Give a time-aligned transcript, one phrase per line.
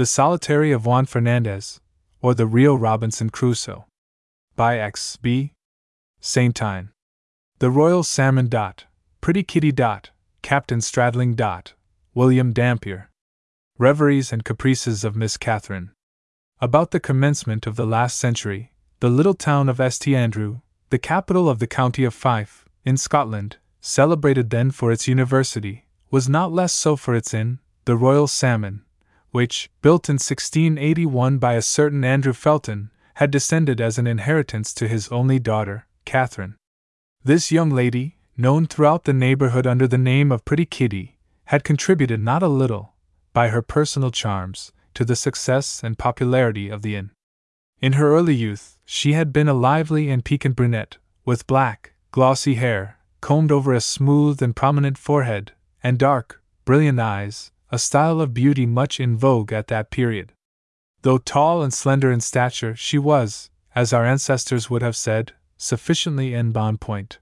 [0.00, 1.78] The Solitary of Juan Fernandez,
[2.22, 3.84] or The Real Robinson Crusoe.
[4.56, 5.18] By X.
[5.18, 5.52] B.
[6.22, 6.88] Saintine.
[7.58, 8.48] The Royal Salmon.
[8.48, 8.86] Dot,
[9.20, 9.72] Pretty Kitty.
[9.72, 10.08] Dot,
[10.40, 11.36] Captain Stradling.
[11.36, 11.74] Dot,
[12.14, 13.10] William Dampier.
[13.76, 15.90] Reveries and Caprices of Miss Catherine.
[16.62, 20.16] About the commencement of the last century, the little town of St.
[20.16, 25.84] Andrew, the capital of the county of Fife, in Scotland, celebrated then for its university,
[26.10, 28.86] was not less so for its inn, the Royal Salmon,
[29.30, 34.88] which, built in 1681 by a certain Andrew Felton, had descended as an inheritance to
[34.88, 36.56] his only daughter, Catherine.
[37.22, 42.20] This young lady, known throughout the neighborhood under the name of Pretty Kitty, had contributed
[42.20, 42.94] not a little,
[43.32, 47.10] by her personal charms, to the success and popularity of the inn.
[47.80, 52.54] In her early youth, she had been a lively and piquant brunette, with black, glossy
[52.54, 58.34] hair, combed over a smooth and prominent forehead, and dark, brilliant eyes, a style of
[58.34, 60.32] beauty much in vogue at that period.
[61.02, 66.34] Though tall and slender in stature, she was, as our ancestors would have said, sufficiently
[66.34, 67.18] en bon point.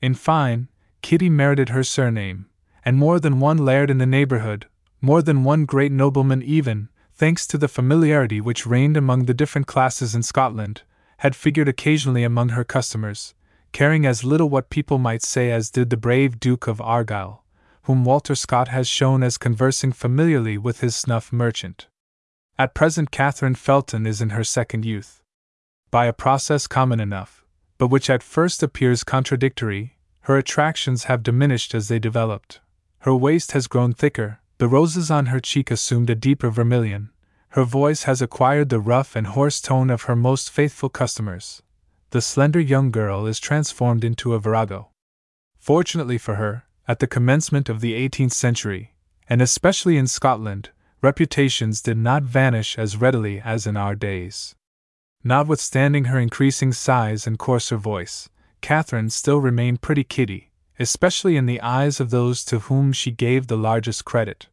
[0.00, 0.68] In fine,
[1.02, 2.46] Kitty merited her surname,
[2.84, 4.66] and more than one laird in the neighborhood,
[5.00, 9.66] more than one great nobleman even, thanks to the familiarity which reigned among the different
[9.66, 10.82] classes in Scotland,
[11.18, 13.34] had figured occasionally among her customers,
[13.72, 17.41] caring as little what people might say as did the brave Duke of Argyll,
[17.84, 21.88] whom Walter Scott has shown as conversing familiarly with his snuff merchant.
[22.58, 25.22] At present, Catherine Felton is in her second youth.
[25.90, 27.44] By a process common enough,
[27.78, 32.60] but which at first appears contradictory, her attractions have diminished as they developed.
[33.00, 37.10] Her waist has grown thicker, the roses on her cheek assumed a deeper vermilion,
[37.50, 41.62] her voice has acquired the rough and hoarse tone of her most faithful customers.
[42.10, 44.90] The slender young girl is transformed into a virago.
[45.58, 48.94] Fortunately for her, at the commencement of the 18th century,
[49.28, 54.54] and especially in Scotland, reputations did not vanish as readily as in our days.
[55.24, 58.28] Notwithstanding her increasing size and coarser voice,
[58.60, 63.46] Catherine still remained pretty kitty, especially in the eyes of those to whom she gave
[63.46, 64.48] the largest credit.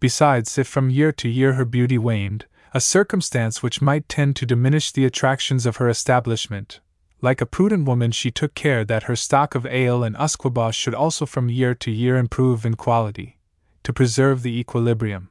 [0.00, 4.46] Besides, if from year to year her beauty waned, a circumstance which might tend to
[4.46, 6.80] diminish the attractions of her establishment,
[7.20, 10.94] like a prudent woman, she took care that her stock of ale and usquebaugh should
[10.94, 13.38] also from year to year improve in quality,
[13.82, 15.30] to preserve the equilibrium.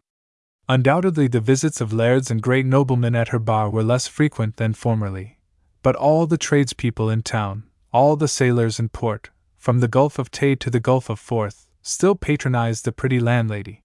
[0.69, 4.73] Undoubtedly, the visits of lairds and great noblemen at her bar were less frequent than
[4.73, 5.39] formerly,
[5.81, 10.31] but all the tradespeople in town, all the sailors in port, from the Gulf of
[10.31, 13.81] Tay to the Gulf of Forth, still patronized the pretty landlady.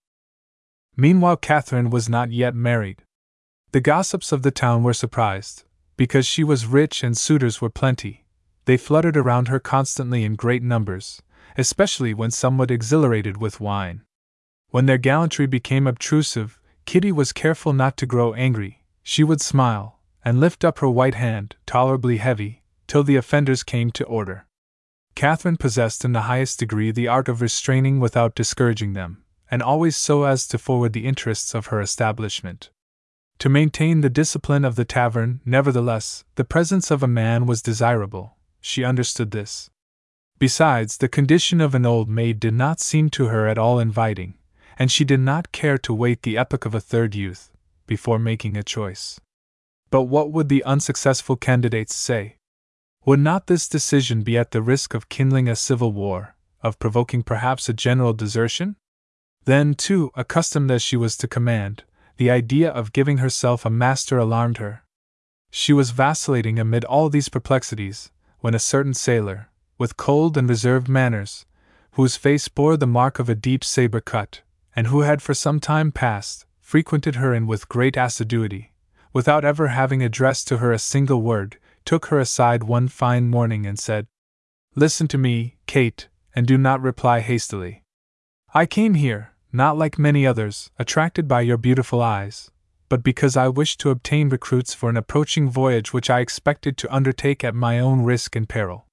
[0.97, 3.03] Meanwhile, Catherine was not yet married.
[3.73, 5.65] The gossips of the town were surprised,
[5.99, 8.25] because she was rich and suitors were plenty.
[8.65, 11.21] They fluttered around her constantly in great numbers,
[11.59, 14.05] especially when somewhat exhilarated with wine.
[14.71, 18.85] When their gallantry became obtrusive, Kitty was careful not to grow angry.
[19.03, 23.91] She would smile, and lift up her white hand, tolerably heavy, till the offenders came
[23.93, 24.47] to order.
[25.17, 29.97] Catherine possessed in the highest degree the art of restraining without discouraging them, and always
[29.97, 32.71] so as to forward the interests of her establishment.
[33.41, 38.37] To maintain the discipline of the tavern, nevertheless, the presence of a man was desirable.
[38.61, 39.71] She understood this.
[40.41, 44.35] Besides, the condition of an old maid did not seem to her at all inviting,
[44.77, 47.53] and she did not care to wait the epoch of a third youth
[47.87, 49.21] before making a choice.
[49.91, 52.37] But what would the unsuccessful candidates say?
[53.05, 57.23] Would not this decision be at the risk of kindling a civil war, of provoking
[57.23, 58.77] perhaps a general desertion?
[59.45, 61.85] Then, too, accustomed as she was to command,
[62.19, 64.83] the idea of giving herself a master alarmed her.
[65.51, 69.49] She was vacillating amid all these perplexities, when a certain sailor,
[69.79, 71.47] with cold and reserved manners,
[71.93, 74.43] whose face bore the mark of a deep saber cut,
[74.75, 78.73] and who had for some time past frequented her inn with great assiduity,
[79.13, 83.65] without ever having addressed to her a single word, took her aside one fine morning
[83.65, 84.07] and said,
[84.75, 87.85] Listen to me, Kate, and do not reply hastily.
[88.53, 92.51] I came here, not like many others, attracted by your beautiful eyes,
[92.89, 96.95] but because I wished to obtain recruits for an approaching voyage which I expected to
[96.95, 98.87] undertake at my own risk and peril.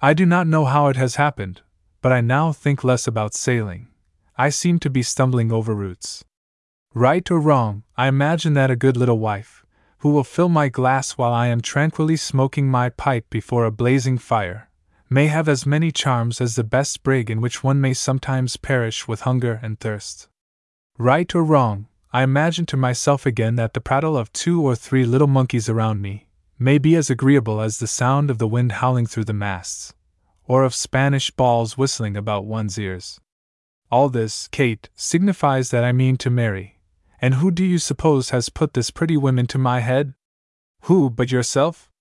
[0.00, 1.62] I do not know how it has happened,
[2.00, 3.88] but I now think less about sailing.
[4.36, 6.24] I seem to be stumbling over roots.
[6.94, 9.64] Right or wrong, I imagine that a good little wife,
[9.98, 14.18] who will fill my glass while I am tranquilly smoking my pipe before a blazing
[14.18, 14.68] fire,
[15.12, 19.06] may have as many charms as the best brig in which one may sometimes perish
[19.06, 20.28] with hunger and thirst.
[20.98, 25.04] Right or wrong, I imagine to myself again that the prattle of two or three
[25.04, 26.26] little monkeys around me
[26.58, 29.94] may be as agreeable as the sound of the wind howling through the masts,
[30.44, 33.20] or of Spanish balls whistling about one's ears.
[33.90, 36.80] All this, Kate, signifies that I mean to marry,
[37.20, 40.14] And who do you suppose has put this pretty whim into my head?
[40.82, 41.91] Who but yourself?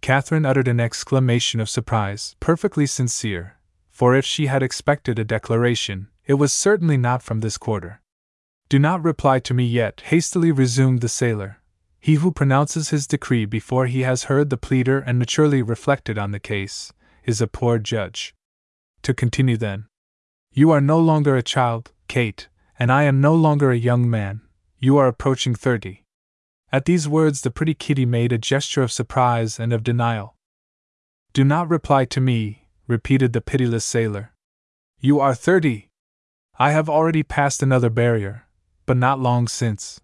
[0.00, 3.56] Catherine uttered an exclamation of surprise, perfectly sincere,
[3.90, 8.00] for if she had expected a declaration, it was certainly not from this quarter.
[8.68, 11.60] Do not reply to me yet, hastily resumed the sailor.
[12.00, 16.30] He who pronounces his decree before he has heard the pleader and maturely reflected on
[16.30, 16.92] the case
[17.24, 18.34] is a poor judge.
[19.02, 19.86] To continue then.
[20.52, 22.48] You are no longer a child, Kate,
[22.78, 24.42] and I am no longer a young man.
[24.78, 26.04] You are approaching thirty.
[26.72, 30.36] At these words, the pretty Kitty made a gesture of surprise and of denial.
[31.32, 34.32] Do not reply to me, repeated the pitiless sailor.
[34.98, 35.88] You are thirty.
[36.58, 38.46] I have already passed another barrier,
[38.86, 40.00] but not long since.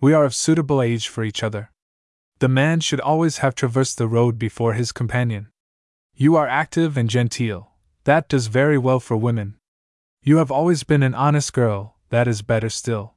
[0.00, 1.70] We are of suitable age for each other.
[2.38, 5.48] The man should always have traversed the road before his companion.
[6.14, 7.72] You are active and genteel.
[8.04, 9.56] That does very well for women.
[10.22, 13.14] You have always been an honest girl, that is better still.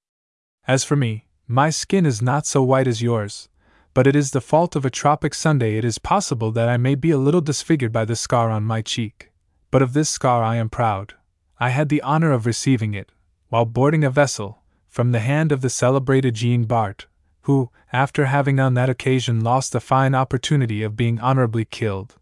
[0.68, 3.50] As for me, my skin is not so white as yours,
[3.96, 5.78] but it is the fault of a tropic Sunday.
[5.78, 8.84] It is possible that I may be a little disfigured by the scar on my
[8.84, 9.32] cheek,
[9.72, 11.16] but of this scar I am proud.
[11.60, 13.12] I had the honor of receiving it,
[13.48, 17.08] while boarding a vessel, from the hand of the celebrated Jean Bart,
[17.42, 22.16] who, after having on that occasion lost a fine opportunity of being honorably killed,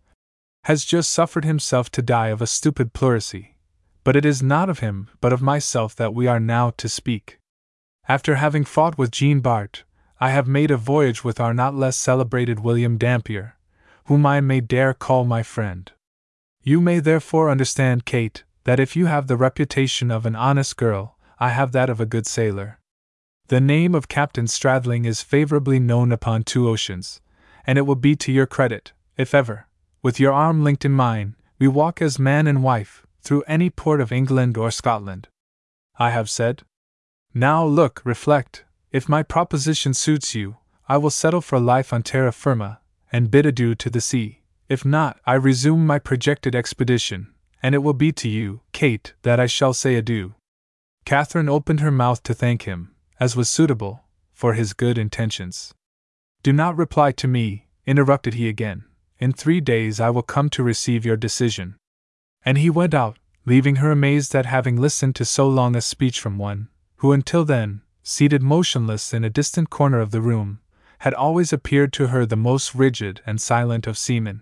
[0.64, 3.58] has just suffered himself to die of a stupid pleurisy.
[4.06, 7.40] But it is not of him, but of myself that we are now to speak.
[8.10, 9.84] After having fought with Jean Bart,
[10.20, 13.58] I have made a voyage with our not less celebrated William Dampier,
[14.06, 15.92] whom I may dare call my friend.
[16.64, 21.18] You may therefore understand, Kate, that if you have the reputation of an honest girl,
[21.38, 22.80] I have that of a good sailor.
[23.48, 27.22] The name of Captain Stradling is favorably known upon two oceans,
[27.66, 29.68] and it will be to your credit, if ever,
[30.02, 34.00] with your arm linked in mine, we walk as man and wife through any port
[34.00, 35.28] of England or Scotland.
[36.00, 36.64] I have said,
[37.38, 38.66] now look, reflect.
[38.92, 40.58] If my proposition suits you,
[40.90, 42.80] I will settle for life on terra firma,
[43.12, 44.42] and bid adieu to the sea.
[44.70, 47.28] If not, I resume my projected expedition,
[47.62, 50.34] and it will be to you, Kate, that I shall say adieu.
[51.06, 54.04] Catherine opened her mouth to thank him, as was suitable,
[54.34, 55.74] for his good intentions.
[56.42, 58.86] Do not reply to me, interrupted he again.
[59.20, 61.76] In three days I will come to receive your decision.
[62.44, 66.20] And he went out, leaving her amazed at having listened to so long a speech
[66.20, 70.60] from one who until then, seated motionless in a distant corner of the room,
[71.00, 74.42] had always appeared to her the most rigid and silent of seamen.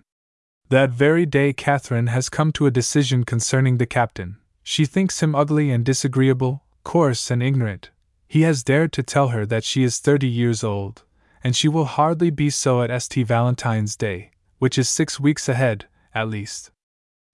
[0.69, 4.37] That very day, Catherine has come to a decision concerning the captain.
[4.63, 7.91] She thinks him ugly and disagreeable, coarse and ignorant.
[8.27, 11.03] He has dared to tell her that she is thirty years old,
[11.43, 13.27] and she will hardly be so at St.
[13.27, 16.71] Valentine's Day, which is six weeks ahead, at least.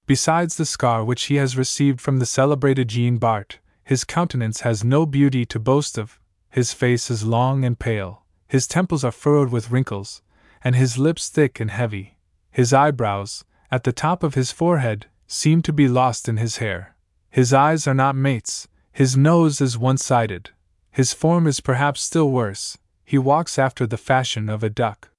[0.08, 3.60] Besides the scar which he has received from the celebrated Jean Bart,
[3.92, 6.18] his countenance has no beauty to boast of,
[6.50, 10.22] his face is long and pale, his temples are furrowed with wrinkles,
[10.64, 12.18] and his lips thick and heavy.
[12.52, 16.96] His eyebrows, at the top of his forehead, seem to be lost in his hair.
[17.30, 20.52] His eyes are not mates, his nose is one sided.
[20.90, 25.10] His form is perhaps still worse, he walks after the fashion of a duck.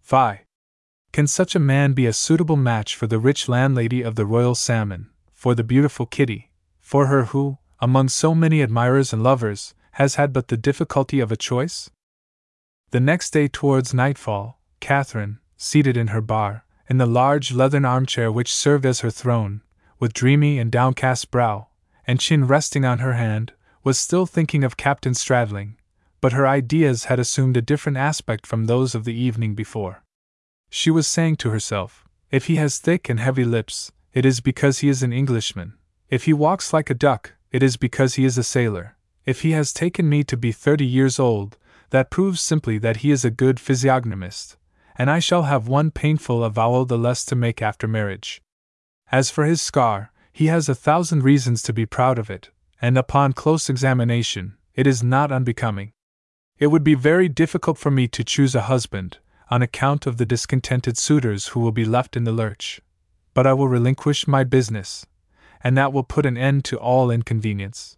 [0.00, 0.42] Fie!
[1.10, 4.54] Can such a man be a suitable match for the rich landlady of the Royal
[4.54, 10.14] Salmon, for the beautiful Kitty, for her who, among so many admirers and lovers, has
[10.14, 11.90] had but the difficulty of a choice?
[12.92, 18.32] The next day, towards nightfall, Catherine, seated in her bar, in the large leathern armchair
[18.32, 19.60] which served as her throne,
[20.00, 21.66] with dreamy and downcast brow,
[22.06, 25.74] and chin resting on her hand, was still thinking of Captain Stradling,
[26.22, 30.02] but her ideas had assumed a different aspect from those of the evening before.
[30.70, 34.78] She was saying to herself, If he has thick and heavy lips, it is because
[34.78, 35.74] he is an Englishman.
[36.08, 38.96] If he walks like a duck, it is because he is a sailor.
[39.24, 41.56] If he has taken me to be thirty years old,
[41.90, 44.56] that proves simply that he is a good physiognomist,
[44.96, 48.42] and I shall have one painful avowal the less to make after marriage.
[49.12, 52.50] As for his scar, he has a thousand reasons to be proud of it,
[52.82, 55.92] and upon close examination, it is not unbecoming.
[56.58, 59.18] It would be very difficult for me to choose a husband,
[59.48, 62.80] on account of the discontented suitors who will be left in the lurch.
[63.32, 65.06] But I will relinquish my business,
[65.64, 67.96] and that will put an end to all inconvenience.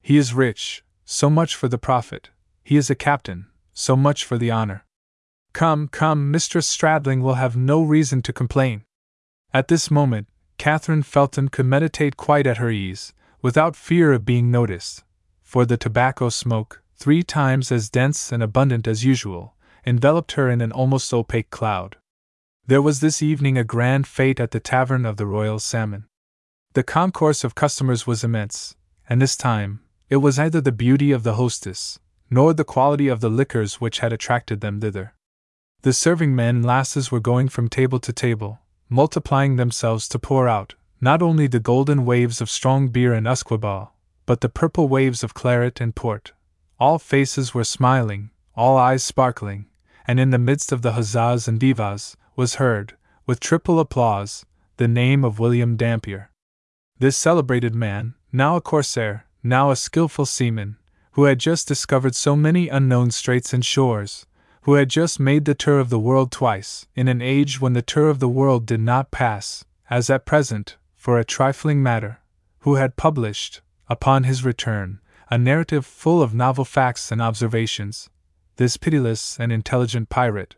[0.00, 2.30] He is rich, so much for the profit.
[2.62, 4.86] He is a captain, so much for the honor.
[5.52, 8.84] Come, come, Mistress Stradling will have no reason to complain.
[9.52, 10.28] At this moment,
[10.58, 15.02] Catherine Felton could meditate quite at her ease, without fear of being noticed,
[15.42, 20.60] for the tobacco smoke, three times as dense and abundant as usual, enveloped her in
[20.60, 21.96] an almost opaque cloud.
[22.66, 26.06] There was this evening a grand fete at the tavern of the Royal Salmon.
[26.74, 28.76] The concourse of customers was immense,
[29.06, 31.98] and this time, it was either the beauty of the hostess,
[32.30, 35.12] nor the quality of the liquors which had attracted them thither.
[35.82, 40.48] The serving men and lasses were going from table to table, multiplying themselves to pour
[40.48, 43.90] out, not only the golden waves of strong beer and usquebaugh,
[44.24, 46.32] but the purple waves of claret and port.
[46.80, 49.66] All faces were smiling, all eyes sparkling,
[50.06, 54.46] and in the midst of the huzzas and divas, was heard, with triple applause,
[54.78, 56.30] the name of William Dampier.
[57.02, 60.76] This celebrated man, now a corsair, now a skilful seaman,
[61.14, 64.24] who had just discovered so many unknown straits and shores,
[64.60, 67.82] who had just made the tour of the world twice, in an age when the
[67.82, 72.20] tour of the world did not pass, as at present, for a trifling matter,
[72.60, 78.10] who had published, upon his return, a narrative full of novel facts and observations,
[78.58, 80.54] this pitiless and intelligent pirate,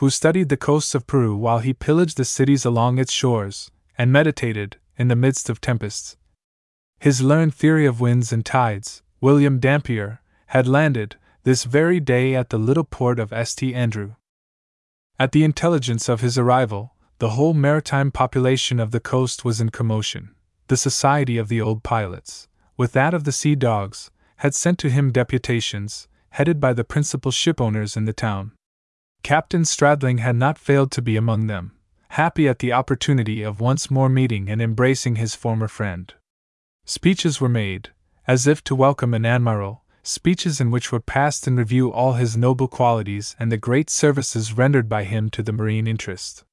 [0.00, 4.12] who studied the coasts of Peru while he pillaged the cities along its shores, and
[4.12, 6.16] meditated, in the midst of tempests.
[7.00, 12.50] His learned theory of winds and tides, William Dampier, had landed, this very day at
[12.50, 13.74] the little port of St.
[13.74, 14.14] Andrew.
[15.18, 19.70] At the intelligence of his arrival, the whole maritime population of the coast was in
[19.70, 20.36] commotion.
[20.68, 24.88] The Society of the Old Pilots, with that of the Sea Dogs, had sent to
[24.88, 28.52] him deputations, headed by the principal shipowners in the town.
[29.24, 31.72] Captain Stradling had not failed to be among them,
[32.12, 36.12] happy at the opportunity of once more meeting and embracing his former friend.
[36.84, 37.88] Speeches were made,
[38.26, 42.36] as if to welcome an admiral, speeches in which were passed in review all his
[42.36, 46.44] noble qualities and the great services rendered by him to the marine interest.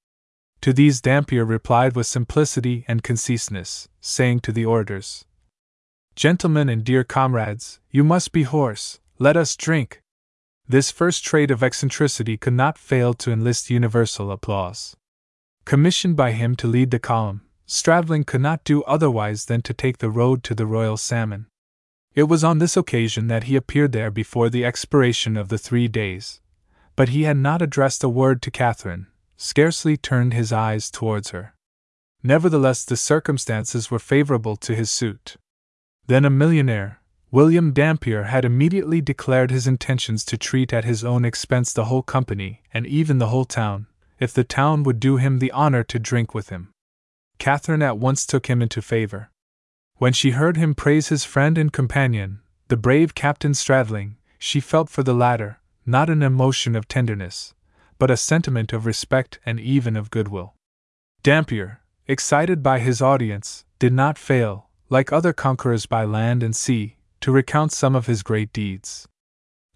[0.62, 5.26] To these Dampier replied with simplicity and conciseness, saying to the orators,
[6.16, 10.02] Gentlemen and dear comrades, you must be hoarse, let us drink.
[10.70, 14.96] This first trait of eccentricity could not fail to enlist universal applause.
[15.66, 20.00] Commissioned by him to lead the column, Stradling could not do otherwise than to take
[20.00, 21.46] the road to the Royal Salmon.
[22.16, 25.88] It was on this occasion that he appeared there before the expiration of the three
[25.88, 26.42] days.
[26.96, 29.06] But he had not addressed a word to Catherine,
[29.38, 31.54] scarcely turned his eyes towards her.
[32.24, 35.38] Nevertheless, the circumstances were favorable to his suit.
[36.08, 41.24] Then a millionaire, William Dampier, had immediately declared his intentions to treat at his own
[41.24, 43.86] expense the whole company, and even the whole town,
[44.20, 46.70] if the town would do him the honor to drink with him.
[47.38, 49.32] Catherine at once took him into favor.
[49.96, 54.90] When she heard him praise his friend and companion, the brave Captain Stradling, she felt
[54.90, 57.54] for the latter, not an emotion of tenderness,
[57.98, 60.54] but a sentiment of respect and even of goodwill.
[61.24, 66.96] Dampier, excited by his audience, did not fail, like other conquerors by land and sea,
[67.22, 69.08] to recount some of his great deeds.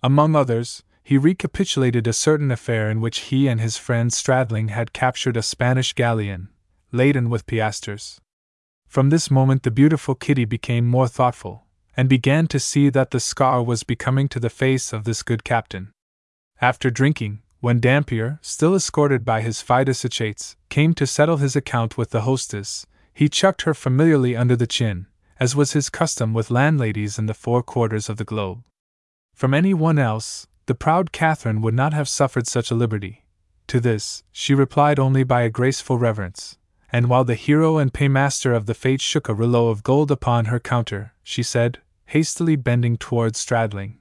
[0.01, 4.93] Among others, he recapitulated a certain affair in which he and his friend Stradling had
[4.93, 6.49] captured a Spanish galleon,
[6.91, 8.21] laden with piastres.
[8.87, 11.65] From this moment, the beautiful Kitty became more thoughtful,
[11.97, 15.43] and began to see that the scar was becoming to the face of this good
[15.43, 15.91] captain.
[16.61, 22.11] After drinking, when Dampier, still escorted by his fides came to settle his account with
[22.11, 25.07] the hostess, he chucked her familiarly under the chin,
[25.39, 28.63] as was his custom with landladies in the four quarters of the globe.
[29.33, 33.25] From any one else, the proud Catherine would not have suffered such a liberty.
[33.67, 36.57] To this, she replied only by a graceful reverence,
[36.91, 40.45] and while the hero and paymaster of the fete shook a rouleau of gold upon
[40.45, 43.97] her counter, she said, hastily bending towards Stradling,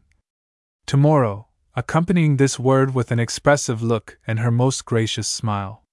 [0.86, 5.84] Tomorrow, accompanying this word with an expressive look and her most gracious smile.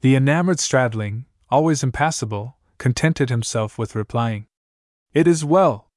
[0.00, 4.46] The enamored Stradling, always impassible, contented himself with replying,
[5.14, 5.88] It is well.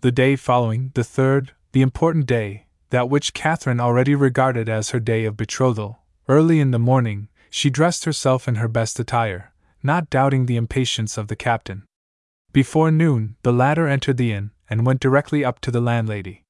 [0.00, 5.00] The day following, the third, the important day, that which Catherine already regarded as her
[5.00, 9.52] day of betrothal, early in the morning, she dressed herself in her best attire,
[9.82, 11.84] not doubting the impatience of the captain.
[12.52, 16.44] Before noon, the latter entered the inn and went directly up to the landlady.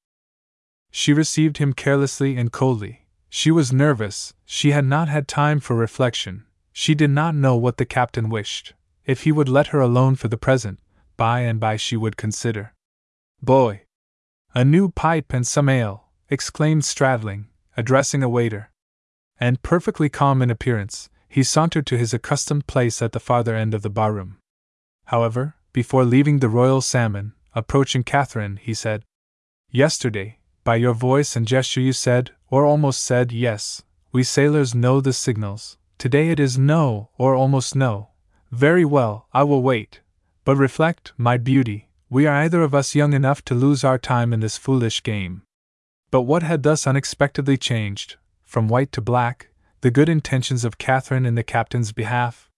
[0.91, 3.05] She received him carelessly and coldly.
[3.29, 7.77] She was nervous, she had not had time for reflection, she did not know what
[7.77, 8.73] the captain wished.
[9.05, 10.79] If he would let her alone for the present,
[11.17, 12.73] by and by she would consider.
[13.41, 13.83] Boy!
[14.55, 17.45] A new pipe and some ale, exclaimed Stradling,
[17.75, 18.69] addressing a waiter.
[19.39, 23.73] And perfectly calm in appearance, he sauntered to his accustomed place at the farther end
[23.73, 24.37] of the barroom.
[25.05, 29.03] However, before leaving the Royal Salmon, approaching Catherine, he said,
[29.71, 35.01] Yesterday, by your voice and gesture, you said, or almost said, yes, we sailors know
[35.01, 35.77] the signals.
[35.97, 38.09] Today it is no, or almost no.
[38.51, 40.01] Very well, I will wait.
[40.45, 44.33] But reflect, my beauty, we are either of us young enough to lose our time
[44.33, 45.43] in this foolish game.
[46.11, 49.49] But what had thus unexpectedly changed, from white to black,
[49.81, 52.49] the good intentions of Catherine in the captain's behalf?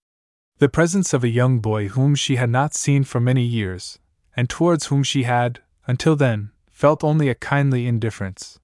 [0.60, 4.00] The presence of a young boy whom she had not seen for many years,
[4.38, 8.60] and towards whom she had, until then, felt only a kindly indifference.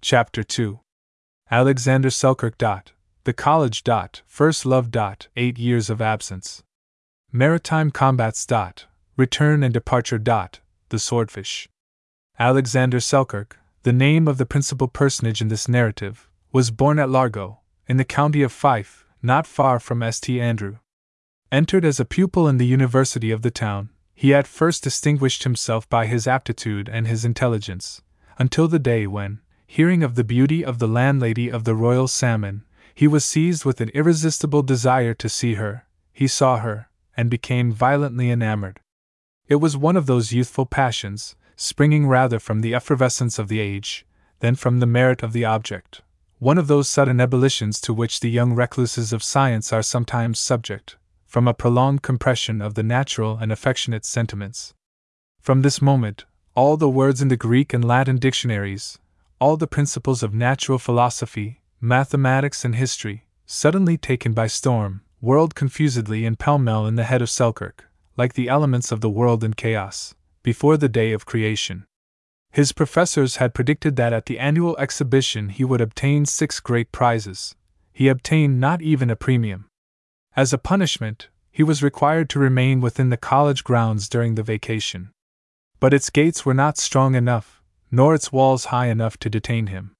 [0.00, 0.80] Chapter 2
[1.50, 2.56] Alexander Selkirk.
[2.56, 2.92] Dot,
[3.24, 3.84] the College.
[3.84, 4.90] Dot, first love.
[4.90, 6.62] Dot, eight years of absence.
[7.30, 8.46] Maritime combats.
[8.46, 10.18] Dot, return and departure.
[10.18, 11.68] Dot, the Swordfish.
[12.38, 17.60] Alexander Selkirk, the name of the principal personage in this narrative, was born at Largo,
[17.86, 20.40] in the county of Fife, not far from St.
[20.40, 20.78] Andrew.
[21.52, 25.86] Entered as a pupil in the university of the town, he at first distinguished himself
[25.90, 28.00] by his aptitude and his intelligence,
[28.38, 32.64] until the day when, hearing of the beauty of the landlady of the Royal Salmon,
[32.94, 35.86] he was seized with an irresistible desire to see her.
[36.10, 36.88] He saw her,
[37.18, 38.80] and became violently enamored.
[39.46, 44.06] It was one of those youthful passions, springing rather from the effervescence of the age
[44.40, 46.02] than from the merit of the object,
[46.38, 50.96] one of those sudden ebullitions to which the young recluses of science are sometimes subject,
[51.26, 54.74] from a prolonged compression of the natural and affectionate sentiments.
[55.40, 58.98] From this moment, all the words in the Greek and Latin dictionaries,
[59.40, 66.24] all the principles of natural philosophy, mathematics, and history, suddenly taken by storm, whirled confusedly
[66.24, 69.54] and pell mell in the head of Selkirk, like the elements of the world in
[69.54, 70.14] chaos
[70.44, 71.86] before the day of creation.
[72.52, 77.56] His professors had predicted that at the annual exhibition he would obtain six great prizes.
[77.92, 79.66] He obtained not even a premium.
[80.36, 85.10] As a punishment, he was required to remain within the college grounds during the vacation.
[85.80, 89.94] But its gates were not strong enough, nor its walls high enough to detain him.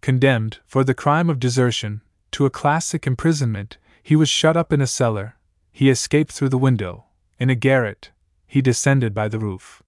[0.00, 2.00] Condemned, for the crime of desertion,
[2.32, 5.36] to a classic imprisonment, he was shut up in a cellar.
[5.72, 7.04] He escaped through the window,
[7.38, 8.10] in a garret,
[8.54, 9.82] he descended by the roof.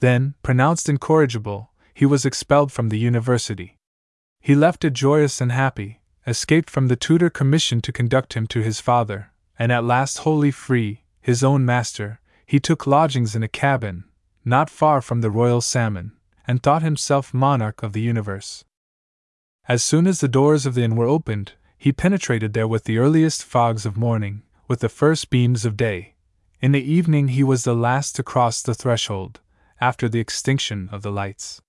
[0.00, 3.78] Then, pronounced incorrigible, he was expelled from the university.
[4.40, 8.60] He left it joyous and happy, escaped from the tutor commissioned to conduct him to
[8.60, 13.54] his father, and at last wholly free, his own master, he took lodgings in a
[13.62, 14.02] cabin,
[14.44, 16.10] not far from the Royal Salmon,
[16.44, 18.64] and thought himself monarch of the universe.
[19.68, 22.98] As soon as the doors of the inn were opened, he penetrated there with the
[22.98, 26.11] earliest fogs of morning, with the first beams of day,
[26.62, 29.40] in the evening, he was the last to cross the threshold,
[29.80, 31.60] after the extinction of the lights.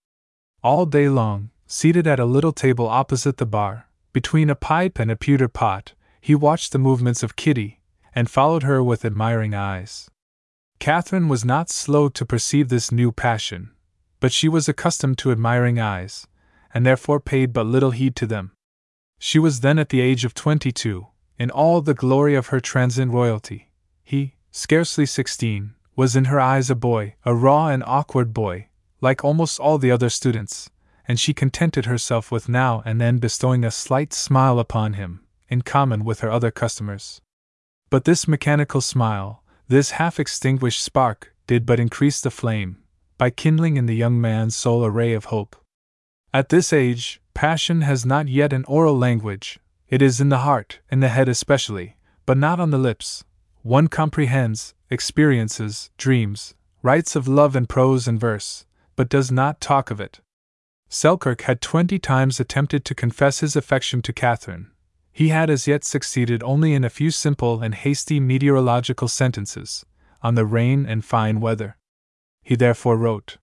[0.61, 5.09] All day long, seated at a little table opposite the bar, between a pipe and
[5.09, 7.81] a pewter pot, he watched the movements of Kitty,
[8.13, 10.11] and followed her with admiring eyes.
[10.77, 13.71] Catherine was not slow to perceive this new passion,
[14.19, 16.27] but she was accustomed to admiring eyes,
[16.71, 18.51] and therefore paid but little heed to them.
[19.17, 21.07] She was then at the age of twenty two,
[21.39, 23.71] in all the glory of her transient royalty.
[24.03, 28.67] He, scarcely sixteen, was in her eyes a boy, a raw and awkward boy,
[29.01, 30.69] like almost all the other students,
[31.07, 35.63] and she contented herself with now and then bestowing a slight smile upon him, in
[35.63, 37.19] common with her other customers.
[37.89, 42.77] But this mechanical smile, this half extinguished spark, did but increase the flame,
[43.17, 45.55] by kindling in the young man's soul a ray of hope.
[46.31, 50.79] At this age, passion has not yet an oral language, it is in the heart,
[50.91, 53.23] in the head especially, but not on the lips,
[53.63, 58.65] one comprehends, experiences, dreams, writes of love in prose and verse,
[58.97, 60.19] but does not talk of it.
[60.89, 64.69] Selkirk had twenty times attempted to confess his affection to Catherine.
[65.11, 69.85] He had as yet succeeded only in a few simple and hasty meteorological sentences,
[70.21, 71.77] on the rain and fine weather.
[72.43, 73.37] He therefore wrote.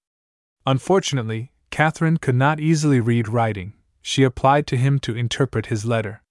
[0.67, 3.73] Unfortunately, Catherine could not easily read writing.
[4.03, 6.23] She applied to him to interpret his letter.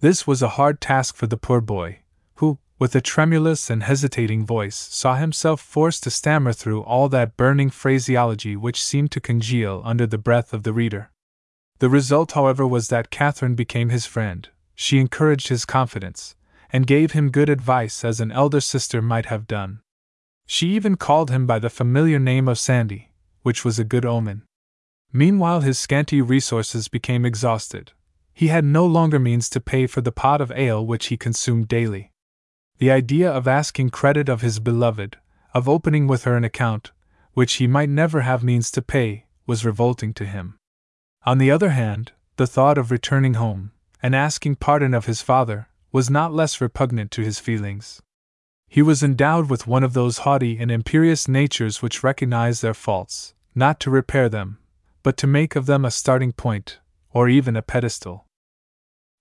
[0.00, 2.00] This was a hard task for the poor boy,
[2.36, 7.36] who, with a tremulous and hesitating voice, saw himself forced to stammer through all that
[7.36, 11.10] burning phraseology which seemed to congeal under the breath of the reader.
[11.78, 16.34] The result, however, was that Catherine became his friend, she encouraged his confidence,
[16.72, 19.80] and gave him good advice as an elder sister might have done.
[20.46, 23.10] She even called him by the familiar name of Sandy,
[23.42, 24.42] which was a good omen.
[25.12, 27.92] Meanwhile, his scanty resources became exhausted.
[28.32, 31.68] He had no longer means to pay for the pot of ale which he consumed
[31.68, 32.10] daily.
[32.80, 35.18] The idea of asking credit of his beloved,
[35.52, 36.92] of opening with her an account,
[37.34, 40.56] which he might never have means to pay, was revolting to him.
[41.26, 45.68] On the other hand, the thought of returning home, and asking pardon of his father,
[45.92, 48.00] was not less repugnant to his feelings.
[48.66, 53.34] He was endowed with one of those haughty and imperious natures which recognize their faults,
[53.54, 54.58] not to repair them,
[55.02, 56.78] but to make of them a starting point,
[57.12, 58.24] or even a pedestal.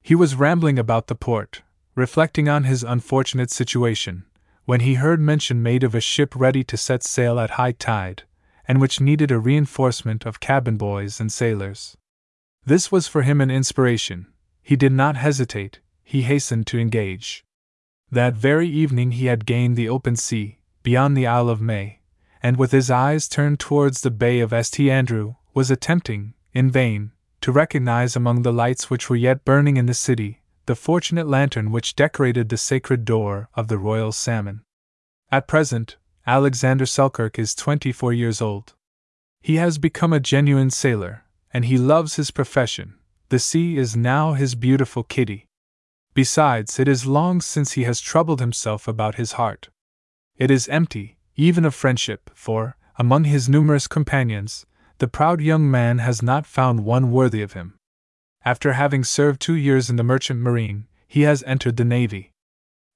[0.02, 1.62] He was rambling about the port,
[1.96, 4.26] reflecting on his unfortunate situation,
[4.66, 8.24] when he heard mention made of a ship ready to set sail at high tide,
[8.68, 11.98] and which needed a reinforcement of cabin boys and sailors.
[12.66, 14.28] This was for him an inspiration.
[14.62, 17.44] He did not hesitate, he hastened to engage.
[18.12, 22.00] That very evening he had gained the open sea, beyond the Isle of May,
[22.44, 24.90] and with his eyes turned towards the bay of St.
[24.90, 29.88] Andrew, was attempting, in vain, to recognize among the lights which were yet burning in
[29.88, 34.62] the city the fortunate lantern which decorated the sacred door of the Royal Salmon.
[35.32, 38.76] At present, Alexander Selkirk is 24 years old.
[39.42, 42.94] He has become a genuine sailor, and he loves his profession.
[43.30, 45.48] The sea is now his beautiful kitty.
[46.14, 49.70] Besides, it is long since he has troubled himself about his heart.
[50.38, 54.68] It is empty, even of friendship, for, among his numerous companions,
[55.00, 57.79] the proud young man has not found one worthy of him.
[58.46, 62.32] After having served two years in the merchant marine, he has entered the navy.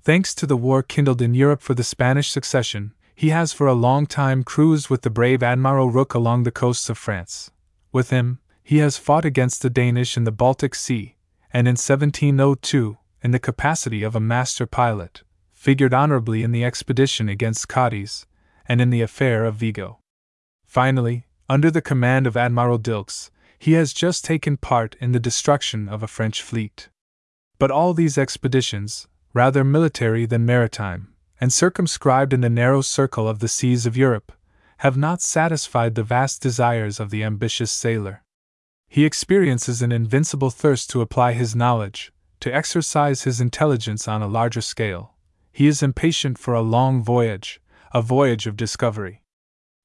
[0.01, 3.73] Thanks to the war kindled in Europe for the Spanish succession, he has for a
[3.73, 7.51] long time cruised with the brave Admiral Rooke along the coasts of France.
[7.91, 11.15] With him, he has fought against the Danish in the Baltic Sea,
[11.51, 17.29] and in 1702, in the capacity of a master pilot, figured honorably in the expedition
[17.29, 18.25] against Cadiz,
[18.67, 19.99] and in the affair of Vigo.
[20.65, 23.29] Finally, under the command of Admiral Dilkes,
[23.63, 26.89] he has just taken part in the destruction of a French fleet.
[27.57, 33.39] But all these expeditions, rather military than maritime, and circumscribed in the narrow circle of
[33.39, 34.33] the seas of Europe,
[34.79, 38.25] have not satisfied the vast desires of the ambitious sailor.
[38.89, 44.27] He experiences an invincible thirst to apply his knowledge, to exercise his intelligence on a
[44.27, 45.15] larger scale.
[45.53, 47.61] He is impatient for a long voyage,
[47.93, 49.23] a voyage of discovery.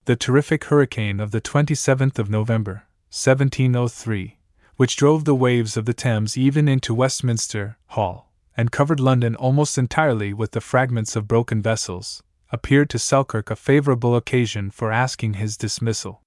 [0.07, 4.39] The terrific hurricane of the 27th of November, 1703,
[4.77, 9.79] which drove the waves of the Thames even into Westminster Hall, and covered London almost
[9.79, 15.35] entirely with the fragments of broken vessels, appeared to Selkirk a favorable occasion for asking
[15.35, 16.23] his dismissal.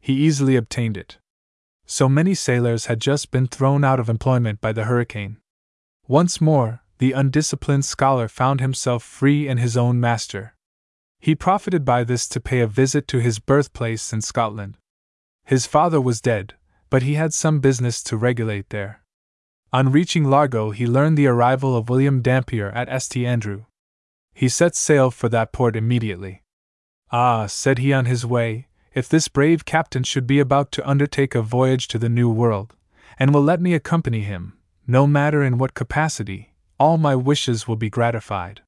[0.00, 1.18] He easily obtained it.
[1.86, 5.38] So many sailors had just been thrown out of employment by the hurricane.
[6.06, 10.54] Once more, the undisciplined scholar found himself free and his own master.
[11.20, 14.76] He profited by this to pay a visit to his birthplace in Scotland.
[15.44, 16.54] His father was dead,
[16.90, 19.02] but he had some business to regulate there.
[19.72, 23.26] On reaching Largo, he learned the arrival of William Dampier at St.
[23.26, 23.64] Andrew.
[24.34, 26.42] He set sail for that port immediately.
[27.10, 31.34] Ah, said he on his way, if this brave captain should be about to undertake
[31.34, 32.74] a voyage to the New World,
[33.18, 37.76] and will let me accompany him, no matter in what capacity, all my wishes will
[37.76, 38.60] be gratified.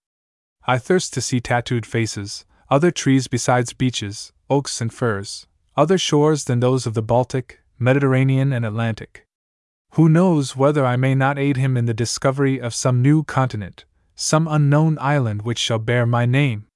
[0.66, 6.44] I thirst to see tattooed faces, other trees besides beeches, oaks, and firs, other shores
[6.44, 9.26] than those of the Baltic, Mediterranean, and Atlantic.
[9.92, 13.84] Who knows whether I may not aid him in the discovery of some new continent,
[14.14, 16.66] some unknown island which shall bear my name?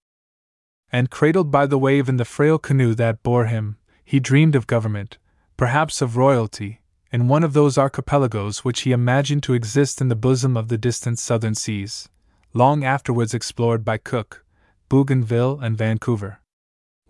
[0.91, 4.67] And cradled by the wave in the frail canoe that bore him, he dreamed of
[4.67, 5.19] government,
[5.57, 6.81] perhaps of royalty,
[7.13, 10.79] in one of those archipelagos which he imagined to exist in the bosom of the
[10.79, 12.09] distant southern seas,
[12.55, 14.45] long afterwards explored by Cook,
[14.89, 16.41] Bougainville, and Vancouver.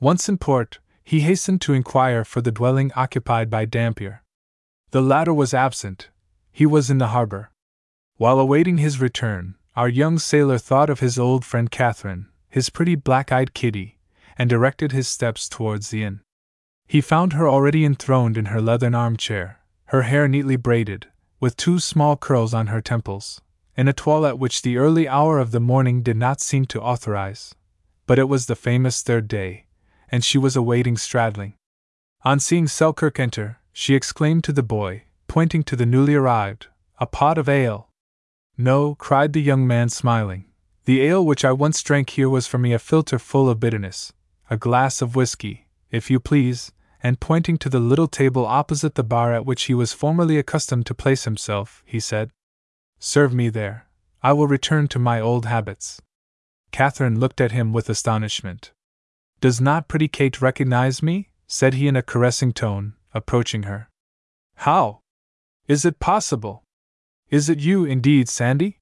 [0.00, 4.22] Once in port, he hastened to inquire for the dwelling occupied by Dampier.
[4.90, 6.10] The latter was absent,
[6.52, 7.50] he was in the harbor.
[8.18, 12.94] While awaiting his return, our young sailor thought of his old friend Catherine, his pretty
[12.94, 13.98] black eyed Kitty,
[14.36, 16.20] and directed his steps towards the inn.
[16.86, 21.06] He found her already enthroned in her leathern armchair, her hair neatly braided,
[21.40, 23.40] with two small curls on her temples,
[23.78, 27.54] in a toilette which the early hour of the morning did not seem to authorize.
[28.06, 29.67] But it was the famous third day,
[30.10, 31.54] and she was awaiting Stradling.
[32.24, 36.66] On seeing Selkirk enter, she exclaimed to the boy, pointing to the newly arrived,
[36.98, 37.88] a pot of ale.
[38.56, 40.46] No, cried the young man, smiling.
[40.84, 44.12] The ale which I once drank here was for me a philtre full of bitterness.
[44.50, 49.04] A glass of whiskey, if you please, and pointing to the little table opposite the
[49.04, 52.30] bar at which he was formerly accustomed to place himself, he said,
[52.98, 53.86] Serve me there.
[54.22, 56.00] I will return to my old habits.
[56.72, 58.72] Catherine looked at him with astonishment.
[59.40, 61.30] Does not pretty Kate recognize me?
[61.46, 63.88] said he in a caressing tone, approaching her.
[64.56, 65.00] How?
[65.68, 66.64] Is it possible?
[67.30, 68.80] Is it you indeed, Sandy?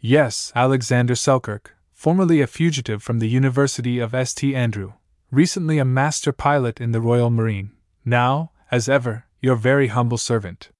[0.00, 4.54] Yes, Alexander Selkirk, formerly a fugitive from the University of St.
[4.54, 4.94] Andrew,
[5.30, 7.70] recently a master pilot in the Royal Marine,
[8.04, 10.70] now, as ever, your very humble servant.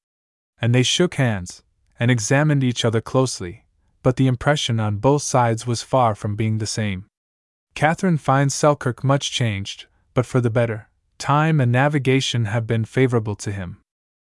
[0.60, 1.62] And they shook hands,
[2.00, 3.64] and examined each other closely,
[4.02, 7.06] but the impression on both sides was far from being the same.
[7.74, 13.34] Catherine finds Selkirk much changed, but for the better time and navigation have been favorable
[13.36, 13.80] to him.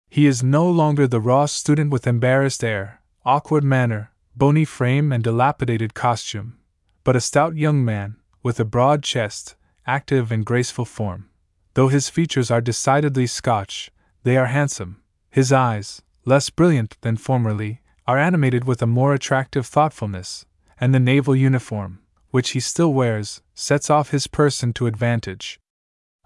[0.10, 5.23] He is no longer the raw student with embarrassed air, awkward manner, bony frame, and
[5.23, 6.58] dilapidated costume,
[7.04, 11.30] but a stout young man, with a broad chest, active and graceful form.
[11.73, 13.91] Though his features are decidedly Scotch,
[14.23, 15.02] they are handsome.
[15.30, 20.45] His eyes, less brilliant than formerly, are animated with a more attractive thoughtfulness,
[20.80, 22.00] and the naval uniform,
[22.32, 25.60] which he still wears, sets off his person to advantage.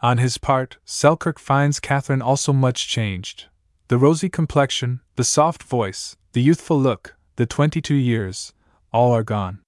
[0.02, 3.46] On his part, Selkirk finds Catherine also much changed.
[3.88, 8.54] The rosy complexion, the soft voice, the youthful look, the twenty two years,
[8.92, 9.60] all are gone.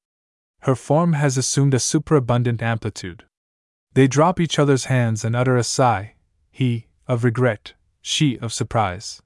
[0.61, 3.25] Her form has assumed a superabundant amplitude.
[3.93, 6.15] They drop each other's hands and utter a sigh,
[6.51, 9.21] he, of regret, she, of surprise.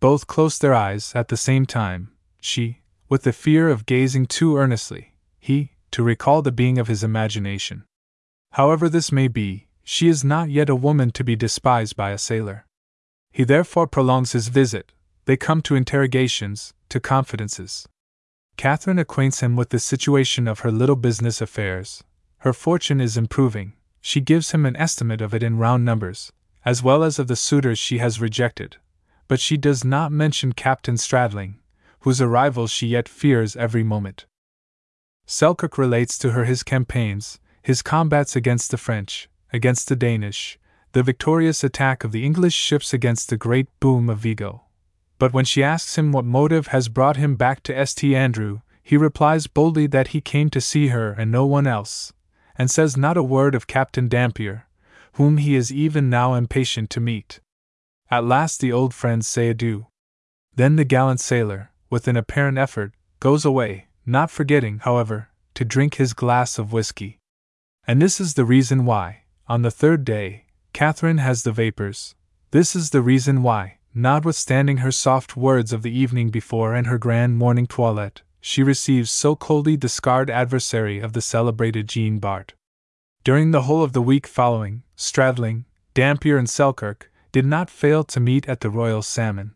[0.00, 4.56] Both close their eyes at the same time, she, with the fear of gazing too
[4.56, 7.84] earnestly, he, to recall the being of his imagination.
[8.52, 12.18] However this may be, she is not yet a woman to be despised by a
[12.18, 12.66] sailor.
[13.30, 14.92] He therefore prolongs his visit,
[15.24, 17.88] they come to interrogations, to confidences.
[18.56, 22.04] Catherine acquaints him with the situation of her little business affairs.
[22.38, 26.32] Her fortune is improving, she gives him an estimate of it in round numbers,
[26.64, 28.76] as well as of the suitors she has rejected.
[29.28, 31.54] But she does not mention Captain Stradling,
[32.00, 34.26] whose arrival she yet fears every moment.
[35.26, 40.58] Selkirk relates to her his campaigns, his combats against the French, against the Danish,
[40.92, 44.62] the victorious attack of the English ships against the great boom of Vigo.
[45.18, 48.14] But when she asks him what motive has brought him back to St.
[48.14, 52.12] Andrew, he replies boldly that he came to see her and no one else,
[52.56, 54.66] and says not a word of Captain Dampier,
[55.12, 57.40] whom he is even now impatient to meet.
[58.10, 59.86] At last the old friends say adieu.
[60.54, 65.94] Then the gallant sailor, with an apparent effort, goes away, not forgetting, however, to drink
[65.94, 67.18] his glass of whiskey.
[67.86, 72.14] And this is the reason why, on the third day, Catherine has the vapors.
[72.50, 76.98] This is the reason why, notwithstanding her soft words of the evening before and her
[76.98, 82.54] grand morning toilette, she receives so coldly the scarred adversary of the celebrated Jean Bart.
[83.24, 88.20] During the whole of the week following, Stradling, Dampier, and Selkirk did not fail to
[88.20, 89.54] meet at the Royal Salmon.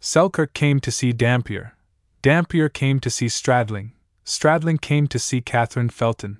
[0.00, 1.74] Selkirk came to see Dampier.
[2.22, 3.90] Dampier came to see Stradling.
[4.24, 6.38] Stradling came to see Catherine Felton.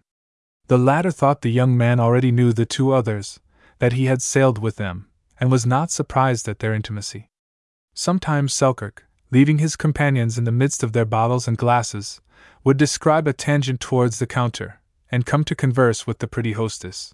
[0.69, 3.41] The latter thought the young man already knew the two others,
[3.81, 5.09] that he had sailed with them,
[5.41, 7.27] and was not surprised at their intimacy.
[7.95, 12.21] Sometimes Selkirk, leaving his companions in the midst of their bottles and glasses,
[12.63, 17.13] would describe a tangent towards the counter, and come to converse with the pretty hostess.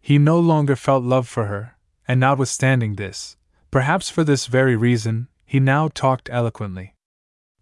[0.00, 1.76] He no longer felt love for her,
[2.08, 3.36] and notwithstanding this,
[3.70, 6.96] perhaps for this very reason, he now talked eloquently.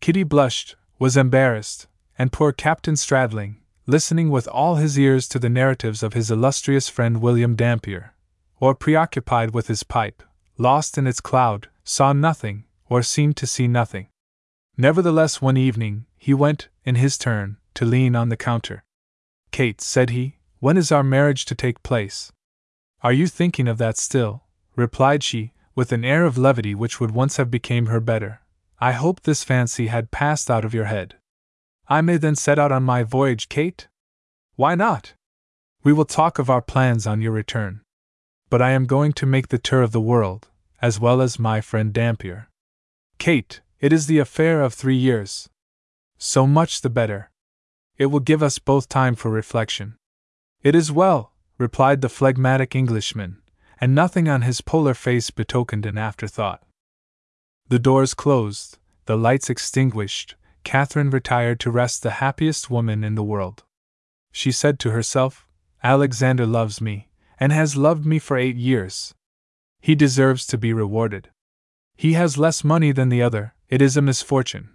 [0.00, 1.86] Kitty blushed, was embarrassed,
[2.18, 6.88] and poor Captain Stradling, listening with all his ears to the narratives of his illustrious
[6.88, 8.14] friend William Dampier,
[8.58, 10.22] or preoccupied with his pipe,
[10.56, 14.08] lost in its cloud, saw nothing, or seemed to see nothing.
[14.76, 18.84] Nevertheless, one evening, he went, in his turn, to lean on the counter.
[19.50, 22.32] Kate, said he, when is our marriage to take place?
[23.02, 24.44] Are you thinking of that still?
[24.76, 28.39] replied she, with an air of levity which would once have become her better.
[28.80, 31.16] I hope this fancy had passed out of your head.
[31.88, 33.88] I may then set out on my voyage, Kate?
[34.56, 35.14] Why not?
[35.84, 37.82] We will talk of our plans on your return
[38.50, 40.48] but I am going to make the tour of the world,
[40.82, 42.48] as well as my friend Dampier.
[43.18, 45.48] Kate, it is the affair of three years.
[46.18, 47.30] So much the better.
[47.96, 49.94] It will give us both time for reflection.
[50.62, 53.40] It is well, replied the phlegmatic Englishman,
[53.80, 56.62] and nothing on his polar face betokened an afterthought.
[57.70, 63.22] The doors closed, the lights extinguished, Catherine retired to rest the happiest woman in the
[63.22, 63.62] world.
[64.32, 65.46] She said to herself,
[65.80, 69.14] Alexander loves me, and has loved me for eight years.
[69.80, 71.30] He deserves to be rewarded.
[71.96, 74.70] He has less money than the other, it is a misfortune,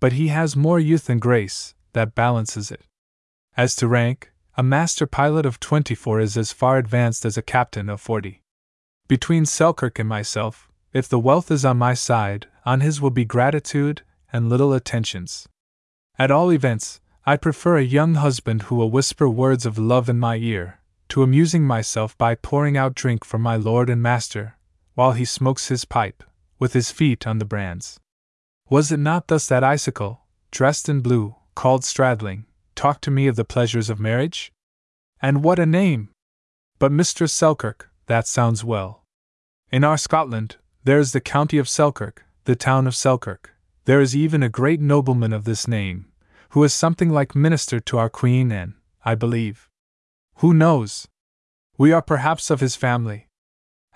[0.00, 2.80] but he has more youth and grace, that balances it.
[3.58, 7.90] As to rank, a master pilot of 24 is as far advanced as a captain
[7.90, 8.40] of 40.
[9.06, 13.24] Between Selkirk and myself, if the wealth is on my side, on his will be
[13.24, 15.48] gratitude and little attentions.
[16.18, 20.18] At all events, I prefer a young husband who will whisper words of love in
[20.18, 24.56] my ear, to amusing myself by pouring out drink for my lord and master,
[24.94, 26.24] while he smokes his pipe,
[26.58, 28.00] with his feet on the brands.
[28.70, 33.36] Was it not thus that Icicle, dressed in blue, called Stradling, talked to me of
[33.36, 34.52] the pleasures of marriage?
[35.20, 36.10] And what a name!
[36.78, 39.04] But Mistress Selkirk, that sounds well.
[39.70, 40.56] In our Scotland,
[40.88, 43.54] there is the county of Selkirk, the town of Selkirk.
[43.84, 46.06] There is even a great nobleman of this name,
[46.52, 48.72] who is something like minister to our Queen and,
[49.04, 49.68] I believe,
[50.36, 51.06] who knows?
[51.76, 53.28] We are perhaps of his family.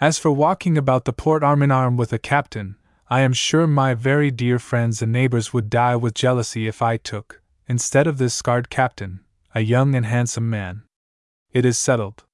[0.02, 2.76] As for walking about the port arm in arm with a captain,
[3.08, 6.98] I am sure my very dear friends and neighbors would die with jealousy if I
[6.98, 9.20] took, instead of this scarred captain,
[9.54, 10.82] a young and handsome man.
[11.54, 12.24] It is settled.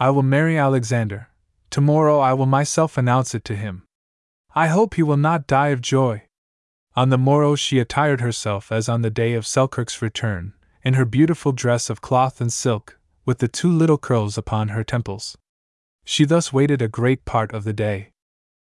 [0.00, 1.28] I will marry Alexander.
[1.70, 3.83] Tomorrow I will myself announce it to him.
[4.56, 6.22] I hope he will not die of joy.
[6.94, 11.04] On the morrow she attired herself as on the day of Selkirk's return, in her
[11.04, 15.36] beautiful dress of cloth and silk, with the two little curls upon her temples.
[16.04, 18.10] She thus waited a great part of the day.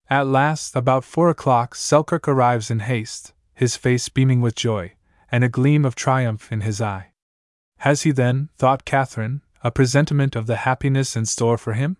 [0.09, 4.93] At last, about four o'clock, Selkirk arrives in haste, his face beaming with joy,
[5.29, 7.11] and a gleam of triumph in his eye.
[7.79, 11.97] Has he then, thought Catherine, a presentiment of the happiness in store for him?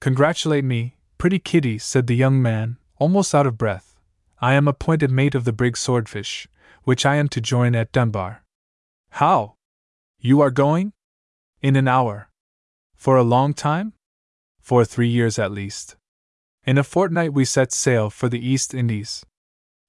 [0.00, 3.96] Congratulate me, pretty Kitty, said the young man, almost out of breath.
[4.40, 6.48] I am appointed mate of the brig Swordfish,
[6.84, 8.44] which I am to join at Dunbar.
[9.10, 9.54] How?
[10.18, 10.92] You are going?
[11.62, 12.28] In an hour.
[12.94, 13.92] For a long time?
[14.60, 15.96] For three years at least.
[16.64, 19.24] In a fortnight we set sail for the East Indies.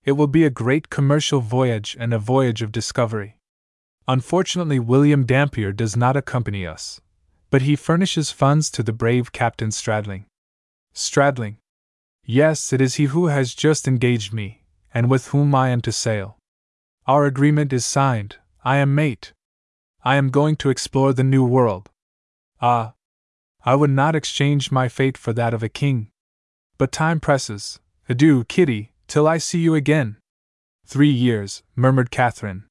[0.06, 3.38] It will be a great commercial voyage and a voyage of discovery.
[4.08, 7.02] Unfortunately, William Dampier does not accompany us,
[7.50, 10.26] but he furnishes funds to the brave Captain Stradling.
[10.93, 11.58] Stradling.
[12.30, 14.62] Yes, it is he who has just engaged me,
[14.94, 16.38] and with whom I am to sail.
[17.08, 18.36] Our agreement is signed,
[18.66, 19.32] I am mate.
[20.04, 21.90] I am going to explore the New World.
[22.62, 22.96] Ah!
[23.63, 26.10] I would not exchange my fate for that of a king.
[26.78, 27.80] But time presses.
[28.10, 30.18] Adieu, Kitty, till I see you again.
[30.86, 32.66] Three years, murmured Catherine.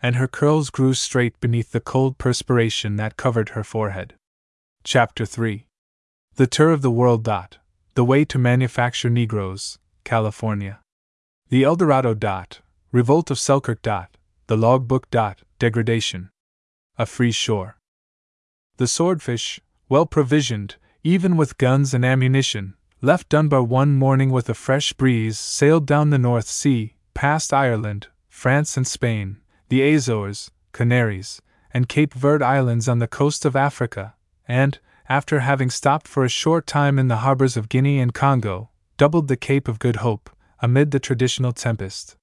[0.00, 4.14] And her curls grew straight beneath the cold perspiration that covered her forehead.
[4.84, 5.66] Chapter 3
[6.36, 7.24] The Tour of the World.
[7.24, 7.58] Dot,
[7.94, 10.80] the Way to Manufacture Negroes, California.
[11.48, 12.12] The Eldorado.
[12.12, 13.82] Dot, Revolt of Selkirk.
[13.82, 14.16] Dot,
[14.48, 15.08] the Logbook.
[15.10, 16.30] Dot, Degradation.
[16.98, 17.76] A Free Shore.
[18.78, 24.54] The Swordfish, well provisioned, even with guns and ammunition, left Dunbar one morning with a
[24.54, 29.36] fresh breeze, sailed down the North Sea, past Ireland, France, and Spain,
[29.68, 31.40] the Azores, Canaries,
[31.72, 34.14] and Cape Verde Islands on the coast of Africa,
[34.48, 38.70] and, after having stopped for a short time in the harbors of Guinea and Congo,
[38.96, 42.16] doubled the Cape of Good Hope, amid the traditional tempest.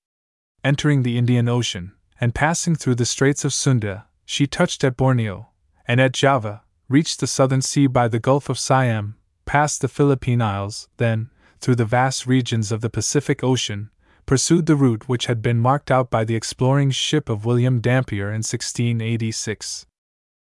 [0.64, 5.50] Entering the Indian Ocean, and passing through the Straits of Sunda, she touched at Borneo,
[5.88, 9.16] and at Java, reached the southern sea by the Gulf of Siam,
[9.46, 13.92] passed the Philippine Isles, then, through the vast regions of the Pacific Ocean,
[14.26, 18.28] pursued the route which had been marked out by the exploring ship of William Dampier
[18.28, 19.86] in 1686.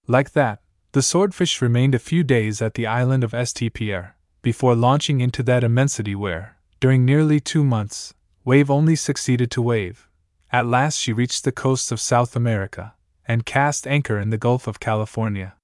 [0.07, 0.62] Like that,
[0.93, 3.73] the swordfish remained a few days at the island of St.
[3.73, 8.13] Pierre, before launching into that immensity where, during nearly two months,
[8.45, 10.08] wave only succeeded to wave.
[10.51, 12.93] At last she reached the coasts of South America,
[13.27, 15.56] and cast anchor in the Gulf of California.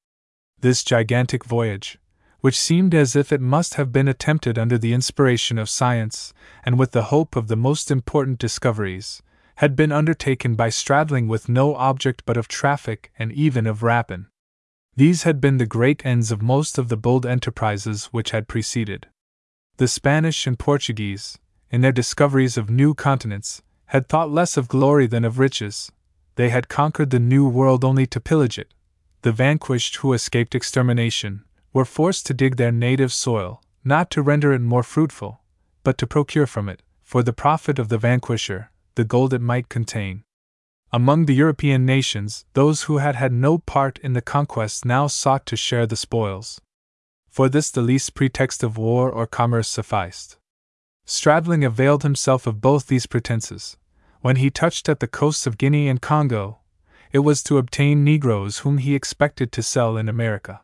[0.62, 2.00] This gigantic voyage,
[2.40, 6.34] which seemed as if it must have been attempted under the inspiration of science
[6.66, 9.22] and with the hope of the most important discoveries,
[9.58, 14.26] had been undertaken by Stradling with no object but of traffic and even of rapine.
[15.00, 19.08] These had been the great ends of most of the bold enterprises which had preceded.
[19.78, 21.38] The Spanish and Portuguese,
[21.72, 25.90] in their discoveries of new continents, had thought less of glory than of riches.
[26.36, 28.74] They had conquered the New World only to pillage it.
[29.22, 34.52] The vanquished who escaped extermination were forced to dig their native soil, not to render
[34.52, 35.40] it more fruitful,
[35.86, 39.70] but to procure from it, for the profit of the vanquisher, the gold it might
[39.70, 40.26] contain.
[40.92, 45.46] Among the European nations, those who had had no part in the conquest now sought
[45.46, 46.60] to share the spoils.
[47.30, 50.38] For this, the least pretext of war or commerce sufficed.
[51.06, 53.78] Stradling availed himself of both these pretenses.
[54.22, 56.60] When he touched at the coasts of Guinea and Congo,
[57.12, 60.62] it was to obtain Negroes whom he expected to sell in America.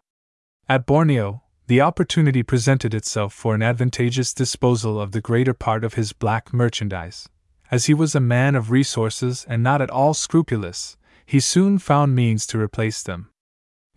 [0.67, 5.93] At Borneo, the opportunity presented itself for an advantageous disposal of the greater part of
[5.93, 7.29] his black merchandise.
[7.71, 12.15] As he was a man of resources and not at all scrupulous, he soon found
[12.15, 13.29] means to replace them.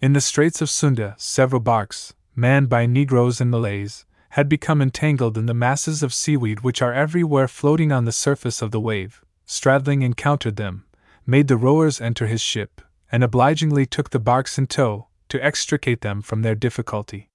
[0.00, 5.37] In the Straits of Sunda, several barks, manned by Negroes and Malays, had become entangled
[5.37, 9.22] in the masses of seaweed which are everywhere floating on the surface of the wave.
[9.46, 10.85] Stradling encountered them,
[11.26, 16.00] made the rowers enter his ship, and obligingly took the barks in tow, to extricate
[16.00, 17.28] them from their difficulty.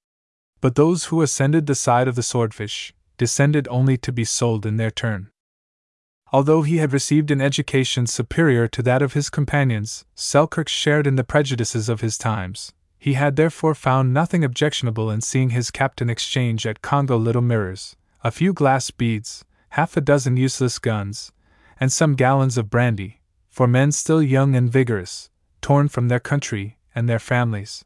[0.62, 4.78] But those who ascended the side of the swordfish descended only to be sold in
[4.78, 5.30] their turn.
[6.34, 11.16] Although he had received an education superior to that of his companions, Selkirk shared in
[11.16, 12.74] the prejudices of his times.
[12.98, 17.96] He had therefore found nothing objectionable in seeing his captain exchange at Congo little mirrors,
[18.24, 21.32] a few glass beads, half a dozen useless guns,
[21.80, 25.30] and some gallons of brandy, for men still young and vigorous,
[25.62, 27.86] torn from their country and their families.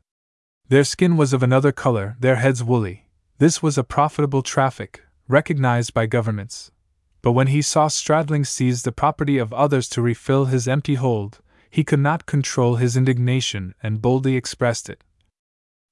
[0.70, 3.10] Their skin was of another color, their heads woolly.
[3.40, 6.72] This was a profitable traffic, recognized by governments.
[7.28, 11.42] But when he saw Stradling seize the property of others to refill his empty hold,
[11.70, 15.04] he could not control his indignation and boldly expressed it.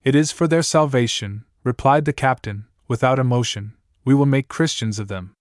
[0.05, 3.73] It is for their salvation, replied the captain, without emotion.
[4.05, 5.33] We will make Christians of them.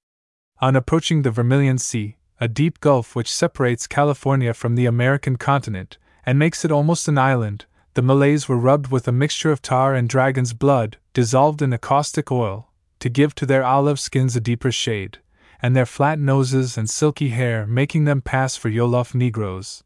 [0.60, 5.98] On approaching the Vermilion Sea, a deep gulf which separates California from the American continent,
[6.26, 9.94] and makes it almost an island, the Malays were rubbed with a mixture of tar
[9.94, 14.40] and dragon's blood, dissolved in a caustic oil, to give to their olive skins a
[14.40, 15.18] deeper shade,
[15.64, 19.82] and their flat noses and silky hair making them pass for Yolof Negroes.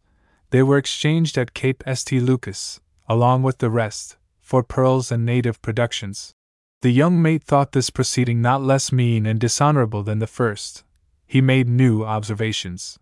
[0.50, 2.20] They were exchanged at Cape St.
[2.20, 6.34] Lucas, along with the rest, for pearls and native productions.
[6.82, 10.82] The young mate thought this proceeding not less mean and dishonorable than the first.
[11.28, 12.98] He made new observations.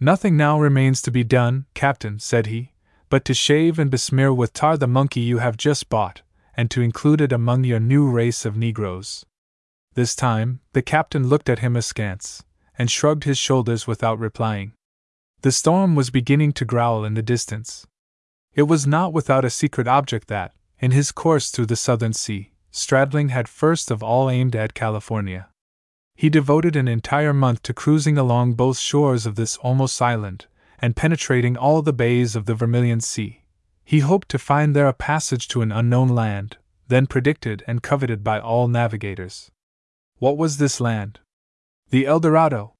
[0.00, 2.72] Nothing now remains to be done, Captain, said he,
[3.08, 6.22] but to shave and besmear with tar the monkey you have just bought,
[6.56, 9.24] and to include it among your new race of Negroes.
[9.94, 12.44] This time, the captain looked at him askance,
[12.78, 14.72] and shrugged his shoulders without replying.
[15.42, 17.86] The storm was beginning to growl in the distance.
[18.54, 22.52] It was not without a secret object that, in his course through the southern sea,
[22.72, 25.48] Stradling had first of all aimed at California.
[26.14, 30.46] He devoted an entire month to cruising along both shores of this almost island,
[30.78, 33.42] and penetrating all the bays of the Vermilion Sea.
[33.84, 38.22] He hoped to find there a passage to an unknown land, then predicted and coveted
[38.22, 39.50] by all navigators.
[40.20, 41.18] What was this land?
[41.88, 42.74] The El Dorado.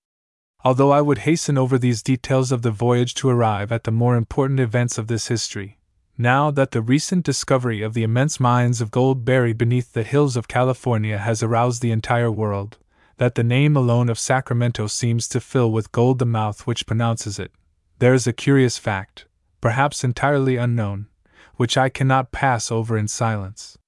[0.63, 4.15] Although I would hasten over these details of the voyage to arrive at the more
[4.15, 5.79] important events of this history,
[6.19, 10.37] now that the recent discovery of the immense mines of gold buried beneath the hills
[10.37, 12.77] of California has aroused the entire world,
[13.17, 17.39] that the name alone of Sacramento seems to fill with gold the mouth which pronounces
[17.39, 17.53] it,
[18.01, 19.25] there is a curious fact,
[19.63, 21.07] perhaps entirely unknown,
[21.57, 23.79] which I cannot pass over in silence.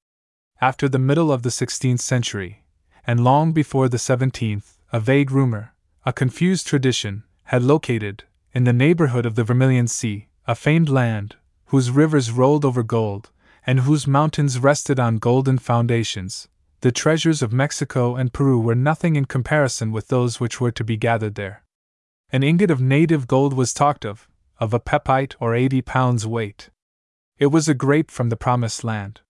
[0.59, 2.62] After the middle of the 16th century,
[3.07, 5.75] and long before the 17th, a vague rumor,
[6.05, 11.37] a confused tradition, had located, in the neighborhood of the Vermilion Sea, a famed land,
[11.67, 13.31] whose rivers rolled over gold,
[13.67, 16.49] and whose mountains rested on golden foundations,
[16.83, 20.83] the treasures of Mexico and Peru were nothing in comparison with those which were to
[20.83, 21.63] be gathered there.
[22.33, 24.29] An ingot of native gold was talked of,
[24.59, 26.71] of a pepite or eighty pounds weight.
[27.39, 29.21] It was a grape from the Promised Land.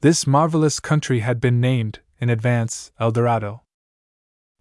[0.00, 3.62] This marvelous country had been named, in advance, El Dorado.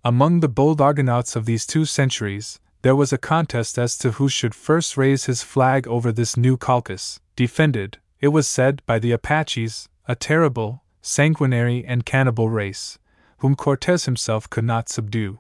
[0.03, 4.27] Among the bold Argonauts of these two centuries, there was a contest as to who
[4.27, 9.11] should first raise his flag over this new Colchis, defended, it was said, by the
[9.11, 12.97] Apaches, a terrible, sanguinary, and cannibal race,
[13.37, 15.39] whom Cortes himself could not subdue.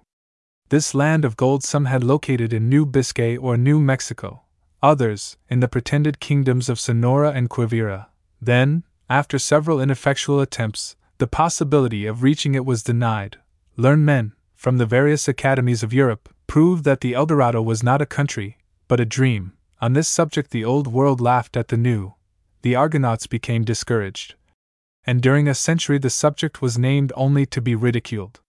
[0.69, 4.43] This land of gold some had located in New Biscay or New Mexico,
[4.83, 8.09] others in the pretended kingdoms of Sonora and Quivira.
[8.39, 13.37] Then, after several ineffectual attempts, the possibility of reaching it was denied.
[13.77, 18.13] Learned men, from the various academies of Europe, proved that the Eldorado was not a
[18.17, 18.57] country,
[18.89, 19.53] but a dream.
[19.79, 22.15] On this subject, the old world laughed at the new.
[22.63, 24.35] The Argonauts became discouraged
[25.03, 28.39] and during a century the subject was named only to be ridiculed.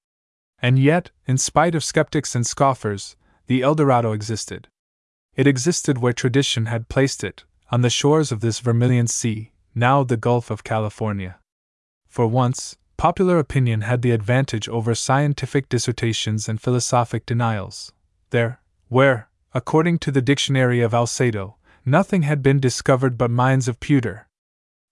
[0.61, 3.17] And yet, in spite of skeptics and scoffers,
[3.47, 4.69] the El Dorado existed.
[5.35, 10.05] It existed where tradition had placed it, on the shores of this Vermilion Sea, now
[10.05, 11.39] the Gulf of California.
[12.13, 17.91] For once, popular opinion had the advantage over scientific dissertations and philosophic denials.
[18.29, 21.55] There, where, according to the dictionary of Alcedo,
[21.87, 24.29] nothing had been discovered but mines of pewter,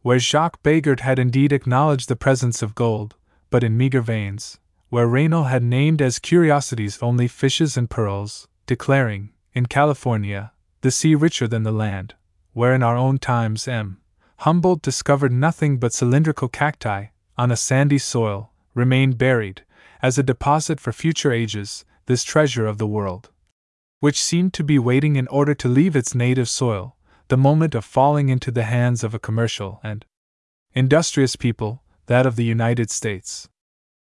[0.01, 3.17] where Jacques Begert had indeed acknowledged the presence of gold,
[3.51, 4.59] but in meager veins,
[4.89, 11.15] where Raynal had named as curiosities only fishes and pearls, declaring, in California, the sea
[11.15, 12.15] richer than the land,
[12.55, 14.00] where in our own times M.
[14.41, 19.67] Humboldt discovered nothing but cylindrical cacti, on a sandy soil, remained buried,
[20.01, 23.29] as a deposit for future ages, this treasure of the world,
[23.99, 26.97] which seemed to be waiting in order to leave its native soil,
[27.29, 30.07] the moment of falling into the hands of a commercial and
[30.73, 33.47] industrious people, that of the United States.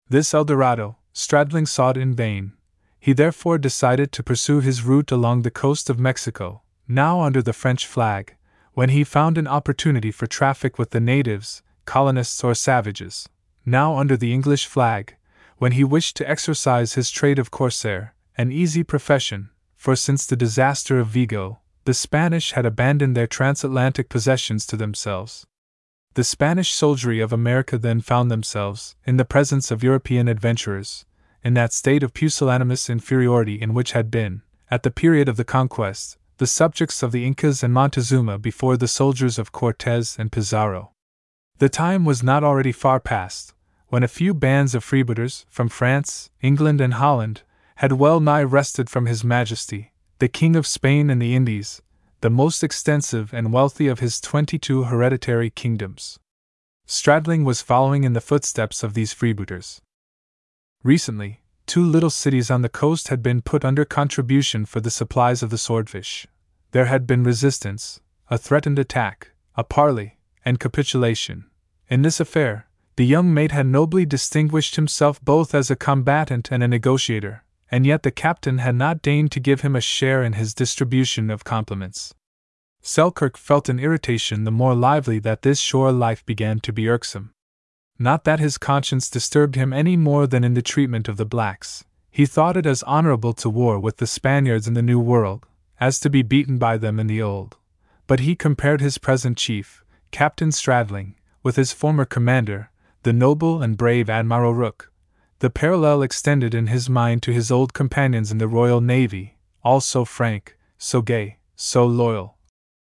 [0.08, 2.54] This El Dorado, Stradling sought in vain.
[2.98, 7.52] He therefore decided to pursue his route along the coast of Mexico, now under the
[7.52, 8.34] French flag,
[8.74, 13.28] when he found an opportunity for traffic with the natives, colonists, or savages,
[13.66, 15.16] now under the English flag,
[15.58, 20.36] when he wished to exercise his trade of corsair, an easy profession, for since the
[20.36, 25.46] disaster of Vigo, the Spanish had abandoned their transatlantic possessions to themselves.
[26.14, 31.04] The Spanish soldiery of America then found themselves, in the presence of European adventurers,
[31.44, 35.44] in that state of pusillanimous inferiority in which had been, at the period of the
[35.44, 40.90] conquest, the subjects of the Incas and Montezuma before the soldiers of Cortes and Pizarro.
[41.58, 43.54] The time was not already far past,
[43.86, 47.42] when a few bands of freebooters, from France, England, and Holland,
[47.76, 51.80] had well nigh wrested from His Majesty, the King of Spain and the Indies,
[52.22, 56.18] the most extensive and wealthy of his twenty two hereditary kingdoms.
[56.88, 59.80] Stradling was following in the footsteps of these freebooters.
[60.82, 65.44] Recently, two little cities on the coast had been put under contribution for the supplies
[65.44, 66.26] of the swordfish.
[66.72, 68.00] There had been resistance,
[68.30, 71.44] a threatened attack, a parley, and capitulation.
[71.90, 72.66] In this affair,
[72.96, 77.84] the young mate had nobly distinguished himself both as a combatant and a negotiator, and
[77.84, 81.44] yet the captain had not deigned to give him a share in his distribution of
[81.44, 82.14] compliments.
[82.80, 87.32] Selkirk felt an irritation the more lively that this shore life began to be irksome.
[87.98, 91.84] Not that his conscience disturbed him any more than in the treatment of the blacks.
[92.10, 95.46] He thought it as honorable to war with the Spaniards in the New World
[95.80, 97.56] as to be beaten by them in the Old.
[98.06, 102.70] But he compared his present chief, Captain Stradling, with his former commander,
[103.02, 104.92] the noble and brave Admiral Rooke.
[105.42, 109.80] the parallel extended in his mind to his old companions in the Royal Navy, all
[109.80, 112.38] so frank, so gay, so loyal,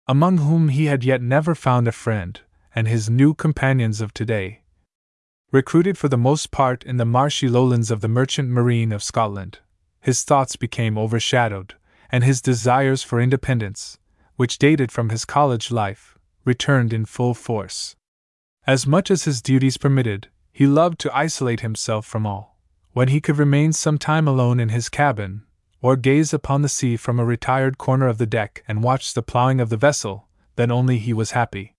[0.08, 2.40] among whom he had yet never found a friend,
[2.74, 4.62] and his new companions of today.
[5.52, 9.60] Recruited for the most part in the marshy lowlands of the merchant marine of Scotland,
[10.00, 11.74] his thoughts became overshadowed,
[12.12, 13.98] and his desires for independence,
[14.36, 17.96] which dated from his college life, returned in full force.
[18.66, 22.58] As much as his duties permitted, he loved to isolate himself from all.
[22.92, 25.42] When he could remain some time alone in his cabin,
[25.80, 29.22] or gaze upon the sea from a retired corner of the deck and watch the
[29.22, 31.74] plowing of the vessel, then only he was happy.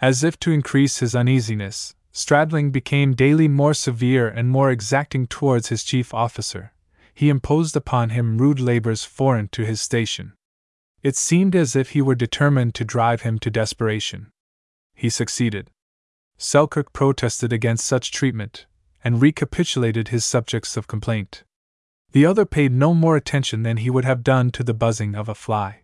[0.00, 5.68] As if to increase his uneasiness, Stradling became daily more severe and more exacting towards
[5.68, 6.72] his chief officer.
[7.18, 10.34] He imposed upon him rude labors foreign to his station.
[11.02, 14.30] It seemed as if he were determined to drive him to desperation.
[14.94, 15.72] He succeeded.
[16.36, 18.66] Selkirk protested against such treatment,
[19.02, 21.42] and recapitulated his subjects of complaint.
[22.12, 25.28] The other paid no more attention than he would have done to the buzzing of
[25.28, 25.80] a fly.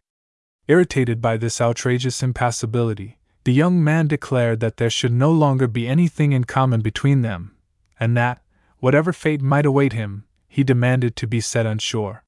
[0.68, 5.88] Irritated by this outrageous impassibility, the young man declared that there should no longer be
[5.88, 7.56] anything in common between them,
[7.98, 8.40] and that,
[8.78, 12.22] whatever fate might await him, he demanded to be set on shore.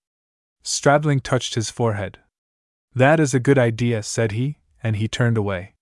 [0.65, 2.19] Stradling touched his forehead.
[2.93, 5.75] That is a good idea, said he, and he turned away.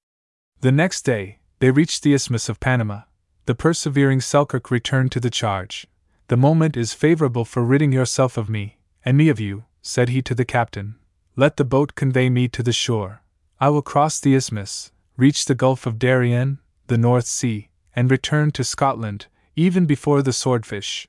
[0.60, 3.04] The next day, they reached the Isthmus of Panama.
[3.46, 5.86] The persevering Selkirk returned to the charge.
[6.28, 8.76] The moment is favorable for ridding yourself of me,
[9.06, 10.96] and me of you, said he to the captain.
[11.36, 13.22] Let the boat convey me to the shore.
[13.58, 18.50] I will cross the isthmus, reach the Gulf of Darien, the North Sea, and return
[18.50, 21.08] to Scotland, even before the swordfish.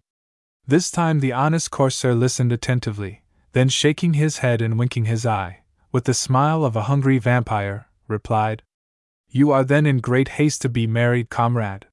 [0.67, 5.61] This time the honest corsair listened attentively, then shaking his head and winking his eye,
[5.91, 8.63] with the smile of a hungry vampire, replied,
[9.29, 11.87] you are then in great haste to be married, comrade.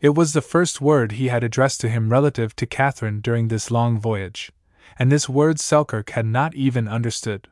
[0.00, 3.70] It was the first word he had addressed to him relative to Catherine during this
[3.70, 4.50] long voyage,
[4.98, 7.48] and this word Selkirk had not even understood.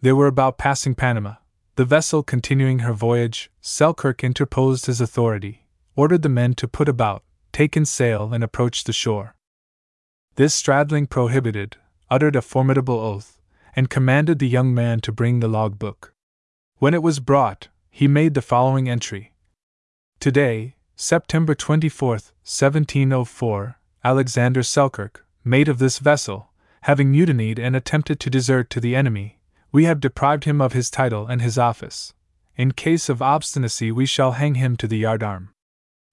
[0.00, 1.34] They were about passing Panama.
[1.74, 5.66] The vessel continuing her voyage, Selkirk interposed his authority,
[5.96, 9.34] ordered the men to put about, take in sail, and approach the shore.
[10.36, 11.76] This Stradling prohibited,
[12.10, 13.38] uttered a formidable oath,
[13.76, 16.14] and commanded the young man to bring the logbook.
[16.78, 19.34] When it was brought, he made the following entry
[20.20, 26.50] Today, September 24, 1704, Alexander Selkirk, mate of this vessel,
[26.82, 29.38] having mutinied and attempted to desert to the enemy,
[29.70, 32.14] we have deprived him of his title and his office.
[32.56, 35.50] In case of obstinacy, we shall hang him to the yardarm.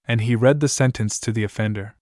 [0.06, 1.94] And he read the sentence to the offender.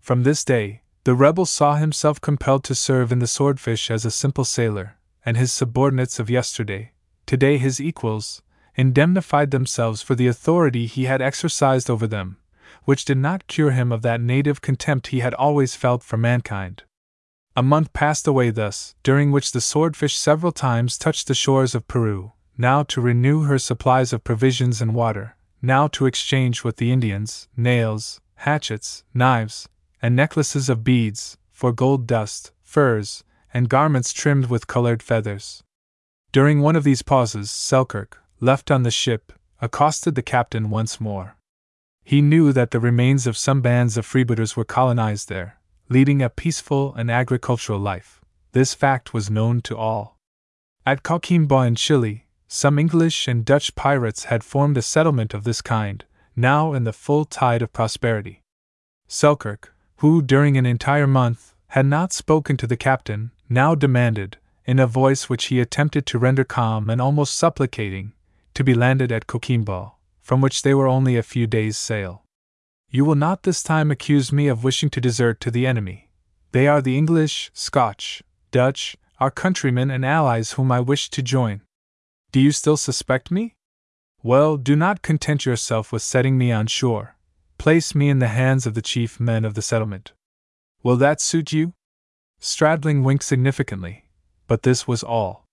[0.00, 4.10] From this day, the rebel saw himself compelled to serve in the Swordfish as a
[4.10, 6.92] simple sailor, and his subordinates of yesterday,
[7.24, 8.42] today his equals,
[8.74, 12.36] indemnified themselves for the authority he had exercised over them,
[12.84, 16.82] which did not cure him of that native contempt he had always felt for mankind.
[17.56, 21.88] A month passed away thus, during which the swordfish several times touched the shores of
[21.88, 26.92] Peru, now to renew her supplies of provisions and water, now to exchange with the
[26.92, 29.70] Indians nails, hatchets, knives,
[30.00, 35.62] and necklaces of beads, for gold dust, furs, and garments trimmed with colored feathers.
[36.30, 41.36] During one of these pauses, Selkirk, left on the ship, accosted the captain once more.
[42.04, 46.30] He knew that the remains of some bands of freebooters were colonized there, leading a
[46.30, 48.20] peaceful and agricultural life.
[48.52, 50.16] This fact was known to all.
[50.86, 55.60] At Coquimbo in Chile, some English and Dutch pirates had formed a settlement of this
[55.60, 58.40] kind, now in the full tide of prosperity.
[59.06, 64.78] Selkirk, who during an entire month had not spoken to the captain, now demanded, in
[64.78, 68.12] a voice which he attempted to render calm and almost supplicating,
[68.54, 72.22] to be landed at Coquimbo, from which they were only a few days' sail.
[72.90, 76.10] You will not this time accuse me of wishing to desert to the enemy.
[76.52, 81.62] They are the English, Scotch, Dutch, our countrymen and allies whom I wish to join.
[82.30, 83.56] Do you still suspect me?
[84.22, 87.16] Well, do not content yourself with setting me on shore.
[87.58, 90.12] Place me in the hands of the chief men of the settlement.
[90.82, 91.74] Will that suit you?
[92.40, 94.04] Stradling winked significantly,
[94.46, 95.44] but this was all.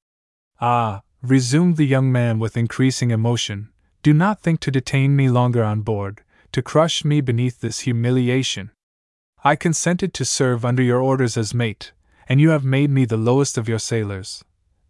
[0.61, 3.69] Ah, resumed the young man with increasing emotion,
[4.03, 8.69] do not think to detain me longer on board, to crush me beneath this humiliation.
[9.43, 11.91] I consented to serve under your orders as mate,
[12.29, 14.43] and you have made me the lowest of your sailors.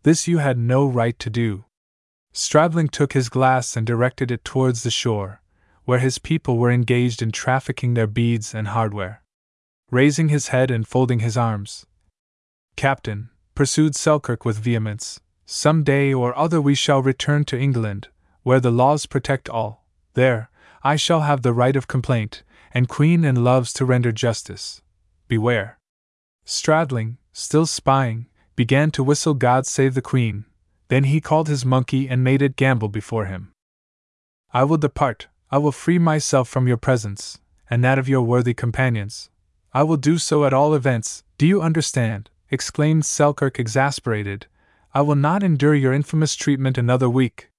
[0.04, 1.64] This you had no right to do.
[2.34, 5.42] Stradling took his glass and directed it towards the shore,
[5.86, 9.24] where his people were engaged in trafficking their beads and hardware.
[9.92, 11.86] Raising his head and folding his arms,
[12.76, 18.10] Captain, pursued Selkirk with vehemence, some day or other we shall return to England,
[18.44, 19.86] where the laws protect all.
[20.14, 20.50] There,
[20.84, 24.82] I shall have the right of complaint, and Queen Anne loves to render justice.
[25.28, 25.78] Beware.
[26.46, 30.46] Stradling, still spying, began to whistle God Save the Queen.
[30.90, 33.52] Then he called his monkey and made it gambol before him.
[34.54, 37.40] I will depart, I will free myself from your presence,
[37.70, 39.30] and that of your worthy companions.
[39.74, 42.30] I will do so at all events, do you understand?
[42.50, 44.48] exclaimed Selkirk exasperated.
[44.94, 47.50] I will not endure your infamous treatment another week.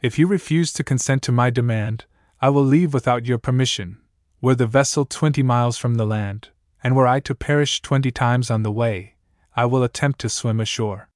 [0.00, 2.06] If you refuse to consent to my demand,
[2.40, 3.98] I will leave without your permission.
[4.40, 6.48] Were the vessel twenty miles from the land,
[6.82, 9.16] and were I to perish twenty times on the way,
[9.54, 11.10] I will attempt to swim ashore.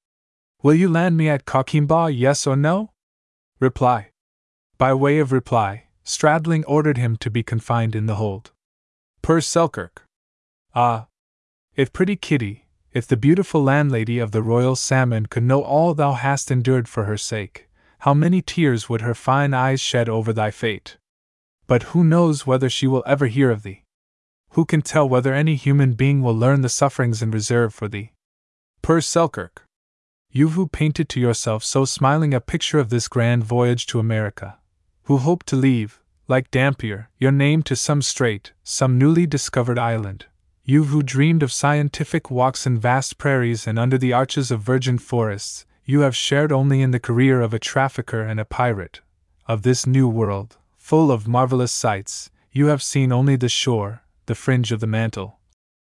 [0.61, 2.91] Will you land me at Coquimbo, yes or no?
[3.59, 4.11] Reply.
[4.77, 8.51] By way of reply, Stradling ordered him to be confined in the hold.
[9.21, 10.05] Per Selkirk.
[10.75, 11.07] Ah!
[11.75, 16.13] If pretty Kitty, if the beautiful landlady of the Royal Salmon could know all thou
[16.13, 17.67] hast endured for her sake,
[17.99, 20.97] how many tears would her fine eyes shed over thy fate!
[21.67, 23.83] But who knows whether she will ever hear of thee?
[24.51, 28.11] Who can tell whether any human being will learn the sufferings in reserve for thee?
[28.81, 29.65] Per Selkirk.
[30.29, 34.59] You who painted to yourself so smiling a picture of this grand voyage to America,
[35.05, 40.25] who hoped to leave, like Dampier, your name to some strait, some newly discovered island,
[40.63, 44.97] you who dreamed of scientific walks in vast prairies and under the arches of virgin
[44.97, 49.01] forests, you have shared only in the career of a trafficker and a pirate.
[49.47, 54.33] Of this new world, full of marvelous sights, you have seen only the shore, the
[54.33, 55.37] fringe of the mantle,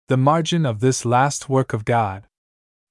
[0.07, 2.29] the margin of this last work of God.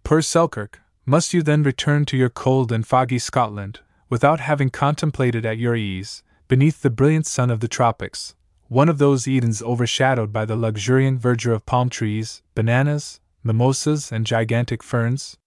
[0.04, 5.45] Per Selkirk, must you then return to your cold and foggy Scotland, without having contemplated
[5.45, 8.36] at your ease, beneath the brilliant sun of the tropics,
[8.68, 14.26] one of those Edens overshadowed by the luxuriant verdure of palm trees, bananas, mimosas, and
[14.26, 15.38] gigantic ferns?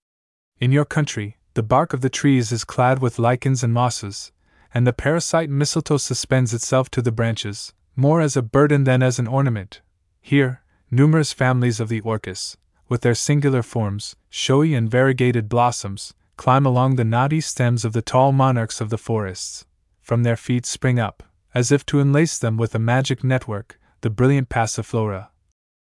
[0.60, 4.32] In your country, the bark of the trees is clad with lichens and mosses,
[4.72, 9.18] and the parasite mistletoe suspends itself to the branches, more as a burden than as
[9.18, 9.82] an ornament.
[10.20, 12.56] Here, numerous families of the orchis,
[12.88, 18.02] with their singular forms, showy and variegated blossoms, climb along the knotty stems of the
[18.02, 19.64] tall monarchs of the forests.
[20.00, 21.22] From their feet spring up,
[21.54, 25.28] as if to enlace them with a magic network, the brilliant passiflora.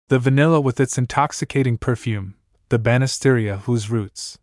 [0.08, 2.36] The vanilla with its intoxicating perfume,
[2.70, 4.38] the banisteria whose roots,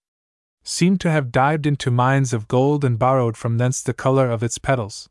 [0.64, 4.44] seem to have dived into mines of gold and borrowed from thence the color of
[4.44, 5.10] its petals.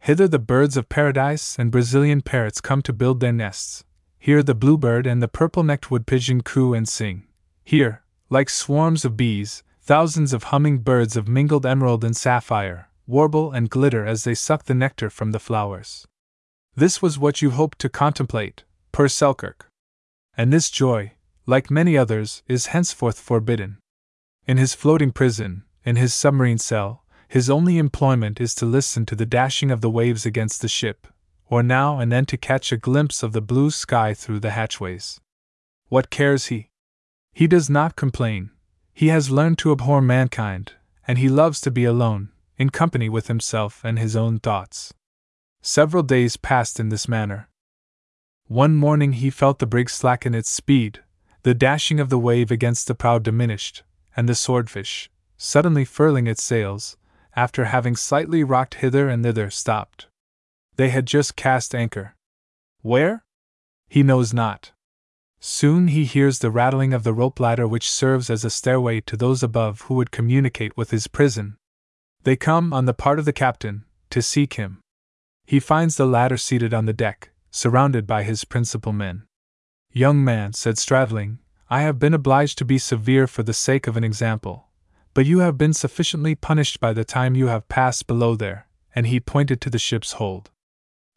[0.00, 3.84] Hither the birds of paradise and Brazilian parrots come to build their nests.
[4.18, 7.24] Here the bluebird and the purple necked wood pigeon coo and sing.
[7.64, 13.52] Here, like swarms of bees, thousands of humming birds of mingled emerald and sapphire warble
[13.52, 16.06] and glitter as they suck the nectar from the flowers.
[16.76, 19.66] This was what you hoped to contemplate, per Selkirk.
[20.36, 21.12] And this joy,
[21.46, 23.78] like many others, is henceforth forbidden.
[24.46, 29.16] In his floating prison, in his submarine cell, his only employment is to listen to
[29.16, 31.06] the dashing of the waves against the ship,
[31.48, 35.18] or now and then to catch a glimpse of the blue sky through the hatchways.
[35.88, 36.68] What cares he?
[37.32, 38.50] He does not complain.
[38.98, 40.72] He has learned to abhor mankind,
[41.06, 44.92] and he loves to be alone, in company with himself and his own thoughts.
[45.62, 47.48] Several days passed in this manner.
[48.48, 51.04] One morning he felt the brig slacken its speed,
[51.44, 53.84] the dashing of the wave against the prow diminished,
[54.16, 56.96] and the swordfish, suddenly furling its sails,
[57.36, 60.08] after having slightly rocked hither and thither, stopped.
[60.74, 62.16] They had just cast anchor.
[62.82, 63.22] Where?
[63.88, 64.72] He knows not.
[65.40, 69.16] Soon he hears the rattling of the rope ladder which serves as a stairway to
[69.16, 71.56] those above who would communicate with his prison.
[72.24, 74.80] They come, on the part of the captain, to seek him.
[75.46, 79.24] He finds the latter seated on the deck, surrounded by his principal men.
[79.92, 81.38] Young man, said Stradling,
[81.70, 84.68] I have been obliged to be severe for the sake of an example,
[85.14, 89.06] but you have been sufficiently punished by the time you have passed below there, and
[89.06, 90.50] he pointed to the ship's hold.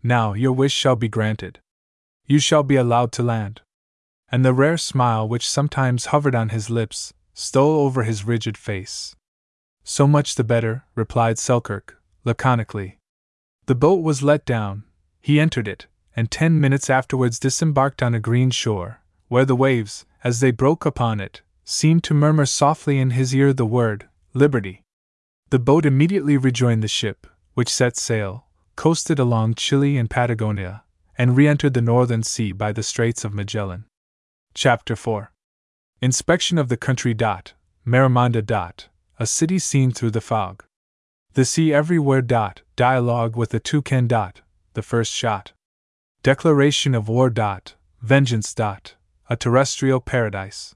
[0.03, 1.59] Now your wish shall be granted.
[2.27, 3.61] You shall be allowed to land.
[4.31, 9.15] And the rare smile which sometimes hovered on his lips stole over his rigid face.
[9.83, 12.97] So much the better, replied Selkirk, laconically.
[13.65, 14.83] The boat was let down,
[15.19, 20.05] he entered it, and ten minutes afterwards disembarked on a green shore, where the waves,
[20.23, 24.83] as they broke upon it, seemed to murmur softly in his ear the word, Liberty.
[25.49, 30.83] The boat immediately rejoined the ship, which set sail, coasted along Chile and Patagonia,
[31.17, 33.85] and re entered the northern sea by the Straits of Magellan.
[34.53, 35.31] Chapter 4
[36.01, 37.13] Inspection of the country.
[37.13, 37.53] Dot,
[37.87, 38.45] Marimonda.
[38.45, 40.65] Dot, a city seen through the fog.
[41.33, 42.21] The sea everywhere.
[42.21, 44.07] Dot, dialogue with the toucan.
[44.07, 44.41] Dot,
[44.73, 45.53] the first shot.
[46.21, 47.29] Declaration of war.
[47.29, 48.53] Dot, vengeance.
[48.53, 48.95] Dot,
[49.29, 50.75] a terrestrial paradise.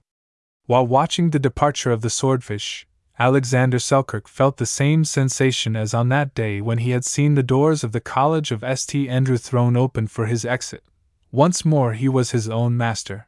[0.67, 2.87] While watching the departure of the swordfish,
[3.19, 7.43] Alexander Selkirk felt the same sensation as on that day when he had seen the
[7.43, 9.09] doors of the College of St.
[9.09, 10.83] Andrew thrown open for his exit.
[11.29, 13.27] Once more he was his own master.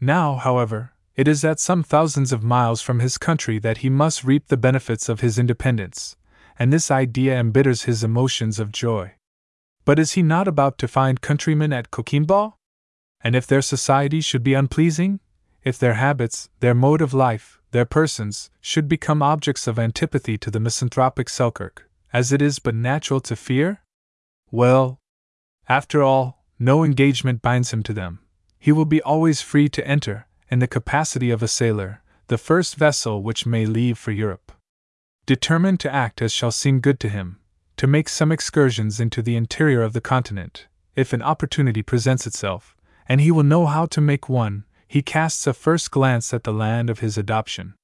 [0.00, 4.22] Now, however, it is at some thousands of miles from his country that he must
[4.22, 6.16] reap the benefits of his independence,
[6.58, 9.14] and this idea embitters his emotions of joy.
[9.84, 12.54] But is he not about to find countrymen at Coquimbo?
[13.20, 15.18] And if their society should be unpleasing?
[15.64, 20.50] If their habits, their mode of life, their persons, should become objects of antipathy to
[20.50, 23.82] the misanthropic Selkirk, as it is but natural to fear?
[24.52, 25.00] Well,
[25.68, 28.20] after all, no engagement binds him to them.
[28.58, 32.76] He will be always free to enter, in the capacity of a sailor, the first
[32.76, 34.52] vessel which may leave for Europe.
[35.26, 37.38] Determined to act as shall seem good to him,
[37.76, 42.74] to make some excursions into the interior of the continent, if an opportunity presents itself,
[43.08, 46.52] and he will know how to make one, he casts a first glance at the
[46.52, 47.74] land of his adoption.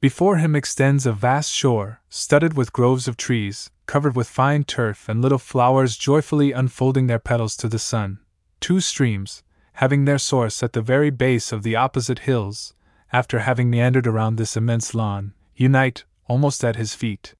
[0.00, 5.08] Before him extends a vast shore, studded with groves of trees, covered with fine turf
[5.08, 8.20] and little flowers joyfully unfolding their petals to the sun.
[8.60, 9.42] Two streams,
[9.76, 12.74] having their source at the very base of the opposite hills,
[13.12, 17.34] after having meandered around this immense lawn, unite, almost at his feet.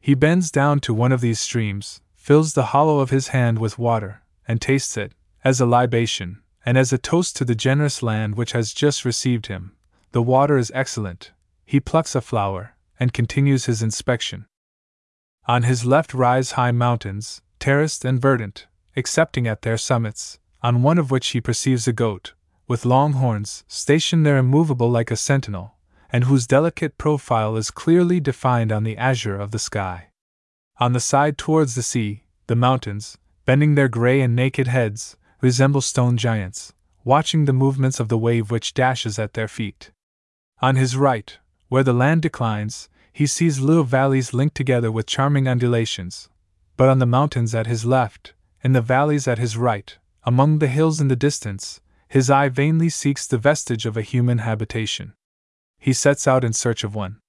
[0.00, 3.78] He bends down to one of these streams, fills the hollow of his hand with
[3.78, 5.12] water, and tastes it,
[5.44, 9.46] as a libation, and as a toast to the generous land which has just received
[9.46, 9.76] him.
[10.12, 11.32] The water is excellent.
[11.66, 14.46] He plucks a flower, and continues his inspection.
[15.46, 20.98] On his left rise high mountains, terraced and verdant, excepting at their summits, on one
[20.98, 22.32] of which he perceives a goat,
[22.66, 25.76] with long horns, stationed there immovable like a sentinel,
[26.10, 30.08] and whose delicate profile is clearly defined on the azure of the sky.
[30.80, 35.80] On the side towards the sea, the mountains, bending their gray and naked heads, resemble
[35.80, 36.72] stone giants,
[37.04, 39.92] watching the movements of the wave which dashes at their feet.
[40.60, 41.38] On his right,
[41.68, 46.28] where the land declines, he sees little valleys linked together with charming undulations,
[46.76, 49.96] but on the mountains at his left, in the valleys at his right,
[50.26, 54.38] among the hills in the distance, his eye vainly seeks the vestige of a human
[54.38, 55.14] habitation.
[55.78, 57.20] He sets out in search of one.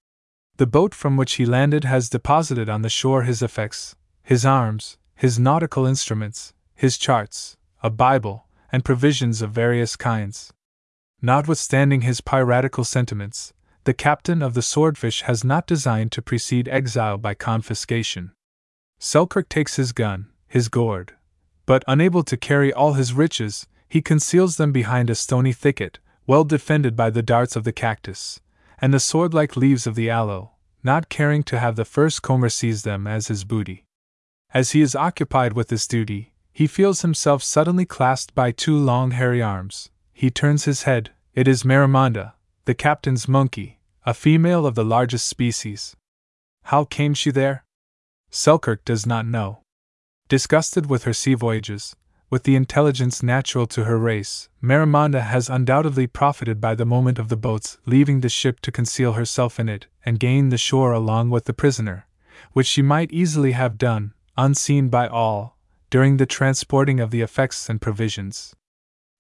[0.58, 4.98] The boat from which he landed has deposited on the shore his effects, his arms,
[5.16, 10.52] his nautical instruments, his charts, a Bible, and provisions of various kinds.
[11.22, 17.18] Notwithstanding his piratical sentiments, the captain of the Swordfish has not designed to precede exile
[17.18, 18.32] by confiscation.
[19.00, 21.14] Selkirk takes his gun, his gourd,
[21.68, 26.44] but unable to carry all his riches, he conceals them behind a stony thicket, well
[26.44, 28.40] defended by the darts of the cactus,
[28.80, 30.52] and the sword like leaves of the aloe,
[30.82, 33.86] not caring to have the first comer seize them as his booty.
[34.54, 39.12] As he is occupied with this duty, he feels himself suddenly clasped by two long
[39.12, 39.90] hairy arms.
[40.14, 41.12] He turns his head.
[41.36, 42.34] It is Marimonda,
[42.66, 45.96] the captain's monkey, a female of the largest species.
[46.64, 47.66] How came she there?
[48.32, 49.64] Selkirk does not know.
[50.30, 51.96] Disgusted with her sea voyages,
[52.30, 57.30] with the intelligence natural to her race, Marimonda has undoubtedly profited by the moment of
[57.30, 61.30] the boat's leaving the ship to conceal herself in it and gain the shore along
[61.30, 62.08] with the prisoner,
[62.52, 65.58] which she might easily have done, unseen by all,
[65.90, 68.54] during the transporting of the effects and provisions.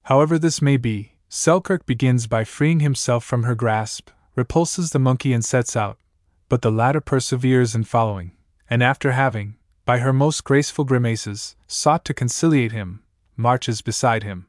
[0.03, 5.31] However this may be, Selkirk begins by freeing himself from her grasp, repulses the monkey,
[5.31, 5.97] and sets out,
[6.49, 8.31] but the latter perseveres in following,
[8.69, 9.55] and after having,
[9.87, 13.01] by her most graceful grimaces, sought to conciliate him,
[13.37, 14.45] marches beside him.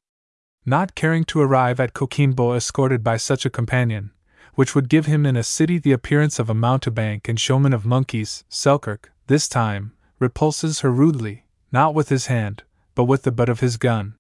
[0.67, 4.11] Not caring to arrive at Coquimbo escorted by such a companion,
[4.57, 7.87] which would give him in a city the appearance of a mountebank and showman of
[7.87, 12.65] monkeys, Selkirk, this time, repulses her rudely, not with his hand,
[12.97, 14.17] but with the butt of his gun.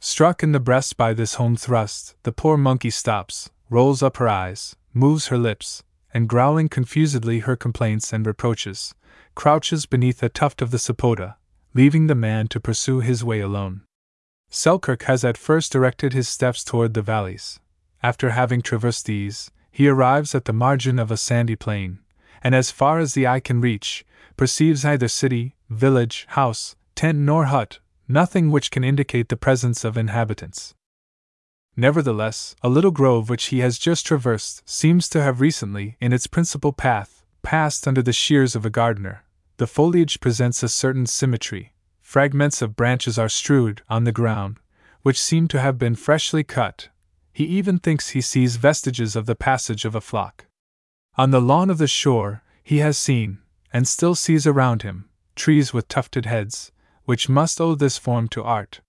[0.00, 4.28] Struck in the breast by this home thrust, the poor monkey stops, rolls up her
[4.28, 5.82] eyes, moves her lips,
[6.14, 8.94] and growling confusedly her complaints and reproaches,
[9.36, 11.36] crouches beneath a tuft of the sapota,
[11.74, 13.82] leaving the man to pursue his way alone.
[14.50, 17.60] Selkirk has at first directed his steps toward the valleys.
[18.02, 21.98] After having traversed these, he arrives at the margin of a sandy plain,
[22.42, 24.06] and as far as the eye can reach,
[24.36, 27.78] perceives neither city, village, house, tent, nor hut,
[28.08, 30.74] nothing which can indicate the presence of inhabitants.
[31.76, 36.26] Nevertheless, a little grove which he has just traversed seems to have recently, in its
[36.26, 39.25] principal path, passed under the shears of a gardener,
[39.58, 41.72] the foliage presents a certain symmetry.
[42.00, 44.58] Fragments of branches are strewed on the ground,
[45.02, 46.88] which seem to have been freshly cut.
[47.32, 50.46] He even thinks he sees vestiges of the passage of a flock.
[51.16, 53.38] On the lawn of the shore, he has seen,
[53.72, 56.72] and still sees around him, trees with tufted heads,
[57.04, 58.80] which must owe this form to art.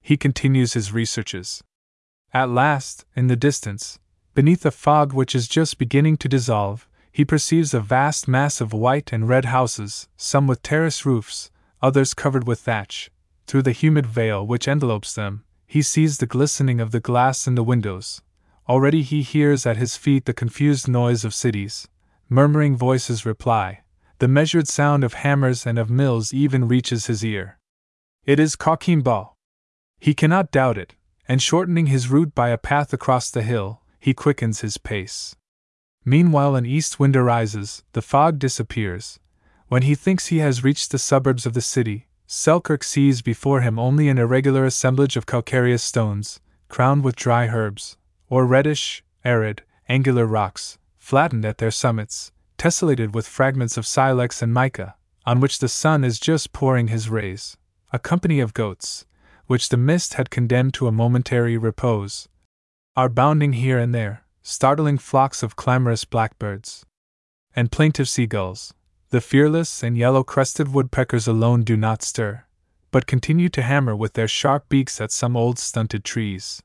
[0.00, 1.62] He continues his researches.
[2.32, 3.98] At last, in the distance,
[4.34, 8.72] beneath a fog which is just beginning to dissolve, he perceives a vast mass of
[8.72, 11.50] white and red houses, some with terrace roofs,
[11.82, 13.10] others covered with thatch.
[13.46, 17.54] Through the humid veil which envelopes them, he sees the glistening of the glass in
[17.54, 18.22] the windows.
[18.68, 21.88] Already he hears at his feet the confused noise of cities.
[22.28, 23.82] Murmuring voices reply.
[24.18, 27.58] The measured sound of hammers and of mills even reaches his ear.
[28.24, 29.32] It is Coquimbo.
[29.98, 30.94] He cannot doubt it,
[31.26, 35.34] and shortening his route by a path across the hill, he quickens his pace.
[36.10, 39.20] Meanwhile, an east wind arises, the fog disappears.
[39.68, 43.78] When he thinks he has reached the suburbs of the city, Selkirk sees before him
[43.78, 47.96] only an irregular assemblage of calcareous stones, crowned with dry herbs,
[48.28, 54.52] or reddish, arid, angular rocks, flattened at their summits, tessellated with fragments of silex and
[54.52, 57.56] mica, on which the sun is just pouring his rays.
[57.92, 59.06] A company of goats,
[59.46, 62.28] which the mist had condemned to a momentary repose,
[62.96, 66.84] are bounding here and there, startling flocks of clamorous blackbirds
[67.54, 68.74] and plaintive seagulls.
[69.10, 72.44] The fearless and yellow crested woodpeckers alone do not stir,
[72.90, 76.62] but continue to hammer with their sharp beaks at some old stunted trees.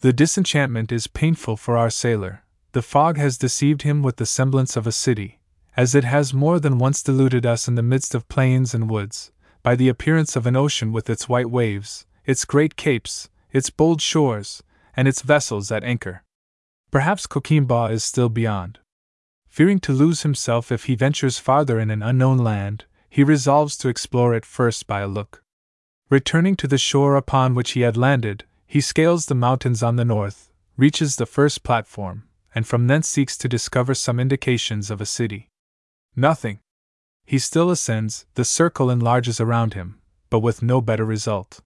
[0.00, 2.42] The disenchantment is painful for our sailor.
[2.72, 5.40] The fog has deceived him with the semblance of a city,
[5.76, 9.30] as it has more than once deluded us in the midst of plains and woods,
[9.62, 14.02] by the appearance of an ocean with its white waves, its great capes, its bold
[14.02, 14.62] shores,
[14.96, 16.22] and its vessels at anchor.
[16.90, 18.78] Perhaps Coquimbo is still beyond.
[19.46, 23.88] Fearing to lose himself if he ventures farther in an unknown land, he resolves to
[23.88, 25.42] explore it first by a look.
[26.10, 30.04] Returning to the shore upon which he had landed, he scales the mountains on the
[30.04, 32.24] north, reaches the first platform,
[32.54, 35.48] and from thence seeks to discover some indications of a city.
[36.16, 36.60] Nothing.
[37.26, 39.98] He still ascends, the circle enlarges around him,
[40.30, 41.60] but with no better result.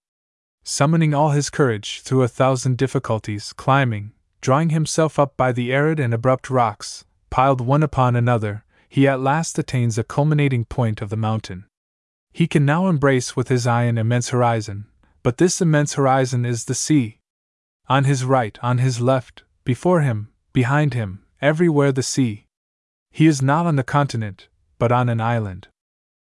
[0.63, 4.11] Summoning all his courage through a thousand difficulties, climbing,
[4.43, 9.21] Drawing himself up by the arid and abrupt rocks, piled one upon another, he at
[9.21, 11.63] last attains a culminating point of the mountain.
[12.33, 14.87] He can now embrace with his eye an immense horizon,
[15.23, 17.19] but this immense horizon is the sea.
[17.87, 22.43] On his right, on his left, before him, behind him, everywhere the sea.
[23.11, 25.69] He is not on the continent, but on an island.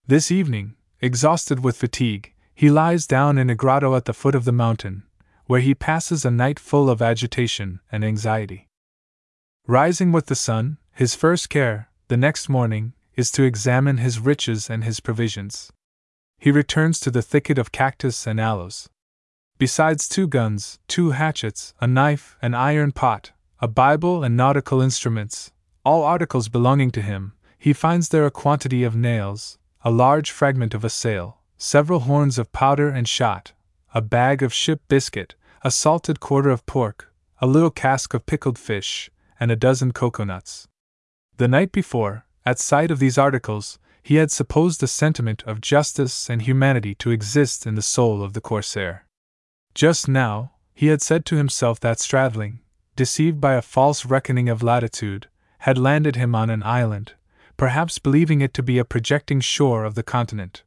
[0.06, 4.46] This evening, exhausted with fatigue, he lies down in a grotto at the foot of
[4.46, 5.02] the mountain,
[5.46, 8.68] where he passes a night full of agitation and anxiety.
[9.68, 14.70] Rising with the sun, his first care, the next morning, is to examine his riches
[14.70, 15.72] and his provisions.
[16.38, 18.90] He returns to the thicket of cactus and aloes.
[19.58, 25.52] Besides two guns, two hatchets, a knife, an iron pot, a Bible, and nautical instruments,
[25.86, 30.74] all articles belonging to him, he finds there a quantity of nails, a large fragment
[30.74, 33.54] of a sail, several horns of powder and shot,
[33.94, 38.58] a bag of ship biscuit, a salted quarter of pork, a little cask of pickled
[38.58, 40.68] fish, and a dozen coconuts.
[41.38, 46.30] The night before, at sight of these articles, he had supposed a sentiment of justice
[46.30, 49.06] and humanity to exist in the soul of the corsair.
[49.74, 52.60] Just now, he had said to himself that Stradling,
[52.96, 55.28] deceived by a false reckoning of latitude,
[55.60, 57.14] had landed him on an island,
[57.58, 60.64] perhaps believing it to be a projecting shore of the continent.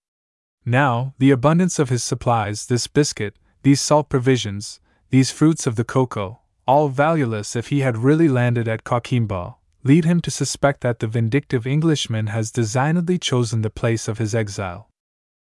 [0.69, 5.85] Now, the abundance of his supplies, this biscuit, these salt provisions, these fruits of the
[5.85, 10.99] cocoa, all valueless if he had really landed at Coquimbo, lead him to suspect that
[10.99, 14.91] the vindictive Englishman has designedly chosen the place of his exile.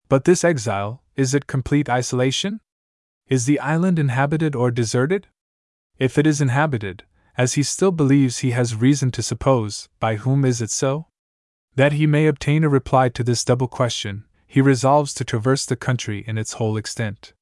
[0.09, 2.61] But this exile, is it complete isolation?
[3.29, 5.27] Is the island inhabited or deserted?
[5.99, 7.03] If it is inhabited,
[7.37, 11.09] as he still believes he has reason to suppose, by whom is it so?
[11.75, 15.77] That he may obtain a reply to this double question, he resolves to traverse the
[15.77, 17.35] country in its whole extent.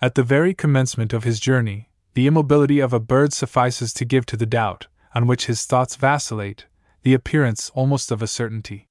[0.00, 4.24] At the very commencement of his journey, the immobility of a bird suffices to give
[4.26, 6.66] to the doubt, on which his thoughts vacillate,
[7.02, 8.86] the appearance almost of a certainty.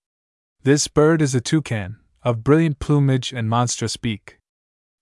[0.64, 4.38] This bird is a toucan, of brilliant plumage and monstrous beak.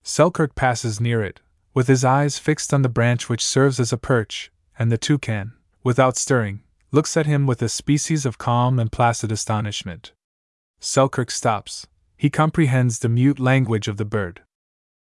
[0.02, 1.40] Selkirk passes near it,
[1.72, 5.54] with his eyes fixed on the branch which serves as a perch, and the toucan,
[5.82, 10.12] without stirring, looks at him with a species of calm and placid astonishment.
[10.80, 11.86] Selkirk stops,
[12.24, 14.40] he comprehends the mute language of the bird.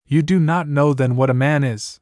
[0.08, 2.00] You do not know then what a man is.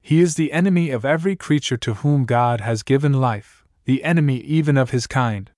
[0.00, 4.38] He is the enemy of every creature to whom God has given life, the enemy
[4.38, 5.50] even of his kind.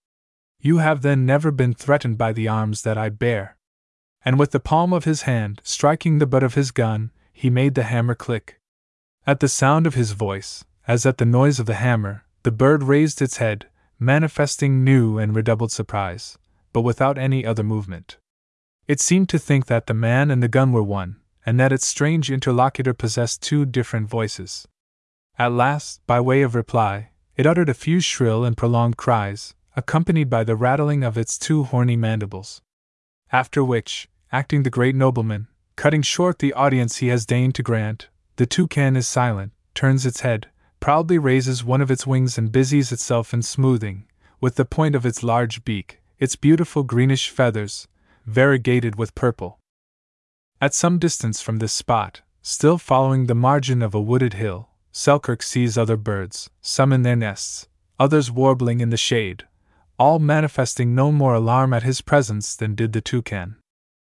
[0.60, 3.56] You have then never been threatened by the arms that I bear.
[4.24, 7.76] And with the palm of his hand striking the butt of his gun, he made
[7.76, 8.58] the hammer click.
[9.28, 12.82] At the sound of his voice, as at the noise of the hammer, the bird
[12.82, 13.68] raised its head,
[14.00, 16.36] manifesting new and redoubled surprise,
[16.72, 18.18] but without any other movement.
[18.88, 21.86] It seemed to think that the man and the gun were one, and that its
[21.86, 24.66] strange interlocutor possessed two different voices.
[25.38, 30.30] At last, by way of reply, it uttered a few shrill and prolonged cries, accompanied
[30.30, 32.62] by the rattling of its two horny mandibles.
[33.30, 38.08] After which, acting the great nobleman, cutting short the audience he has deigned to grant,
[38.36, 40.48] the toucan is silent, turns its head,
[40.80, 44.06] proudly raises one of its wings and busies itself in smoothing,
[44.40, 47.86] with the point of its large beak, its beautiful greenish feathers,
[48.28, 49.58] variegated with purple.
[50.60, 55.42] At some distance from this spot, still following the margin of a wooded hill, Selkirk
[55.42, 57.68] sees other birds, some in their nests,
[57.98, 59.46] others warbling in the shade,
[59.98, 63.56] all manifesting no more alarm at his presence than did the toucan.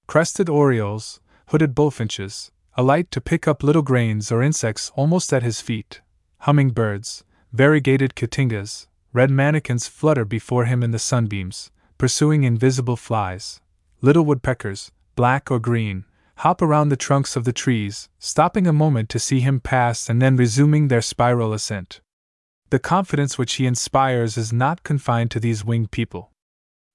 [0.06, 5.60] Crested orioles, hooded bullfinches, alight to pick up little grains or insects almost at his
[5.60, 6.00] feet,
[6.38, 13.60] hummingbirds, variegated cotingas, red manakins flutter before him in the sunbeams, pursuing invisible flies.
[14.00, 16.04] Little woodpeckers, black or green,
[16.36, 20.22] hop around the trunks of the trees, stopping a moment to see him pass and
[20.22, 22.00] then resuming their spiral ascent.
[22.70, 26.30] The confidence which he inspires is not confined to these winged people.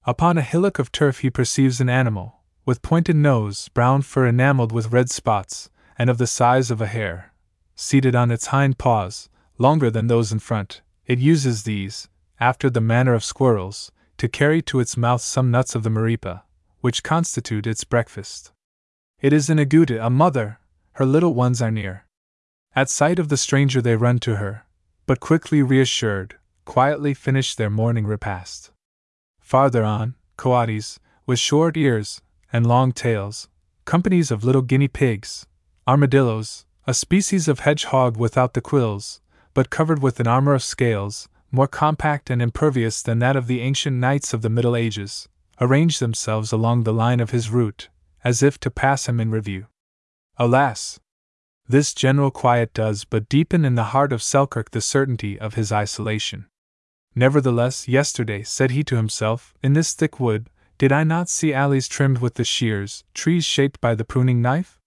[0.06, 4.72] Upon a hillock of turf he perceives an animal, with pointed nose, brown fur enameled
[4.72, 7.34] with red spots, and of the size of a hare.
[7.74, 9.28] Seated on its hind paws,
[9.58, 12.08] longer than those in front, it uses these,
[12.40, 16.43] after the manner of squirrels, to carry to its mouth some nuts of the maripa,
[16.84, 18.52] which constitute its breakfast.
[19.22, 20.58] It is an agouti, a mother,
[20.96, 22.04] her little ones are near.
[22.76, 24.66] At sight of the stranger, they run to her,
[25.06, 28.70] but quickly reassured, quietly finish their morning repast.
[29.40, 32.20] Farther on, coatis, with short ears
[32.52, 33.48] and long tails,
[33.86, 35.46] companies of little guinea pigs,
[35.88, 39.22] armadillos, a species of hedgehog without the quills,
[39.54, 43.62] but covered with an armor of scales, more compact and impervious than that of the
[43.62, 45.30] ancient knights of the Middle Ages,
[45.60, 47.88] arrange themselves along the line of his route,
[48.22, 49.66] as if to pass him in review.
[50.36, 50.98] Alas!
[51.66, 55.72] This general quiet does but deepen in the heart of Selkirk the certainty of his
[55.72, 56.46] isolation.
[57.14, 61.86] Nevertheless, yesterday, said he to himself, in this thick wood, did I not see alleys
[61.86, 64.80] trimmed with the shears, trees shaped by the pruning knife?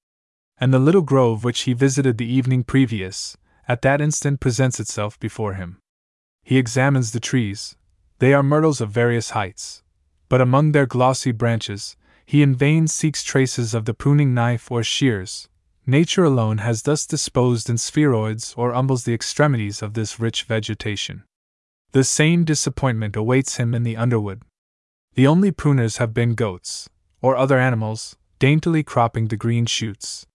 [0.59, 3.37] And the little grove which he visited the evening previous,
[3.67, 5.79] at that instant presents itself before him.
[6.43, 7.75] He examines the trees.
[8.19, 9.83] They are myrtles of various heights.
[10.29, 14.83] But among their glossy branches, he in vain seeks traces of the pruning knife or
[14.83, 15.47] shears.
[15.85, 21.23] Nature alone has thus disposed in spheroids or umbels the extremities of this rich vegetation.
[21.93, 24.41] The same disappointment awaits him in the underwood.
[25.15, 26.89] The only pruners have been goats,
[27.21, 30.27] or other animals, daintily cropping the green shoots.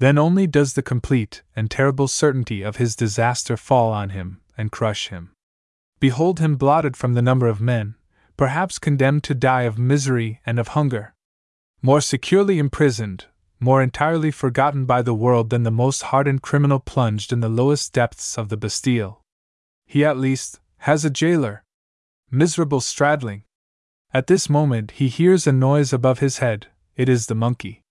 [0.00, 4.72] Then only does the complete and terrible certainty of his disaster fall on him and
[4.72, 5.30] crush him.
[6.00, 7.94] Behold him blotted from the number of men,
[8.40, 11.04] perhaps condemned to die of misery and of hunger
[11.82, 13.26] more securely imprisoned,
[13.58, 17.92] more entirely forgotten by the world than the most hardened criminal plunged in the lowest
[17.92, 19.22] depths of the Bastille.
[19.86, 21.64] He at least has a jailer.
[22.30, 23.42] Miserable Stradling.
[24.12, 27.82] At this moment he hears a noise above his head, it is the monkey.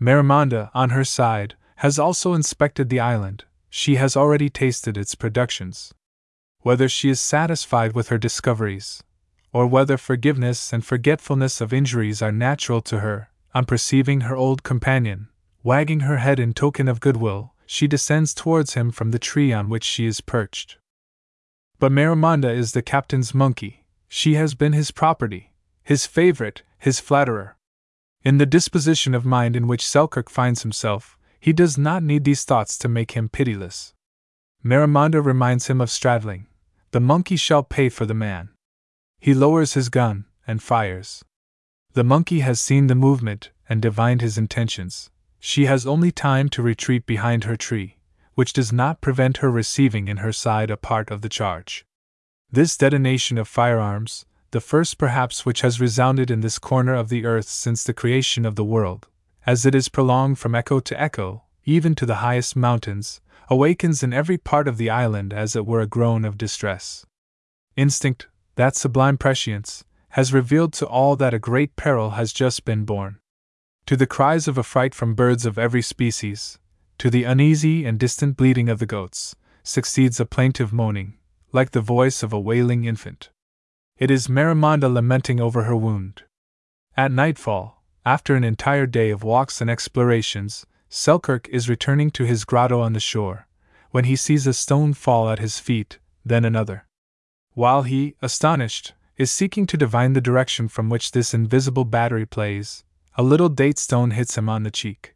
[0.00, 5.94] Marimonda, on her side, has also inspected the island, she has already tasted its productions.
[6.60, 9.02] Whether she is satisfied with her discoveries,
[9.52, 14.62] or whether forgiveness and forgetfulness of injuries are natural to her, on perceiving her old
[14.62, 15.28] companion,
[15.62, 19.68] wagging her head in token of goodwill, she descends towards him from the tree on
[19.68, 20.78] which she is perched.
[21.78, 27.56] But Marimonda is the captain's monkey, she has been his property, his favorite, his flatterer.
[28.22, 32.44] In the disposition of mind in which Selkirk finds himself, he does not need these
[32.44, 33.94] thoughts to make him pitiless.
[34.62, 36.46] Marimonda reminds him of Stradling.
[36.90, 38.50] The monkey shall pay for the man.
[39.20, 41.22] He lowers his gun and fires.
[41.92, 45.10] The monkey has seen the movement and divined his intentions.
[45.38, 47.98] She has only time to retreat behind her tree,
[48.34, 51.84] which does not prevent her receiving in her side a part of the charge.
[52.50, 57.26] This detonation of firearms, the first perhaps which has resounded in this corner of the
[57.26, 59.06] earth since the creation of the world,
[59.46, 64.12] as it is prolonged from echo to echo, even to the highest mountains, awakens in
[64.12, 67.04] every part of the island as it were a groan of distress.
[67.76, 68.26] Instinct,
[68.60, 73.18] that sublime prescience, has revealed to all that a great peril has just been born.
[73.86, 76.58] To the cries of affright from birds of every species,
[76.98, 81.16] to the uneasy and distant bleating of the goats, succeeds a plaintive moaning,
[81.52, 83.30] like the voice of a wailing infant.
[83.96, 86.24] It is Marimonda lamenting over her wound.
[86.98, 92.44] At nightfall, after an entire day of walks and explorations, Selkirk is returning to his
[92.44, 93.46] grotto on the shore,
[93.90, 96.84] when he sees a stone fall at his feet, then another.
[97.60, 102.84] While he, astonished, is seeking to divine the direction from which this invisible battery plays,
[103.16, 105.12] a little date stone hits him on the cheek.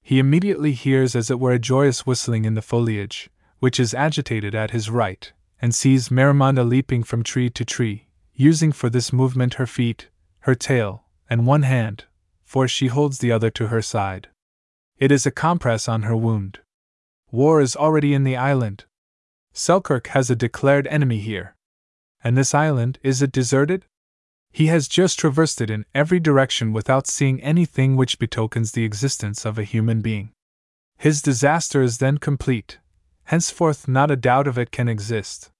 [0.00, 3.28] He immediately hears as it were a joyous whistling in the foliage,
[3.58, 5.30] which is agitated at his right,
[5.60, 10.08] and sees Marimonda leaping from tree to tree, using for this movement her feet,
[10.48, 12.06] her tail, and one hand,
[12.44, 14.28] for she holds the other to her side.
[14.96, 16.60] It is a compress on her wound.
[17.30, 18.86] War is already in the island.
[19.52, 21.53] Selkirk has a declared enemy here.
[22.24, 23.84] And this island, is it deserted?
[24.50, 29.44] He has just traversed it in every direction without seeing anything which betokens the existence
[29.44, 30.32] of a human being.
[30.96, 32.78] His disaster is then complete.
[33.24, 35.50] Henceforth, not a doubt of it can exist.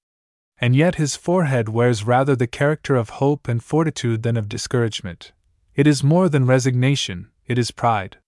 [0.59, 5.33] And yet, his forehead wears rather the character of hope and fortitude than of discouragement.
[5.75, 8.19] It is more than resignation, it is pride.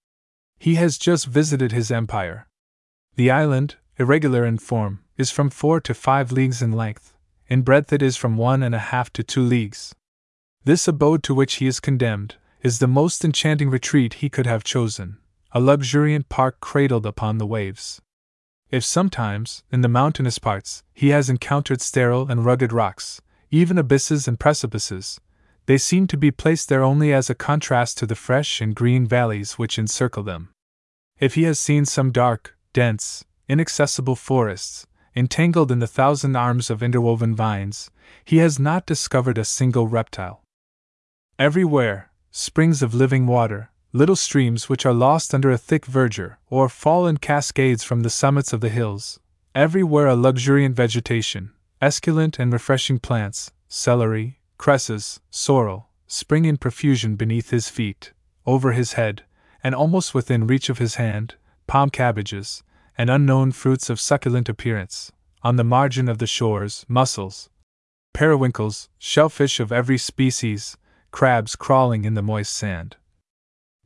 [0.59, 2.49] He has just visited his empire.
[3.15, 7.15] The island, irregular in form, is from four to five leagues in length,
[7.49, 9.95] in breadth, it is from one and a half to two leagues.
[10.65, 14.65] This abode to which he is condemned is the most enchanting retreat he could have
[14.65, 15.19] chosen,
[15.53, 18.01] a luxuriant park cradled upon the waves.
[18.71, 23.21] If sometimes, in the mountainous parts, he has encountered sterile and rugged rocks,
[23.51, 25.21] even abysses and precipices,
[25.67, 29.05] they seem to be placed there only as a contrast to the fresh and green
[29.07, 30.51] valleys which encircle them.
[31.19, 34.87] If he has seen some dark, dense, inaccessible forests,
[35.17, 37.91] entangled in the thousand arms of interwoven vines,
[38.25, 40.43] he has not discovered a single reptile.
[41.39, 46.69] Everywhere, springs of living water, little streams which are lost under a thick verdure, or
[46.69, 49.19] fall in cascades from the summits of the hills,
[49.55, 51.51] everywhere a luxuriant vegetation,
[51.81, 58.13] esculent and refreshing plants, celery, cresses, sorrel, spring in profusion beneath his feet,
[58.45, 59.25] over his head,
[59.65, 61.35] and almost within reach of his hand,
[61.67, 62.63] palm cabbages,
[62.99, 65.13] and unknown fruits of succulent appearance.
[65.43, 67.51] On the margin of the shores, mussels,
[68.15, 70.77] periwinkles, shellfish of every species,
[71.11, 72.97] crabs crawling in the moist sand.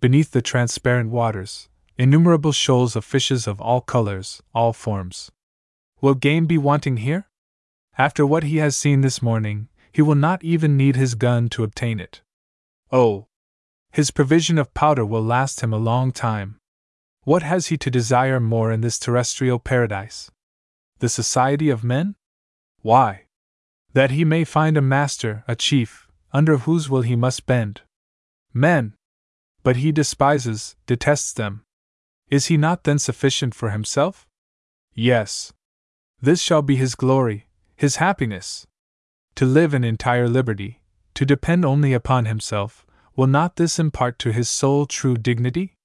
[0.00, 5.30] Beneath the transparent waters, innumerable shoals of fishes of all colors, all forms.
[6.00, 7.28] Will game be wanting here?
[7.98, 11.64] After what he has seen this morning, he will not even need his gun to
[11.64, 12.22] obtain it.
[12.92, 13.26] Oh!
[13.92, 16.59] His provision of powder will last him a long time.
[17.30, 20.32] What has he to desire more in this terrestrial paradise?
[20.98, 22.16] The society of men?
[22.82, 23.26] Why?
[23.92, 27.82] That he may find a master, a chief, under whose will he must bend.
[28.52, 28.94] Men!
[29.62, 31.62] But he despises, detests them.
[32.30, 34.26] Is he not then sufficient for himself?
[34.92, 35.52] Yes.
[36.20, 38.66] This shall be his glory, his happiness.
[39.36, 40.80] To live in entire liberty,
[41.14, 45.76] to depend only upon himself, will not this impart to his soul true dignity?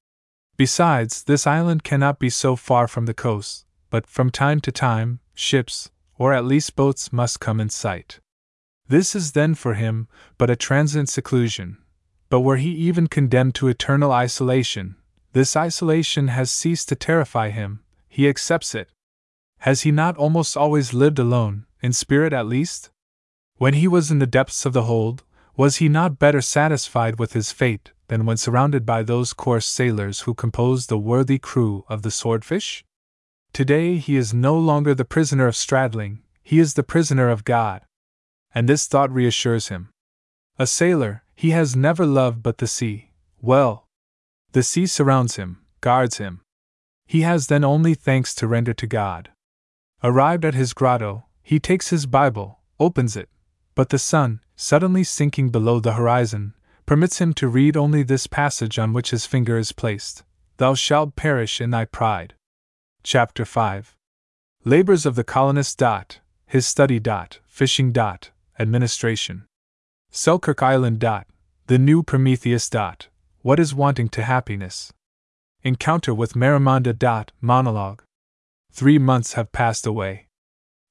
[0.58, 5.20] Besides, this island cannot be so far from the coast, but from time to time,
[5.34, 8.20] ships, or at least boats, must come in sight.
[8.88, 11.78] This is then for him but a transient seclusion.
[12.30, 14.95] But were he even condemned to eternal isolation,
[15.34, 18.89] this isolation has ceased to terrify him, he accepts it.
[19.60, 22.91] Has he not almost always lived alone, in spirit at least?
[23.58, 25.24] When he was in the depths of the hold,
[25.58, 30.22] was he not better satisfied with his fate than when surrounded by those coarse sailors
[30.22, 32.84] who composed the worthy crew of the Swordfish?
[33.53, 37.82] Today he is no longer the prisoner of Stradling, he is the prisoner of God.
[38.53, 39.90] And this thought reassures him.
[40.60, 43.11] A sailor, he has never loved but the sea.
[43.41, 43.88] Well,
[44.52, 46.41] the sea surrounds him, guards him.
[47.06, 49.32] He has then only thanks to render to God.
[50.03, 53.30] Arrived at his grotto, he takes his Bible, opens it,
[53.76, 56.53] but the sun, suddenly sinking below the horizon,
[56.86, 60.24] permits him to read only this passage on which his finger is placed
[60.57, 62.34] Thou shalt perish in thy pride.
[63.03, 63.95] Chapter 5
[64.64, 65.78] Labors of the colonist.
[65.78, 66.99] Dot, his study.
[66.99, 67.91] Dot, fishing.
[67.91, 69.45] Dot, administration.
[70.12, 70.99] Selkirk Island.
[70.99, 71.28] Dot,
[71.68, 72.70] the new Prometheus.
[72.70, 73.10] Dot,
[73.41, 74.94] what is wanting to happiness?
[75.62, 76.98] Encounter with Marimonda.
[76.98, 78.02] Dot, monologue.
[78.72, 80.28] Three months have passed away.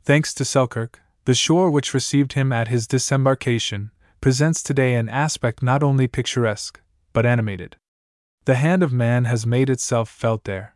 [0.03, 3.91] Thanks to Selkirk, the shore which received him at his disembarkation
[4.25, 6.81] presents today an aspect not only picturesque,
[7.13, 7.77] but animated.
[8.47, 10.75] The hand of man has made itself felt there.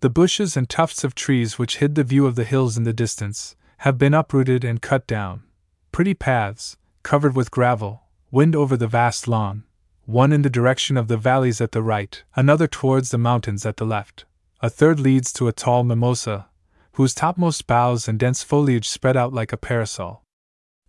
[0.00, 2.92] The bushes and tufts of trees which hid the view of the hills in the
[2.92, 3.54] distance
[3.86, 5.44] have been uprooted and cut down.
[5.92, 8.02] Pretty paths, covered with gravel,
[8.32, 9.62] wind over the vast lawn,
[10.04, 13.76] one in the direction of the valleys at the right, another towards the mountains at
[13.76, 14.24] the left.
[14.60, 16.48] A third leads to a tall mimosa,
[16.94, 20.24] whose topmost boughs and dense foliage spread out like a parasol.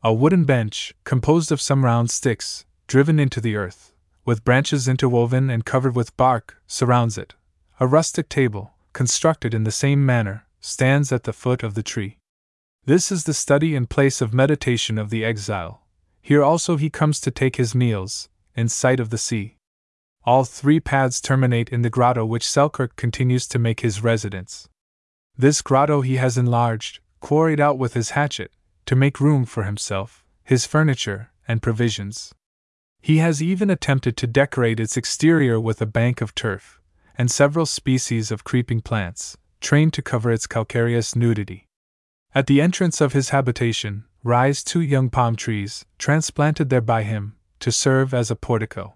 [0.03, 3.93] A wooden bench, composed of some round sticks, driven into the earth,
[4.25, 7.35] with branches interwoven and covered with bark, surrounds it.
[7.79, 12.17] A rustic table, constructed in the same manner, stands at the foot of the tree.
[12.83, 15.83] This is the study and place of meditation of the exile.
[16.19, 19.57] Here also he comes to take his meals, in sight of the sea.
[20.23, 24.67] All three paths terminate in the grotto which Selkirk continues to make his residence.
[25.37, 28.51] This grotto he has enlarged, quarried out with his hatchet,
[28.91, 32.33] to make room for himself, his furniture, and provisions.
[33.01, 36.81] He has even attempted to decorate its exterior with a bank of turf,
[37.17, 41.69] and several species of creeping plants, trained to cover its calcareous nudity.
[42.35, 47.37] At the entrance of his habitation rise two young palm trees, transplanted there by him,
[47.61, 48.95] to serve as a portico.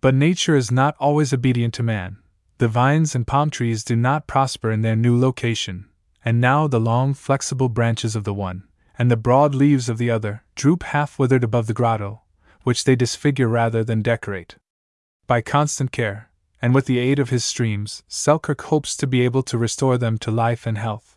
[0.00, 2.16] But nature is not always obedient to man.
[2.56, 5.90] The vines and palm trees do not prosper in their new location,
[6.24, 8.64] and now the long, flexible branches of the one,
[8.98, 12.22] and the broad leaves of the other, droop half withered above the grotto,
[12.64, 14.56] which they disfigure rather than decorate.
[15.26, 16.30] By constant care,
[16.60, 20.18] and with the aid of his streams, Selkirk hopes to be able to restore them
[20.18, 21.16] to life and health.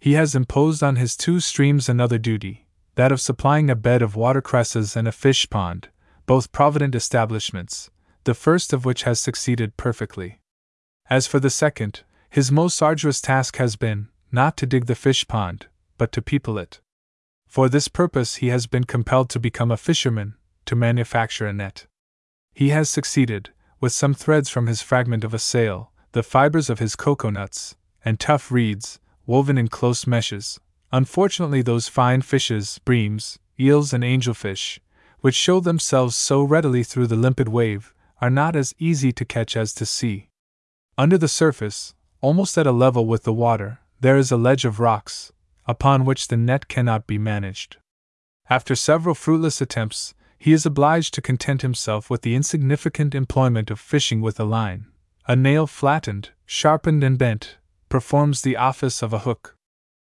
[0.00, 4.16] He has imposed on his two streams another duty, that of supplying a bed of
[4.16, 5.88] watercresses and a fish pond,
[6.26, 7.90] both provident establishments,
[8.24, 10.40] the first of which has succeeded perfectly.
[11.10, 15.26] As for the second, his most arduous task has been, not to dig the fish
[15.28, 15.66] pond,
[15.98, 16.80] but to people it.
[17.52, 21.86] For this purpose he has been compelled to become a fisherman, to manufacture a net.
[22.54, 26.78] He has succeeded, with some threads from his fragment of a sail, the fibers of
[26.78, 27.76] his cocoa nuts,
[28.06, 30.60] and tough reeds, woven in close meshes.
[30.92, 34.78] Unfortunately, those fine fishes, breams, eels, and angelfish,
[35.20, 37.92] which show themselves so readily through the limpid wave,
[38.22, 40.30] are not as easy to catch as to see.
[40.96, 41.92] Under the surface,
[42.22, 45.32] almost at a level with the water, there is a ledge of rocks,
[45.66, 47.76] upon which the net cannot be managed.
[48.50, 53.78] After several fruitless attempts, he is obliged to content himself with the insignificant employment of
[53.78, 54.86] fishing with a line.
[55.28, 57.58] A nail flattened, sharpened, and bent
[57.88, 59.54] performs the office of a hook.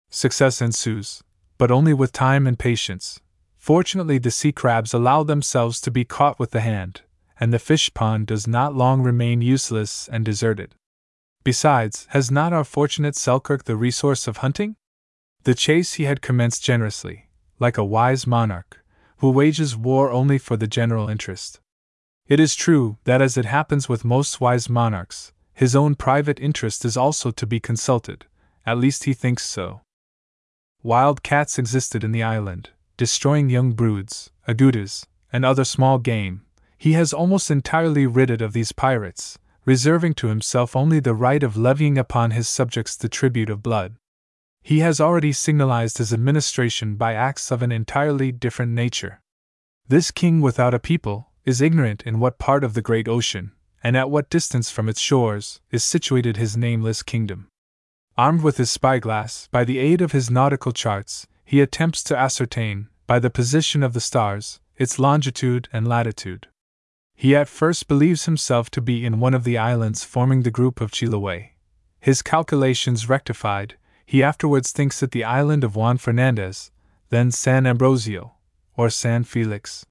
[0.09, 1.21] Success ensues,
[1.57, 3.19] but only with time and patience.
[3.57, 7.01] Fortunately, the sea crabs allow themselves to be caught with the hand,
[7.39, 10.75] and the fish pond does not long remain useless and deserted.
[11.43, 14.75] Besides, has not our fortunate Selkirk the resource of hunting?
[15.43, 18.83] The chase he had commenced generously, like a wise monarch,
[19.17, 21.59] who wages war only for the general interest.
[22.27, 26.85] It is true that, as it happens with most wise monarchs, his own private interest
[26.85, 28.25] is also to be consulted,
[28.65, 29.81] at least he thinks so.
[30.83, 36.41] Wild cats existed in the island, destroying young broods, agoutis, and other small game.
[36.77, 41.43] He has almost entirely rid it of these pirates, reserving to himself only the right
[41.43, 43.95] of levying upon his subjects the tribute of blood.
[44.61, 49.21] He has already signalized his administration by acts of an entirely different nature.
[49.87, 53.51] This king without a people is ignorant in what part of the great ocean,
[53.83, 57.47] and at what distance from its shores, is situated his nameless kingdom.
[58.17, 62.87] Armed with his spyglass, by the aid of his nautical charts, he attempts to ascertain,
[63.07, 66.47] by the position of the stars, its longitude and latitude.
[67.15, 70.79] He at first believes himself to be in one of the islands forming the group
[70.79, 71.49] of Chiloe.
[71.99, 73.75] His calculations rectified,
[74.11, 76.69] he afterwards thinks it the island of Juan Fernandez,
[77.11, 78.33] then San Ambrosio,
[78.75, 79.85] or San Felix.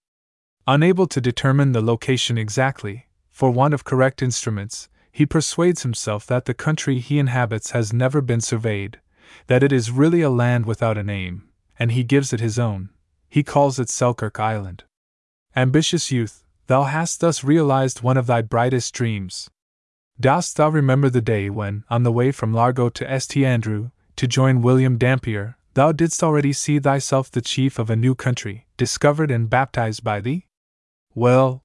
[0.66, 6.44] Unable to determine the location exactly, for want of correct instruments, he persuades himself that
[6.44, 9.00] the country he inhabits has never been surveyed,
[9.46, 11.48] that it is really a land without a name,
[11.78, 12.90] and he gives it his own.
[13.26, 14.84] He calls it Selkirk Island.
[15.56, 19.48] Ambitious youth, thou hast thus realized one of thy brightest dreams.
[20.20, 23.46] Dost thou remember the day when, on the way from Largo to St.
[23.46, 28.14] Andrew, to join William Dampier, thou didst already see thyself the chief of a new
[28.14, 30.46] country, discovered and baptized by thee?
[31.14, 31.62] Well,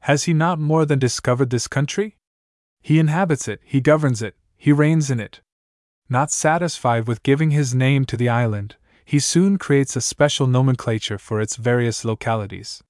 [0.00, 2.16] has he not more than discovered this country?
[2.80, 5.40] He inhabits it, he governs it, he reigns in it.
[6.08, 11.18] Not satisfied with giving his name to the island, he soon creates a special nomenclature
[11.18, 12.82] for its various localities.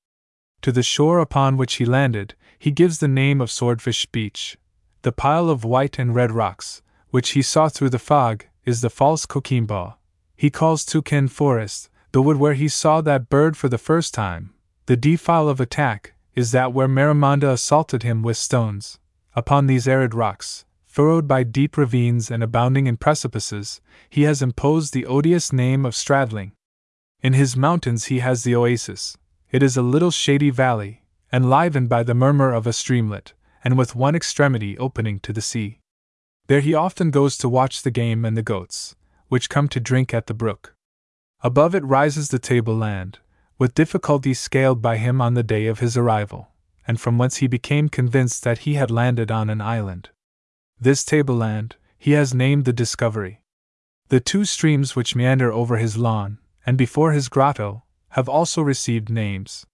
[0.62, 4.56] To the shore upon which he landed, he gives the name of Swordfish Beach.
[5.02, 8.91] The pile of white and red rocks, which he saw through the fog, is the
[8.91, 9.95] false Coquimbo.
[10.37, 14.55] He calls Toucan Forest, the wood where he saw that bird for the first time.
[14.87, 18.99] The defile of attack is that where Marimonda assaulted him with stones.
[19.35, 23.81] Upon these arid rocks, furrowed by deep ravines and abounding in precipices,
[24.11, 26.53] he has imposed the odious name of Stradling.
[27.23, 29.17] In his mountains he has the oasis.
[29.51, 31.03] It is a little shady valley,
[31.33, 33.33] enlivened by the murmur of a streamlet,
[33.63, 35.79] and with one extremity opening to the sea.
[36.47, 38.97] There he often goes to watch the game and the goats,
[39.28, 40.74] which come to drink at the brook.
[41.40, 43.19] Above it rises the tableland,
[43.59, 46.48] with difficulty scaled by him on the day of his arrival,
[46.86, 50.10] and from whence he became convinced that he had landed on an island.
[50.81, 53.40] This tableland he has named the Discovery.
[54.09, 59.09] The two streams which meander over his lawn, and before his grotto, have also received
[59.09, 59.64] names.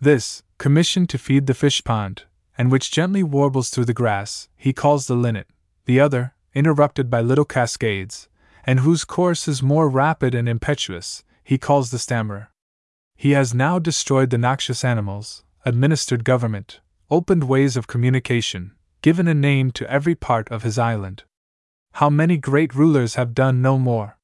[0.00, 2.24] This, commissioned to feed the fish pond,
[2.56, 5.46] and which gently warbles through the grass, he calls the linnet,
[5.88, 8.28] the other, interrupted by little cascades,
[8.62, 12.50] and whose course is more rapid and impetuous, he calls the stammerer.
[13.16, 19.32] He has now destroyed the noxious animals, administered government, opened ways of communication, given a
[19.32, 21.24] name to every part of his island.
[21.92, 24.18] How many great rulers have done no more?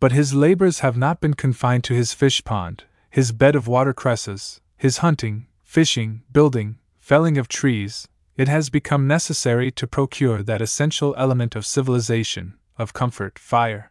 [0.00, 4.60] But his labors have not been confined to his fish pond, his bed of watercresses,
[4.76, 8.06] his hunting, fishing, building, felling of trees.
[8.38, 13.90] It has become necessary to procure that essential element of civilization, of comfort, fire.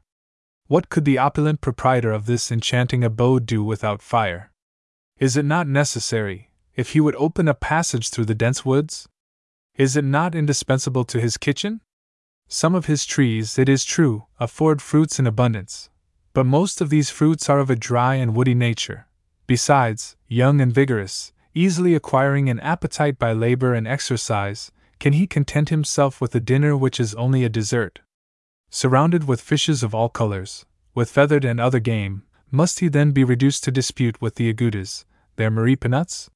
[0.68, 4.54] What could the opulent proprietor of this enchanting abode do without fire?
[5.20, 9.10] Is it not necessary, if he would open a passage through the dense woods?
[9.76, 11.82] Is it not indispensable to his kitchen?
[12.48, 15.90] Some of his trees, it is true, afford fruits in abundance,
[16.34, 19.08] but most of these fruits are of a dry and woody nature.
[19.46, 25.70] Besides, young and vigorous, easily acquiring an appetite by labor and exercise, can he content
[25.70, 28.00] himself with a dinner which is only a dessert?
[28.70, 33.24] Surrounded with fishes of all colors, with feathered and other game, must he then be
[33.24, 35.06] reduced to dispute with the agoutis,
[35.36, 36.30] their maripa nuts?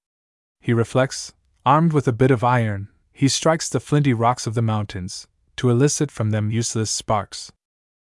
[0.59, 1.33] He reflects,
[1.65, 5.27] armed with a bit of iron, he strikes the flinty rocks of the mountains,
[5.57, 7.51] to elicit from them useless sparks.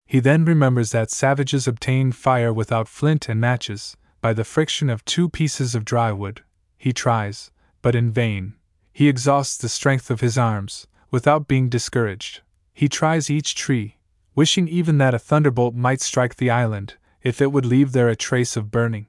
[0.06, 5.04] He then remembers that savages obtain fire without flint and matches, by the friction of
[5.04, 6.42] two pieces of dry wood.
[6.78, 7.50] He tries,
[7.82, 8.54] but in vain.
[8.92, 12.40] He exhausts the strength of his arms, without being discouraged.
[12.72, 13.98] He tries each tree,
[14.34, 18.16] wishing even that a thunderbolt might strike the island, if it would leave there a
[18.16, 19.06] trace of burning.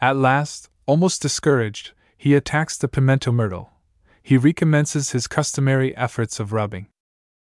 [0.00, 3.72] At last, almost discouraged, he attacks the pimento myrtle.
[4.22, 6.86] He recommences his customary efforts of rubbing.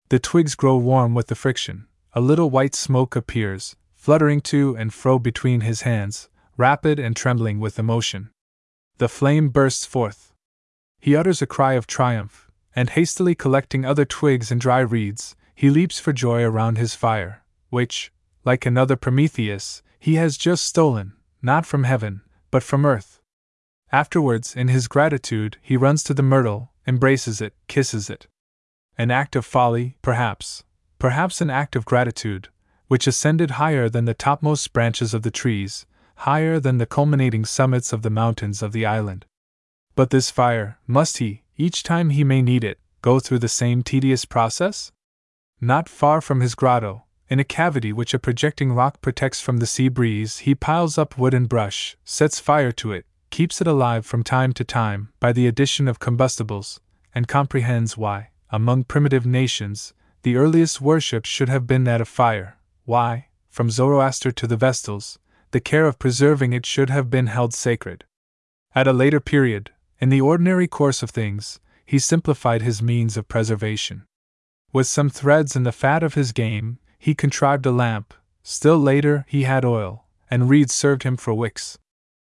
[0.08, 1.86] The twigs grow warm with the friction.
[2.12, 7.60] A little white smoke appears, fluttering to and fro between his hands, rapid and trembling
[7.60, 8.30] with emotion.
[8.98, 10.32] The flame bursts forth.
[11.00, 15.68] He utters a cry of triumph, and hastily collecting other twigs and dry reeds, he
[15.70, 18.12] leaps for joy around his fire, which,
[18.44, 23.20] like another Prometheus, he has just stolen, not from heaven, but from earth.
[23.90, 28.26] Afterwards, in his gratitude, he runs to the myrtle, embraces it, kisses it.
[28.96, 30.64] An act of folly, perhaps,
[30.98, 32.48] perhaps an act of gratitude,
[32.88, 37.92] which ascended higher than the topmost branches of the trees, higher than the culminating summits
[37.92, 39.26] of the mountains of the island.
[39.94, 43.82] But this fire, must he, each time he may need it, go through the same
[43.82, 44.90] tedious process?
[45.60, 49.66] Not far from his grotto, in a cavity which a projecting rock protects from the
[49.66, 54.04] sea breeze, he piles up wood and brush, sets fire to it, keeps it alive
[54.04, 56.80] from time to time by the addition of combustibles,
[57.14, 62.58] and comprehends why, among primitive nations, the earliest worship should have been that of fire,
[62.84, 65.18] why, from Zoroaster to the Vestals,
[65.54, 68.02] the care of preserving it should have been held sacred.
[68.74, 69.70] At a later period,
[70.00, 74.02] in the ordinary course of things, he simplified his means of preservation.
[74.72, 79.24] With some threads and the fat of his game, he contrived a lamp, still later,
[79.28, 81.78] he had oil, and reeds served him for wicks.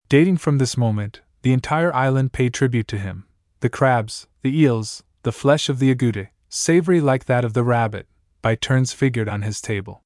[0.09, 3.27] Dating from this moment, the entire island paid tribute to him.
[3.61, 8.09] The crabs, the eels, the flesh of the agouti, savory like that of the rabbit,
[8.41, 10.01] by turns figured on his table.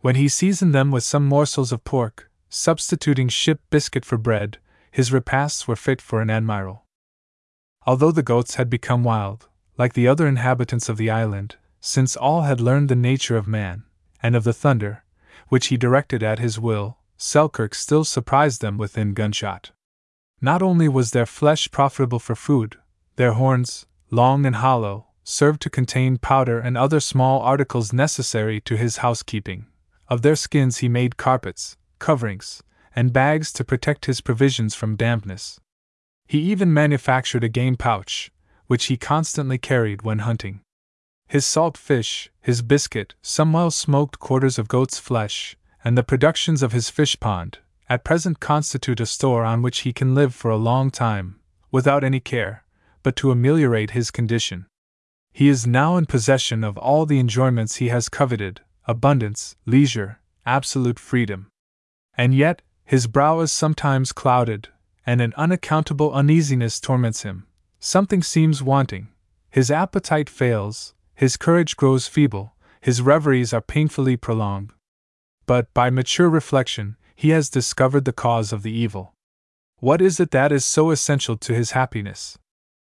[0.00, 4.58] When he seasoned them with some morsels of pork, substituting ship biscuit for bread,
[4.90, 6.84] his repasts were fit for an admiral.
[7.86, 12.42] Although the goats had become wild, like the other inhabitants of the island, since all
[12.42, 13.84] had learned the nature of man,
[14.22, 15.04] and of the thunder,
[15.48, 19.70] which he directed at his will, Selkirk still surprised them within gunshot.
[20.40, 22.76] Not only was their flesh profitable for food,
[23.16, 28.76] their horns, long and hollow, served to contain powder and other small articles necessary to
[28.76, 29.66] his housekeeping.
[30.08, 32.62] Of their skins he made carpets, coverings,
[32.94, 35.60] and bags to protect his provisions from dampness.
[36.26, 38.30] He even manufactured a game pouch,
[38.66, 40.60] which he constantly carried when hunting.
[41.26, 46.62] His salt fish, his biscuit, some well smoked quarters of goat's flesh, and the productions
[46.62, 47.58] of his fish pond,
[47.88, 51.38] at present constitute a store on which he can live for a long time,
[51.70, 52.64] without any care,
[53.02, 54.66] but to ameliorate his condition.
[55.32, 60.98] He is now in possession of all the enjoyments he has coveted abundance, leisure, absolute
[60.98, 61.48] freedom.
[62.18, 64.68] And yet, his brow is sometimes clouded,
[65.06, 67.46] and an unaccountable uneasiness torments him.
[67.78, 69.08] Something seems wanting.
[69.50, 74.72] His appetite fails, his courage grows feeble, his reveries are painfully prolonged.
[75.46, 79.14] But, by mature reflection, he has discovered the cause of the evil.
[79.78, 82.36] What is it that is so essential to his happiness?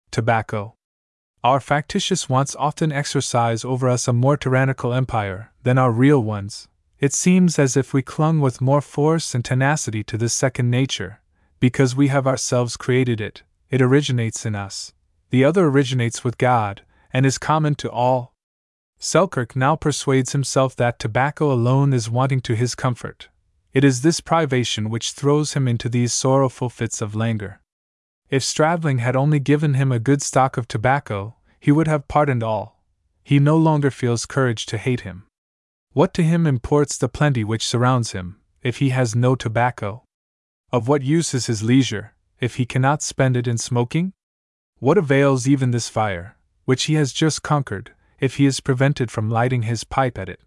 [0.10, 0.74] Tobacco.
[1.44, 6.68] Our factitious wants often exercise over us a more tyrannical empire than our real ones.
[7.02, 11.20] It seems as if we clung with more force and tenacity to this second nature,
[11.60, 13.42] because we have ourselves created it,
[13.72, 14.94] it originates in us.
[15.32, 18.36] The other originates with God, and is common to all.
[19.00, 23.30] Selkirk now persuades himself that tobacco alone is wanting to his comfort.
[23.74, 27.62] It is this privation which throws him into these sorrowful fits of languor.
[28.30, 32.44] If Stradling had only given him a good stock of tobacco, he would have pardoned
[32.44, 32.80] all.
[33.24, 35.24] He no longer feels courage to hate him.
[35.94, 40.04] What to him imports the plenty which surrounds him, if he has no tobacco?
[40.72, 44.14] Of what use is his leisure, if he cannot spend it in smoking?
[44.80, 49.30] What avails even this fire, which he has just conquered, if he is prevented from
[49.30, 50.40] lighting his pipe at it?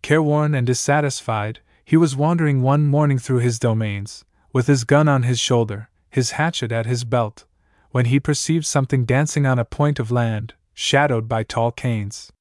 [0.00, 5.24] Careworn and dissatisfied, he was wandering one morning through his domains, with his gun on
[5.24, 7.44] his shoulder, his hatchet at his belt,
[7.90, 12.32] when he perceived something dancing on a point of land, shadowed by tall canes.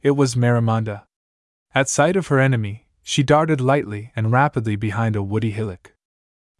[0.00, 1.06] It was Marimonda.
[1.74, 5.94] At sight of her enemy, she darted lightly and rapidly behind a woody hillock.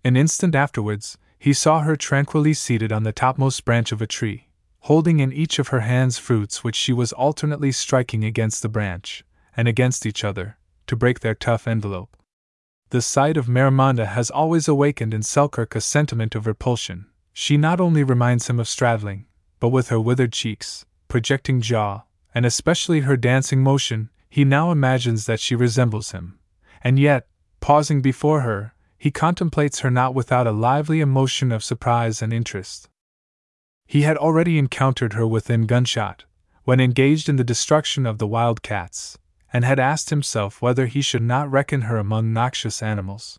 [0.02, 4.48] An instant afterwards, he saw her tranquilly seated on the topmost branch of a tree,
[4.80, 9.22] holding in each of her hands fruits which she was alternately striking against the branch,
[9.56, 10.56] and against each other,
[10.86, 12.16] to break their tough envelope.
[12.88, 17.06] The sight of Marimonda has always awakened in Selkirk a sentiment of repulsion.
[17.32, 19.24] She not only reminds him of Stradling,
[19.60, 22.02] but with her withered cheeks, projecting jaw,
[22.34, 26.38] and especially her dancing motion, he now imagines that she resembles him.
[26.82, 27.26] And yet,
[27.60, 32.88] pausing before her, he contemplates her not without a lively emotion of surprise and interest.
[33.86, 36.24] He had already encountered her within gunshot,
[36.64, 39.18] when engaged in the destruction of the wild cats,
[39.52, 43.38] and had asked himself whether he should not reckon her among noxious animals.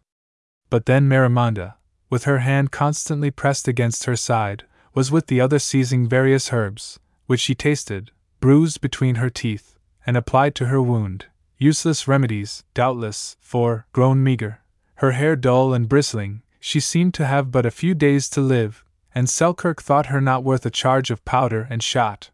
[0.70, 1.74] But then Marimonda,
[2.12, 7.00] with her hand constantly pressed against her side, was with the other seizing various herbs,
[7.26, 9.73] which she tasted, bruised between her teeth,
[10.06, 11.26] and applied to her wound,
[11.58, 14.62] useless remedies, doubtless, for, grown meager,
[14.96, 18.84] her hair dull and bristling, she seemed to have but a few days to live,
[19.14, 22.32] and Selkirk thought her not worth a charge of powder and shot.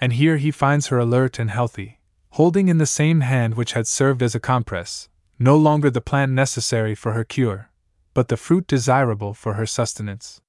[0.00, 2.00] And here he finds her alert and healthy,
[2.30, 5.08] holding in the same hand which had served as a compress,
[5.38, 7.70] no longer the plant necessary for her cure,
[8.14, 10.40] but the fruit desirable for her sustenance.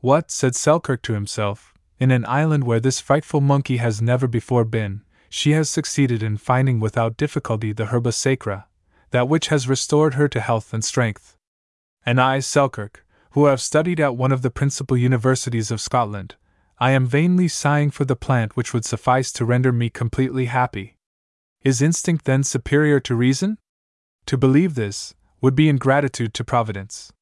[0.00, 4.64] What, said Selkirk to himself, in an island where this frightful monkey has never before
[4.64, 5.02] been,
[5.36, 8.68] she has succeeded in finding without difficulty the herba sacra,
[9.10, 11.36] that which has restored her to health and strength.
[12.06, 16.36] And I, Selkirk, who have studied at one of the principal universities of Scotland,
[16.78, 20.98] I am vainly sighing for the plant which would suffice to render me completely happy.
[21.64, 23.58] Is instinct then superior to reason?
[24.26, 27.12] To believe this would be ingratitude to Providence.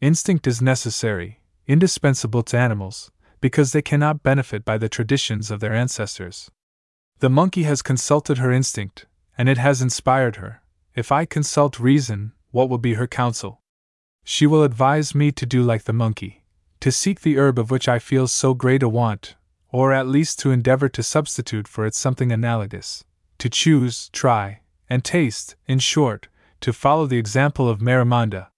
[0.00, 3.10] Instinct is necessary, indispensable to animals,
[3.42, 6.50] because they cannot benefit by the traditions of their ancestors.
[7.22, 9.06] The monkey has consulted her instinct,
[9.38, 10.60] and it has inspired her.
[10.96, 13.62] If I consult reason, what will be her counsel?
[14.24, 16.42] She will advise me to do like the monkey,
[16.80, 19.36] to seek the herb of which I feel so great a want,
[19.68, 23.04] or at least to endeavor to substitute for it something analogous
[23.38, 26.26] to choose, try, and taste, in short,
[26.60, 28.48] to follow the example of Marimonda.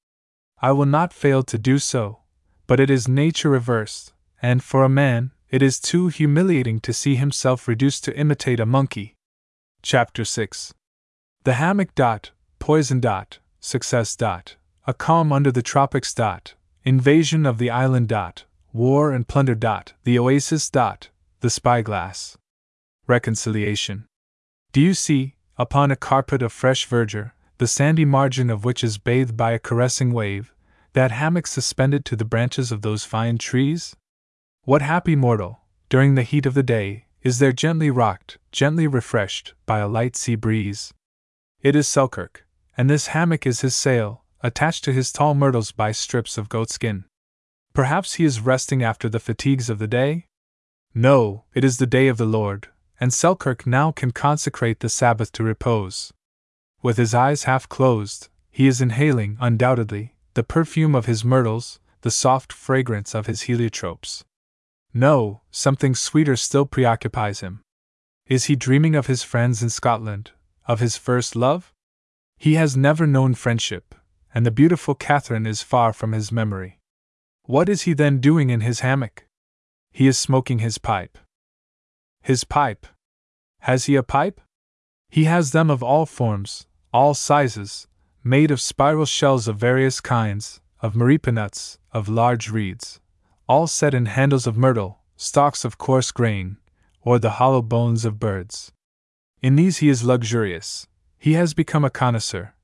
[0.62, 2.20] I will not fail to do so,
[2.66, 7.16] but it is nature reversed, and for a man, it is too humiliating to see
[7.16, 9.14] himself reduced to imitate a monkey.
[9.82, 10.74] Chapter 6
[11.44, 14.56] The hammock dot, poison dot, success dot,
[14.86, 16.54] a calm under the tropics dot,
[16.84, 21.08] invasion of the island dot, war and plunder dot, the oasis dot,
[21.40, 22.36] the spyglass.
[23.06, 24.06] Reconciliation.
[24.72, 28.98] Do you see, upon a carpet of fresh verdure, the sandy margin of which is
[28.98, 30.52] bathed by a caressing wave,
[30.94, 33.94] that hammock suspended to the branches of those fine trees?
[34.66, 35.60] What happy mortal,
[35.90, 40.16] during the heat of the day, is there gently rocked, gently refreshed, by a light
[40.16, 40.94] sea breeze?
[41.60, 45.92] It is Selkirk, and this hammock is his sail, attached to his tall myrtles by
[45.92, 47.04] strips of goatskin.
[47.74, 50.28] Perhaps he is resting after the fatigues of the day?
[50.94, 52.68] No, it is the day of the Lord,
[52.98, 56.10] and Selkirk now can consecrate the Sabbath to repose.
[56.82, 62.10] With his eyes half closed, he is inhaling, undoubtedly, the perfume of his myrtles, the
[62.10, 64.24] soft fragrance of his heliotropes.
[64.96, 67.62] No, something sweeter still preoccupies him.
[68.26, 70.30] Is he dreaming of his friends in Scotland,
[70.68, 71.72] of his first love?
[72.38, 73.96] He has never known friendship,
[74.32, 76.78] and the beautiful Catherine is far from his memory.
[77.42, 79.26] What is he then doing in his hammock?
[79.90, 81.18] He is smoking his pipe.
[82.22, 82.86] His pipe.
[83.60, 84.40] Has he a pipe?
[85.10, 87.88] He has them of all forms, all sizes,
[88.22, 93.00] made of spiral shells of various kinds, of maripa nuts, of large reeds,
[93.48, 96.56] all set in handles of myrtle, stalks of coarse grain,
[97.02, 98.72] or the hollow bones of birds.
[99.42, 100.86] In these he is luxurious.
[101.18, 102.54] He has become a connoisseur.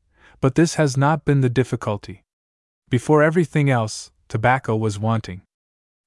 [0.41, 2.25] But this has not been the difficulty.
[2.89, 5.43] Before everything else, tobacco was wanting.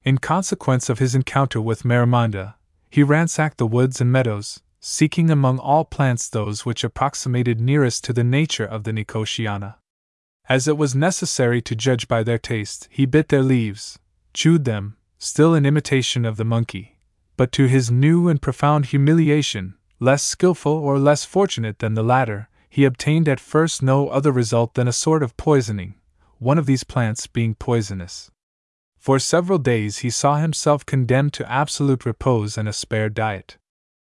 [0.04, 2.56] In consequence of his encounter with Marimonda,
[2.90, 8.14] he ransacked the woods and meadows, seeking among all plants those which approximated nearest to
[8.14, 9.76] the nature of the Nicotiana.
[10.50, 13.98] As it was necessary to judge by their taste, he bit their leaves,
[14.34, 16.98] chewed them, still in imitation of the monkey,
[17.38, 22.50] but to his new and profound humiliation, less skilful or less fortunate than the latter,
[22.70, 25.96] he obtained at first no other result than a sort of poisoning,
[26.40, 28.32] one of these plants being poisonous.
[28.98, 33.58] For several days he saw himself condemned to absolute repose and a spare diet.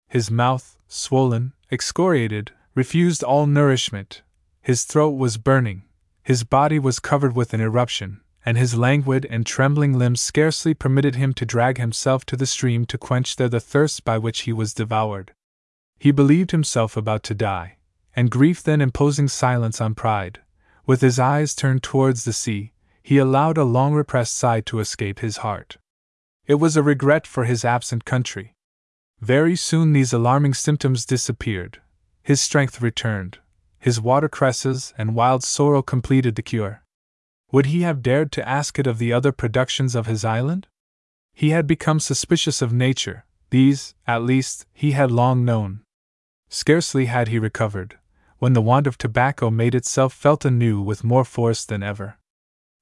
[0.08, 4.22] His mouth, swollen, excoriated, refused all nourishment,
[4.62, 5.84] his throat was burning,
[6.24, 11.16] his body was covered with an eruption, and his languid and trembling limbs scarcely permitted
[11.16, 14.54] him to drag himself to the stream to quench there the thirst by which he
[14.54, 15.34] was devoured.
[16.00, 17.76] He believed himself about to die,
[18.16, 20.40] and grief then imposing silence on pride,
[20.86, 22.72] with his eyes turned towards the sea,
[23.04, 25.76] he allowed a long repressed sigh to escape his heart.
[26.46, 28.56] It was a regret for his absent country.
[29.20, 31.82] Very soon these alarming symptoms disappeared.
[32.24, 33.40] His strength returned.
[33.78, 36.82] His watercresses and wild sorrel completed the cure.
[37.52, 40.68] Would he have dared to ask it of the other productions of his island?
[41.34, 45.82] He had become suspicious of nature, these, at least, he had long known.
[46.50, 47.98] Scarcely had he recovered,
[48.40, 52.18] when the want of tobacco made itself felt anew with more force than ever.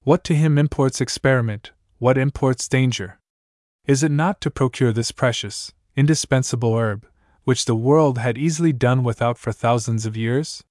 [0.03, 3.19] What to him imports experiment, what imports danger?
[3.85, 7.07] Is it not to procure this precious, indispensable herb,
[7.43, 10.63] which the world had easily done without for thousands of years?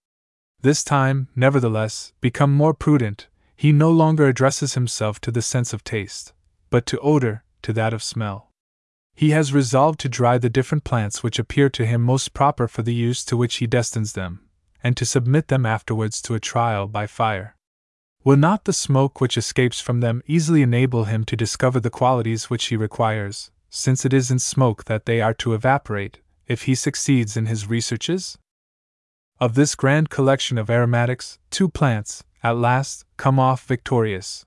[0.62, 5.85] This time, nevertheless, become more prudent, he no longer addresses himself to the sense of
[5.85, 6.32] taste,
[6.70, 8.51] but to odor, to that of smell.
[9.14, 12.82] He has resolved to dry the different plants which appear to him most proper for
[12.82, 14.40] the use to which he destines them,
[14.82, 17.56] and to submit them afterwards to a trial by fire.
[18.24, 22.51] Will not the smoke which escapes from them easily enable him to discover the qualities
[22.51, 26.74] which he requires, since it is in smoke that they are to evaporate, if he
[26.74, 28.39] succeeds in his researches?
[29.39, 34.45] Of this grand collection of aromatics, two plants, at last, come off victorious.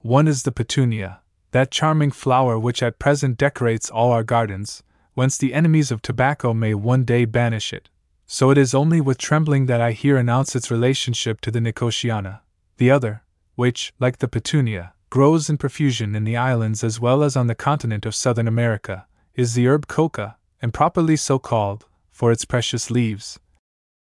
[0.00, 1.22] One is the petunia,
[1.52, 4.82] that charming flower which at present decorates all our gardens,
[5.14, 7.88] whence the enemies of tobacco may one day banish it.
[8.26, 12.40] So it is only with trembling that I here announce its relationship to the Nicotiana.
[12.76, 13.22] The other,
[13.54, 17.54] which, like the petunia, grows in profusion in the islands as well as on the
[17.54, 22.90] continent of Southern America, is the herb coca, and properly so called, for its precious
[22.90, 23.38] leaves,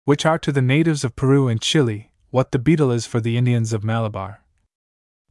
[0.06, 3.38] which are to the natives of Peru and Chile what the betel is for the
[3.38, 4.42] Indians of Malabar.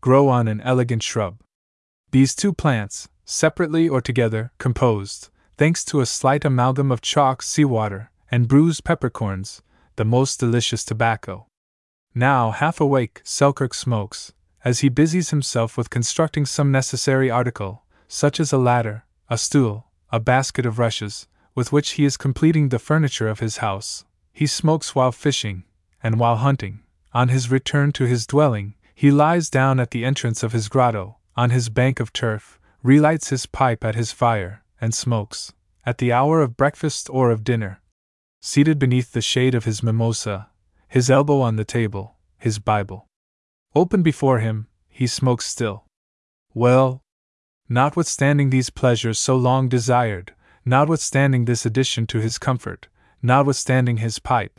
[0.01, 1.41] Grow on an elegant shrub,
[2.11, 8.11] these two plants, separately or together, composed, thanks to a slight amalgam of chalk seawater
[8.31, 9.61] and bruised peppercorns,
[9.97, 11.47] the most delicious tobacco.
[12.15, 14.33] Now, half awake, Selkirk smokes,
[14.65, 19.89] as he busies himself with constructing some necessary article, such as a ladder, a stool,
[20.11, 24.07] a basket of rushes, with which he is completing the furniture of his house.
[24.33, 25.65] He smokes while fishing,
[26.03, 26.81] and while hunting.
[27.13, 31.17] On his return to his dwelling, he lies down at the entrance of his grotto,
[31.37, 35.53] on his bank of turf, relights his pipe at his fire, and smokes,
[35.85, 37.81] at the hour of breakfast or of dinner.
[38.41, 40.49] Seated beneath the shade of his mimosa,
[40.89, 43.09] his elbow on the table, his Bible
[43.75, 45.85] open before him, he smokes still.
[46.55, 47.03] Well,
[47.69, 52.89] notwithstanding these pleasures so long desired, notwithstanding this addition to his comfort,
[53.23, 54.59] notwithstanding his pipe,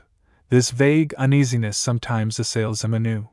[0.50, 3.30] this vague uneasiness sometimes assails him anew.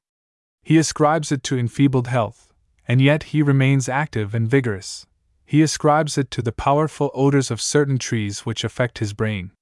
[0.63, 2.53] He ascribes it to enfeebled health,
[2.87, 5.07] and yet he remains active and vigorous.
[5.45, 9.53] He ascribes it to the powerful odors of certain trees which affect his brain.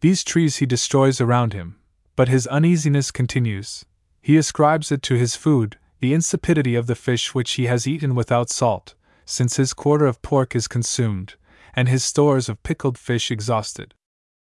[0.00, 1.76] These trees he destroys around him,
[2.14, 3.84] but his uneasiness continues.
[4.22, 8.14] He ascribes it to his food, the insipidity of the fish which he has eaten
[8.14, 8.94] without salt,
[9.24, 11.34] since his quarter of pork is consumed,
[11.74, 13.94] and his stores of pickled fish exhausted.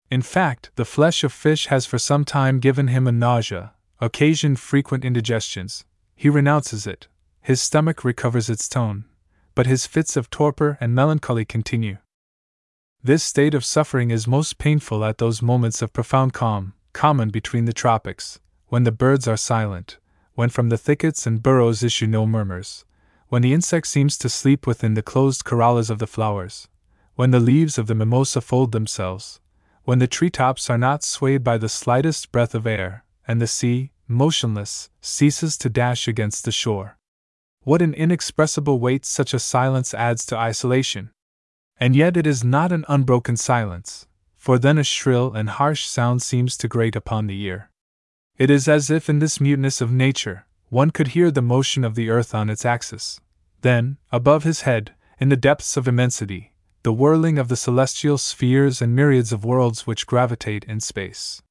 [0.09, 4.59] In fact, the flesh of fish has for some time given him a nausea, occasioned
[4.59, 5.85] frequent indigestions.
[6.15, 7.07] He renounces it,
[7.41, 9.05] his stomach recovers its tone,
[9.55, 11.97] but his fits of torpor and melancholy continue.
[13.03, 17.65] This state of suffering is most painful at those moments of profound calm, common between
[17.65, 19.97] the tropics, when the birds are silent,
[20.35, 22.85] when from the thickets and burrows issue no murmurs,
[23.27, 26.69] when the insect seems to sleep within the closed corollas of the flowers,
[27.15, 29.41] when the leaves of the mimosa fold themselves,
[29.83, 33.47] when the tree tops are not swayed by the slightest breath of air, and the
[33.47, 36.97] sea, motionless, ceases to dash against the shore.
[37.63, 41.11] What an inexpressible weight such a silence adds to isolation!
[41.77, 44.07] And yet it is not an unbroken silence,
[44.37, 47.69] for then a shrill and harsh sound seems to grate upon the ear.
[48.37, 51.95] It is as if in this muteness of nature, one could hear the motion of
[51.95, 53.19] the earth on its axis.
[53.61, 56.52] Then, above his head, in the depths of immensity,
[56.83, 61.41] the whirling of the celestial spheres and myriads of worlds which gravitate in space.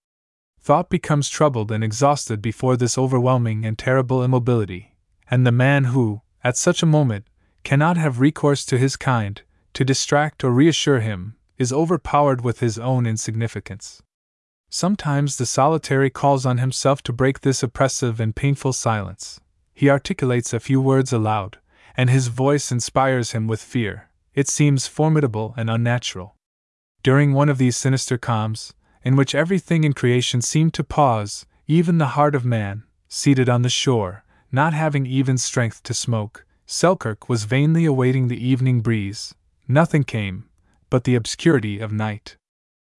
[0.60, 4.94] Thought becomes troubled and exhausted before this overwhelming and terrible immobility,
[5.30, 7.26] and the man who, at such a moment,
[7.64, 9.40] cannot have recourse to his kind,
[9.72, 14.02] to distract or reassure him, is overpowered with his own insignificance.
[14.68, 19.40] Sometimes the solitary calls on himself to break this oppressive and painful silence.
[19.72, 21.58] He articulates a few words aloud,
[21.96, 24.08] and his voice inspires him with fear.
[24.34, 26.36] It seems formidable and unnatural.
[27.02, 28.72] During one of these sinister calms,
[29.04, 33.62] in which everything in creation seemed to pause, even the heart of man, seated on
[33.62, 39.34] the shore, not having even strength to smoke, Selkirk was vainly awaiting the evening breeze.
[39.68, 40.48] Nothing came,
[40.88, 42.36] but the obscurity of night.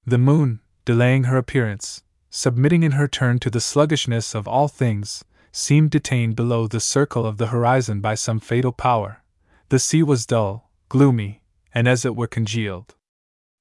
[0.05, 5.23] The moon, delaying her appearance, submitting in her turn to the sluggishness of all things,
[5.51, 9.23] seemed detained below the circle of the horizon by some fatal power.
[9.69, 10.62] The sea was dull,
[10.93, 11.41] gloomy,
[11.73, 12.93] and as it were congealed.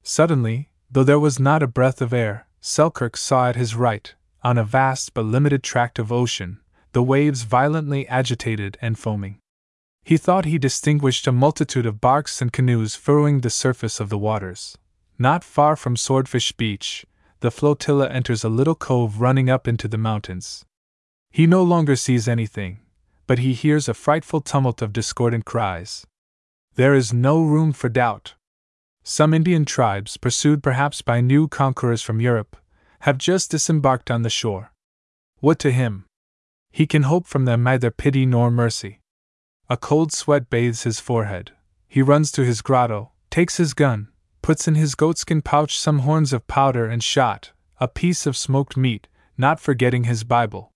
[0.03, 4.59] Suddenly, though there was not a breath of air, Selkirk saw at his right, on
[4.59, 6.61] a vast but limited tract of ocean,
[6.93, 9.39] the waves violently agitated and foaming.
[10.05, 14.19] He thought he distinguished a multitude of barks and canoes furrowing the surface of the
[14.19, 14.77] waters.
[15.19, 17.07] Not far from Swordfish Beach,
[17.41, 20.67] the flotilla enters a little cove running up into the mountains.
[21.31, 22.81] He no longer sees anything,
[23.27, 26.05] but he hears a frightful tumult of discordant cries.
[26.75, 28.35] There is no room for doubt.
[29.03, 32.57] Some Indian tribes, pursued perhaps by new conquerors from Europe,
[33.01, 34.73] have just disembarked on the shore.
[35.41, 36.07] What to him?
[36.71, 39.01] He can hope from them neither pity nor mercy.
[39.69, 41.53] A cold sweat bathes his forehead.
[41.89, 44.09] He runs to his grotto, takes his gun,
[44.41, 48.79] puts in his goatskin pouch some horns of powder and shot, a piece of smoked
[48.79, 50.73] meat, not forgetting his Bible,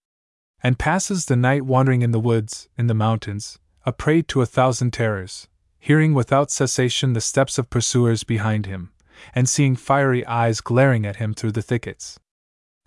[0.62, 4.46] and passes the night wandering in the woods, in the mountains, a prey to a
[4.46, 5.48] thousand terrors,
[5.86, 8.92] hearing without cessation the steps of pursuers behind him,
[9.34, 12.18] and seeing fiery eyes glaring at him through the thickets.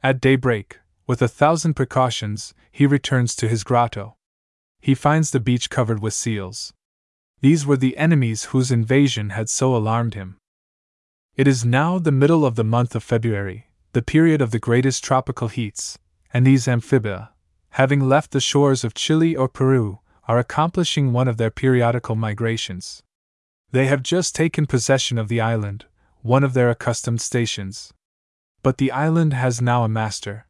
[0.04, 4.16] At daybreak, with a thousand precautions, he returns to his grotto
[4.82, 6.74] he finds the beach covered with seals.
[7.42, 10.38] These were the enemies whose invasion had so alarmed him.
[11.36, 15.04] It is now the middle of the month of February, the period of the greatest
[15.04, 15.98] tropical heats,
[16.34, 17.32] and these amphibia,
[17.72, 20.00] having left the shores of Chile or Peru,
[20.30, 23.02] are accomplishing one of their periodical migrations.
[23.72, 25.86] They have just taken possession of the island,
[26.22, 27.92] one of their accustomed stations.
[28.62, 30.46] But the island has now a master.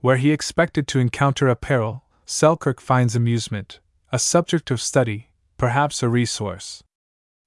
[0.00, 3.80] Where he expected to encounter a peril, Selkirk finds amusement,
[4.12, 6.84] a subject of study, perhaps a resource.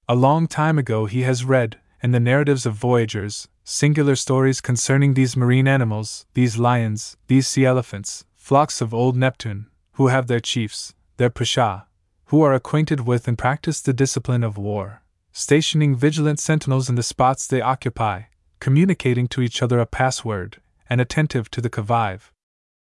[0.08, 5.14] A long time ago he has read, in the narratives of voyagers, singular stories concerning
[5.14, 10.40] these marine animals, these lions, these sea elephants, flocks of old Neptune, who have their
[10.40, 11.86] chiefs, their pasha,
[12.28, 15.02] who are acquainted with and practice the discipline of war,
[15.32, 18.22] stationing vigilant sentinels in the spots they occupy,
[18.58, 22.32] communicating to each other a password, and attentive to the qui vive.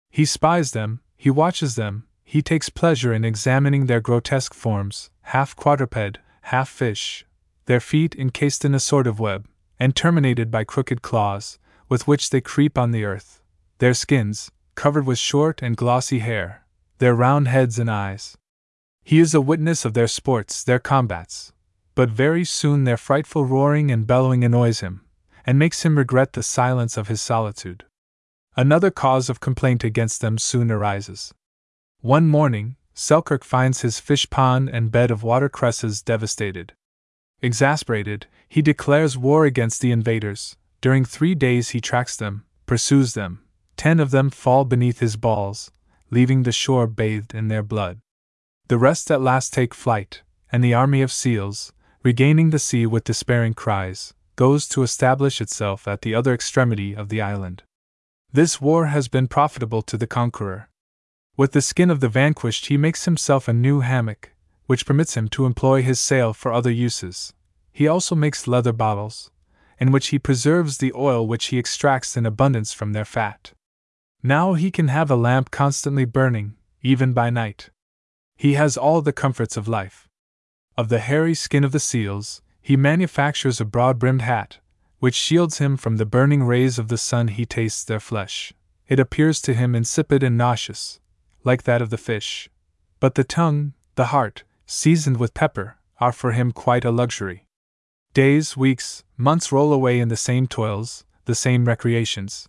[0.09, 5.55] He spies them, he watches them, he takes pleasure in examining their grotesque forms, half
[5.55, 7.27] quadruped, half fish,
[7.65, 9.47] their feet encased in a sort of web,
[9.79, 13.43] and terminated by crooked claws, with which they creep on the earth,
[13.77, 16.62] their skins, covered with short and glossy hair,
[16.99, 18.37] their round heads and eyes.
[19.03, 21.51] He is a witness of their sports, their combats,
[21.95, 25.01] but very soon their frightful roaring and bellowing annoys him,
[25.45, 27.85] and makes him regret the silence of his solitude.
[28.55, 31.33] Another cause of complaint against them soon arises.
[32.01, 36.73] One morning, Selkirk finds his fish pond and bed of watercresses devastated.
[37.41, 40.55] Exasperated, he declares war against the invaders.
[40.81, 43.41] During three days he tracks them, pursues them.
[43.75, 45.71] Ten of them fall beneath his balls,
[46.13, 47.99] leaving the shore bathed in their blood.
[48.67, 50.21] The rest at last take flight,
[50.51, 51.73] and the army of seals,
[52.03, 57.09] regaining the sea with despairing cries, goes to establish itself at the other extremity of
[57.09, 57.63] the island.
[58.31, 60.69] This war has been profitable to the conqueror.
[61.35, 64.33] With the skin of the vanquished, he makes himself a new hammock,
[64.67, 67.33] which permits him to employ his sail for other uses.
[67.71, 69.31] He also makes leather bottles,
[69.79, 73.53] in which he preserves the oil which he extracts in abundance from their fat.
[74.25, 77.71] Now he can have a lamp constantly burning, even by night.
[78.37, 80.07] He has all the comforts of life.
[80.77, 84.59] Of the hairy skin of the seals, he manufactures a broad brimmed hat,
[84.99, 88.53] which shields him from the burning rays of the sun, he tastes their flesh.
[88.87, 91.01] It appears to him insipid and nauseous,
[91.43, 92.49] like that of the fish.
[93.01, 97.45] But the tongue, the heart, seasoned with pepper, are for him quite a luxury.
[98.13, 102.47] Days, weeks, months roll away in the same toils, the same recreations.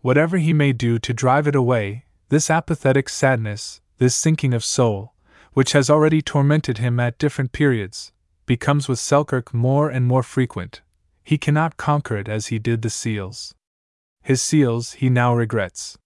[0.00, 5.14] Whatever he may do to drive it away, this apathetic sadness, this sinking of soul,
[5.54, 8.12] which has already tormented him at different periods,
[8.46, 10.82] becomes with Selkirk more and more frequent.
[11.24, 13.54] He cannot conquer it as he did the seals.
[14.22, 15.98] His seals he now regrets.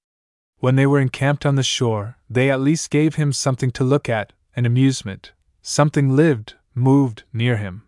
[0.59, 4.09] When they were encamped on the shore, they at least gave him something to look
[4.09, 7.82] at, an amusement, something lived, moved, near him.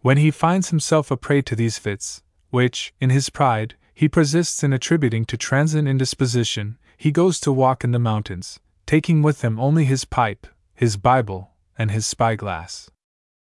[0.00, 4.62] When he finds himself a prey to these fits, which, in his pride, he persists
[4.62, 9.58] in attributing to transient indisposition, he goes to walk in the mountains, taking with him
[9.58, 12.90] only his pipe, his Bible, and his spyglass.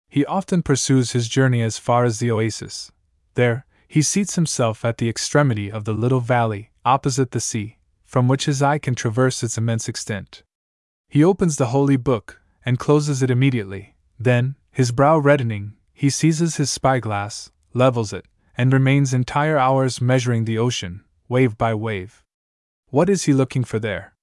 [0.09, 2.91] He often pursues his journey as far as the oasis.
[3.35, 8.27] There, he seats himself at the extremity of the little valley, opposite the sea, from
[8.27, 10.43] which his eye can traverse its immense extent.
[11.09, 13.95] He opens the holy book, and closes it immediately.
[14.19, 18.25] Then, his brow reddening, he seizes his spyglass, levels it,
[18.57, 22.23] and remains entire hours measuring the ocean, wave by wave.
[22.87, 24.13] What is he looking for there?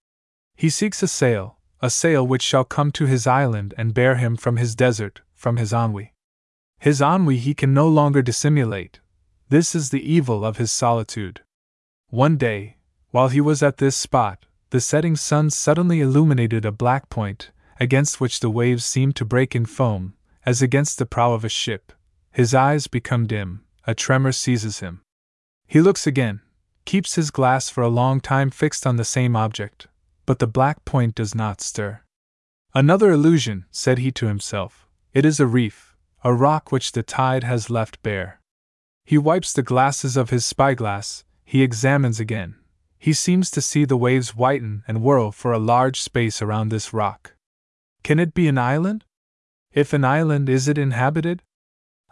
[0.57, 4.37] He seeks a sail, a sail which shall come to his island and bear him
[4.37, 6.15] from his desert, from his ennui.
[6.79, 9.01] His ennui he can no longer dissimulate.
[9.49, 11.41] This is the evil of his solitude.
[12.11, 12.77] One day,
[13.11, 17.51] while he was at this spot, the setting sun suddenly illuminated a black point,
[17.81, 20.15] against which the waves seemed to break in foam,
[20.45, 21.93] as against the prow of a ship.
[22.33, 25.01] His eyes become dim, a tremor seizes him.
[25.67, 26.43] He looks again,
[26.85, 29.87] keeps his glass for a long time fixed on the same object,
[30.27, 32.03] but the black point does not stir.
[32.75, 34.87] Another illusion, said he to himself.
[35.15, 38.43] It is a reef, a rock which the tide has left bare.
[39.07, 42.57] He wipes the glasses of his spyglass, he examines again.
[42.99, 46.93] He seems to see the waves whiten and whirl for a large space around this
[46.93, 47.37] rock.
[48.03, 49.07] Can it be an island?
[49.73, 51.43] If an island, is it inhabited?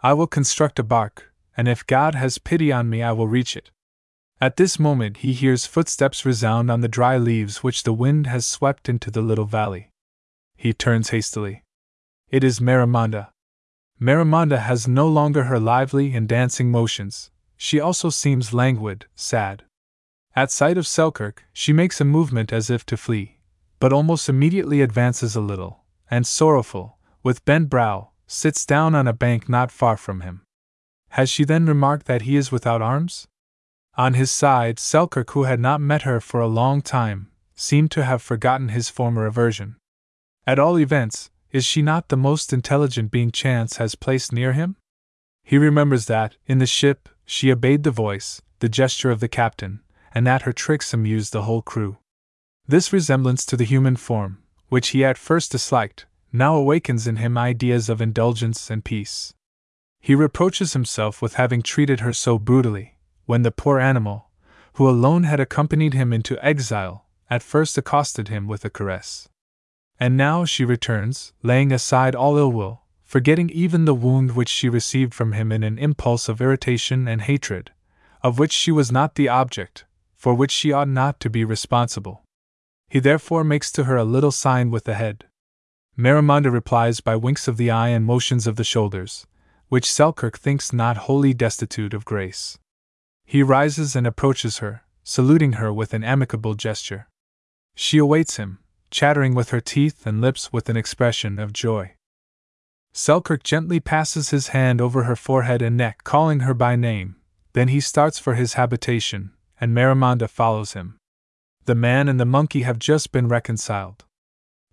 [0.01, 1.26] I will construct a bark,
[1.57, 3.71] and if God has pity on me, I will reach it.
[4.39, 8.45] At this moment, he hears footsteps resound on the dry leaves which the wind has
[8.45, 9.89] swept into the little valley.
[10.55, 11.63] He turns hastily.
[12.29, 13.31] It is Marimonda.
[13.99, 19.63] Marimonda has no longer her lively and dancing motions, she also seems languid, sad.
[20.35, 23.39] At sight of Selkirk, she makes a movement as if to flee,
[23.79, 29.13] but almost immediately advances a little, and sorrowful, with bent brow, sits down on a
[29.13, 30.43] bank not far from him.
[31.09, 33.27] Has she then remarked that he is without arms?
[33.95, 38.03] On his side, Selkirk, who had not met her for a long time, seemed to
[38.03, 39.77] have forgotten his former aversion.
[40.45, 44.75] At all events, is she not the most intelligent being chance has placed near him?
[45.43, 49.81] He remembers that, in the ship, she obeyed the voice, the gesture of the captain,
[50.13, 51.97] and that her tricks amused the whole crew.
[52.67, 57.37] This resemblance to the human form, which he at first disliked, now awakens in him
[57.37, 59.33] ideas of indulgence and peace.
[59.99, 64.29] He reproaches himself with having treated her so brutally, when the poor animal,
[64.73, 69.27] who alone had accompanied him into exile, at first accosted him with a caress.
[69.99, 74.69] And now she returns, laying aside all ill will, forgetting even the wound which she
[74.69, 77.71] received from him in an impulse of irritation and hatred,
[78.21, 82.23] of which she was not the object, for which she ought not to be responsible.
[82.89, 85.25] He therefore makes to her a little sign with the head,
[85.99, 89.25] Marimonda replies by winks of the eye and motions of the shoulders,
[89.69, 92.57] which Selkirk thinks not wholly destitute of grace.
[93.25, 97.07] He rises and approaches her, saluting her with an amicable gesture.
[97.75, 101.93] She awaits him, chattering with her teeth and lips with an expression of joy.
[102.93, 107.17] Selkirk gently passes his hand over her forehead and neck, calling her by name.
[107.53, 110.97] Then he starts for his habitation, and Marimonda follows him.
[111.65, 114.05] The man and the monkey have just been reconciled.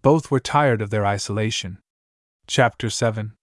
[0.02, 1.78] Both were tired of their isolation.
[2.46, 3.34] Chapter 7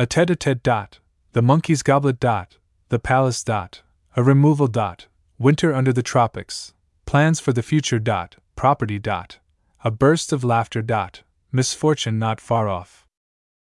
[0.00, 1.00] A tete a tete dot,
[1.32, 2.58] the monkey's goblet dot,
[2.88, 3.82] the palace dot,
[4.14, 5.08] a removal dot,
[5.40, 6.72] winter under the tropics,
[7.04, 9.40] plans for the future dot, property dot,
[9.82, 13.08] a burst of laughter dot, misfortune not far off.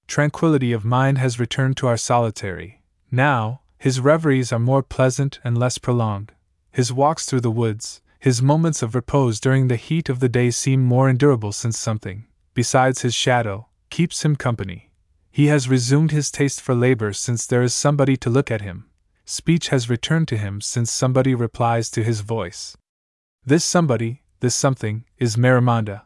[0.08, 2.82] Tranquility of mind has returned to our solitary.
[3.12, 6.32] Now, his reveries are more pleasant and less prolonged.
[6.72, 10.49] His walks through the woods, his moments of repose during the heat of the day
[10.52, 14.90] seem more endurable since something, besides his shadow, keeps him company.
[15.32, 18.90] He has resumed his taste for labor since there is somebody to look at him.
[19.26, 22.76] Speech has returned to him since somebody replies to his voice.
[23.45, 26.03] This somebody, this something, is Marimonda.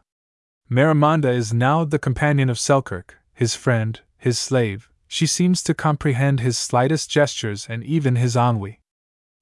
[0.70, 4.90] Marimonda is now the companion of Selkirk, his friend, his slave.
[5.08, 8.80] She seems to comprehend his slightest gestures and even his ennui.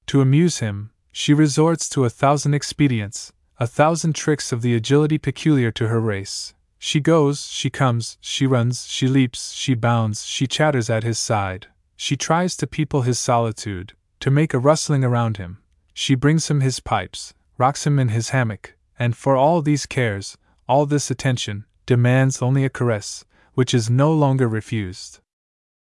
[0.06, 5.18] To amuse him, she resorts to a thousand expedients, a thousand tricks of the agility
[5.18, 6.54] peculiar to her race.
[6.86, 11.68] She goes, she comes, she runs, she leaps, she bounds, she chatters at his side.
[11.96, 15.62] She tries to people his solitude, to make a rustling around him.
[15.94, 20.36] She brings him his pipes, rocks him in his hammock, and for all these cares,
[20.68, 23.24] all this attention, demands only a caress,
[23.54, 25.20] which is no longer refused.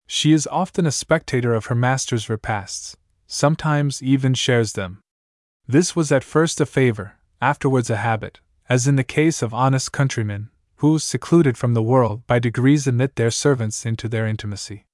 [0.08, 2.96] She is often a spectator of her master's repasts,
[3.28, 5.02] sometimes even shares them.
[5.68, 8.40] This was at first a favor, afterwards a habit,
[8.70, 10.50] as in the case of honest countrymen,
[10.84, 14.86] who, secluded from the world, by degrees admit their servants into their intimacy.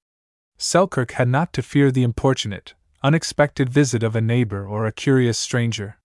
[0.55, 5.39] Selkirk had not to fear the importunate, unexpected visit of a neighbor or a curious
[5.39, 5.97] stranger.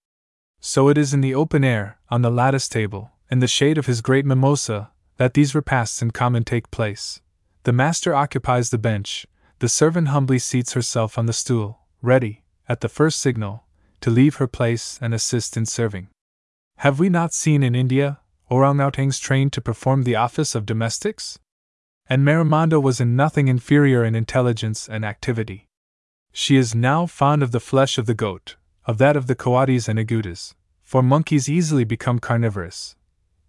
[0.58, 3.84] So it is in the open air, on the lattice table, in the shade of
[3.84, 7.20] his great mimosa, that these repasts in common take place.
[7.64, 9.26] The master occupies the bench,
[9.58, 13.64] the servant humbly seats herself on the stool, ready, at the first signal,
[14.00, 16.08] to leave her place and assist in serving.
[16.78, 18.20] Have we not seen in India
[18.54, 21.38] orangutans trained to perform the office of domestics?
[22.06, 25.66] And Marimonda was in nothing inferior in intelligence and activity.
[26.32, 28.56] She is now fond of the flesh of the goat,
[28.86, 32.96] of that of the coatis and agoutis, for monkeys easily become carnivorous.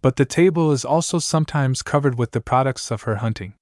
[0.02, 3.54] But the table is also sometimes covered with the products of her hunting.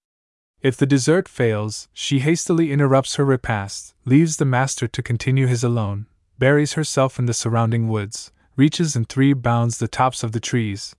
[0.63, 5.65] If the dessert fails, she hastily interrupts her repast, leaves the master to continue his
[5.65, 6.07] alone,
[6.39, 10.95] buries herself in the surrounding woods, reaches in three bounds the tops of the trees,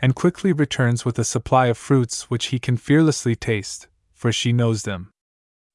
[0.00, 4.52] and quickly returns with a supply of fruits which he can fearlessly taste, for she
[4.52, 5.10] knows them.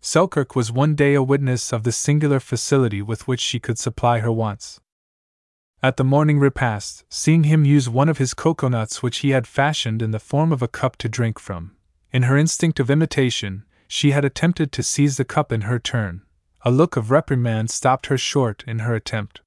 [0.01, 4.19] Selkirk was one day a witness of the singular facility with which she could supply
[4.19, 4.79] her wants.
[5.81, 10.01] At the morning repast, seeing him use one of his coconuts which he had fashioned
[10.01, 11.75] in the form of a cup to drink from,
[12.11, 16.21] in her instinct of imitation, she had attempted to seize the cup in her turn.
[16.63, 19.41] A look of reprimand stopped her short in her attempt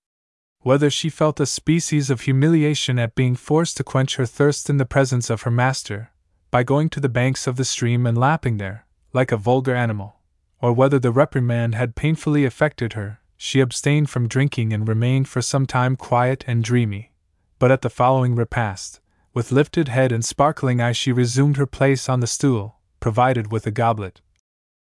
[0.69, 4.77] whether she felt a species of humiliation at being forced to quench her thirst in
[4.77, 6.11] the presence of her master,
[6.51, 8.85] by going to the banks of the stream and lapping there,
[9.15, 10.17] like a vulgar animal,
[10.61, 15.41] or whether the reprimand had painfully affected her, she abstained from drinking and remained for
[15.41, 17.13] some time quiet and dreamy.
[17.59, 19.01] But at the following repast,
[19.33, 23.67] with lifted head and sparkling eye, she resumed her place on the stool, provided with
[23.67, 24.21] a goblet.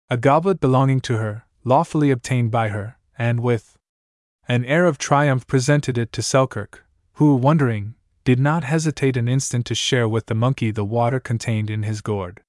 [0.09, 3.76] A goblet belonging to her, lawfully obtained by her, and with
[4.47, 9.65] an air of triumph presented it to Selkirk, who, wondering, did not hesitate an instant
[9.65, 12.41] to share with the monkey the water contained in his gourd.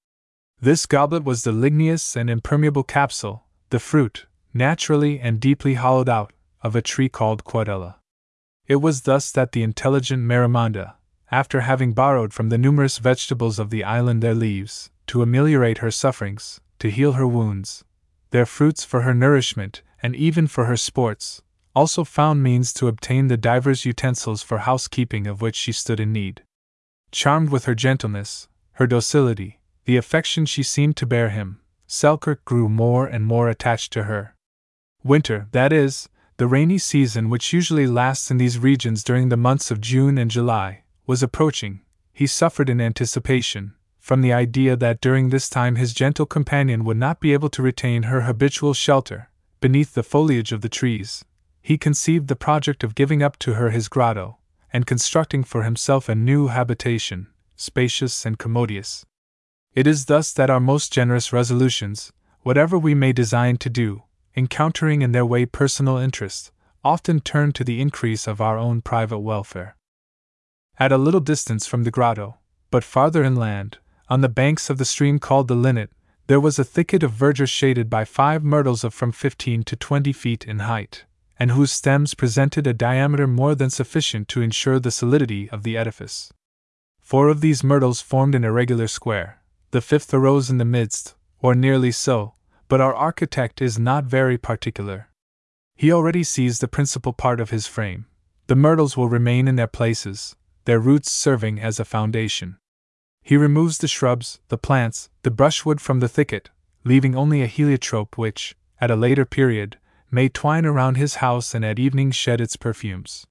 [0.60, 6.32] This goblet was the ligneous and impermeable capsule, the fruit, naturally and deeply hollowed out,
[6.62, 7.96] of a tree called quadella.
[8.66, 10.94] It was thus that the intelligent Marimonda,
[11.30, 15.90] after having borrowed from the numerous vegetables of the island their leaves, to ameliorate her
[15.90, 17.84] sufferings, to heal her wounds,
[18.30, 21.42] their fruits for her nourishment, and even for her sports,
[21.78, 26.12] also found means to obtain the divers utensils for housekeeping of which she stood in
[26.12, 26.42] need.
[27.12, 32.68] Charmed with her gentleness, her docility, the affection she seemed to bear him, Selkirk grew
[32.68, 34.34] more and more attached to her.
[35.04, 39.70] Winter, that is, the rainy season which usually lasts in these regions during the months
[39.70, 41.82] of June and July, was approaching.
[42.12, 46.96] He suffered in anticipation, from the idea that during this time his gentle companion would
[46.96, 49.30] not be able to retain her habitual shelter,
[49.60, 51.24] beneath the foliage of the trees,
[51.60, 54.38] he conceived the project of giving up to her his grotto,
[54.72, 57.26] and constructing for himself a new habitation,
[57.56, 59.04] spacious and commodious.
[59.74, 62.12] It is thus that our most generous resolutions,
[62.42, 64.04] whatever we may design to do,
[64.36, 66.52] encountering in their way personal interests,
[66.84, 69.76] often turn to the increase of our own private welfare.
[70.78, 72.38] At a little distance from the grotto,
[72.70, 73.78] but farther inland,
[74.08, 75.90] on the banks of the stream called the Linnet,
[76.28, 80.12] there was a thicket of verdure shaded by five myrtles of from fifteen to twenty
[80.12, 81.04] feet in height
[81.38, 85.76] and whose stems presented a diameter more than sufficient to ensure the solidity of the
[85.76, 86.32] edifice.
[87.00, 89.40] Four of these myrtles formed an irregular square,
[89.70, 92.34] the fifth arose in the midst, or nearly so,
[92.68, 95.08] but our architect is not very particular.
[95.76, 98.06] He already sees the principal part of his frame.
[98.48, 100.34] The myrtles will remain in their places,
[100.64, 102.58] their roots serving as a foundation.
[103.22, 106.50] He removes the shrubs, the plants, the brushwood from the thicket,
[106.84, 109.78] leaving only a heliotrope which, at a later period,
[110.10, 113.26] may twine around his house and at evening shed its perfumes.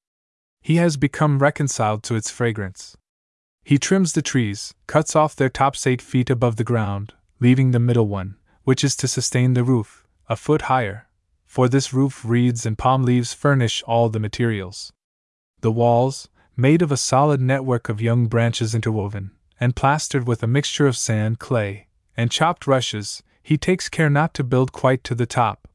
[0.61, 2.97] He has become reconciled to its fragrance.
[3.63, 7.79] He trims the trees, cuts off their tops eight feet above the ground, leaving the
[7.79, 11.07] middle one, which is to sustain the roof, a foot higher.
[11.45, 14.91] For this roof, reeds and palm leaves furnish all the materials.
[15.61, 20.47] The walls, made of a solid network of young branches interwoven, and plastered with a
[20.47, 25.15] mixture of sand, clay, and chopped rushes, he takes care not to build quite to
[25.15, 25.66] the top,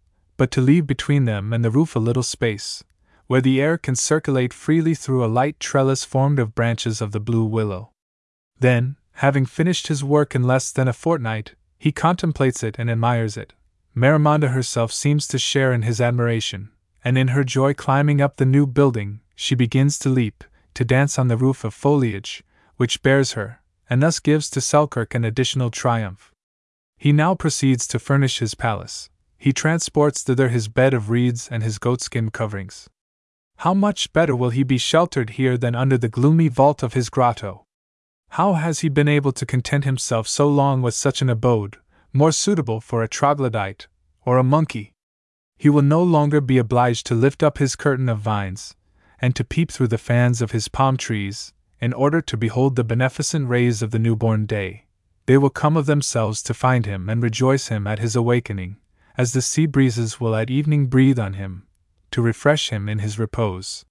[0.42, 2.82] but to leave between them and the roof a little space,
[3.28, 7.20] where the air can circulate freely through a light trellis formed of branches of the
[7.20, 7.92] blue willow.
[8.58, 13.36] Then, Having finished his work in less than a fortnight, he contemplates it and admires
[13.36, 13.52] it.
[13.94, 16.70] Marimonda herself seems to share in his admiration,
[17.04, 20.44] and in her joy climbing up the new building, she begins to leap,
[20.74, 22.42] to dance on the roof of foliage,
[22.76, 26.32] which bears her, and thus gives to Selkirk an additional triumph.
[26.96, 29.10] He now proceeds to furnish his palace.
[29.42, 32.88] He transports thither his bed of reeds and his goatskin coverings.
[33.56, 37.10] How much better will he be sheltered here than under the gloomy vault of his
[37.10, 37.64] grotto?
[38.38, 41.78] How has he been able to content himself so long with such an abode,
[42.12, 43.88] more suitable for a troglodyte
[44.24, 44.92] or a monkey?
[45.58, 48.76] He will no longer be obliged to lift up his curtain of vines,
[49.20, 52.84] and to peep through the fans of his palm trees, in order to behold the
[52.84, 54.86] beneficent rays of the newborn day.
[55.26, 58.76] They will come of themselves to find him and rejoice him at his awakening,
[59.16, 61.66] as the sea breezes will at evening breathe on him,
[62.10, 63.84] to refresh him in his repose.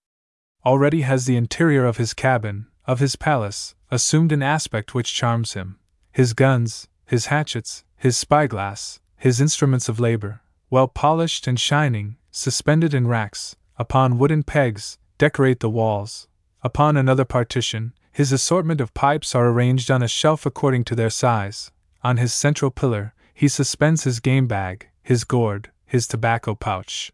[0.66, 5.54] Already has the interior of his cabin, of his palace, assumed an aspect which charms
[5.54, 5.80] him.
[6.12, 12.94] His guns, his hatchets, his spyglass, his instruments of labor, well polished and shining, suspended
[12.94, 16.28] in racks, upon wooden pegs, decorate the walls.
[16.64, 21.10] Upon another partition, his assortment of pipes are arranged on a shelf according to their
[21.10, 21.72] size.
[22.04, 27.12] On his central pillar, he suspends his game bag, his gourd, his tobacco pouch,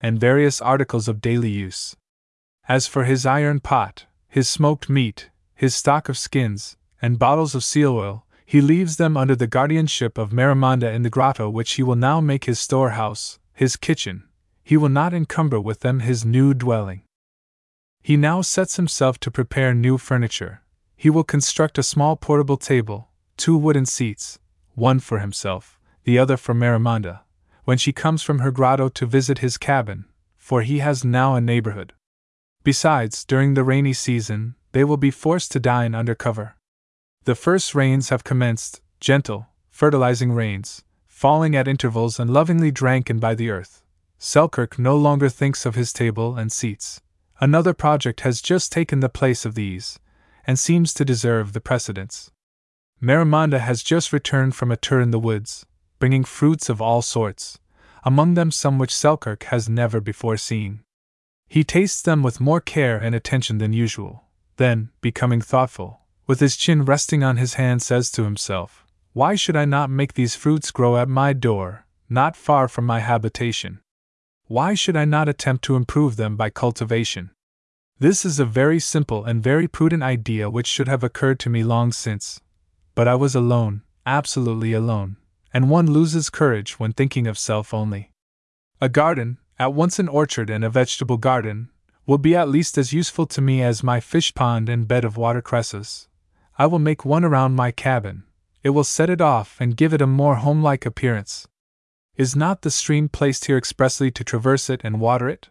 [0.00, 1.94] and various articles of daily use.
[2.68, 7.62] As for his iron pot, his smoked meat, his stock of skins, and bottles of
[7.62, 11.84] seal oil, he leaves them under the guardianship of Marimonda in the grotto, which he
[11.84, 14.24] will now make his storehouse, his kitchen.
[14.64, 17.02] He will not encumber with them his new dwelling.
[18.02, 20.62] He now sets himself to prepare new furniture.
[20.96, 24.40] He will construct a small portable table, two wooden seats,
[24.74, 27.20] one for himself, the other for Marimonda,
[27.64, 30.06] when she comes from her grotto to visit his cabin,
[30.36, 31.92] for he has now a neighborhood.
[32.64, 36.56] Besides, during the rainy season, they will be forced to dine under cover.
[37.24, 43.18] The first rains have commenced, gentle, fertilizing rains, falling at intervals and lovingly drank in
[43.18, 43.82] by the earth.
[44.18, 47.00] Selkirk no longer thinks of his table and seats.
[47.40, 49.98] Another project has just taken the place of these,
[50.46, 52.30] and seems to deserve the precedence.
[53.00, 55.64] Marimonda has just returned from a tour in the woods,
[56.00, 57.60] bringing fruits of all sorts,
[58.02, 60.80] among them some which Selkirk has never before seen.
[61.46, 64.24] He tastes them with more care and attention than usual,
[64.56, 69.56] then, becoming thoughtful, with his chin resting on his hand, says to himself, Why should
[69.56, 73.80] I not make these fruits grow at my door, not far from my habitation?
[74.46, 77.30] Why should I not attempt to improve them by cultivation?
[77.98, 81.62] This is a very simple and very prudent idea which should have occurred to me
[81.62, 82.40] long since.
[82.94, 85.16] But I was alone, absolutely alone,
[85.52, 88.12] and one loses courage when thinking of self only.
[88.80, 91.70] A garden, at once an orchard and a vegetable garden,
[92.06, 95.16] will be at least as useful to me as my fish pond and bed of
[95.16, 96.08] watercresses.
[96.58, 98.24] I will make one around my cabin.
[98.62, 101.48] It will set it off and give it a more homelike appearance.
[102.16, 105.48] Is not the stream placed here expressly to traverse it and water it?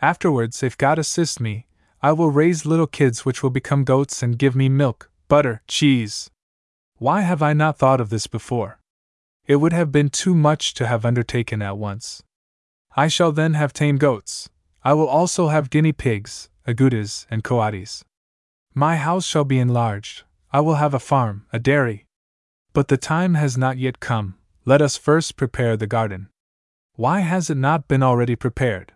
[0.00, 1.66] Afterwards, if God assist me,
[2.02, 6.30] I will raise little kids which will become goats and give me milk, butter, cheese.
[6.96, 8.79] Why have I not thought of this before?
[9.50, 12.22] It would have been too much to have undertaken at once.
[12.94, 14.48] I shall then have tame goats.
[14.84, 18.04] I will also have guinea pigs, agoutis, and coatis.
[18.74, 20.22] My house shall be enlarged.
[20.52, 22.06] I will have a farm, a dairy.
[22.74, 24.36] But the time has not yet come.
[24.64, 26.28] Let us first prepare the garden.
[26.94, 28.92] Why has it not been already prepared?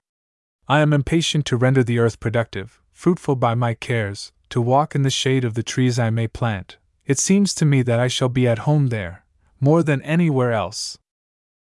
[0.68, 5.02] I am impatient to render the earth productive, fruitful by my cares, to walk in
[5.02, 6.76] the shade of the trees I may plant.
[7.06, 9.23] It seems to me that I shall be at home there,
[9.60, 10.98] more than anywhere else.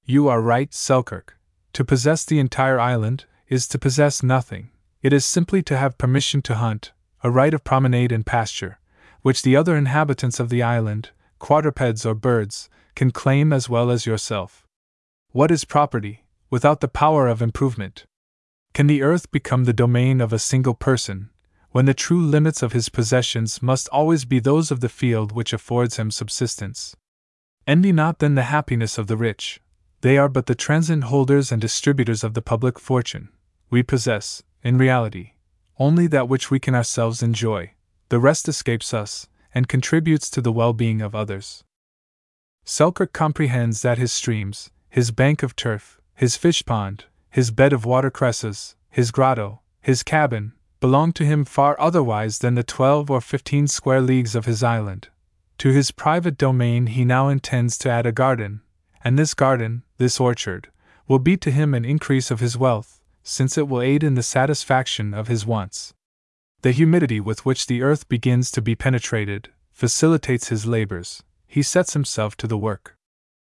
[0.06, 1.38] You are right, Selkirk.
[1.74, 4.70] To possess the entire island is to possess nothing.
[5.02, 6.92] It is simply to have permission to hunt,
[7.24, 8.80] a right of promenade and pasture,
[9.22, 14.06] which the other inhabitants of the island, quadrupeds or birds, can claim as well as
[14.06, 14.68] yourself.
[15.32, 18.06] What is property, without the power of improvement?
[18.74, 21.30] Can the earth become the domain of a single person,
[21.72, 25.54] when the true limits of his possessions must always be those of the field which
[25.54, 26.96] affords him subsistence?
[27.66, 29.62] Envy not then the happiness of the rich,
[30.02, 33.30] they are but the transient holders and distributors of the public fortune.
[33.70, 35.32] We possess, in reality,
[35.80, 37.72] only that which we can ourselves enjoy,
[38.10, 41.64] the rest escapes us, and contributes to the well being of others.
[42.66, 47.86] Selkirk comprehends that his streams, his bank of turf, his fish pond, his bed of
[47.86, 53.68] watercresses, his grotto, his cabin, belong to him far otherwise than the twelve or fifteen
[53.68, 55.08] square leagues of his island.
[55.60, 58.62] To his private domain he now intends to add a garden,
[59.04, 60.70] and this garden, this orchard,
[61.08, 64.24] will be to him an increase of his wealth, since it will aid in the
[64.24, 65.94] satisfaction of his wants.
[66.62, 71.94] The humidity with which the earth begins to be penetrated, facilitates his labors, he sets
[71.94, 72.96] himself to the work.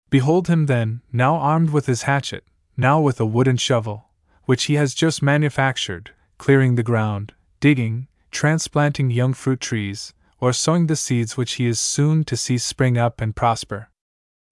[0.09, 2.43] Behold him then, now armed with his hatchet,
[2.75, 4.09] now with a wooden shovel,
[4.45, 10.87] which he has just manufactured, clearing the ground, digging, transplanting young fruit trees, or sowing
[10.87, 13.89] the seeds which he is soon to see spring up and prosper.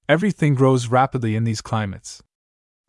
[0.08, 2.24] Everything grows rapidly in these climates.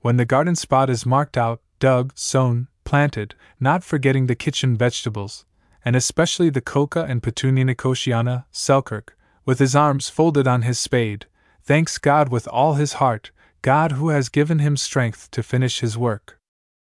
[0.00, 5.44] When the garden spot is marked out, dug, sown, planted, not forgetting the kitchen vegetables,
[5.84, 11.26] and especially the coca and petunia nicotiana, Selkirk, with his arms folded on his spade,
[11.62, 13.30] thanks God with all his heart,
[13.62, 16.38] God who has given him strength to finish his work.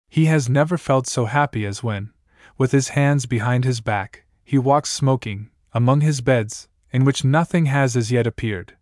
[0.08, 2.12] He has never felt so happy as when,
[2.58, 7.66] with his hands behind his back, he walks smoking, among his beds, in which nothing
[7.66, 8.74] has as yet appeared.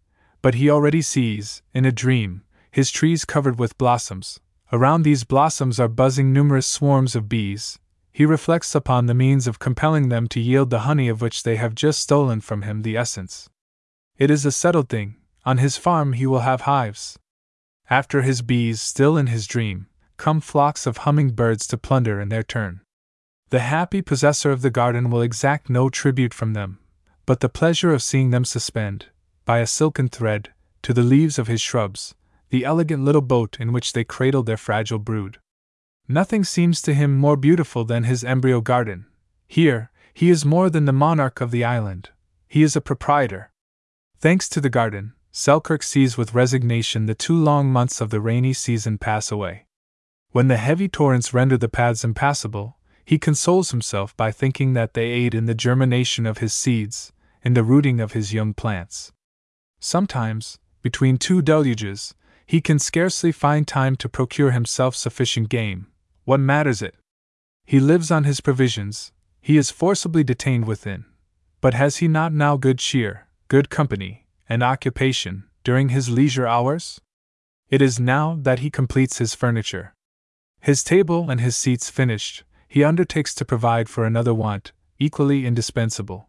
[0.42, 4.38] But he already sees, in a dream, his trees covered with blossoms.
[4.72, 7.80] Around these blossoms are buzzing numerous swarms of bees,
[8.12, 11.56] he reflects upon the means of compelling them to yield the honey of which they
[11.56, 13.50] have just stolen from him the essence.
[14.16, 17.18] It is a settled thing, on his farm he will have hives.
[17.90, 22.28] After his bees, still in his dream, come flocks of humming birds to plunder in
[22.28, 22.82] their turn.
[23.50, 26.78] The happy possessor of the garden will exact no tribute from them,
[27.26, 29.06] but the pleasure of seeing them suspend,
[29.44, 30.50] by a silken thread,
[30.82, 32.14] to the leaves of his shrubs,
[32.50, 35.38] the elegant little boat in which they cradle their fragile brood.
[36.06, 39.06] Nothing seems to him more beautiful than his embryo garden.
[39.48, 42.10] Here, he is more than the monarch of the island,
[42.46, 43.50] he is a proprietor.
[44.18, 48.52] Thanks to the garden, Selkirk sees with resignation the two long months of the rainy
[48.52, 49.66] season pass away.
[50.30, 55.06] When the heavy torrents render the paths impassable, he consoles himself by thinking that they
[55.06, 57.12] aid in the germination of his seeds,
[57.42, 59.12] in the rooting of his young plants.
[59.80, 62.14] Sometimes, between two deluges,
[62.46, 65.86] he can scarcely find time to procure himself sufficient game,
[66.24, 66.94] what matters it?
[67.66, 71.04] He lives on his provisions, he is forcibly detained within.
[71.60, 77.00] But has he not now good cheer, good company, and occupation, during his leisure hours?
[77.68, 79.94] It is now that he completes his furniture.
[80.60, 82.44] His table and his seats finished,
[82.74, 86.28] he undertakes to provide for another want, equally indispensable.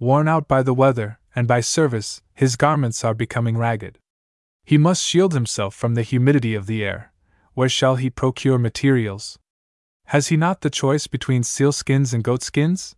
[0.00, 4.00] Worn out by the weather, and by service, his garments are becoming ragged.
[4.64, 7.12] He must shield himself from the humidity of the air,
[7.54, 9.38] where shall he procure materials?
[10.06, 12.96] Has he not the choice between sealskins and goatskins?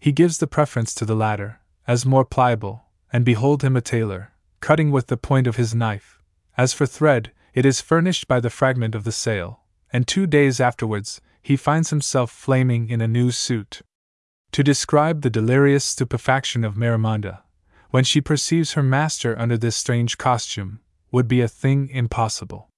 [0.00, 4.32] He gives the preference to the latter, as more pliable, and behold him a tailor,
[4.60, 6.22] cutting with the point of his knife.
[6.56, 9.60] As for thread, it is furnished by the fragment of the sail,
[9.92, 13.82] and two days afterwards, he finds himself flaming in a new suit.
[14.52, 17.42] To describe the delirious stupefaction of Marimonda,
[17.90, 20.80] when she perceives her master under this strange costume,
[21.12, 22.70] would be a thing impossible.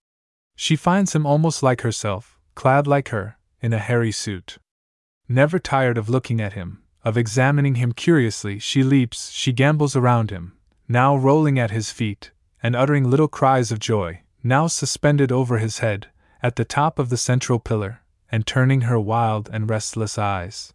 [0.56, 4.59] She finds him almost like herself, clad like her, in a hairy suit.
[5.28, 10.30] Never tired of looking at him, of examining him curiously, she leaps, she gambols around
[10.32, 10.55] him,
[10.88, 15.78] now rolling at his feet, and uttering little cries of joy, now suspended over his
[15.78, 16.09] head,
[16.43, 18.01] at the top of the central pillar,
[18.36, 20.74] and turning her wild and restless eyes.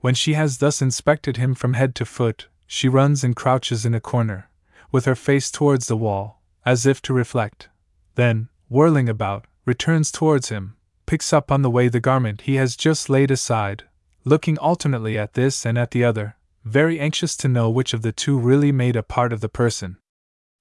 [0.00, 3.92] When she has thus inspected him from head to foot, she runs and crouches in
[3.92, 4.48] a corner,
[4.90, 7.68] with her face towards the wall, as if to reflect.
[8.14, 12.76] Then, whirling about, returns towards him, picks up on the way the garment he has
[12.76, 13.84] just laid aside,
[14.24, 18.10] looking alternately at this and at the other, very anxious to know which of the
[18.10, 19.98] two really made a part of the person.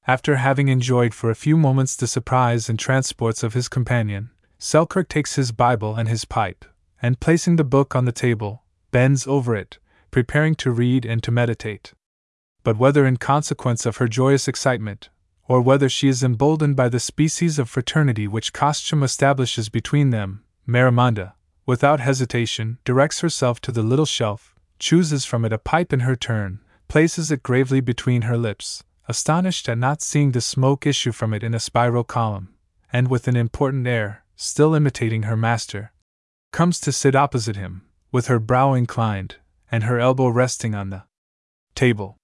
[0.06, 5.10] After having enjoyed for a few moments the surprise and transports of his companion, Selkirk
[5.10, 6.66] takes his Bible and his pipe,
[7.02, 9.78] and placing the book on the table, bends over it,
[10.12, 11.94] preparing to read and to meditate.
[12.64, 15.10] But whether in consequence of her joyous excitement,
[15.48, 20.44] or whether she is emboldened by the species of fraternity which costume establishes between them,
[20.66, 21.34] Marimonda,
[21.66, 26.16] without hesitation, directs herself to the little shelf, chooses from it a pipe in her
[26.16, 31.34] turn, places it gravely between her lips, astonished at not seeing the smoke issue from
[31.34, 32.56] it in a spiral column,
[32.92, 35.92] and with an important air, still imitating her master,
[36.52, 39.38] comes to sit opposite him, with her brow inclined,
[39.72, 41.04] and her elbow resting on the
[41.74, 42.18] table.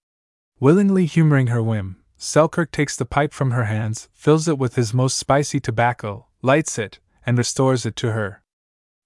[0.60, 4.94] Willingly humoring her whim, Selkirk takes the pipe from her hands, fills it with his
[4.94, 8.44] most spicy tobacco, lights it, and restores it to her.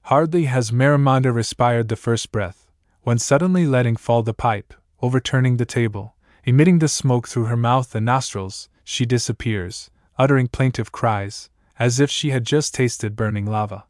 [0.03, 2.69] Hardly has Marimonda respired the first breath,
[3.03, 7.95] when suddenly letting fall the pipe, overturning the table, emitting the smoke through her mouth
[7.95, 13.86] and nostrils, she disappears, uttering plaintive cries, as if she had just tasted burning lava.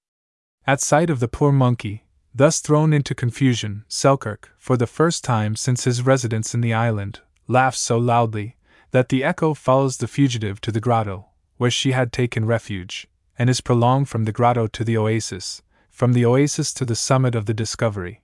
[0.68, 5.56] At sight of the poor monkey, thus thrown into confusion, Selkirk, for the first time
[5.56, 8.57] since his residence in the island, laughs so loudly
[8.91, 13.07] that the echo follows the fugitive to the grotto, where she had taken refuge,
[13.38, 17.36] and is prolonged from the grotto to the oasis, from the oasis to the summit
[17.36, 18.22] of the discovery.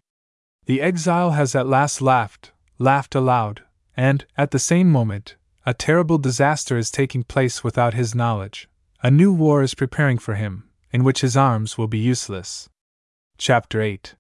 [0.66, 3.64] The exile has at last laughed, laughed aloud,
[3.96, 5.36] and, at the same moment,
[5.66, 8.68] a terrible disaster is taking place without his knowledge.
[9.04, 12.70] A new war is preparing for him, in which his arms will be useless.
[13.36, 14.14] Chapter 8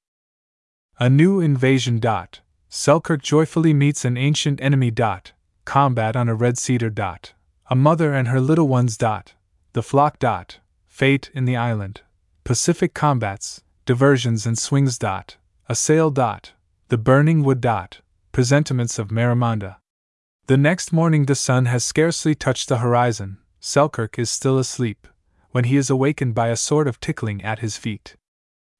[0.99, 1.99] A new invasion.
[1.99, 2.39] Dot.
[2.67, 4.89] Selkirk joyfully meets an ancient enemy.
[4.89, 5.33] Dot.
[5.65, 6.89] Combat on a red cedar.
[6.89, 7.33] Dot.
[7.69, 8.97] A mother and her little ones.
[8.97, 9.35] Dot.
[9.73, 10.17] The flock.
[10.17, 10.57] Dot.
[10.87, 12.01] Fate in the island.
[12.43, 14.97] Pacific combats, diversions and swings.
[14.97, 15.37] Dot.
[15.69, 16.09] A sail.
[16.09, 16.53] Dot.
[16.87, 17.61] The burning wood.
[17.61, 18.01] Dot.
[18.31, 19.77] Presentiments of Marimonda.
[20.47, 23.37] The next morning the sun has scarcely touched the horizon.
[23.63, 25.07] Selkirk is still asleep,
[25.51, 28.15] when he is awakened by a sort of tickling at his feet.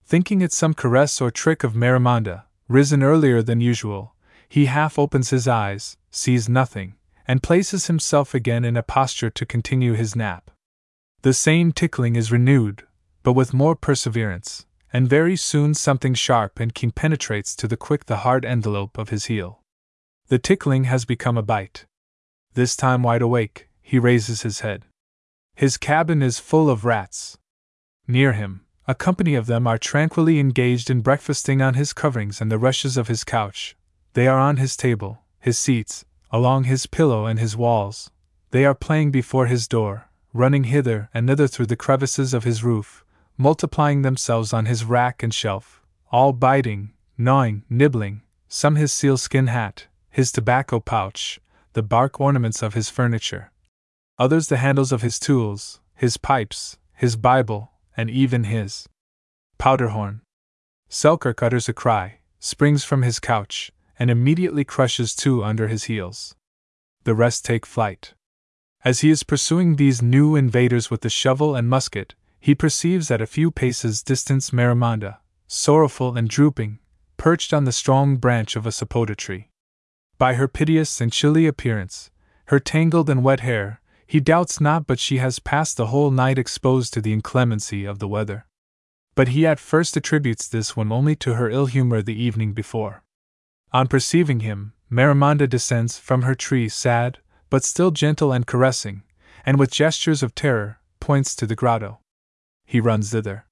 [0.04, 4.16] Thinking it some caress or trick of Marimonda, risen earlier than usual,
[4.50, 6.96] he half opens his eyes, sees nothing,
[7.28, 10.50] and places himself again in a posture to continue his nap.
[11.22, 12.84] The same tickling is renewed,
[13.22, 18.08] but with more perseverance, and very soon something sharp and keen penetrates to the quick
[18.08, 19.62] the hard envelope of his heel.
[20.30, 21.86] The tickling has become a bite.
[22.56, 24.86] This time wide awake, he raises his head.
[25.56, 27.38] His cabin is full of rats.
[28.08, 32.52] Near him, a company of them are tranquilly engaged in breakfasting on his coverings and
[32.52, 33.76] the rushes of his couch.
[34.14, 38.10] They are on his table, his seats, along his pillow and his walls.
[38.52, 42.64] They are playing before his door, running hither and thither through the crevices of his
[42.64, 43.06] roof,
[43.38, 45.82] multiplying themselves on his rack and shelf,
[46.12, 51.40] all biting, gnawing, nibbling, some his sealskin hat, his tobacco pouch,
[51.74, 53.52] the bark ornaments of his furniture.
[54.22, 58.88] Others the handles of his tools, his pipes, his Bible, and even his
[59.58, 60.22] powder horn.
[60.90, 66.36] Selkirk utters a cry, springs from his couch, and immediately crushes two under his heels.
[67.04, 68.14] The rest take flight.
[68.86, 73.24] As he is pursuing these new invaders with the shovel and musket, he perceives at
[73.24, 75.18] a few paces distance Marimonda,
[75.48, 76.78] sorrowful and drooping,
[77.18, 79.50] perched on the strong branch of a sapota tree.
[80.20, 82.12] By her piteous and chilly appearance,
[82.50, 83.81] her tangled and wet hair,
[84.12, 88.00] he doubts not but she has passed the whole night exposed to the inclemency of
[88.00, 88.46] the weather.
[89.16, 93.04] But he at first attributes this one only to her ill humor the evening before.
[93.72, 97.20] On perceiving him, Marimonda descends from her tree sad,
[97.50, 99.04] but still gentle and caressing,
[99.46, 102.02] and with gestures of terror, points to the grotto.
[102.66, 103.46] He runs thither.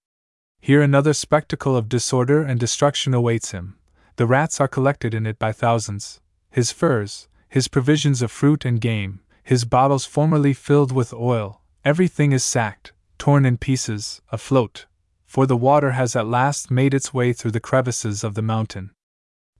[0.59, 3.77] Here another spectacle of disorder and destruction awaits him.
[4.17, 6.19] The rats are collected in it by thousands,
[6.51, 12.31] his furs, his provisions of fruit and game, his bottles formerly filled with oil, everything
[12.33, 14.85] is sacked, torn in pieces, afloat,
[15.25, 18.91] for the water has at last made its way through the crevices of the mountain.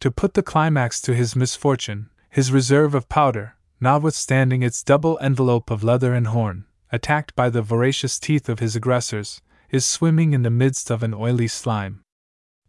[0.01, 5.71] To put the climax to his misfortune, his reserve of powder, notwithstanding its double envelope
[5.71, 9.41] of leather and horn, attacked by the voracious teeth of his aggressors,
[9.71, 12.01] is swimming in the midst of an oily slime.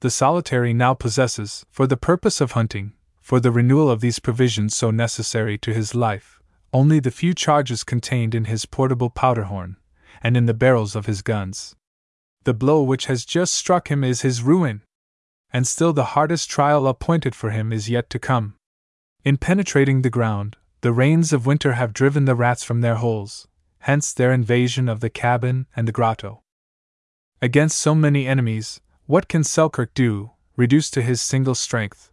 [0.00, 4.74] The solitary now possesses, for the purpose of hunting, for the renewal of these provisions
[4.74, 6.39] so necessary to his life,
[6.72, 9.76] only the few charges contained in his portable powder horn,
[10.22, 11.74] and in the barrels of his guns.
[12.44, 14.82] The blow which has just struck him is his ruin,
[15.52, 18.54] and still the hardest trial appointed for him is yet to come.
[19.24, 23.46] In penetrating the ground, the rains of winter have driven the rats from their holes,
[23.80, 26.42] hence their invasion of the cabin and the grotto.
[27.42, 32.12] Against so many enemies, what can Selkirk do, reduced to his single strength?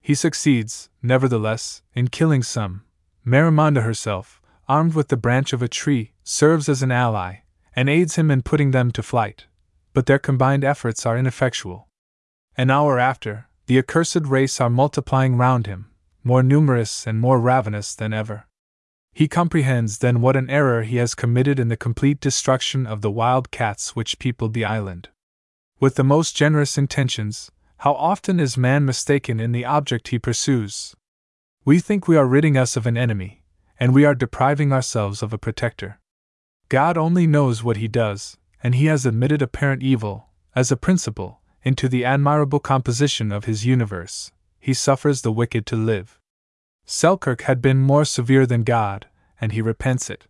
[0.00, 2.83] He succeeds, nevertheless, in killing some.
[3.24, 7.36] Marimonda herself, armed with the branch of a tree, serves as an ally,
[7.74, 9.46] and aids him in putting them to flight.
[9.92, 11.88] But their combined efforts are ineffectual.
[12.56, 15.90] An hour after, the accursed race are multiplying round him,
[16.22, 18.46] more numerous and more ravenous than ever.
[19.12, 23.10] He comprehends then what an error he has committed in the complete destruction of the
[23.10, 25.08] wild cats which peopled the island.
[25.80, 30.94] With the most generous intentions, how often is man mistaken in the object he pursues?
[31.66, 33.42] We think we are ridding us of an enemy,
[33.80, 35.98] and we are depriving ourselves of a protector.
[36.68, 41.40] God only knows what he does, and he has admitted apparent evil, as a principle,
[41.62, 44.30] into the admirable composition of his universe.
[44.60, 46.20] He suffers the wicked to live.
[46.84, 49.06] Selkirk had been more severe than God,
[49.40, 50.26] and he repents it.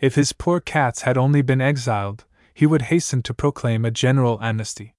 [0.00, 4.38] If his poor cats had only been exiled, he would hasten to proclaim a general
[4.42, 4.94] amnesty.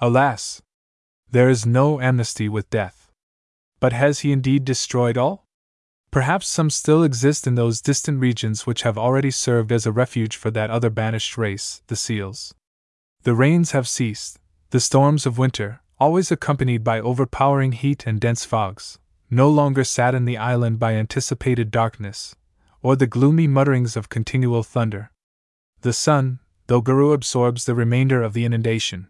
[0.00, 0.62] Alas!
[1.30, 3.05] There is no amnesty with death.
[3.80, 5.46] But has he indeed destroyed all?
[6.10, 10.36] Perhaps some still exist in those distant regions which have already served as a refuge
[10.36, 12.54] for that other banished race, the seals.
[13.24, 14.38] The rains have ceased,
[14.70, 18.98] the storms of winter, always accompanied by overpowering heat and dense fogs,
[19.30, 22.34] no longer sadden the island by anticipated darkness,
[22.82, 25.10] or the gloomy mutterings of continual thunder.
[25.82, 26.38] The sun,
[26.68, 29.08] though Garou absorbs the remainder of the inundation,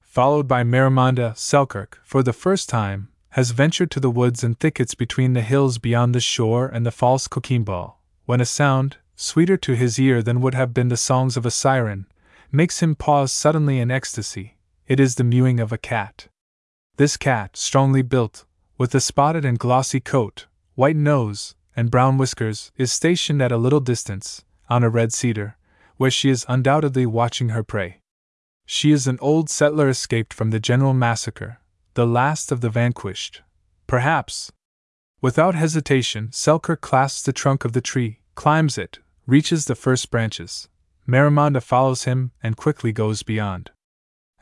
[0.00, 4.94] followed by Marimonda Selkirk, for the first time, has ventured to the woods and thickets
[4.94, 7.94] between the hills beyond the shore and the false Coquimbo,
[8.26, 11.50] when a sound, sweeter to his ear than would have been the songs of a
[11.50, 12.06] siren,
[12.52, 14.56] makes him pause suddenly in ecstasy.
[14.86, 16.28] It is the mewing of a cat.
[16.96, 18.44] This cat, strongly built,
[18.78, 20.46] with a spotted and glossy coat,
[20.76, 25.56] white nose, and brown whiskers, is stationed at a little distance, on a red cedar,
[25.96, 27.98] where she is undoubtedly watching her prey.
[28.64, 31.58] She is an old settler escaped from the general massacre,
[31.94, 33.42] the last of the vanquished.
[33.86, 34.50] Perhaps.
[35.20, 40.68] Without hesitation, Selkirk clasps the trunk of the tree, climbs it, reaches the first branches.
[41.06, 43.70] Marimonda follows him and quickly goes beyond.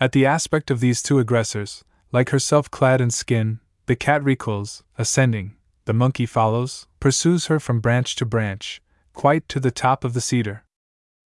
[0.00, 4.82] At the aspect of these two aggressors, like herself clad in skin, the cat recoils,
[4.96, 8.80] ascending, the monkey follows, pursues her from branch to branch,
[9.12, 10.64] quite to the top of the cedar.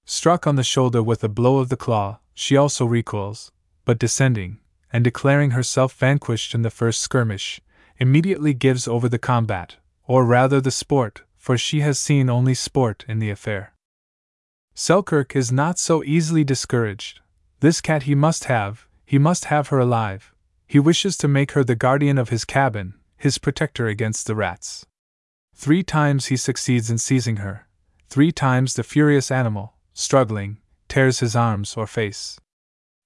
[0.05, 3.53] Struck on the shoulder with a blow of the claw, she also recoils,
[3.85, 4.59] but descending,
[4.97, 7.61] and declaring herself vanquished in the first skirmish,
[7.99, 13.05] immediately gives over the combat, or rather the sport, for she has seen only sport
[13.07, 13.75] in the affair.
[14.75, 17.21] Selkirk is not so easily discouraged.
[17.61, 20.33] This cat he must have, he must have her alive.
[20.67, 24.87] He wishes to make her the guardian of his cabin, his protector against the rats.
[25.55, 27.69] Three times he succeeds in seizing her.
[28.09, 30.57] Three times the furious animal, struggling,
[30.89, 32.41] tears his arms or face.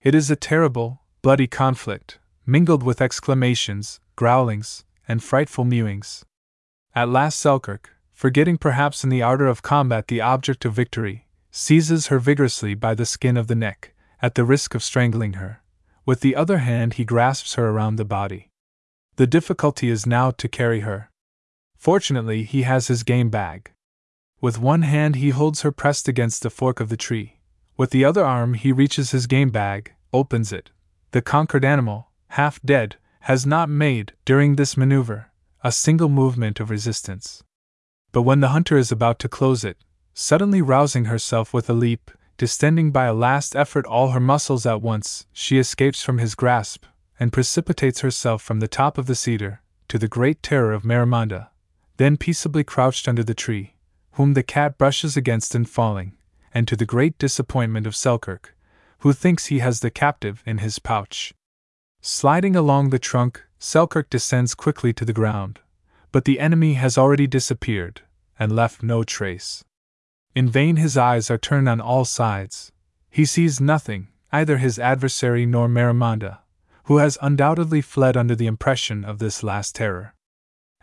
[0.02, 6.24] It is a terrible, bloody conflict, mingled with exclamations, growlings, and frightful mewings.
[6.94, 12.06] At last Selkirk, forgetting perhaps in the ardor of combat the object of victory, seizes
[12.06, 13.92] her vigorously by the skin of the neck,
[14.22, 15.62] at the risk of strangling her.
[16.06, 18.48] With the other hand, he grasps her around the body.
[19.16, 21.10] The difficulty is now to carry her.
[21.76, 23.72] Fortunately, he has his game bag.
[24.40, 27.40] With one hand, he holds her pressed against the fork of the tree.
[27.76, 30.70] With the other arm, he reaches his game bag, opens it.
[31.12, 35.30] The conquered animal, half dead, has not made, during this maneuver,
[35.62, 37.42] a single movement of resistance.
[38.12, 39.76] But when the hunter is about to close it,
[40.14, 44.82] Suddenly rousing herself with a leap, distending by a last effort all her muscles at
[44.82, 46.84] once, she escapes from his grasp,
[47.18, 51.50] and precipitates herself from the top of the cedar, to the great terror of Marimonda,
[51.96, 53.76] then peaceably crouched under the tree,
[54.12, 56.16] whom the cat brushes against in falling,
[56.52, 58.54] and to the great disappointment of Selkirk,
[59.00, 61.34] who thinks he has the captive in his pouch.
[62.00, 65.60] Sliding along the trunk, Selkirk descends quickly to the ground,
[66.12, 68.02] but the enemy has already disappeared,
[68.38, 69.64] and left no trace.
[70.34, 72.72] In vain his eyes are turned on all sides.
[73.10, 76.38] He sees nothing, either his adversary nor Marimonda,
[76.84, 80.14] who has undoubtedly fled under the impression of this last terror.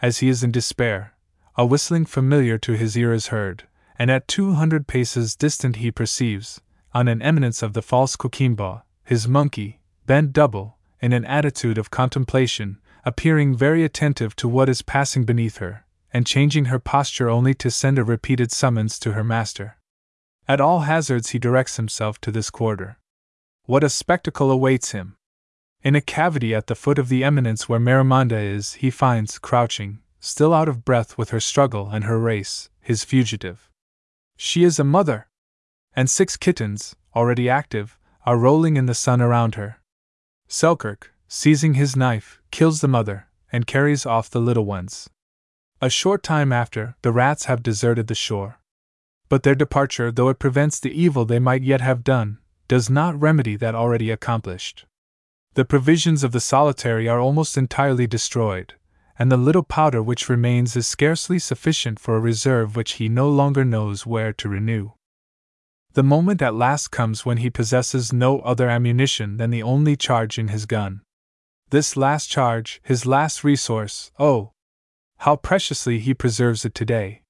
[0.01, 1.13] As he is in despair,
[1.55, 3.67] a whistling familiar to his ear is heard,
[3.97, 6.61] and at two hundred paces distant he perceives,
[6.97, 11.91] on an eminence of the false Coquimbo, his monkey, bent double, in an attitude of
[11.91, 17.53] contemplation, appearing very attentive to what is passing beneath her, and changing her posture only
[17.53, 19.77] to send a repeated summons to her master.
[20.47, 22.97] At all hazards, he directs himself to this quarter.
[23.65, 25.17] What a spectacle awaits him!
[25.83, 29.99] In a cavity at the foot of the eminence where Marimonda is, he finds, crouching,
[30.19, 33.69] still out of breath with her struggle and her race, his fugitive.
[34.35, 35.26] She is a mother!
[35.97, 39.79] And six kittens, already active, are rolling in the sun around her.
[40.47, 45.09] Selkirk, seizing his knife, kills the mother, and carries off the little ones.
[45.81, 48.59] A short time after, the rats have deserted the shore.
[49.27, 52.37] But their departure, though it prevents the evil they might yet have done,
[52.67, 54.85] does not remedy that already accomplished.
[55.55, 58.75] The provisions of the solitary are almost entirely destroyed,
[59.17, 63.27] and the little powder which remains is scarcely sufficient for a reserve which he no
[63.27, 64.91] longer knows where to renew.
[65.97, 70.37] The moment at last comes when he possesses no other ammunition than the only charge
[70.37, 71.01] in his gun.
[71.71, 74.51] This last charge, his last resource, oh,
[75.25, 77.23] how preciously he preserves it today.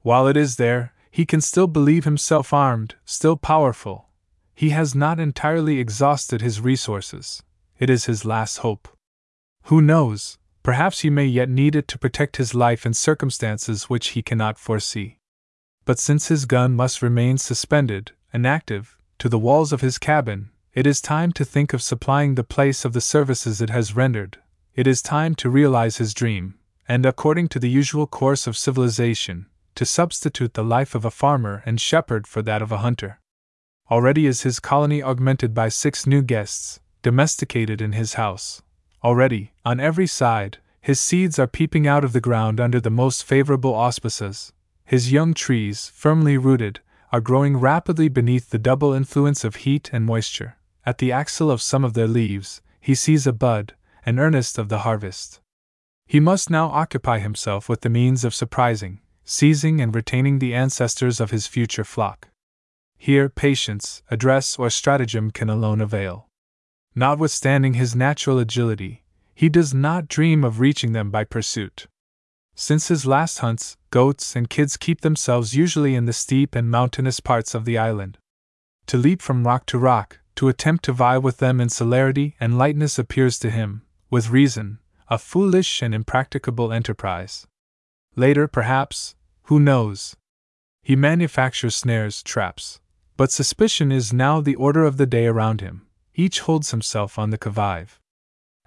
[0.00, 4.08] While it is there, he can still believe himself armed, still powerful.
[4.56, 7.44] He has not entirely exhausted his resources.
[7.78, 8.88] It is his last hope.
[9.66, 14.08] Who knows, perhaps he may yet need it to protect his life in circumstances which
[14.18, 15.19] he cannot foresee.
[15.84, 20.86] But since his gun must remain suspended, inactive, to the walls of his cabin, it
[20.86, 24.38] is time to think of supplying the place of the services it has rendered.
[24.74, 26.54] It is time to realize his dream,
[26.88, 31.62] and according to the usual course of civilization, to substitute the life of a farmer
[31.66, 33.18] and shepherd for that of a hunter.
[33.90, 38.62] Already is his colony augmented by six new guests, domesticated in his house.
[39.02, 43.24] Already, on every side, his seeds are peeping out of the ground under the most
[43.24, 44.52] favorable auspices.
[44.90, 46.80] His young trees, firmly rooted,
[47.12, 50.56] are growing rapidly beneath the double influence of heat and moisture.
[50.84, 54.68] At the axil of some of their leaves, he sees a bud, an earnest of
[54.68, 55.38] the harvest.
[56.08, 61.20] He must now occupy himself with the means of surprising, seizing, and retaining the ancestors
[61.20, 62.26] of his future flock.
[62.98, 66.26] Here, patience, address, or stratagem can alone avail.
[66.96, 69.04] Notwithstanding his natural agility,
[69.36, 71.86] he does not dream of reaching them by pursuit.
[72.54, 77.20] Since his last hunts, goats and kids keep themselves usually in the steep and mountainous
[77.20, 78.18] parts of the island.
[78.86, 82.58] To leap from rock to rock, to attempt to vie with them in celerity and
[82.58, 84.78] lightness appears to him, with reason,
[85.08, 87.46] a foolish and impracticable enterprise.
[88.16, 89.14] Later, perhaps,
[89.44, 90.16] who knows?
[90.82, 92.80] He manufactures snares, traps.
[93.16, 95.86] But suspicion is now the order of the day around him.
[96.14, 97.86] Each holds himself on the qui.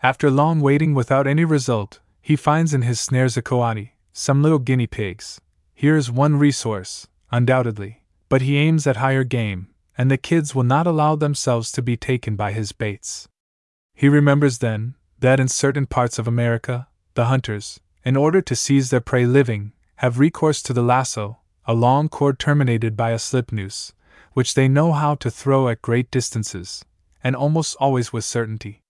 [0.02, 4.58] After long waiting without any result, he finds in his snares a coati, some little
[4.58, 5.42] guinea pigs.
[5.76, 9.68] Here is one resource, undoubtedly, but he aims at higher game,
[9.98, 13.28] and the kids will not allow themselves to be taken by his baits.
[13.94, 18.90] He remembers then that in certain parts of America, the hunters, in order to seize
[18.90, 23.52] their prey living, have recourse to the lasso, a long cord terminated by a slip
[23.52, 23.92] noose,
[24.32, 26.86] which they know how to throw at great distances,
[27.22, 28.83] and almost always with certainty.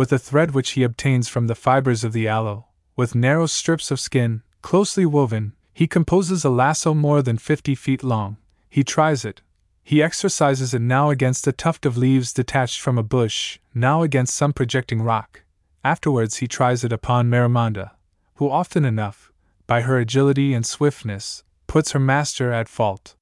[0.00, 2.64] With a thread which he obtains from the fibers of the aloe,
[2.96, 8.02] with narrow strips of skin, closely woven, he composes a lasso more than fifty feet
[8.02, 8.38] long.
[8.70, 9.42] He tries it,
[9.82, 14.34] he exercises it now against a tuft of leaves detached from a bush, now against
[14.34, 15.42] some projecting rock.
[15.84, 17.90] Afterwards, he tries it upon Marimonda,
[18.36, 19.30] who often enough,
[19.66, 23.16] by her agility and swiftness, puts her master at fault.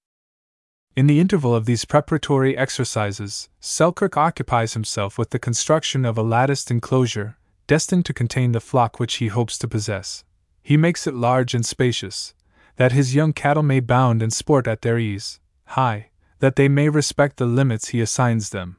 [0.99, 6.25] In the interval of these preparatory exercises, Selkirk occupies himself with the construction of a
[6.25, 7.37] latticed enclosure,
[7.69, 10.25] destined to contain the flock which he hopes to possess.
[10.61, 12.35] He makes it large and spacious,
[12.79, 16.11] that his young cattle may bound and sport at their ease, high,
[16.41, 18.79] that they may respect the limits he assigns them.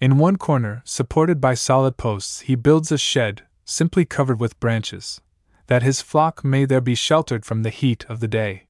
[0.00, 5.20] In one corner, supported by solid posts, he builds a shed, simply covered with branches,
[5.66, 8.68] that his flock may there be sheltered from the heat of the day.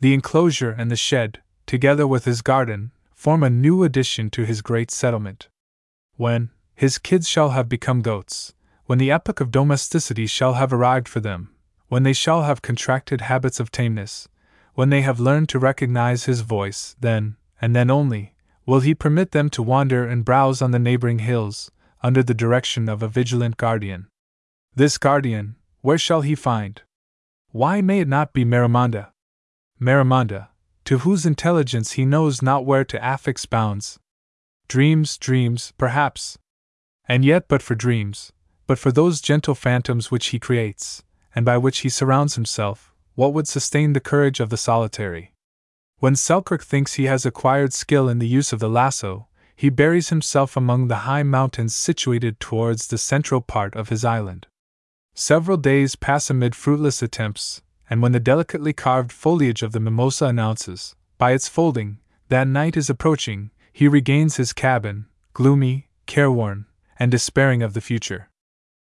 [0.00, 4.62] The enclosure and the shed, together with his garden, form a new addition to his
[4.62, 5.48] great settlement.
[6.16, 8.54] When his kids shall have become goats,
[8.86, 11.50] when the epoch of domesticity shall have arrived for them,
[11.88, 14.28] when they shall have contracted habits of tameness,
[14.74, 18.34] when they have learned to recognize his voice, then, and then only,
[18.64, 21.70] will he permit them to wander and browse on the neighboring hills,
[22.02, 24.06] under the direction of a vigilant guardian.
[24.74, 26.82] This guardian, where shall he find?
[27.50, 29.08] Why may it not be Marimonda?
[29.80, 30.48] Marimonda,
[30.88, 33.98] to whose intelligence he knows not where to affix bounds.
[34.68, 36.38] Dreams, dreams, perhaps.
[37.06, 38.32] And yet, but for dreams,
[38.66, 41.02] but for those gentle phantoms which he creates,
[41.34, 45.34] and by which he surrounds himself, what would sustain the courage of the solitary?
[45.98, 50.08] When Selkirk thinks he has acquired skill in the use of the lasso, he buries
[50.08, 54.46] himself among the high mountains situated towards the central part of his island.
[55.12, 57.60] Several days pass amid fruitless attempts,
[57.90, 61.98] and when the delicately carved foliage of the mimosa announces, by its folding,
[62.28, 66.66] that night is approaching, he regains his cabin, gloomy, careworn,
[66.98, 68.30] and despairing of the future.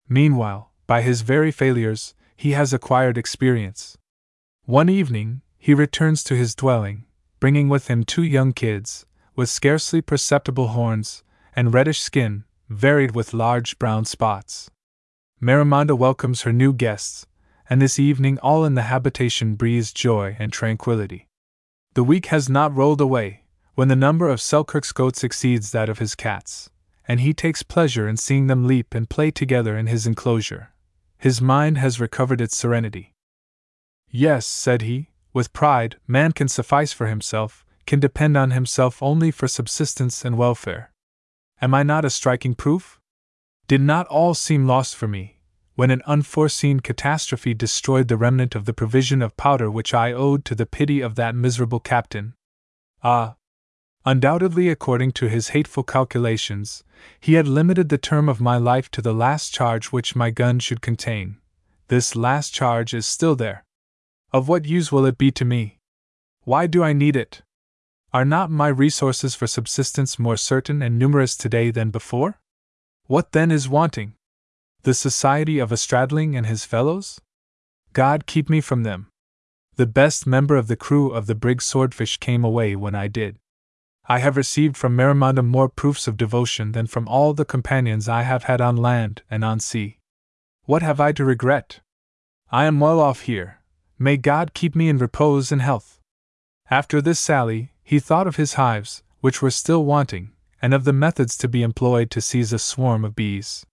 [0.08, 3.98] Meanwhile, by his very failures, he has acquired experience.
[4.66, 7.06] One evening, he returns to his dwelling,
[7.40, 9.06] bringing with him two young kids,
[9.36, 11.24] with scarcely perceptible horns,
[11.56, 14.70] and reddish skin, varied with large brown spots.
[15.42, 17.26] Marimonda welcomes her new guests,
[17.70, 21.28] and this evening all in the habitation breathes joy and tranquility.
[21.94, 23.44] The week has not rolled away,
[23.76, 26.70] when the number of Selkirk's goats exceeds that of his cats,
[27.08, 30.74] and he takes pleasure in seeing them leap and play together in his enclosure.
[31.18, 33.14] His mind has recovered its serenity.
[34.10, 39.32] Yes, said he, with pride, man can suffice for himself, can depend on himself only
[39.32, 40.92] for subsistence and welfare.
[41.62, 43.00] Am I not a striking proof?
[43.68, 45.39] Did not all seem lost for me,
[45.80, 50.44] when an unforeseen catastrophe destroyed the remnant of the provision of powder which I owed
[50.44, 52.34] to the pity of that miserable captain?
[53.02, 53.38] Ah!
[54.06, 56.84] Undoubtedly, according to his hateful calculations,
[57.22, 60.60] he had limited the term of my life to the last charge which my gun
[60.60, 61.38] should contain.
[61.88, 63.64] This last charge is still there.
[64.34, 65.80] Of what use will it be to me?
[66.44, 67.42] Why do I need it?
[68.12, 72.42] Are not my resources for subsistence more certain and numerous today than before?
[73.08, 74.16] What then is wanting?
[74.84, 77.20] The society of a Stradling and his fellows?
[77.94, 79.08] God keep me from them.
[79.76, 83.38] The best member of the crew of the brig Swordfish came away when I did.
[84.08, 88.24] I have received from Marimonda more proofs of devotion than from all the companions I
[88.24, 90.00] have had on land and on sea.
[90.66, 91.82] What have I to regret?
[92.52, 93.60] I am well off here,
[94.02, 96.00] May God keep me in repose and health.
[96.72, 100.32] After this sally, he thought of his hives, which were still wanting,
[100.62, 103.66] and of the methods to be employed to seize a swarm of bees.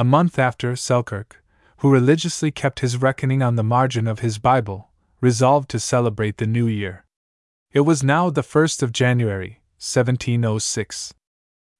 [0.00, 1.44] A month after, Selkirk,
[1.80, 4.88] who religiously kept his reckoning on the margin of his Bible,
[5.20, 7.04] resolved to celebrate the new year.
[7.74, 11.12] It was now the 1st of January, 1706.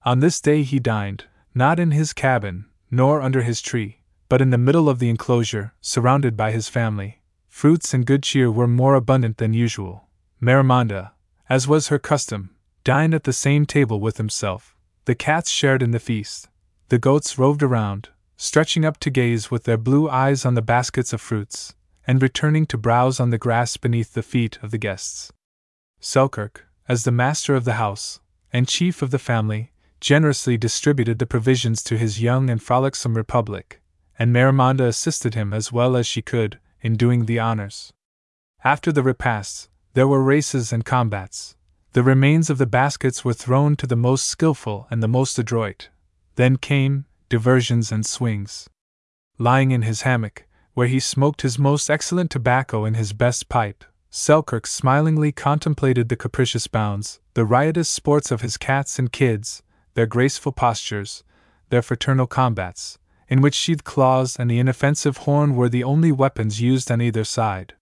[0.04, 1.24] On this day he dined,
[1.54, 5.72] not in his cabin, nor under his tree, but in the middle of the enclosure,
[5.80, 7.22] surrounded by his family.
[7.48, 10.10] Fruits and good cheer were more abundant than usual.
[10.42, 11.12] Marimonda,
[11.48, 14.76] as was her custom, dined at the same table with himself.
[15.06, 16.48] The cats shared in the feast.
[16.90, 21.12] The goats roved around, stretching up to gaze with their blue eyes on the baskets
[21.12, 21.72] of fruits,
[22.04, 25.32] and returning to browse on the grass beneath the feet of the guests.
[26.00, 28.18] Selkirk, as the master of the house,
[28.52, 33.80] and chief of the family, generously distributed the provisions to his young and frolicsome republic,
[34.18, 37.92] and Marimonda assisted him as well as she could in doing the honors.
[38.64, 41.54] After the repasts, there were races and combats.
[41.92, 45.88] The remains of the baskets were thrown to the most skilful and the most adroit.
[46.36, 48.68] Then came diversions and swings.
[49.38, 53.84] Lying in his hammock, where he smoked his most excellent tobacco in his best pipe,
[54.10, 59.62] Selkirk smilingly contemplated the capricious bounds, the riotous sports of his cats and kids,
[59.94, 61.22] their graceful postures,
[61.68, 62.98] their fraternal combats,
[63.28, 67.22] in which sheathed claws and the inoffensive horn were the only weapons used on either
[67.22, 67.74] side.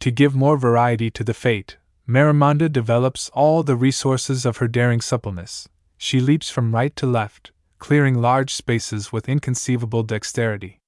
[0.00, 5.00] To give more variety to the fate, Marimonda develops all the resources of her daring
[5.00, 5.68] suppleness.
[6.04, 10.82] She leaps from right to left, clearing large spaces with inconceivable dexterity.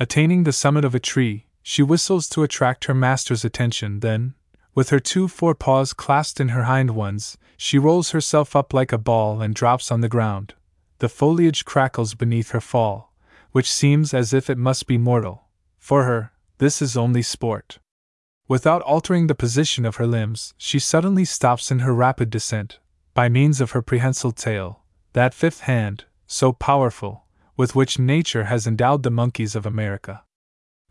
[0.00, 4.32] Attaining the summit of a tree, she whistles to attract her master's attention, then,
[4.74, 9.04] with her two forepaws clasped in her hind ones, she rolls herself up like a
[9.12, 10.54] ball and drops on the ground.
[11.00, 13.12] The foliage crackles beneath her fall,
[13.52, 15.48] which seems as if it must be mortal.
[15.78, 17.78] For her, this is only sport.
[18.48, 22.78] Without altering the position of her limbs, she suddenly stops in her rapid descent,
[23.16, 24.82] by means of her prehensile tail,
[25.14, 27.24] that fifth hand, so powerful,
[27.56, 30.22] with which nature has endowed the monkeys of America.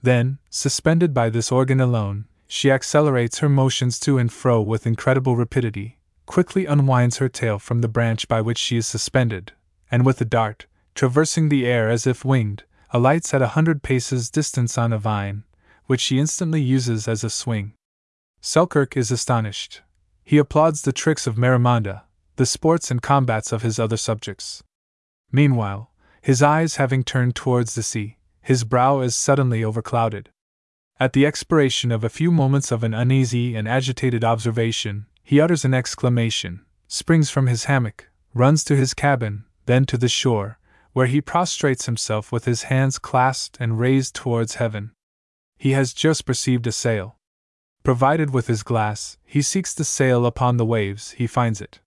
[0.02, 5.36] Then, suspended by this organ alone, she accelerates her motions to and fro with incredible
[5.36, 9.52] rapidity, quickly unwinds her tail from the branch by which she is suspended,
[9.92, 10.66] and with a dart,
[10.96, 15.44] traversing the air as if winged, alights at a hundred paces distance on a vine,
[15.86, 17.74] which she instantly uses as a swing.
[18.42, 19.84] Selkirk is astonished.
[20.24, 22.02] He applauds the tricks of Marimonda,
[22.36, 24.64] the sports and combats of his other subjects.
[25.32, 25.92] Meanwhile,
[26.22, 30.28] his eyes having turned towards the sea, his brow is suddenly overclouded.
[31.00, 35.66] At the expiration of a few moments of an uneasy and agitated observation, he utters
[35.66, 40.60] an exclamation, springs from his hammock, runs to his cabin, then to the shore,
[40.94, 44.92] where he prostrates himself with his hands clasped and raised towards heaven.
[45.58, 47.18] He has just perceived a sail.
[47.84, 51.82] Provided with his glass, he seeks the sail upon the waves, he finds it.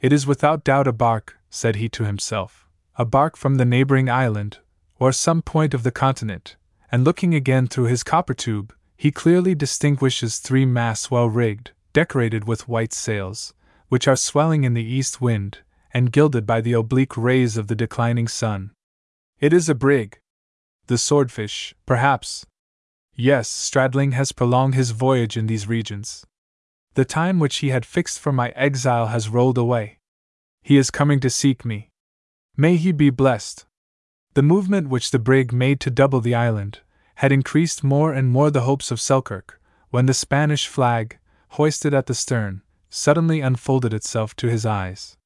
[0.00, 2.66] It is without doubt a bark, said he to himself
[2.98, 4.58] a bark from the neighboring island,
[4.98, 6.56] or some point of the continent,
[6.90, 12.46] and looking again through his copper tube, he clearly distinguishes three masts well rigged, decorated
[12.46, 13.52] with white sails,
[13.88, 15.58] which are swelling in the east wind,
[15.92, 18.70] and gilded by the oblique rays of the declining sun.
[19.40, 20.18] It is a brig.
[20.86, 22.46] The Swordfish, perhaps.
[23.14, 26.24] Yes, Stradling has prolonged his voyage in these regions.
[26.96, 29.98] The time which he had fixed for my exile has rolled away.
[30.62, 31.90] He is coming to seek me.
[32.56, 33.66] May he be blessed.
[34.32, 36.80] The movement which the brig made to double the island
[37.16, 39.60] had increased more and more the hopes of Selkirk,
[39.90, 41.18] when the Spanish flag,
[41.50, 45.18] hoisted at the stern, suddenly unfolded itself to his eyes.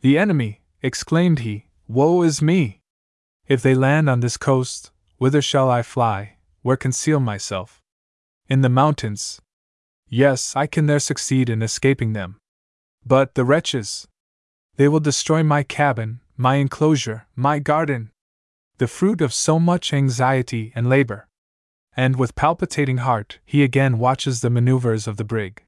[0.00, 0.62] The enemy!
[0.80, 2.80] exclaimed he, woe is me!
[3.46, 7.82] If they land on this coast, whither shall I fly, where conceal myself?
[8.48, 9.42] In the mountains.
[10.14, 12.36] Yes, I can there succeed in escaping them.
[13.02, 14.06] But the wretches!
[14.76, 18.10] They will destroy my cabin, my enclosure, my garden,
[18.76, 21.28] the fruit of so much anxiety and labor.
[21.96, 25.64] And with palpitating heart, he again watches the maneuvers of the brig.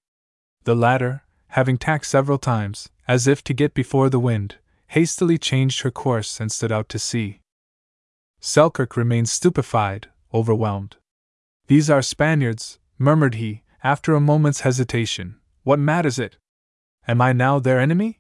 [0.65, 4.57] The latter, having tacked several times, as if to get before the wind,
[4.89, 7.41] hastily changed her course and stood out to sea.
[8.41, 10.97] Selkirk remained stupefied, overwhelmed.
[11.67, 15.37] These are Spaniards, murmured he, after a moment's hesitation.
[15.63, 16.39] What matters it?
[17.07, 18.19] Am I now their enemy?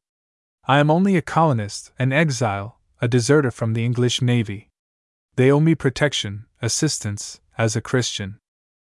[0.68, 4.68] I am only a colonist, an exile, a deserter from the English Navy.
[5.36, 8.38] They owe me protection, assistance, as a Christian.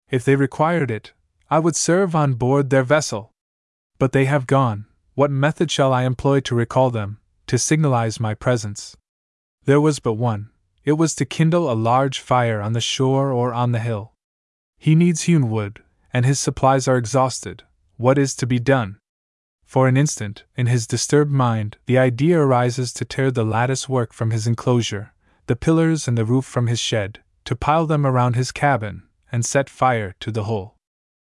[0.09, 1.11] If they required it,
[1.49, 3.31] I would serve on board their vessel.
[3.97, 4.85] But they have gone.
[5.15, 8.95] What method shall I employ to recall them, to signalize my presence?
[9.65, 10.51] There was but one
[10.85, 14.13] it was to kindle a large fire on the shore or on the hill.
[14.77, 15.83] He needs hewn wood,
[16.13, 17.63] and his supplies are exhausted.
[17.97, 18.97] What is to be done?
[19.65, 24.13] For an instant, in his disturbed mind, the idea arises to tear the lattice work
[24.13, 25.13] from his enclosure,
[25.45, 29.45] the pillars and the roof from his shed, to pile them around his cabin and
[29.45, 30.75] set fire to the whole.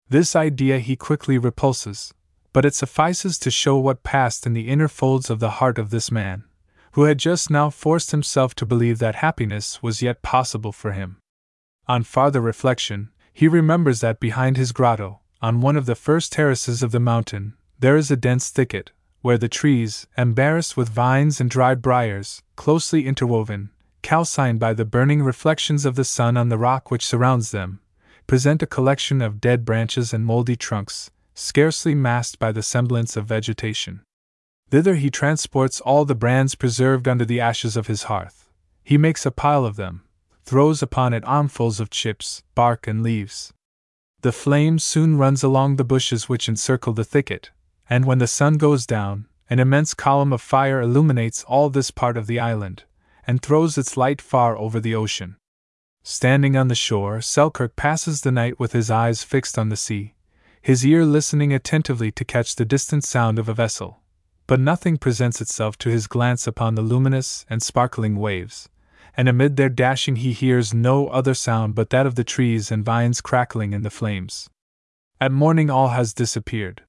[0.10, 2.14] This idea he quickly repulses,
[2.52, 5.90] but it suffices to show what passed in the inner folds of the heart of
[5.90, 6.44] this man,
[6.92, 11.18] who had just now forced himself to believe that happiness was yet possible for him.
[11.88, 16.82] On farther reflection, he remembers that behind his grotto, on one of the first terraces
[16.82, 18.92] of the mountain, there is a dense thicket,
[19.22, 23.72] where the trees, embarrassed with vines and dried briars, closely interwoven,
[24.02, 27.82] calcined by the burning reflections of the sun on the rock which surrounds them,
[28.26, 33.26] present a collection of dead branches and moldy trunks, scarcely masked by the semblance of
[33.26, 34.00] vegetation.
[34.70, 38.50] Thither he transports all the brands preserved under the ashes of his hearth.
[38.82, 40.05] He makes a pile of them,
[40.46, 43.52] throws upon it armfuls of chips, bark, and leaves.
[44.22, 47.52] The flame soon runs along the bushes which encircle the thicket,
[47.90, 52.18] and when the sun goes down, an immense column of fire illuminates all this part
[52.18, 52.84] of the island,
[53.28, 55.36] and throws its light far over the ocean.
[56.04, 60.14] Standing on the shore, Selkirk passes the night with his eyes fixed on the sea,
[60.62, 64.02] his ear listening attentively to catch the distant sound of a vessel.
[64.48, 68.70] But nothing presents itself to his glance upon the luminous and sparkling waves,
[69.18, 72.84] and amid their dashing he hears no other sound but that of the trees and
[72.84, 74.50] vines crackling in the flames.
[75.20, 76.84] At morning all has disappeared.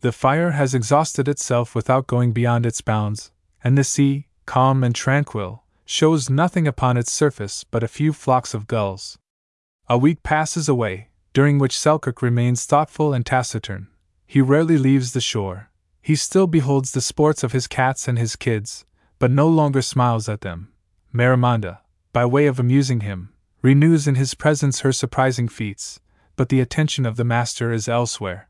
[0.00, 3.32] The fire has exhausted itself without going beyond its bounds,
[3.62, 8.52] and the sea, calm and tranquil, shows nothing upon its surface but a few flocks
[8.52, 9.18] of gulls.
[9.88, 13.88] A week passes away, during which Selkirk remains thoughtful and taciturn.
[14.26, 15.70] He rarely leaves the shore.
[16.02, 18.84] He still beholds the sports of his cats and his kids,
[19.18, 20.68] but no longer smiles at them.
[21.14, 21.78] Marimonda,
[22.12, 23.32] by way of amusing him,
[23.62, 26.00] renews in his presence her surprising feats,
[26.34, 28.48] but the attention of the master is elsewhere.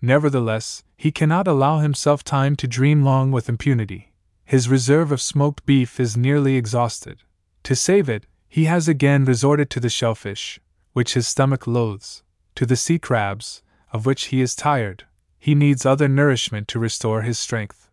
[0.00, 4.12] Nevertheless, he cannot allow himself time to dream long with impunity.
[4.44, 7.24] His reserve of smoked beef is nearly exhausted.
[7.64, 10.60] To save it, he has again resorted to the shellfish,
[10.92, 12.22] which his stomach loathes,
[12.54, 13.62] to the sea crabs,
[13.92, 15.04] of which he is tired.
[15.36, 17.90] He needs other nourishment to restore his strength.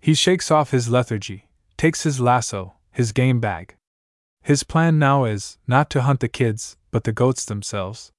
[0.00, 3.74] He shakes off his lethargy, takes his lasso, his game bag.
[4.42, 8.12] His plan now is not to hunt the kids, but the goats themselves.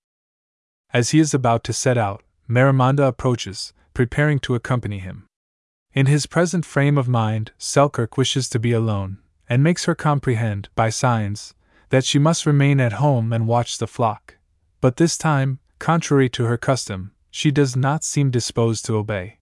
[0.91, 5.25] As he is about to set out, Marimonda approaches, preparing to accompany him.
[5.93, 10.69] In his present frame of mind, Selkirk wishes to be alone, and makes her comprehend,
[10.75, 11.53] by signs,
[11.89, 14.37] that she must remain at home and watch the flock.
[14.81, 19.37] But this time, contrary to her custom, she does not seem disposed to obey.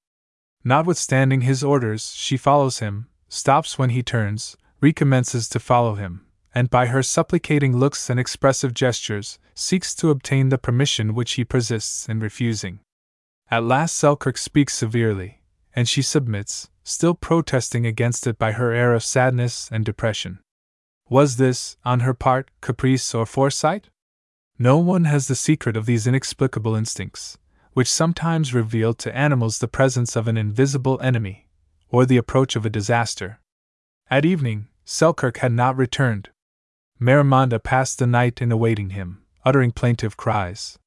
[0.63, 6.69] Notwithstanding his orders, she follows him, stops when he turns, recommences to follow him, and
[6.69, 12.09] by her supplicating looks and expressive gestures, seeks to obtain the permission which he persists
[12.09, 12.79] in refusing.
[13.49, 15.41] At last Selkirk speaks severely,
[15.73, 20.39] and she submits, still protesting against it by her air of sadness and depression.
[21.09, 23.89] Was this, on her part, caprice or foresight?
[24.57, 27.37] No one has the secret of these inexplicable instincts,
[27.73, 31.47] which sometimes reveal to animals the presence of an invisible enemy,
[31.89, 33.39] or the approach of a disaster.
[34.09, 36.31] At evening, Selkirk had not returned.
[36.99, 40.77] Marimonda passed the night in awaiting him, uttering plaintive cries.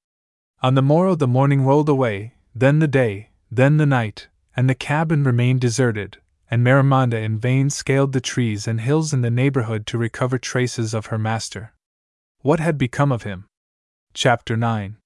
[0.62, 4.74] On the morrow the morning rolled away, then the day, then the night, and the
[4.74, 6.18] cabin remained deserted,
[6.50, 10.92] and Marimonda in vain scaled the trees and hills in the neighborhood to recover traces
[10.92, 11.73] of her master.
[12.42, 13.47] What had become of him?
[14.12, 14.99] Chapter 9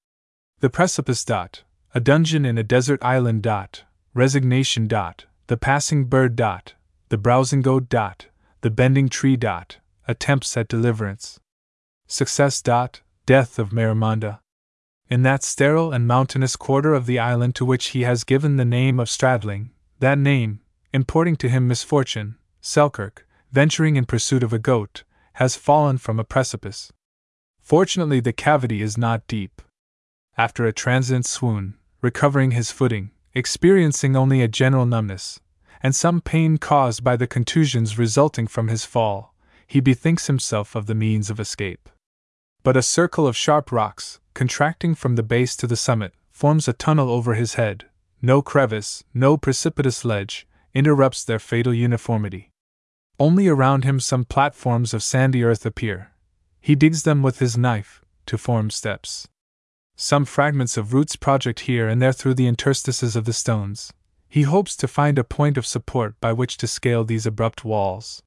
[0.59, 1.63] The Precipice Dot,
[1.95, 6.75] a dungeon in a desert island dot, resignation dot, the passing bird dot,
[7.11, 8.27] the browsing goat dot,
[8.61, 11.39] the bending tree dot, attempts at deliverance.
[12.07, 14.41] Success dot, death of Marimonda,
[15.11, 18.65] in that sterile and mountainous quarter of the island to which he has given the
[18.65, 19.71] name of Stradling,
[20.01, 20.61] that name,
[20.93, 25.05] importing to him misfortune, Selkirk, venturing in pursuit of a goat,
[25.35, 26.93] has fallen from a precipice.
[27.61, 29.63] Fortunately, the cavity is not deep.
[30.37, 35.41] After a transient swoon, recovering his footing, experiencing only a general numbness,
[35.83, 39.35] and some pain caused by the contusions resulting from his fall,
[39.67, 41.89] he bethinks himself of the means of escape.
[42.63, 46.73] But a circle of sharp rocks, contracting from the base to the summit, forms a
[46.73, 47.87] tunnel over his head.
[48.21, 52.51] No crevice, no precipitous ledge, interrupts their fatal uniformity.
[53.21, 56.13] Only around him some platforms of sandy earth appear.
[56.61, 59.29] He digs them with his knife, to form steps.
[59.97, 63.93] Some fragments of roots project here and there through the interstices of the stones.
[64.29, 68.23] He hopes to find a point of support by which to scale these abrupt walls.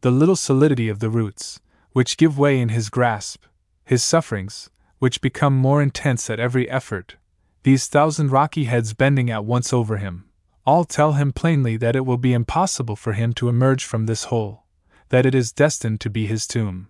[0.00, 1.60] The little solidity of the roots,
[1.92, 3.44] which give way in his grasp,
[3.84, 7.16] his sufferings, which become more intense at every effort,
[7.62, 10.24] these thousand rocky heads bending at once over him,
[10.66, 14.24] all tell him plainly that it will be impossible for him to emerge from this
[14.24, 14.64] hole,
[15.08, 16.88] that it is destined to be his tomb.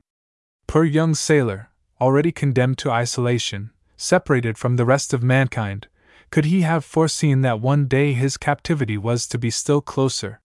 [0.66, 1.70] Poor young sailor,
[2.00, 5.88] already condemned to isolation, separated from the rest of mankind,
[6.30, 10.40] could he have foreseen that one day his captivity was to be still closer?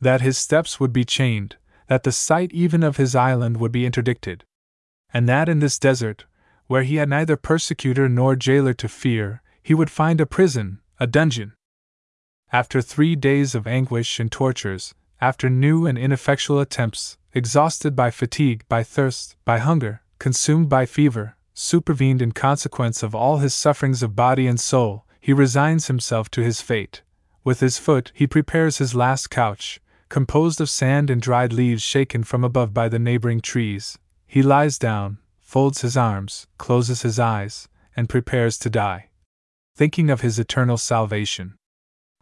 [0.00, 1.56] That his steps would be chained,
[1.88, 4.44] that the sight even of his island would be interdicted?
[5.12, 6.24] And that in this desert,
[6.68, 11.06] where he had neither persecutor nor jailer to fear, he would find a prison, a
[11.06, 11.52] dungeon?
[12.52, 18.64] After three days of anguish and tortures, after new and ineffectual attempts, exhausted by fatigue,
[18.68, 24.16] by thirst, by hunger, consumed by fever, supervened in consequence of all his sufferings of
[24.16, 27.02] body and soul, he resigns himself to his fate.
[27.44, 32.24] With his foot, he prepares his last couch, composed of sand and dried leaves shaken
[32.24, 33.98] from above by the neighboring trees.
[34.26, 39.10] He lies down, folds his arms, closes his eyes, and prepares to die,
[39.74, 41.56] thinking of his eternal salvation.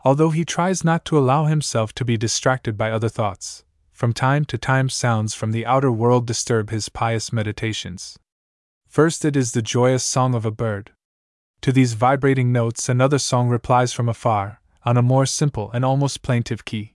[0.04, 4.44] Although he tries not to allow himself to be distracted by other thoughts, from time
[4.46, 8.18] to time sounds from the outer world disturb his pious meditations.
[8.86, 10.92] First, it is the joyous song of a bird.
[11.62, 16.22] To these vibrating notes, another song replies from afar, on a more simple and almost
[16.22, 16.94] plaintive key.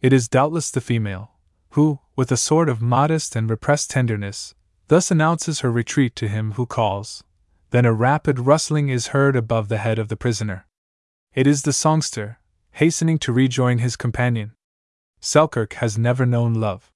[0.00, 1.32] It is doubtless the female,
[1.70, 4.54] who, with a sort of modest and repressed tenderness,
[4.86, 7.24] thus announces her retreat to him who calls.
[7.70, 10.66] Then a rapid rustling is heard above the head of the prisoner.
[11.34, 12.38] It is the songster,
[12.72, 14.52] hastening to rejoin his companion.
[15.20, 16.92] Selkirk has never known love.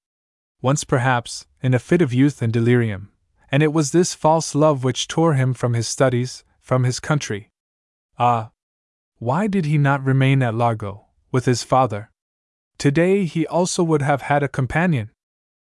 [0.63, 3.11] Once, perhaps, in a fit of youth and delirium,
[3.51, 7.51] and it was this false love which tore him from his studies, from his country.
[8.19, 8.51] Ah!
[9.19, 12.11] Why did he not remain at Largo, with his father?
[12.79, 15.11] Today he also would have had a companion.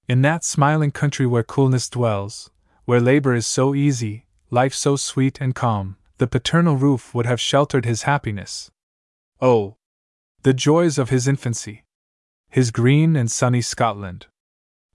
[0.08, 2.50] In that smiling country where coolness dwells,
[2.86, 7.40] where labor is so easy, life so sweet and calm, the paternal roof would have
[7.40, 8.72] sheltered his happiness.
[9.40, 9.78] Oh!
[10.42, 11.86] The joys of his infancy!
[12.50, 14.26] His green and sunny Scotland!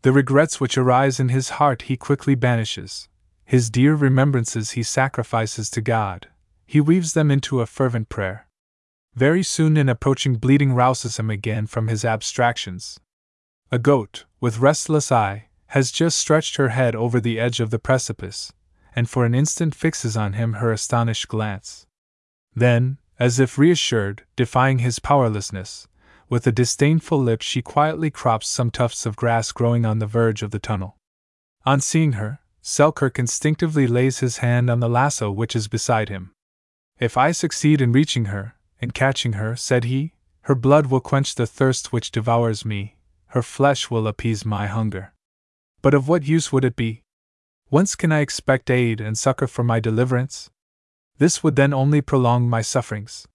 [0.02, 3.08] The regrets which arise in his heart he quickly banishes,
[3.44, 6.28] his dear remembrances he sacrifices to God,
[6.66, 8.46] he weaves them into a fervent prayer.
[9.14, 12.98] Very soon an approaching bleeding rouses him again from his abstractions.
[13.70, 17.78] A goat, with restless eye, has just stretched her head over the edge of the
[17.78, 18.52] precipice,
[18.96, 21.86] and for an instant fixes on him her astonished glance.
[22.54, 25.86] Then, as if reassured, defying his powerlessness,
[26.28, 30.42] with a disdainful lip she quietly crops some tufts of grass growing on the verge
[30.42, 30.96] of the tunnel.
[31.66, 36.32] On seeing her, Selkirk instinctively lays his hand on the lasso which is beside him.
[36.98, 41.34] If I succeed in reaching her, in catching her, said he, her blood will quench
[41.34, 42.96] the thirst which devours me,
[43.28, 45.12] her flesh will appease my hunger.
[45.82, 47.02] But of what use would it be?
[47.68, 50.50] Whence can I expect aid and succor for my deliverance?
[51.18, 53.28] This would then only prolong my sufferings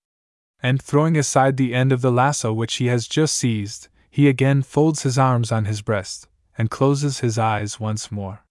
[0.61, 4.61] and throwing aside the end of the lasso which he has just seized, he again
[4.61, 6.27] folds his arms on his breast,
[6.58, 8.43] and closes his eyes once more.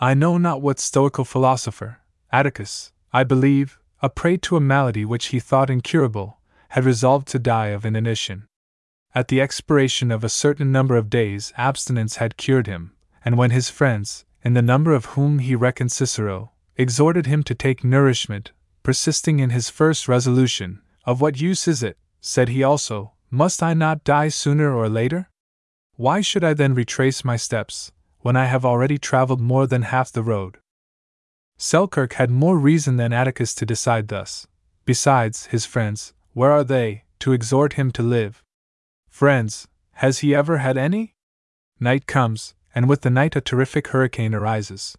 [0.00, 2.00] I know not what stoical philosopher,
[2.32, 6.38] Atticus, I believe, a prey to a malady which he thought incurable,
[6.70, 8.48] had resolved to die of inanition.
[9.14, 12.92] At the expiration of a certain number of days, abstinence had cured him,
[13.24, 17.54] and when his friends, in the number of whom he reckoned Cicero, exhorted him to
[17.54, 18.50] take nourishment,
[18.82, 23.74] persisting in his first resolution, of what use is it, said he also, must I
[23.74, 25.30] not die sooner or later?
[25.94, 27.92] Why should I then retrace my steps,
[28.24, 30.56] when I have already traveled more than half the road?
[31.58, 34.46] Selkirk had more reason than Atticus to decide thus.
[34.86, 38.42] Besides, his friends, where are they, to exhort him to live?
[39.10, 41.14] Friends, has he ever had any?
[41.78, 44.96] Night comes, and with the night a terrific hurricane arises.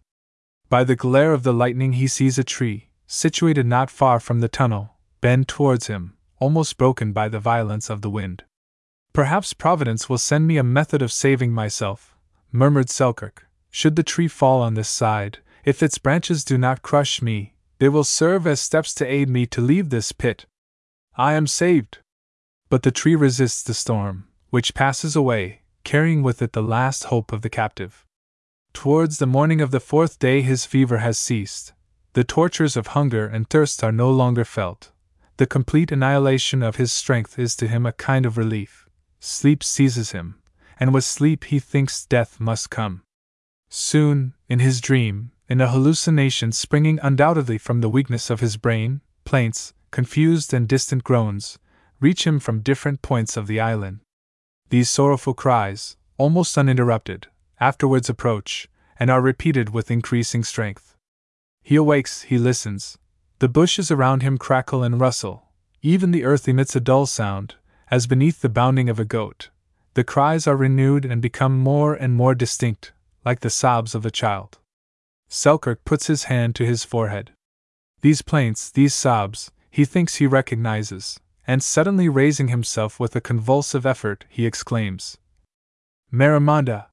[0.68, 4.48] By the glare of the lightning, he sees a tree, situated not far from the
[4.48, 4.90] tunnel,
[5.20, 8.44] bend towards him, almost broken by the violence of the wind.
[9.12, 12.15] Perhaps Providence will send me a method of saving myself,
[12.56, 13.46] murmured Selkirk.
[13.70, 17.88] Should the tree fall on this side, if its branches do not crush me, they
[17.88, 20.46] will serve as steps to aid me to leave this pit.
[21.16, 21.98] I am saved!
[22.68, 27.32] But the tree resists the storm, which passes away, carrying with it the last hope
[27.32, 28.04] of the captive.
[28.72, 31.72] Towards the morning of the fourth day, his fever has ceased.
[32.14, 34.90] The tortures of hunger and thirst are no longer felt.
[35.36, 38.88] The complete annihilation of his strength is to him a kind of relief.
[39.20, 40.36] Sleep seizes him,
[40.78, 43.02] and with sleep he thinks death must come.
[43.68, 49.00] Soon, in his dream, in a hallucination springing undoubtedly from the weakness of his brain,
[49.24, 51.58] plaints, confused and distant groans,
[52.00, 54.00] reach him from different points of the island.
[54.68, 57.28] These sorrowful cries, almost uninterrupted,
[57.60, 60.96] afterwards approach, and are repeated with increasing strength.
[61.62, 62.98] He awakes, he listens,
[63.38, 65.48] the bushes around him crackle and rustle,
[65.82, 67.54] even the earth emits a dull sound,
[67.90, 69.50] as beneath the bounding of a goat.
[69.96, 72.92] The cries are renewed and become more and more distinct,
[73.24, 74.58] like the sobs of a child.
[75.30, 77.32] Selkirk puts his hand to his forehead.
[78.02, 83.86] These plaints, these sobs, he thinks he recognizes, and suddenly raising himself with a convulsive
[83.86, 85.16] effort, he exclaims,
[86.12, 86.88] Marimonda!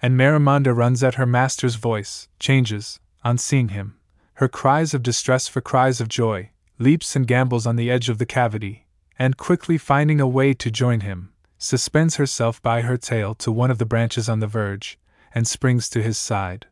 [0.00, 3.98] And Marimonda runs at her master's voice, changes, on seeing him,
[4.36, 8.16] her cries of distress for cries of joy, leaps and gambols on the edge of
[8.16, 8.86] the cavity,
[9.18, 13.70] and quickly finding a way to join him, suspends herself by her tail to one
[13.70, 14.98] of the branches on the verge,
[15.34, 16.66] and springs to his side.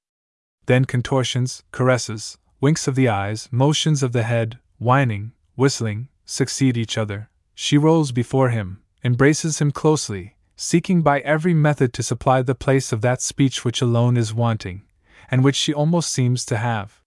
[0.67, 6.99] Then contortions, caresses, winks of the eyes, motions of the head, whining, whistling, succeed each
[6.99, 7.29] other.
[7.55, 12.91] She rolls before him, embraces him closely, seeking by every method to supply the place
[12.91, 14.83] of that speech which alone is wanting,
[15.31, 17.03] and which she almost seems to have.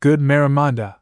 [0.00, 0.96] Good Marimonda!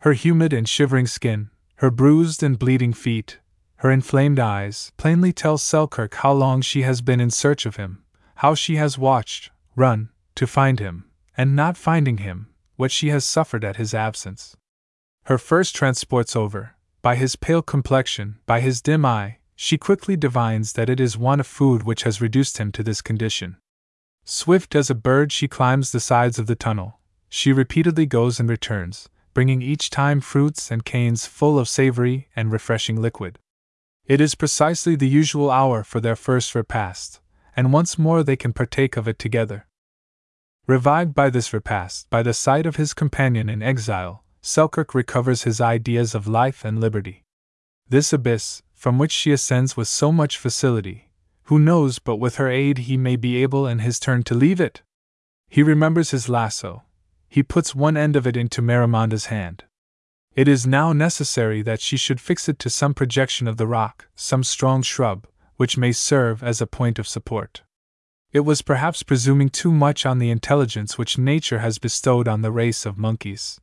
[0.00, 3.38] Her humid and shivering skin, her bruised and bleeding feet,
[3.82, 8.04] her inflamed eyes, plainly tell Selkirk how long she has been in search of him,
[8.36, 12.46] how she has watched, run, to find him, and not finding him,
[12.76, 14.56] what she has suffered at his absence.
[15.24, 20.74] Her first transports over, by his pale complexion, by his dim eye, she quickly divines
[20.74, 23.56] that it is want of food which has reduced him to this condition.
[24.24, 27.00] Swift as a bird, she climbs the sides of the tunnel.
[27.28, 32.52] She repeatedly goes and returns, bringing each time fruits and canes full of savory and
[32.52, 33.40] refreshing liquid.
[34.06, 37.20] It is precisely the usual hour for their first repast,
[37.56, 39.66] and once more they can partake of it together.
[40.66, 45.60] Revived by this repast, by the sight of his companion in exile, Selkirk recovers his
[45.60, 47.24] ideas of life and liberty.
[47.88, 51.10] This abyss, from which she ascends with so much facility,
[51.44, 54.60] who knows but with her aid he may be able in his turn to leave
[54.60, 54.82] it?
[55.48, 56.82] He remembers his lasso.
[57.28, 59.64] He puts one end of it into Marimonda's hand.
[60.34, 64.08] It is now necessary that she should fix it to some projection of the rock,
[64.14, 67.62] some strong shrub, which may serve as a point of support.
[68.32, 72.50] It was perhaps presuming too much on the intelligence which nature has bestowed on the
[72.50, 73.60] race of monkeys.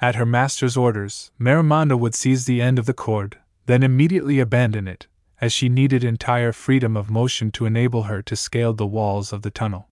[0.00, 4.88] At her master's orders, Marimonda would seize the end of the cord, then immediately abandon
[4.88, 5.06] it,
[5.40, 9.42] as she needed entire freedom of motion to enable her to scale the walls of
[9.42, 9.88] the tunnel.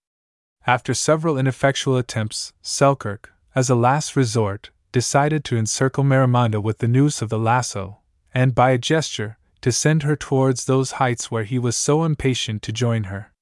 [0.66, 6.88] After several ineffectual attempts, Selkirk, as a last resort, decided to encircle Marimonda with the
[6.88, 7.98] noose of the lasso,
[8.34, 12.62] and by a gesture, to send her towards those heights where he was so impatient
[12.62, 13.32] to join her.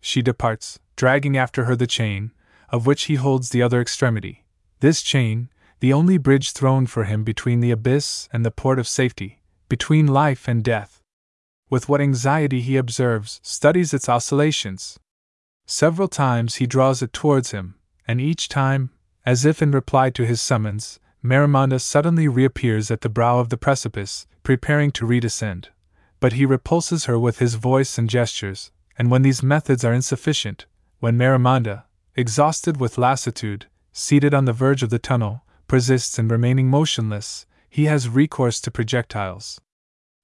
[0.00, 2.32] She departs, dragging after her the chain,
[2.70, 4.44] of which he holds the other extremity.
[4.80, 8.88] This chain, the only bridge thrown for him between the abyss and the port of
[8.88, 11.00] safety, between life and death.
[11.70, 14.98] With what anxiety he observes, studies its oscillations.
[15.66, 18.90] Several times he draws it towards him, and each time,
[19.24, 23.56] as if in reply to his summons, Marimonda suddenly reappears at the brow of the
[23.56, 25.68] precipice, preparing to redescend.
[26.18, 30.66] But he repulses her with his voice and gestures, and when these methods are insufficient,
[30.98, 31.84] when Marimonda,
[32.16, 37.84] exhausted with lassitude, seated on the verge of the tunnel, persists in remaining motionless, he
[37.86, 39.60] has recourse to projectiles.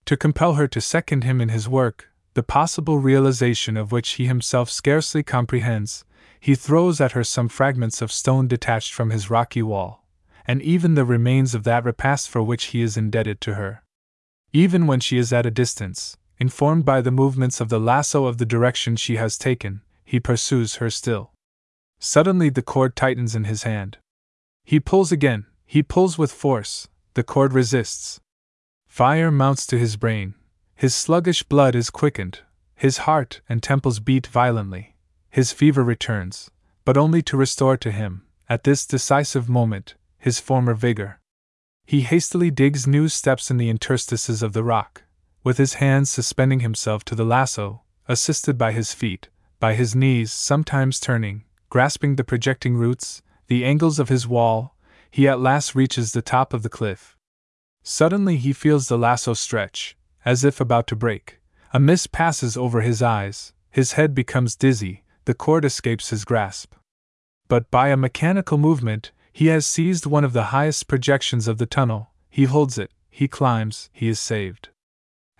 [0.06, 4.26] To compel her to second him in his work, the possible realization of which he
[4.26, 6.04] himself scarcely comprehends,
[6.40, 10.04] he throws at her some fragments of stone detached from his rocky wall,
[10.46, 13.82] and even the remains of that repast for which he is indebted to her.
[14.52, 18.38] Even when she is at a distance, informed by the movements of the lasso of
[18.38, 21.32] the direction she has taken, he pursues her still.
[21.98, 23.98] Suddenly the cord tightens in his hand.
[24.64, 28.20] He pulls again, he pulls with force, the cord resists.
[28.86, 30.34] Fire mounts to his brain,
[30.74, 32.40] his sluggish blood is quickened,
[32.74, 34.94] his heart and temples beat violently,
[35.38, 36.50] his fever returns,
[36.84, 41.20] but only to restore to him, at this decisive moment, his former vigor.
[41.86, 45.04] He hastily digs new steps in the interstices of the rock,
[45.44, 49.28] with his hands suspending himself to the lasso, assisted by his feet,
[49.60, 54.74] by his knees sometimes turning, grasping the projecting roots, the angles of his wall,
[55.08, 57.16] he at last reaches the top of the cliff.
[57.84, 61.38] Suddenly he feels the lasso stretch, as if about to break.
[61.72, 66.72] A mist passes over his eyes, his head becomes dizzy, the cord escapes his grasp.
[67.48, 71.66] But by a mechanical movement, he has seized one of the highest projections of the
[71.66, 74.70] tunnel, he holds it, he climbs, he is saved.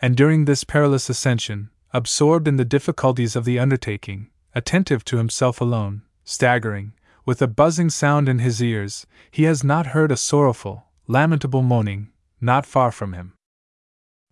[0.03, 5.59] And during this perilous ascension, absorbed in the difficulties of the undertaking, attentive to himself
[5.59, 6.93] alone, staggering,
[7.25, 12.13] with a buzzing sound in his ears, he has not heard a sorrowful, lamentable moaning,
[12.43, 13.33] not far from him.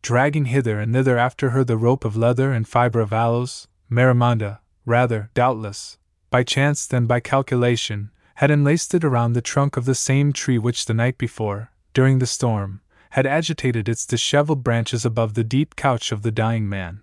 [0.03, 4.59] Dragging hither and thither after her the rope of leather and fibre of aloes, Marimonda,
[4.87, 5.99] rather, doubtless,
[6.31, 10.59] by chance than by calculation, had enlaced it around the trunk of the same tree
[10.59, 15.77] which the night before, during the storm, had agitated its disheveled branches above the deep
[15.77, 17.01] couch of the dying man.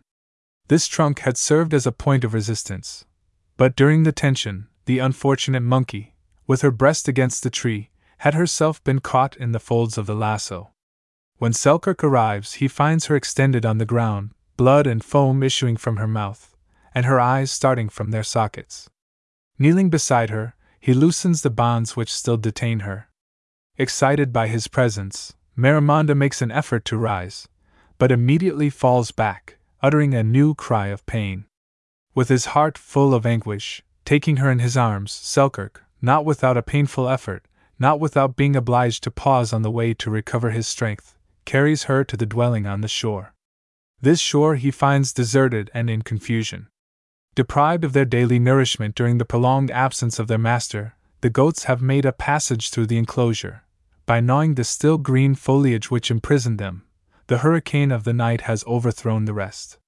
[0.68, 3.06] This trunk had served as a point of resistance,
[3.58, 6.16] but during the tension, the unfortunate monkey,
[6.48, 7.90] with her breast against the tree,
[8.20, 10.72] had herself been caught in the folds of the lasso.
[11.38, 15.98] When Selkirk arrives, he finds her extended on the ground, blood and foam issuing from
[15.98, 16.53] her mouth,
[16.94, 18.90] and her eyes starting from their sockets.
[19.58, 23.10] Kneeling beside her, he loosens the bonds which still detain her.
[23.78, 27.48] Excited by his presence, Marimonda makes an effort to rise,
[27.98, 31.46] but immediately falls back, uttering a new cry of pain.
[32.16, 36.62] With his heart full of anguish, taking her in his arms, Selkirk, not without a
[36.62, 37.48] painful effort,
[37.80, 42.04] not without being obliged to pause on the way to recover his strength, carries her
[42.04, 43.34] to the dwelling on the shore.
[44.02, 46.68] This shore he finds deserted and in confusion.
[47.36, 51.82] Deprived of their daily nourishment during the prolonged absence of their master, the goats have
[51.82, 53.64] made a passage through the enclosure.
[54.06, 56.84] By gnawing the still green foliage which imprisoned them,
[57.28, 59.80] the hurricane of the night has overthrown the rest.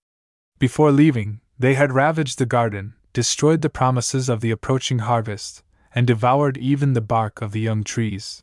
[0.57, 6.07] Before leaving, they had ravaged the garden, destroyed the promises of the approaching harvest, and
[6.07, 8.41] devoured even the bark of the young trees.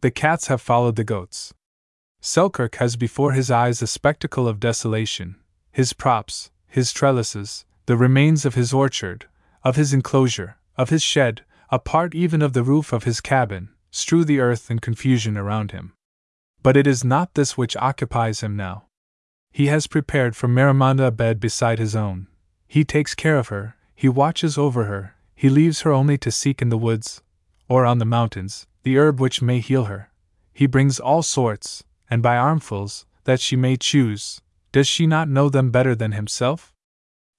[0.00, 1.54] The cats have followed the goats.
[2.20, 5.36] Selkirk has before his eyes a spectacle of desolation
[5.70, 9.26] his props, his trellises, the remains of his orchard,
[9.62, 13.70] of his enclosure, of his shed, a part even of the roof of his cabin,
[13.90, 15.92] strew the earth in confusion around him.
[16.62, 18.84] But it is not this which occupies him now.
[19.52, 22.26] He has prepared for Marimonda a bed beside his own.
[22.66, 26.60] He takes care of her, he watches over her, he leaves her only to seek
[26.60, 27.22] in the woods,
[27.68, 30.10] or on the mountains, the herb which may heal her.
[30.52, 34.40] He brings all sorts, and by armfuls, that she may choose.
[34.72, 36.73] Does she not know them better than himself?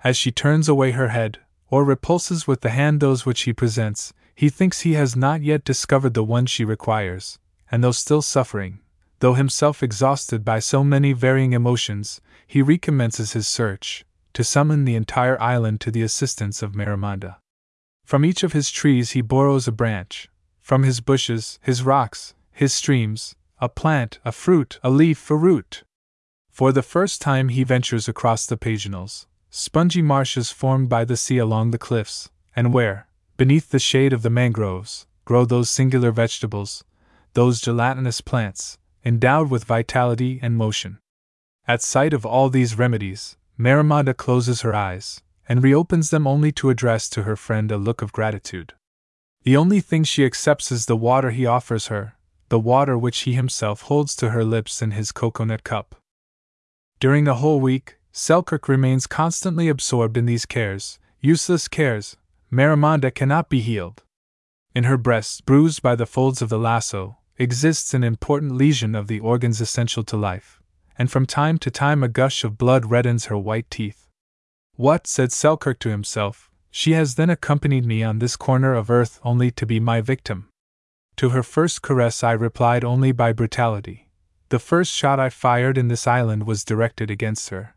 [0.05, 4.13] As she turns away her head, or repulses with the hand those which he presents,
[4.35, 7.39] he thinks he has not yet discovered the one she requires,
[7.71, 8.81] and though still suffering,
[9.17, 14.93] though himself exhausted by so many varying emotions, he recommences his search, to summon the
[14.93, 17.37] entire island to the assistance of Marimonda.
[18.03, 20.29] From each of his trees he borrows a branch,
[20.61, 25.83] from his bushes, his rocks, his streams, a plant, a fruit, a leaf, a root.
[26.51, 29.25] For the first time he ventures across the paginals,
[29.57, 34.21] spongy marshes formed by the sea along the cliffs, and where, beneath the shade of
[34.21, 36.83] the mangroves, grow those singular vegetables,
[37.35, 40.99] those gelatinous plants, endowed with vitality and motion.
[41.69, 46.69] At sight of all these remedies, Marimonda closes her eyes, and reopens them only to
[46.69, 48.73] address to her friend a look of gratitude.
[49.43, 52.15] The only thing she accepts is the water he offers her,
[52.49, 55.95] the water which he himself holds to her lips in his cocoanut cup.
[56.99, 62.15] During the whole week, Selkirk remains constantly absorbed in these cares, useless cares.
[62.49, 64.03] Marimonda cannot be healed.
[64.73, 69.07] In her breast, bruised by the folds of the lasso, exists an important lesion of
[69.07, 70.61] the organs essential to life,
[70.97, 74.07] and from time to time a gush of blood reddens her white teeth.
[74.75, 79.19] What, said Selkirk to himself, she has then accompanied me on this corner of earth
[79.25, 80.47] only to be my victim.
[81.17, 84.07] To her first caress I replied only by brutality.
[84.47, 87.75] The first shot I fired in this island was directed against her.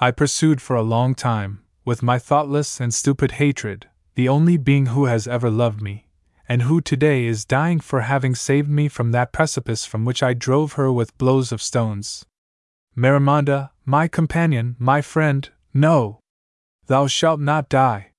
[0.00, 4.86] I pursued for a long time, with my thoughtless and stupid hatred, the only being
[4.86, 6.06] who has ever loved me,
[6.48, 10.34] and who today is dying for having saved me from that precipice from which I
[10.34, 12.24] drove her with blows of stones.
[12.96, 16.20] Marimonda, my companion, my friend, no!
[16.86, 18.12] Thou shalt not die.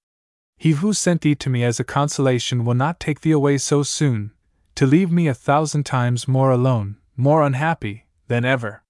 [0.58, 3.84] He who sent thee to me as a consolation will not take thee away so
[3.84, 4.32] soon,
[4.76, 8.84] to leave me a thousand times more alone, more unhappy, than ever.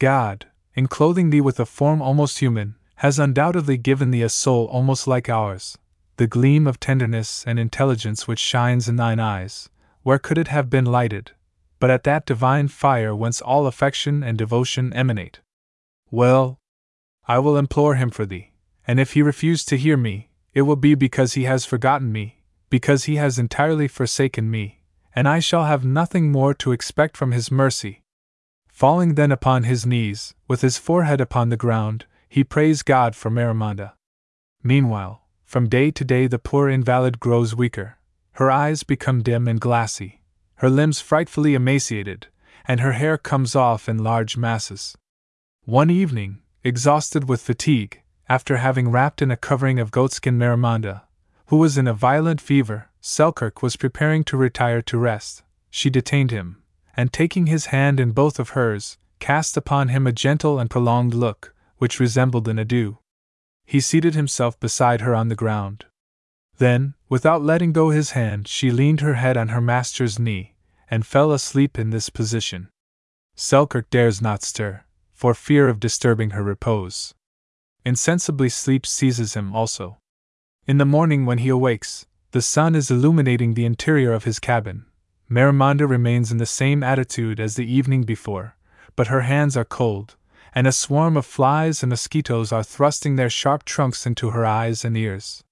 [0.00, 0.46] God,
[0.76, 5.06] in clothing thee with a form almost human, has undoubtedly given thee a soul almost
[5.06, 5.76] like ours.
[6.18, 9.68] The gleam of tenderness and intelligence which shines in thine eyes,
[10.02, 11.32] where could it have been lighted,
[11.80, 15.40] but at that divine fire whence all affection and devotion emanate?
[16.10, 16.58] Well,
[17.26, 18.52] I will implore him for thee,
[18.86, 22.42] and if he refuse to hear me, it will be because he has forgotten me,
[22.70, 24.82] because he has entirely forsaken me,
[25.14, 28.02] and I shall have nothing more to expect from his mercy,
[28.76, 33.30] Falling then upon his knees, with his forehead upon the ground, he prays God for
[33.30, 33.94] Marimonda.
[34.62, 37.96] Meanwhile, from day to day the poor invalid grows weaker,
[38.32, 40.20] her eyes become dim and glassy,
[40.56, 42.26] her limbs frightfully emaciated,
[42.68, 44.94] and her hair comes off in large masses.
[45.64, 51.04] One evening, exhausted with fatigue, after having wrapped in a covering of goatskin Marimonda,
[51.46, 55.44] who was in a violent fever, Selkirk was preparing to retire to rest.
[55.70, 56.62] She detained him,
[56.96, 61.14] and taking his hand in both of hers, cast upon him a gentle and prolonged
[61.14, 62.98] look, which resembled an adieu.
[63.64, 65.84] He seated himself beside her on the ground.
[66.58, 70.54] Then, without letting go his hand, she leaned her head on her master's knee,
[70.90, 72.68] and fell asleep in this position.
[73.34, 77.12] Selkirk dares not stir, for fear of disturbing her repose.
[77.84, 79.98] Insensibly sleep seizes him also.
[80.66, 84.86] In the morning, when he awakes, the sun is illuminating the interior of his cabin.
[85.28, 88.56] Marimonda remains in the same attitude as the evening before,
[88.94, 90.16] but her hands are cold,
[90.54, 94.84] and a swarm of flies and mosquitoes are thrusting their sharp trunks into her eyes
[94.84, 95.42] and ears.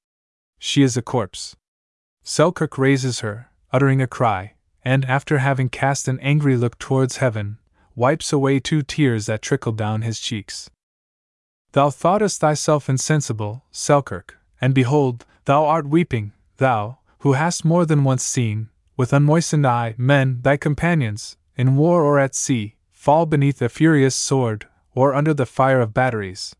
[0.58, 1.56] She is a corpse.
[2.22, 4.54] Selkirk raises her, uttering a cry,
[4.84, 7.58] and after having cast an angry look towards heaven,
[7.96, 10.70] wipes away two tears that trickle down his cheeks.
[11.72, 18.04] Thou thoughtest thyself insensible, Selkirk, and behold, thou art weeping, thou, who hast more than
[18.04, 23.60] once seen, with unmoistened eye, men, thy companions, in war or at sea, fall beneath
[23.60, 26.54] a furious sword, or under the fire of batteries.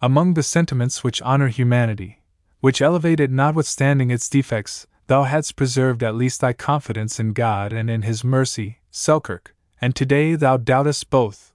[0.00, 2.22] Among the sentiments which honor humanity,
[2.60, 7.72] which elevate it notwithstanding its defects, thou hadst preserved at least thy confidence in God
[7.72, 11.52] and in His mercy, Selkirk, and today thou doubtest both.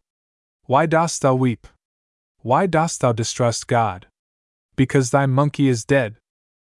[0.65, 1.67] Why dost thou weep?
[2.39, 4.07] Why dost thou distrust God?
[4.75, 6.15] Because thy monkey is dead.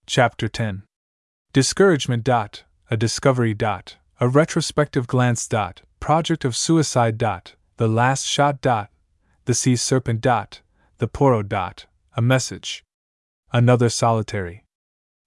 [0.06, 0.84] Chapter 10
[1.54, 2.30] Discouragement.
[2.90, 3.54] A discovery.
[3.54, 5.48] Dot, a retrospective glance.
[5.48, 7.18] Dot, project of suicide.
[7.18, 8.62] Dot, the last shot.
[8.62, 8.90] Dot,
[9.46, 10.22] the sea serpent.
[10.22, 10.62] Dot,
[10.98, 11.48] the poro.
[11.48, 12.84] Dot, a message.
[13.52, 14.64] Another solitary.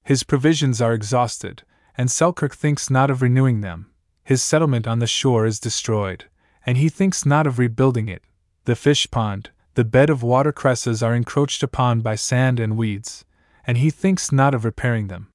[0.04, 1.62] His provisions are exhausted,
[1.96, 3.90] and Selkirk thinks not of renewing them.
[4.22, 6.24] His settlement on the shore is destroyed,
[6.64, 8.22] and he thinks not of rebuilding it.
[8.64, 13.24] The fish pond, the bed of watercresses are encroached upon by sand and weeds,
[13.66, 15.28] and he thinks not of repairing them.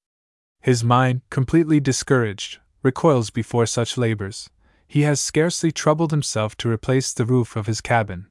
[0.61, 4.49] His mind, completely discouraged, recoils before such labors.
[4.87, 8.27] He has scarcely troubled himself to replace the roof of his cabin.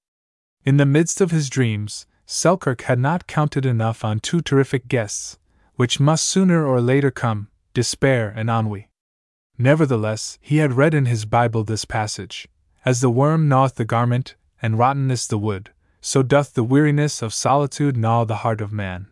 [0.65, 5.39] In the midst of his dreams, Selkirk had not counted enough on two terrific guests,
[5.75, 8.89] which must sooner or later come despair and ennui.
[9.59, 12.47] Nevertheless, he had read in his Bible this passage
[12.85, 17.23] As the worm gnaweth the garment, and rotten is the wood, so doth the weariness
[17.23, 19.09] of solitude gnaw the heart of man.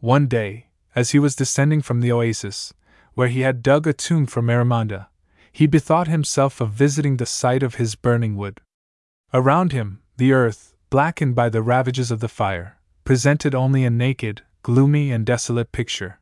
[0.00, 2.74] One day, as he was descending from the oasis,
[3.14, 5.08] where he had dug a tomb for Marimonda,
[5.50, 8.60] he bethought himself of visiting the site of his burning wood.
[9.34, 14.42] Around him, the earth, blackened by the ravages of the fire, presented only a naked,
[14.62, 16.20] gloomy and desolate picture.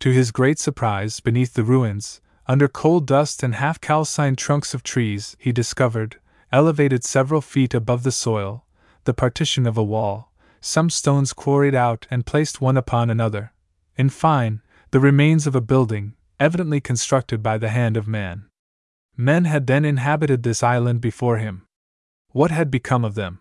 [0.00, 4.82] To his great surprise, beneath the ruins, under coal dust and half calcined trunks of
[4.82, 6.20] trees, he discovered,
[6.52, 8.66] elevated several feet above the soil,
[9.04, 13.53] the partition of a wall, some stones quarried out and placed one upon another.
[13.96, 18.46] In fine, the remains of a building, evidently constructed by the hand of man.
[19.16, 21.66] Men had then inhabited this island before him.
[22.30, 23.40] What had become of them?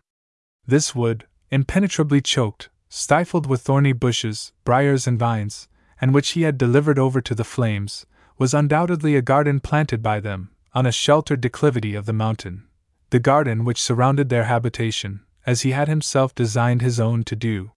[0.68, 5.68] This wood, impenetrably choked, stifled with thorny bushes, briars, and vines,
[6.00, 8.06] and which he had delivered over to the flames,
[8.38, 12.68] was undoubtedly a garden planted by them, on a sheltered declivity of the mountain,
[13.10, 17.72] the garden which surrounded their habitation, as he had himself designed his own to do.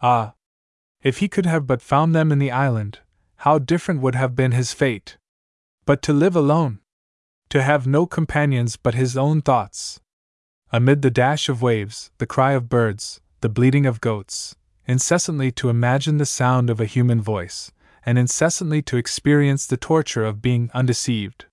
[0.00, 0.34] Ah!
[1.02, 3.00] If he could have but found them in the island,
[3.38, 5.16] how different would have been his fate!
[5.84, 6.78] But to live alone!
[7.50, 10.00] To have no companions but his own thoughts!
[10.70, 14.54] Amid the dash of waves, the cry of birds, the bleating of goats,
[14.86, 17.72] incessantly to imagine the sound of a human voice,
[18.06, 21.46] and incessantly to experience the torture of being undeceived.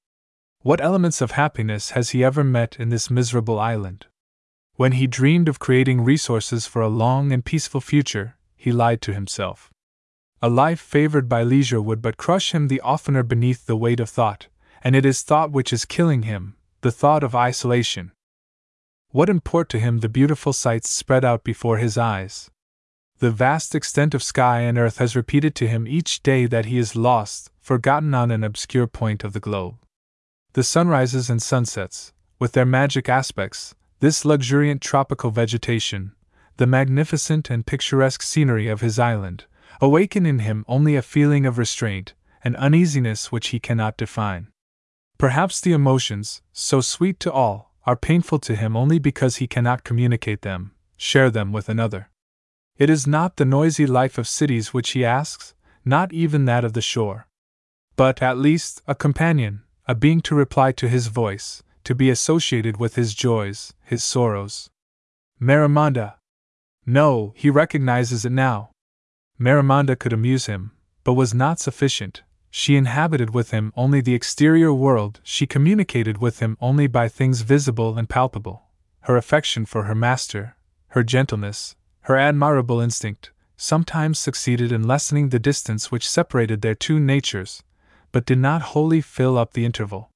[0.61, 4.05] What elements of happiness has he ever met in this miserable island?
[4.75, 9.13] When he dreamed of creating resources for a long and peaceful future, he lied to
[9.13, 9.71] himself.
[10.41, 14.09] A life favored by leisure would but crush him the oftener beneath the weight of
[14.09, 14.47] thought,
[14.83, 18.11] and it is thought which is killing him, the thought of isolation,
[19.11, 22.51] what import to him the beautiful sights spread out before his eyes?
[23.17, 26.77] The vast extent of sky and earth has repeated to him each day that he
[26.77, 29.77] is lost, forgotten on an obscure point of the globe.
[30.53, 36.11] The sunrises and sunsets, with their magic aspects, this luxuriant tropical vegetation,
[36.59, 39.45] the magnificent and picturesque scenery of his island,
[39.79, 42.13] awaken in him only a feeling of restraint,
[42.43, 44.49] and uneasiness which he cannot define.
[45.17, 49.85] Perhaps the emotions, so sweet to all, are painful to him only because he cannot
[49.85, 52.09] communicate them, share them with another.
[52.77, 55.53] It is not the noisy life of cities which he asks,
[55.85, 57.29] not even that of the shore.
[57.95, 62.75] But, at least, a companion, a being to reply to his voice, to be associated
[62.75, 64.69] with his joys, his sorrows.
[65.39, 66.18] Marimonda!
[66.89, 68.71] No, he recognizes it now.
[69.37, 70.71] Marimonda could amuse him,
[71.03, 76.39] but was not sufficient, she inhabited with him only the exterior world, she communicated with
[76.39, 78.63] him only by things visible and palpable.
[79.01, 80.55] Her affection for her master,
[80.87, 86.99] her gentleness, her admirable instinct, sometimes succeeded in lessening the distance which separated their two
[86.99, 87.61] natures,
[88.11, 90.09] but did not wholly fill up the interval.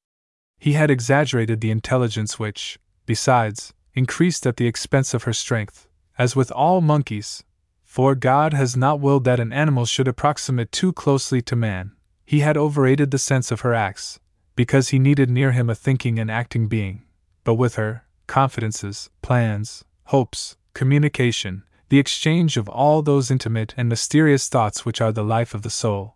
[0.58, 6.36] He had exaggerated the intelligence which, besides, increased at the expense of her strength, as
[6.36, 7.44] with all monkeys,
[7.84, 11.92] For God has not willed that an animal should approximate too closely to man,
[12.26, 14.20] he had overrated the sense of her acts,
[14.56, 17.04] because he needed near him a thinking and acting being.
[17.44, 24.48] But with her, confidences, plans, hopes, communication, the exchange of all those intimate and mysterious
[24.48, 26.16] thoughts which are the life of the soul.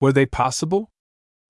[0.00, 0.90] Were they possible?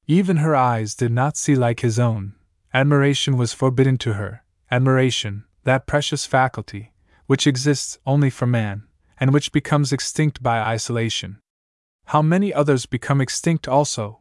[0.07, 2.35] Even her eyes did not see like his own.
[2.75, 4.45] Admiration was forbidden to her.
[4.71, 6.93] Admiration, that precious faculty,
[7.27, 8.85] which exists only for man,
[9.19, 11.39] and which becomes extinct by isolation.
[12.07, 14.21] How many others become extinct also?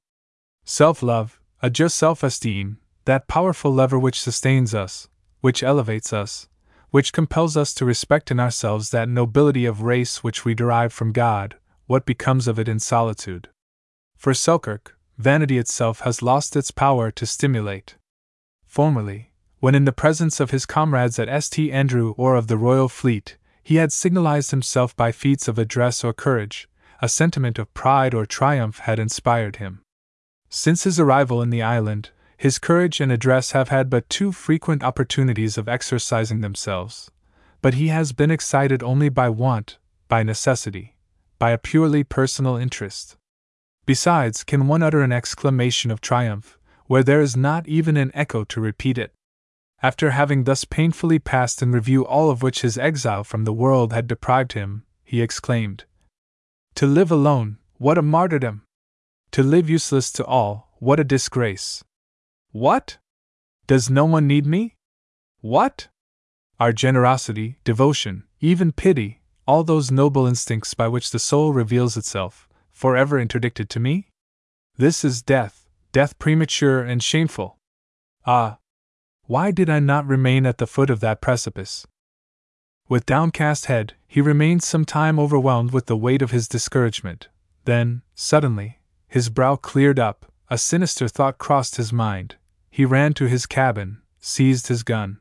[0.64, 5.10] Self love, a just self esteem, that powerful lever which sustains us,
[5.42, 6.48] which elevates us,
[6.92, 11.12] which compels us to respect in ourselves that nobility of race which we derive from
[11.12, 11.56] God,
[11.88, 13.50] what becomes of it in solitude?
[14.16, 17.98] For Selkirk, vanity itself has lost its power to stimulate.
[18.66, 19.33] Formerly,
[19.64, 21.72] when in the presence of his comrades at St.
[21.72, 26.12] Andrew or of the royal fleet, he had signalized himself by feats of address or
[26.12, 26.68] courage,
[27.02, 29.80] a sentiment of pride or triumph had inspired him.
[30.50, 34.84] Since his arrival in the island, his courage and address have had but too frequent
[34.84, 37.10] opportunities of exercising themselves.
[37.62, 39.78] But he has been excited only by want,
[40.10, 40.98] by necessity,
[41.40, 43.16] by a purely personal interest.
[43.86, 48.44] Besides, can one utter an exclamation of triumph, where there is not even an echo
[48.44, 49.14] to repeat it?
[49.84, 53.92] After having thus painfully passed in review all of which his exile from the world
[53.92, 55.84] had deprived him, he exclaimed,
[56.76, 58.64] To live alone, what a martyrdom!
[59.32, 61.84] To live useless to all, what a disgrace!
[62.54, 62.98] What?
[63.68, 64.78] Does no one need me?
[65.42, 65.90] What?
[66.62, 72.48] Our generosity, devotion, even pity, all those noble instincts by which the soul reveals itself,
[72.72, 74.08] forever interdicted to me?
[74.78, 77.58] This is death, death premature and shameful.
[78.26, 78.60] Ah,
[79.26, 81.88] why did I not remain at the foot of that precipice?
[82.90, 87.30] With downcast head, he remained some time overwhelmed with the weight of his discouragement.
[87.66, 92.36] Then, suddenly, his brow cleared up, a sinister thought crossed his mind.
[92.70, 95.20] He ran to his cabin, seized his gun.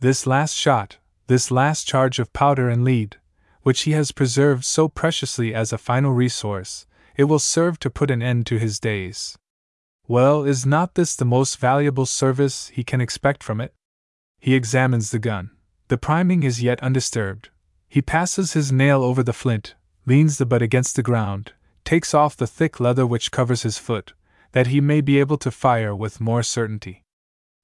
[0.00, 3.16] This last shot, this last charge of powder and lead,
[3.62, 8.10] which he has preserved so preciously as a final resource, it will serve to put
[8.10, 9.36] an end to his days.
[10.08, 13.74] Well, is not this the most valuable service he can expect from it?
[14.38, 15.50] He examines the gun.
[15.88, 17.50] The priming is yet undisturbed.
[17.88, 21.52] He passes his nail over the flint, leans the butt against the ground,
[21.84, 24.12] takes off the thick leather which covers his foot,
[24.52, 27.02] that he may be able to fire with more certainty.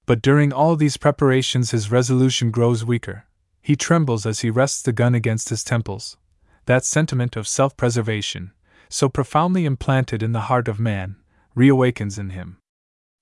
[0.04, 3.26] But during all these preparations, his resolution grows weaker.
[3.60, 6.16] He trembles as he rests the gun against his temples.
[6.66, 8.52] That sentiment of self preservation,
[8.88, 11.16] so profoundly implanted in the heart of man,
[11.56, 12.58] reawakens in him.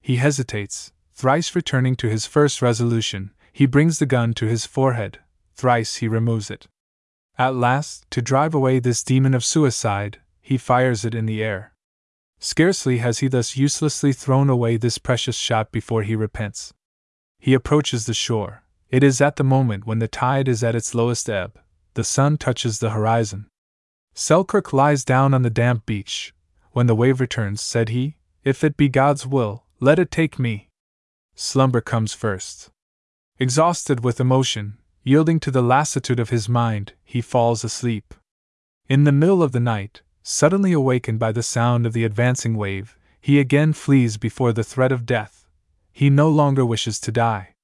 [0.01, 5.19] He hesitates, thrice returning to his first resolution, he brings the gun to his forehead,
[5.55, 6.67] thrice he removes it.
[7.37, 11.73] At last, to drive away this demon of suicide, he fires it in the air.
[12.39, 16.73] Scarcely has he thus uselessly thrown away this precious shot before he repents.
[17.39, 18.65] He approaches the shore.
[18.89, 21.61] It is at the moment when the tide is at its lowest ebb,
[21.95, 23.47] the sun touches the horizon.
[24.15, 26.35] Selkirk lies down on the damp beach.
[26.73, 30.69] When the wave returns, said he, if it be God's will, let it take me.
[31.35, 32.71] Slumber comes first.
[33.39, 38.15] Exhausted with emotion, yielding to the lassitude of his mind, he falls asleep.
[38.89, 42.97] In the middle of the night, suddenly awakened by the sound of the advancing wave,
[43.21, 45.47] he again flees before the threat of death.
[45.93, 47.55] He no longer wishes to die.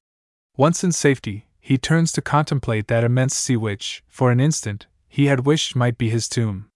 [0.56, 5.26] Once in safety, he turns to contemplate that immense sea which, for an instant, he
[5.26, 6.68] had wished might be his tomb.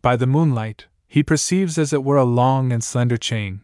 [0.00, 3.60] By the moonlight, he perceives as it were a long and slender chain,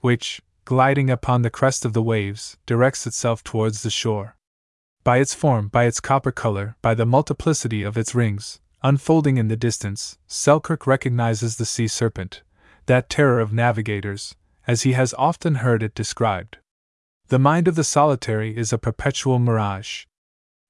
[0.00, 4.36] which, gliding upon the crest of the waves, directs itself towards the shore.
[5.02, 9.48] By its form, by its copper color, by the multiplicity of its rings, unfolding in
[9.48, 12.42] the distance, Selkirk recognizes the sea serpent,
[12.84, 16.58] that terror of navigators, as he has often heard it described.
[17.28, 20.04] The mind of the solitary is a perpetual mirage.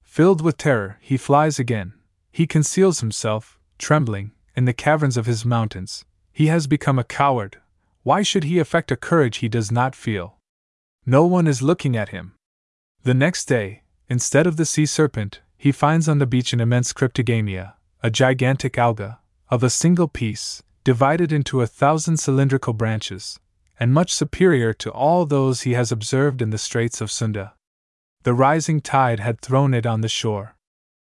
[0.05, 1.95] Filled with terror, he flies again.
[2.31, 6.05] He conceals himself, trembling, in the caverns of his mountains,
[6.41, 7.59] he has become a coward.
[8.03, 10.39] Why should he affect a courage he does not feel?
[11.05, 12.33] No one is looking at him.
[13.03, 16.95] The next day, instead of the sea serpent, he finds on the beach an immense
[16.95, 19.19] cryptogamia, a gigantic alga,
[19.51, 23.39] of a single piece, divided into a thousand cylindrical branches,
[23.79, 27.53] and much superior to all those he has observed in the Straits of Sunda.
[28.23, 30.57] The rising tide had thrown it on the shore.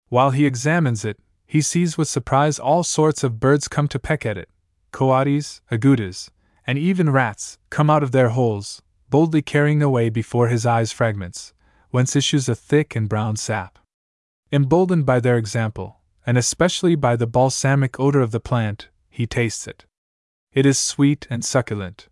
[0.09, 4.25] While he examines it, he sees with surprise all sorts of birds come to peck
[4.25, 4.49] at it,
[4.97, 6.31] coatis, agoutis,
[6.67, 11.53] and even rats, come out of their holes, boldly carrying away before his eyes fragments,
[11.91, 13.79] whence issues a thick and brown sap.
[14.51, 19.67] Emboldened by their example, and especially by the balsamic odor of the plant, he tastes
[19.67, 19.85] it.
[20.55, 22.09] It is sweet and succulent.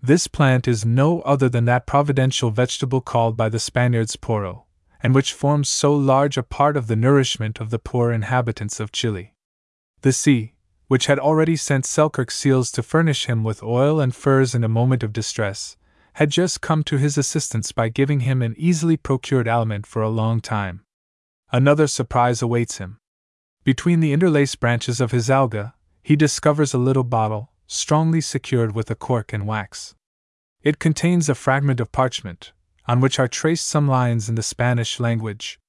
[0.00, 4.62] This plant is no other than that providential vegetable called by the Spaniards poro,
[5.02, 8.92] and which forms so large a part of the nourishment of the poor inhabitants of
[8.92, 9.34] Chile.
[10.02, 10.54] The sea,
[10.90, 14.68] which had already sent Selkirk seals to furnish him with oil and furs in a
[14.68, 15.76] moment of distress,
[16.14, 20.08] had just come to his assistance by giving him an easily procured aliment for a
[20.08, 20.82] long time.
[21.52, 22.98] Another surprise awaits him.
[23.62, 28.90] Between the interlaced branches of his alga, he discovers a little bottle, strongly secured with
[28.90, 29.94] a cork and wax.
[30.64, 32.50] It contains a fragment of parchment,
[32.88, 35.60] on which are traced some lines in the Spanish language.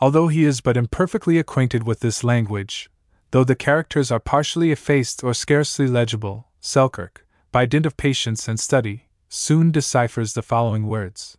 [0.00, 2.88] Although he is but imperfectly acquainted with this language,
[3.32, 8.60] though the characters are partially effaced or scarcely legible, Selkirk, by dint of patience and
[8.60, 11.38] study, soon deciphers the following words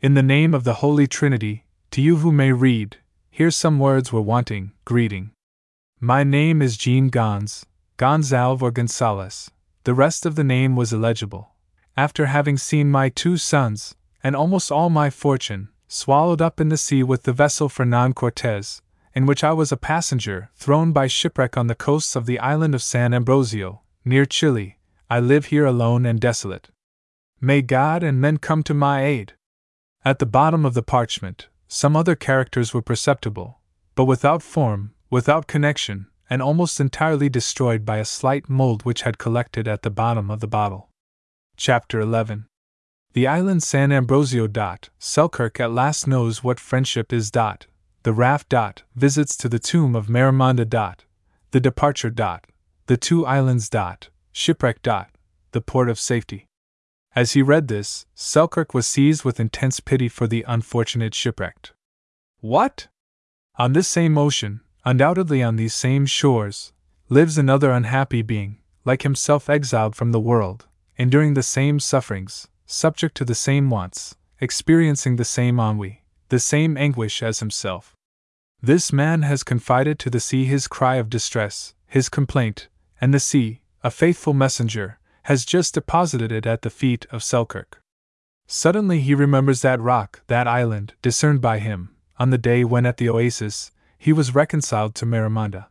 [0.00, 2.98] In the name of the Holy Trinity, to you who may read,
[3.28, 5.32] here some words were wanting greeting.
[6.00, 9.50] My name is Jean Gons, Gonzalve or Gonzales.
[9.84, 11.54] The rest of the name was illegible.
[11.96, 16.76] After having seen my two sons, and almost all my fortune, swallowed up in the
[16.76, 18.82] sea with the vessel Fernan Cortez,
[19.16, 22.74] in which I was a passenger, thrown by shipwreck on the coasts of the island
[22.74, 24.76] of San Ambrosio, near Chile,
[25.08, 26.68] I live here alone and desolate.
[27.40, 29.32] May God and men come to my aid!
[30.04, 33.60] At the bottom of the parchment, some other characters were perceptible,
[33.94, 39.16] but without form, without connection, and almost entirely destroyed by a slight mold which had
[39.16, 40.90] collected at the bottom of the bottle.
[41.56, 42.48] Chapter 11
[43.14, 44.46] The island San Ambrosio.
[44.46, 47.30] Dot, Selkirk at last knows what friendship is.
[47.30, 47.66] Dot,
[48.06, 48.48] the raft.
[48.48, 50.64] Dot, visits to the tomb of Marimonda.
[50.64, 51.04] Dot,
[51.50, 52.08] the departure.
[52.08, 52.46] Dot,
[52.86, 53.68] the two islands.
[53.68, 54.80] Dot, shipwreck.
[54.80, 55.10] Dot,
[55.50, 56.46] the port of safety.
[57.16, 61.72] As he read this, Selkirk was seized with intense pity for the unfortunate shipwrecked.
[62.38, 62.86] What?
[63.56, 66.72] On this same ocean, undoubtedly on these same shores,
[67.08, 73.16] lives another unhappy being, like himself exiled from the world, enduring the same sufferings, subject
[73.16, 77.95] to the same wants, experiencing the same ennui, the same anguish as himself.
[78.62, 82.68] This man has confided to the sea his cry of distress, his complaint,
[83.00, 87.80] and the sea, a faithful messenger, has just deposited it at the feet of Selkirk.
[88.46, 92.96] Suddenly he remembers that rock, that island, discerned by him, on the day when at
[92.96, 95.66] the oasis, he was reconciled to Marimonda.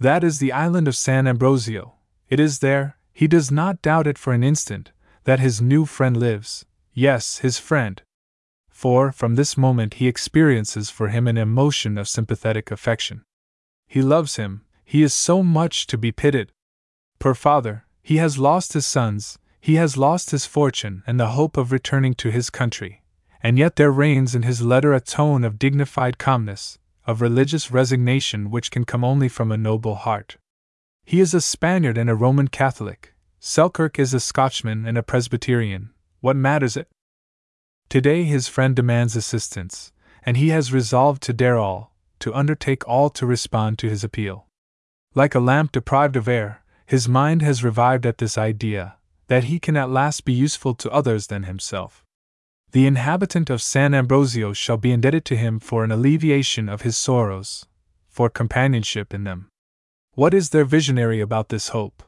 [0.00, 1.94] That is the island of San Ambrosio.
[2.28, 4.92] It is there, he does not doubt it for an instant,
[5.24, 6.64] that his new friend lives.
[6.94, 8.00] Yes, his friend,
[8.78, 13.24] for from this moment he experiences for him an emotion of sympathetic affection.
[13.88, 16.52] He loves him, he is so much to be pitied.
[17.18, 21.56] Poor father, he has lost his sons, he has lost his fortune and the hope
[21.56, 23.02] of returning to his country,
[23.42, 28.48] and yet there reigns in his letter a tone of dignified calmness, of religious resignation
[28.48, 30.36] which can come only from a noble heart.
[31.04, 33.12] He is a Spaniard and a Roman Catholic.
[33.40, 35.90] Selkirk is a Scotchman and a Presbyterian.
[36.20, 36.86] What matters it?
[37.88, 39.92] Today his friend demands assistance,
[40.22, 44.46] and he has resolved to dare all, to undertake all to respond to his appeal.
[45.14, 48.96] Like a lamp deprived of air, his mind has revived at this idea
[49.28, 52.04] that he can at last be useful to others than himself.
[52.72, 56.96] The inhabitant of San Ambrosio shall be indebted to him for an alleviation of his
[56.96, 57.66] sorrows,
[58.06, 59.48] for companionship in them.
[60.12, 62.02] What is there visionary about this hope?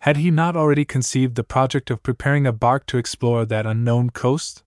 [0.00, 4.10] Had he not already conceived the project of preparing a bark to explore that unknown
[4.10, 4.62] coast?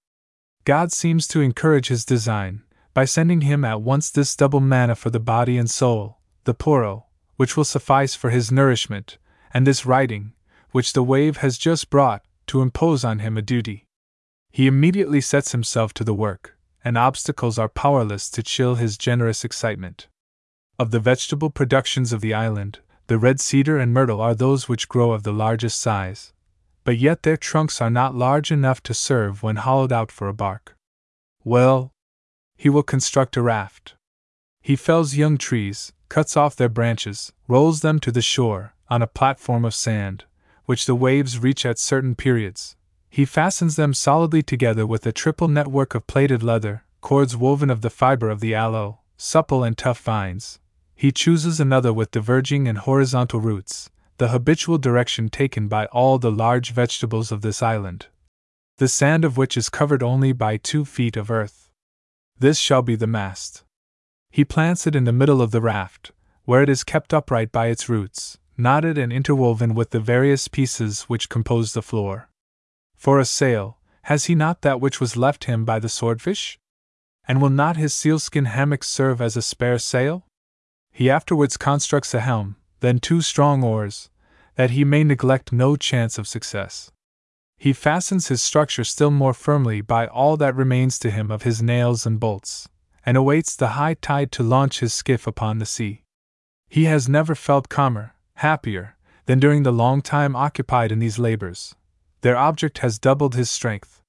[0.66, 2.64] God seems to encourage his design,
[2.96, 7.04] by sending him at once this double manna for the body and soul, the poro,
[7.36, 9.20] which will suffice for his nourishment,
[9.54, 10.34] and this writing,
[10.72, 13.86] which the wave has just brought, to impose on him a duty.
[14.52, 19.46] He immediately sets himself to the work, and obstacles are powerless to chill his generous
[19.46, 20.08] excitement.
[20.80, 24.90] Of the vegetable productions of the island, the red cedar and myrtle are those which
[24.90, 26.34] grow of the largest size,
[26.86, 30.34] but yet their trunks are not large enough to serve when hollowed out for a
[30.34, 30.78] bark.
[31.44, 31.92] Well,
[32.56, 33.96] he will construct a raft.
[34.62, 39.08] He fells young trees, cuts off their branches, rolls them to the shore, on a
[39.08, 40.26] platform of sand,
[40.66, 42.76] which the waves reach at certain periods.
[43.10, 47.82] He fastens them solidly together with a triple network of plaited leather, cords woven of
[47.82, 50.60] the fiber of the aloe, supple and tough vines.
[50.96, 56.32] He chooses another with diverging and horizontal roots, the habitual direction taken by all the
[56.32, 58.08] large vegetables of this island,
[58.78, 61.70] the sand of which is covered only by two feet of earth.
[62.38, 63.64] This shall be the mast.
[64.30, 66.12] He plants it in the middle of the raft,
[66.44, 71.04] where it is kept upright by its roots, knotted and interwoven with the various pieces
[71.04, 72.30] which compose the floor.
[72.96, 76.60] For a sail, has he not that which was left him by the swordfish?
[77.28, 80.26] And will not his sealskin hammock serve as a spare sail?
[80.96, 84.10] he afterwards constructs a helm, then two strong oars,
[84.56, 86.92] that he may neglect no chance of success.
[87.58, 91.62] He fastens his structure still more firmly by all that remains to him of his
[91.62, 92.68] nails and bolts,
[93.06, 96.04] and awaits the high tide to launch his skiff upon the sea.
[96.68, 98.96] He has never felt calmer, happier,
[99.26, 101.76] than during the long time occupied in these labors.
[102.22, 104.02] Their object has doubled his strength.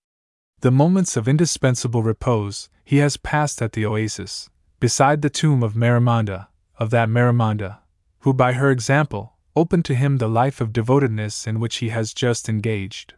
[0.61, 4.49] The moments of indispensable repose he has passed at the oasis,
[4.81, 7.79] beside the tomb of Marimonda, of that Marimonda,
[8.21, 12.13] who by her example opened to him the life of devotedness in which he has
[12.13, 13.15] just engaged.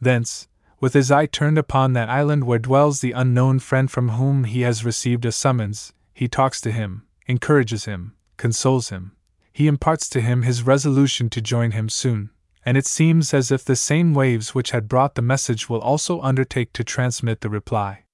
[0.00, 0.48] Thence,
[0.80, 4.62] with his eye turned upon that island where dwells the unknown friend from whom he
[4.62, 9.16] has received a summons, he talks to him, encourages him, consoles him.
[9.52, 12.30] He imparts to him his resolution to join him soon,
[12.64, 16.20] and it seems as if the same waves which had brought the message will also
[16.20, 18.04] undertake to transmit the reply.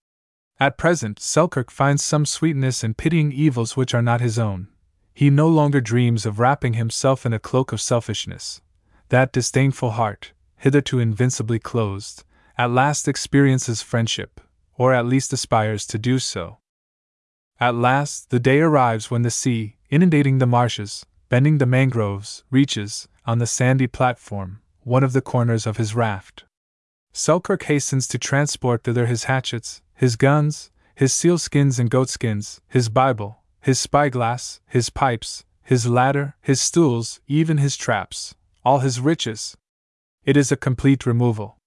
[0.60, 4.68] At present, Selkirk finds some sweetness in pitying evils which are not his own.
[5.18, 8.60] He no longer dreams of wrapping himself in a cloak of selfishness.
[9.08, 12.22] That disdainful heart, hitherto invincibly closed,
[12.56, 14.40] at last experiences friendship,
[14.76, 16.58] or at least aspires to do so.
[17.58, 23.08] At last, the day arrives when the sea, inundating the marshes, bending the mangroves, reaches,
[23.26, 26.44] on the sandy platform, one of the corners of his raft.
[27.12, 33.42] Selkirk hastens to transport thither his hatchets, his guns, his sealskins and goatskins, his Bible,
[33.68, 39.58] his spyglass, his pipes, his ladder, his stools, even his traps, all his riches.
[40.24, 41.58] It is a complete removal.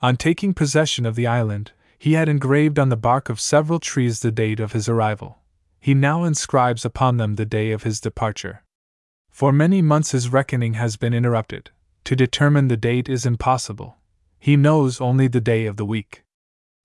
[0.00, 4.20] On taking possession of the island, he had engraved on the bark of several trees
[4.20, 5.40] the date of his arrival.
[5.78, 8.62] He now inscribes upon them the day of his departure.
[9.30, 11.68] For many months his reckoning has been interrupted.
[12.04, 13.98] To determine the date is impossible.
[14.38, 16.24] He knows only the day of the week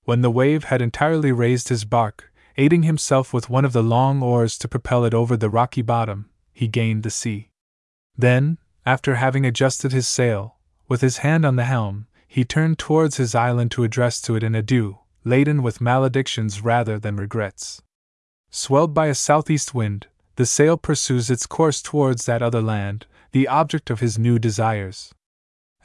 [0.10, 2.29] when the wave had entirely raised his bark,
[2.60, 6.30] aiding himself with one of the long oars to propel it over the rocky bottom,
[6.52, 7.50] he gained the sea.
[8.18, 10.58] Then, after having adjusted his sail,
[10.90, 14.44] with his hand on the helm, he turned towards his island to address to it
[14.44, 17.82] an adieu, laden with maledictions rather than regrets.
[18.52, 23.48] Swelled by a southeast wind, the sail pursues its course towards that other land, the
[23.48, 25.14] object of his new desires.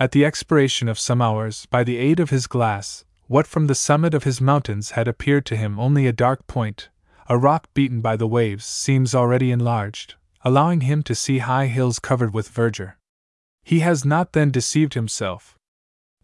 [0.00, 3.74] At the expiration of some hours, by the aid of his glass, what from the
[3.74, 6.88] summit of his mountains had appeared to him only a dark point,
[7.28, 11.98] a rock beaten by the waves, seems already enlarged, allowing him to see high hills
[11.98, 12.98] covered with verdure.
[13.62, 15.56] He has not then deceived himself.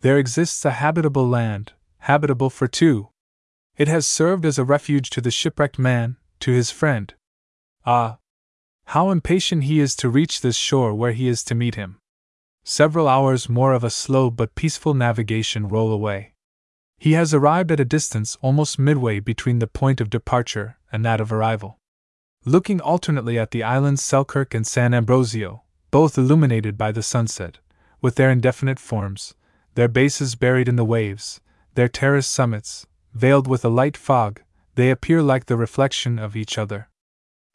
[0.01, 3.09] There exists a habitable land, habitable for two.
[3.77, 7.15] It has served as a refuge to the shipwrecked man, to his friend.
[7.87, 8.19] Ah!
[8.87, 11.99] How impatient he is to reach this shore where he is to meet him.
[12.63, 16.35] Several hours more of a slow but peaceful navigation roll away.
[17.03, 21.19] He has arrived at a distance almost midway between the point of departure and that
[21.19, 21.79] of arrival.
[22.45, 27.59] Looking alternately at the islands Selkirk and San Ambrosio, both illuminated by the sunset,
[28.03, 29.35] with their indefinite forms,
[29.77, 31.41] their bases buried in the waves,
[31.75, 34.43] their terraced summits, veiled with a light fog,
[34.75, 36.91] they appear like the reflection of each other.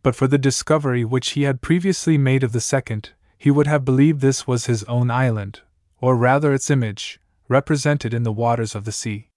[0.02, 3.86] But for the discovery which he had previously made of the second, he would have
[3.86, 5.62] believed this was his own island,
[6.00, 9.30] or rather its image, represented in the waters of the sea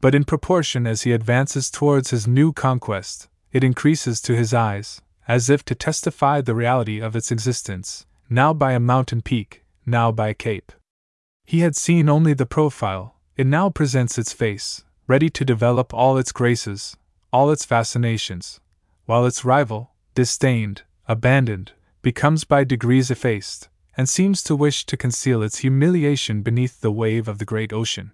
[0.00, 5.00] but in proportion as he advances towards his new conquest, it increases to his eyes,
[5.26, 10.12] as if to testify the reality of its existence, now by a mountain peak, now
[10.12, 10.72] by a cape.
[11.44, 16.18] He had seen only the profile, it now presents its face, ready to develop all
[16.18, 16.96] its graces,
[17.32, 18.60] all its fascinations,
[19.06, 25.42] while its rival, disdained, abandoned, becomes by degrees effaced, and seems to wish to conceal
[25.42, 28.12] its humiliation beneath the wave of the great ocean.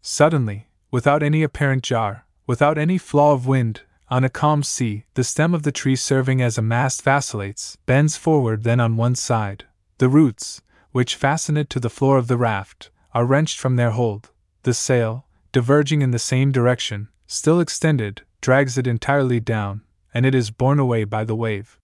[0.00, 5.22] Suddenly, without any apparent jar, without any flaw of wind, on a calm sea, the
[5.22, 9.66] stem of the tree serving as a mast vacillates, bends forward then on one side.
[9.98, 13.90] The roots, which fasten it to the floor of the raft, are wrenched from their
[13.90, 14.30] hold.
[14.64, 20.34] The sail, diverging in the same direction, still extended, drags it entirely down, and it
[20.34, 21.78] is borne away by the wave.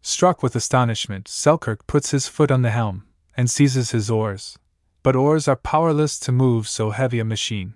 [0.00, 3.04] Struck with astonishment, Selkirk puts his foot on the helm,
[3.36, 4.58] and seizes his oars.
[5.02, 7.74] But oars are powerless to move so heavy a machine.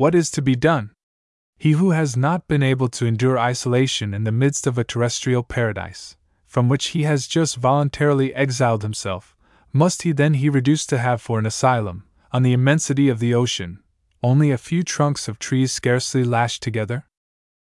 [0.00, 0.92] What is to be done?
[1.58, 5.42] He who has not been able to endure isolation in the midst of a terrestrial
[5.42, 9.36] paradise, from which he has just voluntarily exiled himself,
[9.74, 13.34] must he then he reduced to have for an asylum, on the immensity of the
[13.34, 13.82] ocean,
[14.22, 17.04] only a few trunks of trees scarcely lashed together?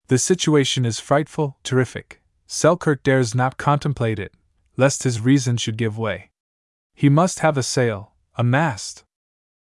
[0.09, 2.21] The situation is frightful, terrific.
[2.49, 4.35] Selkirk dares not contemplate it,
[4.77, 6.33] lest his reason should give way.
[6.95, 9.05] He must have a sail, a mast.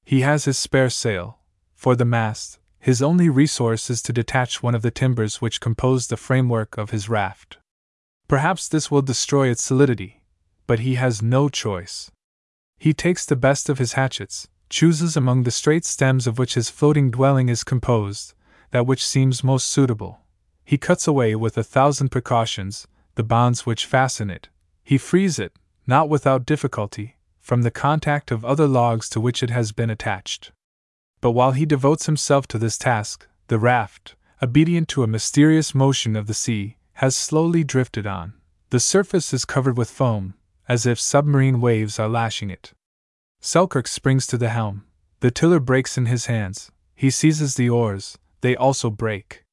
[0.05, 1.39] He has his spare sail,
[1.79, 6.07] for the mast, his only resource is to detach one of the timbers which compose
[6.07, 7.59] the framework of his raft.
[8.29, 10.23] Perhaps this will destroy its solidity,
[10.67, 12.11] but he has no choice.
[12.79, 16.71] He takes the best of his hatchets, chooses among the straight stems of which his
[16.71, 18.35] floating dwelling is composed,
[18.71, 20.21] that which seems most suitable.
[20.65, 24.49] He cuts away with a thousand precautions the bonds which fasten it.
[24.85, 25.53] He frees it,
[25.89, 30.53] not without difficulty, from the contact of other logs to which it has been attached.
[31.21, 36.17] But while he devotes himself to this task, the raft, obedient to a mysterious motion
[36.17, 38.35] of the sea, has slowly drifted on.
[38.71, 40.35] The surface is covered with foam,
[40.69, 42.73] as if submarine waves are lashing it.
[43.41, 44.85] Selkirk springs to the helm.
[45.21, 46.71] The tiller breaks in his hands.
[46.95, 49.45] He seizes the oars, they also break.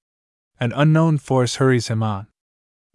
[0.59, 2.27] An unknown force hurries him on.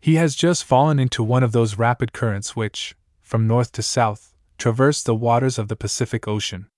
[0.01, 4.35] He has just fallen into one of those rapid currents which, from north to south,
[4.59, 6.69] traverse the waters of the Pacific Ocean.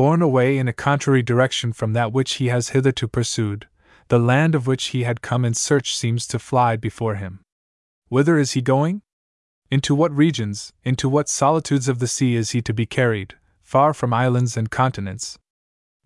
[0.00, 3.68] Borne away in a contrary direction from that which he has hitherto pursued,
[4.08, 7.40] the land of which he had come in search seems to fly before him.
[8.08, 9.02] Whither is he going?
[9.70, 13.92] Into what regions, into what solitudes of the sea is he to be carried, far
[13.92, 15.38] from islands and continents?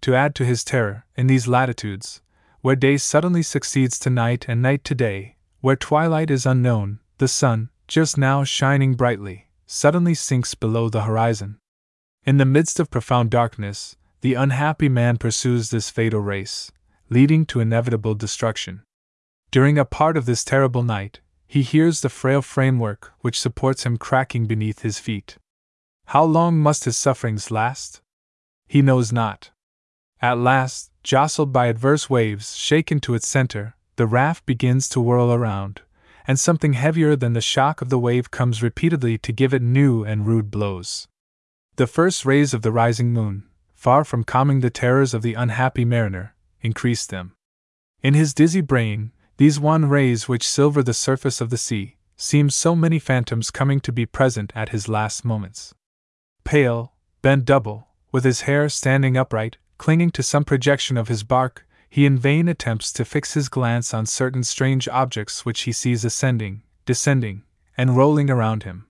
[0.01, 2.21] To add to his terror, in these latitudes,
[2.63, 7.29] where day suddenly succeeds to night and night to day, where twilight is unknown, the
[7.29, 11.61] sun, just now shining brightly, suddenly sinks below the horizon.
[12.27, 16.73] In the midst of profound darkness, the unhappy man pursues this fatal race,
[17.11, 18.83] leading to inevitable destruction.
[19.51, 23.99] During a part of this terrible night, he hears the frail framework which supports him
[23.99, 25.37] cracking beneath his feet.
[26.07, 28.01] How long must his sufferings last?
[28.67, 29.51] He knows not.
[30.23, 35.31] At last, jostled by adverse waves shaken to its center, the raft begins to whirl
[35.31, 35.83] around,
[36.27, 40.05] and something heavier than the shock of the wave comes repeatedly to give it new
[40.05, 41.07] and rude blows.
[41.77, 45.85] The first rays of the rising moon, far from calming the terrors of the unhappy
[45.85, 47.35] mariner, increased them.
[48.01, 52.49] In his dizzy brain, these wan rays which silver the surface of the sea, seem
[52.49, 55.75] so many phantoms coming to be present at his last moments.
[56.45, 61.67] Pale, bent double, with his hair standing upright, clinging to some projection of his bark,
[61.91, 66.05] he in vain attempts to fix his glance on certain strange objects which he sees
[66.05, 67.43] ascending, descending,
[67.77, 68.87] and rolling around him.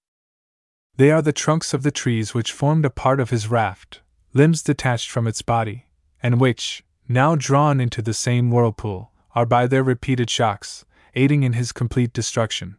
[0.96, 4.00] They are the trunks of the trees which formed a part of his raft,
[4.32, 5.86] limbs detached from its body,
[6.22, 11.54] and which, now drawn into the same whirlpool, are by their repeated shocks, aiding in
[11.54, 12.76] his complete destruction.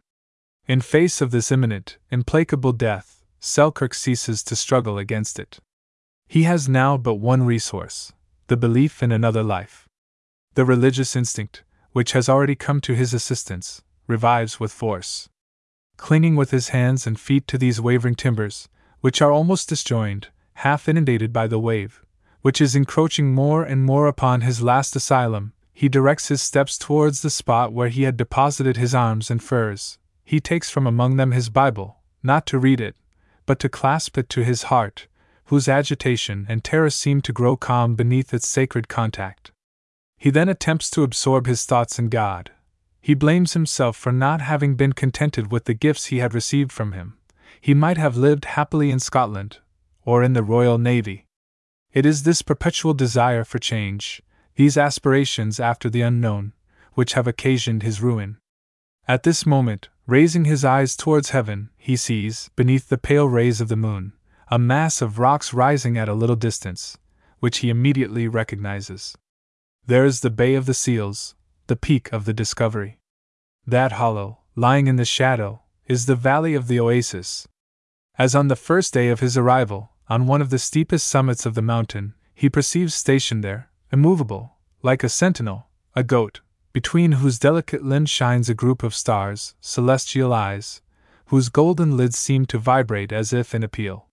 [0.66, 5.58] In face of this imminent, implacable death, Selkirk ceases to struggle against it.
[6.26, 8.12] He has now but one resource
[8.48, 9.88] the belief in another life.
[10.54, 15.28] The religious instinct, which has already come to his assistance, revives with force.
[15.96, 18.68] Clinging with his hands and feet to these wavering timbers,
[19.00, 22.02] which are almost disjoined, half inundated by the wave,
[22.42, 27.22] which is encroaching more and more upon his last asylum, he directs his steps towards
[27.22, 29.98] the spot where he had deposited his arms and furs.
[30.24, 32.96] He takes from among them his Bible, not to read it,
[33.44, 35.06] but to clasp it to his heart,
[35.44, 39.52] whose agitation and terror seem to grow calm beneath its sacred contact.
[40.18, 42.50] He then attempts to absorb his thoughts in God.
[43.06, 46.90] He blames himself for not having been contented with the gifts he had received from
[46.90, 47.16] him.
[47.60, 49.58] He might have lived happily in Scotland,
[50.04, 51.24] or in the Royal Navy.
[51.92, 54.24] It is this perpetual desire for change,
[54.56, 56.52] these aspirations after the unknown,
[56.94, 58.38] which have occasioned his ruin.
[59.06, 63.68] At this moment, raising his eyes towards heaven, he sees, beneath the pale rays of
[63.68, 64.14] the moon,
[64.48, 66.98] a mass of rocks rising at a little distance,
[67.38, 69.16] which he immediately recognizes.
[69.86, 71.35] There is the Bay of the Seals,
[71.66, 72.98] the peak of the Discovery.
[73.66, 77.48] That hollow, lying in the shadow, is the Valley of the Oasis.
[78.18, 81.54] As on the first day of his arrival, on one of the steepest summits of
[81.54, 86.40] the mountain, he perceives stationed there, immovable, like a sentinel, a goat,
[86.72, 90.82] between whose delicate limbs shines a group of stars, celestial eyes,
[91.26, 94.06] whose golden lids seem to vibrate as if in appeal.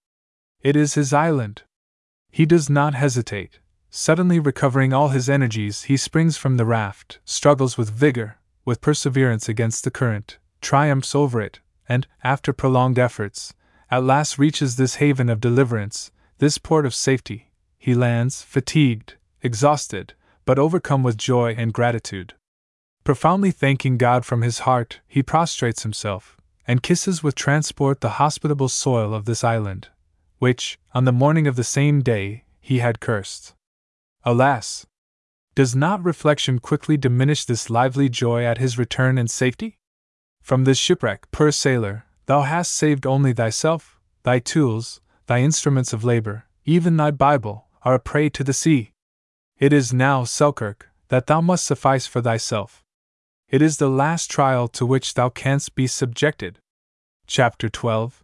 [0.61, 1.63] It is his island.
[2.31, 3.59] He does not hesitate.
[3.95, 9.47] Suddenly recovering all his energies, he springs from the raft, struggles with vigor, with perseverance
[9.47, 13.53] against the current, triumphs over it, and, after prolonged efforts,
[13.91, 17.51] at last reaches this haven of deliverance, this port of safety.
[17.77, 19.13] He lands, fatigued,
[19.43, 22.33] exhausted, but overcome with joy and gratitude.
[23.03, 26.35] Profoundly thanking God from his heart, he prostrates himself,
[26.67, 29.89] and kisses with transport the hospitable soil of this island,
[30.39, 33.53] which, on the morning of the same day, he had cursed.
[34.25, 34.85] Alas!
[35.53, 39.79] Does not reflection quickly diminish this lively joy at his return and safety?
[40.41, 46.03] From this shipwreck, poor sailor, thou hast saved only thyself, thy tools, thy instruments of
[46.05, 48.93] labor, even thy Bible, are a prey to the sea.
[49.59, 52.83] It is now, Selkirk, that thou must suffice for thyself.
[53.49, 56.59] It is the last trial to which thou canst be subjected.
[57.27, 58.23] Chapter 12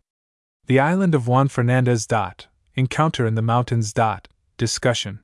[0.66, 2.08] The Island of Juan Fernandez.
[2.08, 3.94] Dot, encounter in the mountains.
[3.94, 5.20] Dot, discussion.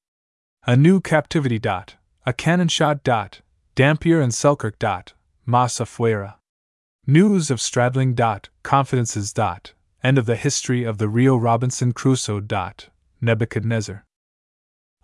[0.67, 1.59] A new captivity.
[1.59, 1.93] Dot,
[2.25, 3.03] a cannon shot.
[3.03, 3.41] Dot,
[3.75, 4.79] Dampier and Selkirk.
[4.79, 5.13] Dot,
[5.45, 6.37] Massa Fuera.
[7.05, 8.15] News of Stradling.
[8.15, 9.31] Dot, confidences.
[9.31, 12.39] Dot, end of the history of the Real Robinson Crusoe.
[12.39, 12.89] Dot,
[13.21, 14.05] Nebuchadnezzar.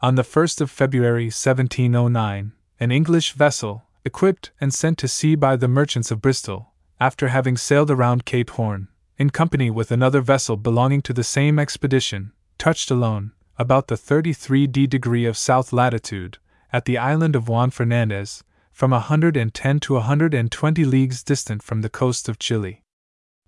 [0.01, 5.55] On the 1st of February 1709, an English vessel, equipped and sent to sea by
[5.55, 8.87] the merchants of Bristol, after having sailed around Cape Horn,
[9.19, 14.89] in company with another vessel belonging to the same expedition, touched alone, about the 33d
[14.89, 16.39] degree of south latitude,
[16.73, 21.81] at the island of Juan Fernandez, from a 110 to a 120 leagues distant from
[21.81, 22.83] the coast of Chile.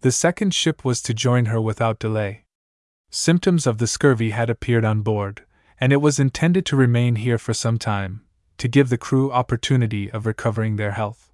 [0.01, 2.45] The second ship was to join her without delay.
[3.09, 5.45] Symptoms of the scurvy had appeared on board,
[5.79, 8.21] and it was intended to remain here for some time,
[8.59, 11.31] to give the crew opportunity of recovering their health.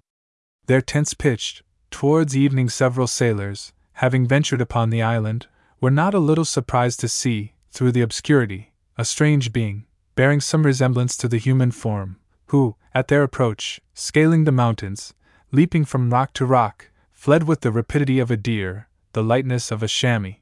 [0.66, 5.48] Their tents pitched, towards evening, several sailors, having ventured upon the island,
[5.82, 8.69] were not a little surprised to see, through the obscurity,
[9.00, 14.44] a strange being, bearing some resemblance to the human form, who, at their approach, scaling
[14.44, 15.14] the mountains,
[15.52, 19.82] leaping from rock to rock, fled with the rapidity of a deer, the lightness of
[19.82, 20.34] a chamois.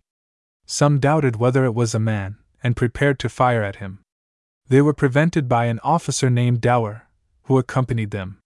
[0.66, 4.00] Some doubted whether it was a man, and prepared to fire at him.
[4.66, 7.06] They were prevented by an officer named Dower,
[7.44, 8.40] who accompanied them.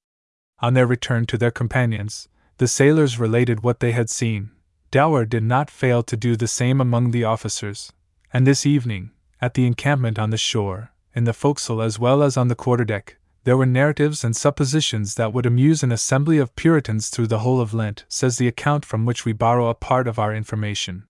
[0.58, 4.50] On their return to their companions, the sailors related what they had seen.
[4.90, 7.94] Dower did not fail to do the same among the officers,
[8.30, 12.36] and this evening, at the encampment on the shore, in the forecastle as well as
[12.36, 17.08] on the quarterdeck, there were narratives and suppositions that would amuse an assembly of Puritans
[17.08, 20.16] through the whole of Lent, says the account from which we borrow a part of
[20.16, 21.08] our information.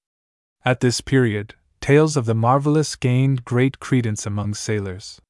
[0.65, 5.21] At this period, tales of the marvelous gained great credence among sailors.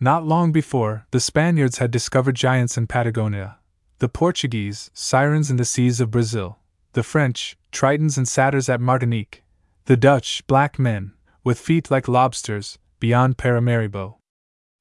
[0.00, 3.58] Not long before, the Spaniards had discovered giants in Patagonia,
[4.00, 6.58] the Portuguese, sirens in the seas of Brazil,
[6.94, 9.44] the French, tritons and satyrs at Martinique,
[9.84, 11.12] the Dutch, black men,
[11.44, 14.16] with feet like lobsters, beyond Paramaribo.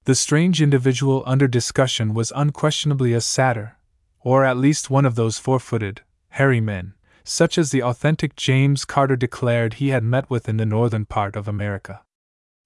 [0.06, 3.78] The strange individual under discussion was unquestionably a satyr,
[4.20, 8.86] or at least one of those four footed, hairy men, such as the authentic James
[8.86, 12.02] Carter declared he had met with in the northern part of America.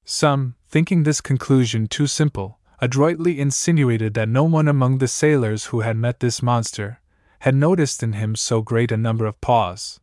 [0.05, 5.81] Some, thinking this conclusion too simple, adroitly insinuated that no one among the sailors who
[5.81, 6.99] had met this monster
[7.39, 9.99] had noticed in him so great a number of paws.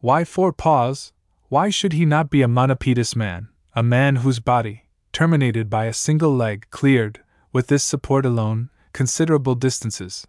[0.00, 1.12] Why four paws?
[1.48, 5.94] Why should he not be a monopedous man, a man whose body, terminated by a
[5.94, 7.20] single leg, cleared,
[7.54, 10.26] with this support alone, considerable distances?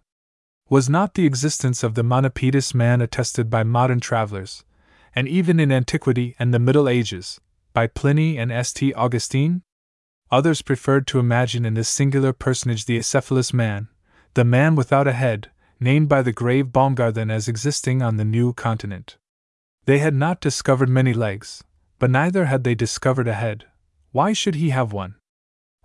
[0.70, 4.64] Was not the existence of the monopedous man attested by modern travelers,
[5.14, 7.38] and even in antiquity and the Middle Ages,
[7.74, 8.96] by Pliny and St.
[8.96, 9.62] Augustine?
[10.30, 13.88] Others preferred to imagine in this singular personage the acephalous man,
[14.32, 18.54] the man without a head, named by the grave Baumgarten as existing on the new
[18.54, 19.18] continent.
[19.86, 21.64] They had not discovered many legs,
[21.98, 23.66] but neither had they discovered a head.
[24.12, 25.16] Why should he have one?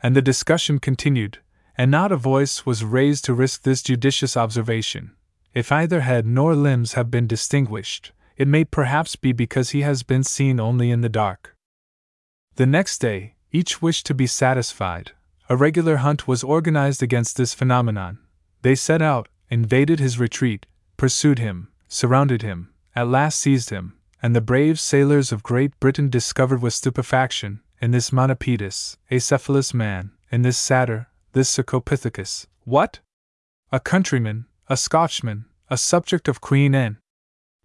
[0.02, 1.40] And the discussion continued,
[1.78, 5.16] and not a voice was raised to risk this judicious observation.
[5.54, 10.04] If either head nor limbs have been distinguished, it may perhaps be because he has
[10.04, 11.56] been seen only in the dark.
[12.56, 15.12] The next day, each wished to be satisfied.
[15.50, 18.20] A regular hunt was organized against this phenomenon.
[18.62, 20.66] They set out, invaded his retreat,
[20.98, 26.10] pursued him, surrounded him, at last seized him, and the brave sailors of Great Britain
[26.10, 33.00] discovered with stupefaction, in this monopedous, acephalous man, in this satyr, this Cercopithecus, what?
[33.72, 36.98] A countryman, a Scotchman, a subject of Queen Anne.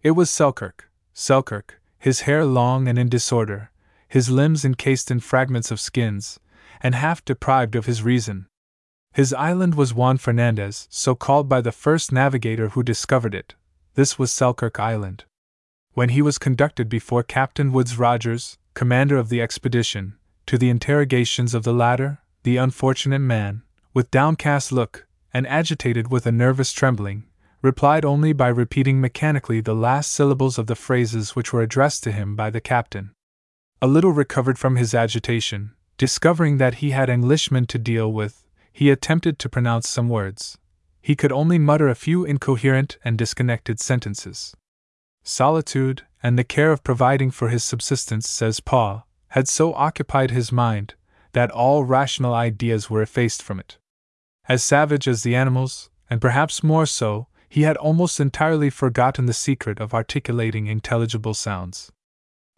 [0.03, 3.71] It was Selkirk, Selkirk, his hair long and in disorder,
[4.07, 6.39] his limbs encased in fragments of skins,
[6.81, 8.47] and half deprived of his reason.
[9.13, 13.55] His island was Juan Fernandez, so called by the first navigator who discovered it.
[13.95, 15.25] This was Selkirk Island.
[15.93, 21.53] When he was conducted before Captain Woodes Rogers, commander of the expedition, to the interrogations
[21.53, 23.63] of the latter, the unfortunate man,
[23.93, 27.25] with downcast look, and agitated with a nervous trembling,
[27.61, 32.13] replied only by repeating mechanically the last syllables of the phrases which were addressed to
[32.13, 33.11] him by the captain.
[33.81, 38.89] A little recovered from his agitation, discovering that he had Englishmen to deal with, he
[38.89, 40.57] attempted to pronounce some words.
[41.01, 44.55] He could only mutter a few incoherent and disconnected sentences.
[45.23, 50.51] Solitude, and the care of providing for his subsistence, says Paul, had so occupied his
[50.51, 50.93] mind
[51.33, 53.77] that all rational ideas were effaced from it.
[54.47, 59.33] As savage as the animals, and perhaps more so, he had almost entirely forgotten the
[59.33, 61.91] secret of articulating intelligible sounds.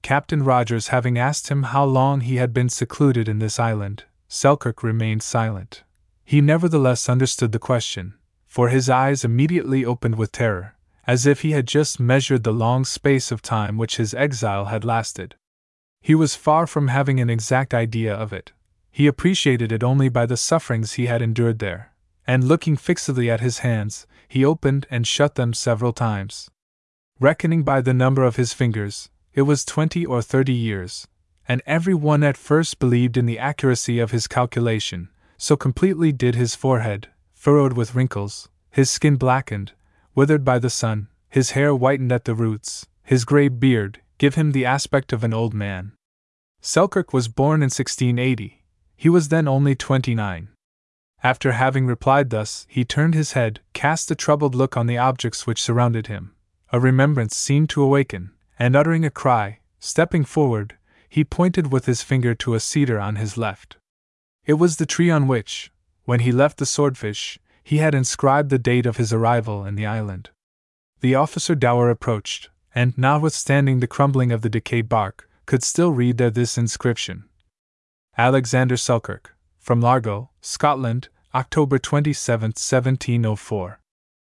[0.01, 4.83] Captain Rogers having asked him how long he had been secluded in this island, Selkirk
[4.83, 5.83] remained silent.
[6.25, 8.15] He nevertheless understood the question,
[8.53, 10.75] for his eyes immediately opened with terror,
[11.07, 14.85] as if he had just measured the long space of time which his exile had
[14.85, 15.33] lasted.
[16.01, 18.51] He was far from having an exact idea of it.
[18.91, 21.93] He appreciated it only by the sufferings he had endured there,
[22.27, 26.51] and looking fixedly at his hands, he opened and shut them several times.
[27.19, 31.07] Reckoning by the number of his fingers, it was twenty or thirty years,
[31.47, 35.09] and every one at first believed in the accuracy of his calculation,
[35.39, 37.07] so completely did his forehead,
[37.43, 39.73] furrowed with wrinkles, his skin blackened,
[40.15, 44.53] withered by the sun, his hair whitened at the roots, his grey beard, give him
[44.53, 45.91] the aspect of an old man.
[46.61, 48.63] Selkirk was born in 1680.
[48.95, 50.47] He was then only twenty nine.
[51.21, 55.45] After having replied thus, he turned his head, cast a troubled look on the objects
[55.45, 56.33] which surrounded him.
[56.71, 60.77] A remembrance seemed to awaken, and uttering a cry, stepping forward,
[61.09, 63.75] he pointed with his finger to a cedar on his left.
[64.45, 65.72] It was the tree on which,
[66.05, 69.85] when he left the swordfish, he had inscribed the date of his arrival in the
[69.85, 70.29] island.
[70.99, 76.17] The officer Dower approached, and, notwithstanding the crumbling of the decayed bark, could still read
[76.17, 77.25] there this inscription
[78.17, 83.79] Alexander Selkirk, from Largo, Scotland, October 27, 1704.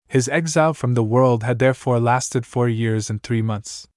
[0.07, 3.89] His exile from the world had therefore lasted four years and three months.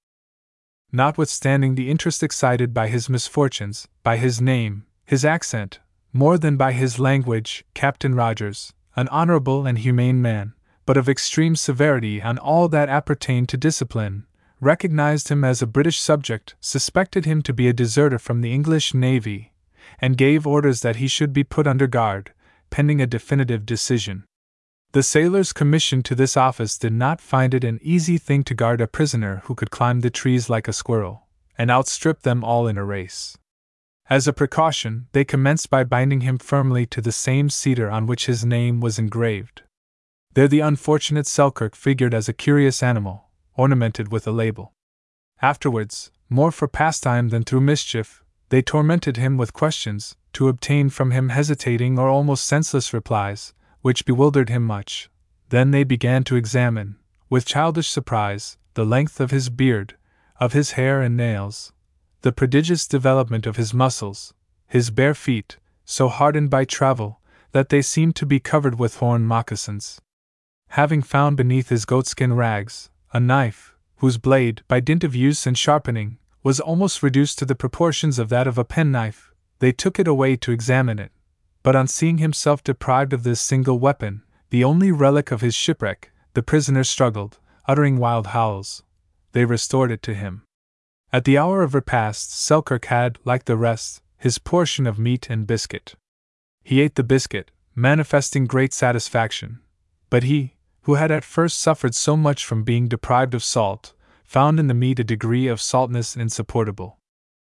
[0.91, 5.79] Notwithstanding the interest excited by his misfortunes, by his name, his accent,
[6.13, 10.53] more than by his language, Captain Rogers, an honorable and humane man,
[10.85, 14.25] but of extreme severity on all that appertained to discipline,
[14.59, 18.93] recognized him as a British subject, suspected him to be a deserter from the English
[18.93, 19.53] navy,
[19.99, 22.33] and gave orders that he should be put under guard,
[22.69, 24.23] pending a definitive decision.
[24.93, 28.81] The sailors commissioned to this office did not find it an easy thing to guard
[28.81, 31.27] a prisoner who could climb the trees like a squirrel,
[31.57, 33.37] and outstrip them all in a race.
[34.09, 38.27] As a precaution, they commenced by binding him firmly to the same cedar on which
[38.27, 39.63] his name was engraved.
[40.33, 44.71] There the unfortunate Selkirk figured as a curious animal, ornamented with a label.
[45.41, 51.11] Afterwards, more for pastime than through mischief, they tormented him with questions, to obtain from
[51.11, 55.09] him hesitating or almost senseless replies, which bewildered him much.
[55.49, 56.95] Then they began to examine,
[57.29, 59.97] with childish surprise, the length of his beard,
[60.39, 61.73] of his hair and nails,
[62.21, 64.33] the prodigious development of his muscles,
[64.67, 67.21] his bare feet, so hardened by travel
[67.51, 70.01] that they seemed to be covered with horn moccasins
[70.69, 75.57] having found beneath his goatskin rags a knife, whose blade, by dint of use and
[75.57, 80.07] sharpening, was almost reduced to the proportions of that of a penknife, they took it
[80.07, 81.11] away to examine it.
[81.63, 86.11] But on seeing himself deprived of this single weapon, the only relic of his shipwreck,
[86.33, 88.83] the prisoner struggled, uttering wild howls.
[89.31, 90.43] They restored it to him.
[91.13, 95.47] At the hour of repast, Selkirk had, like the rest, his portion of meat and
[95.47, 95.95] biscuit.
[96.63, 99.59] He ate the biscuit, manifesting great satisfaction.
[100.09, 103.93] But he, who had at first suffered so much from being deprived of salt,
[104.25, 106.97] found in the meat a degree of saltness insupportable.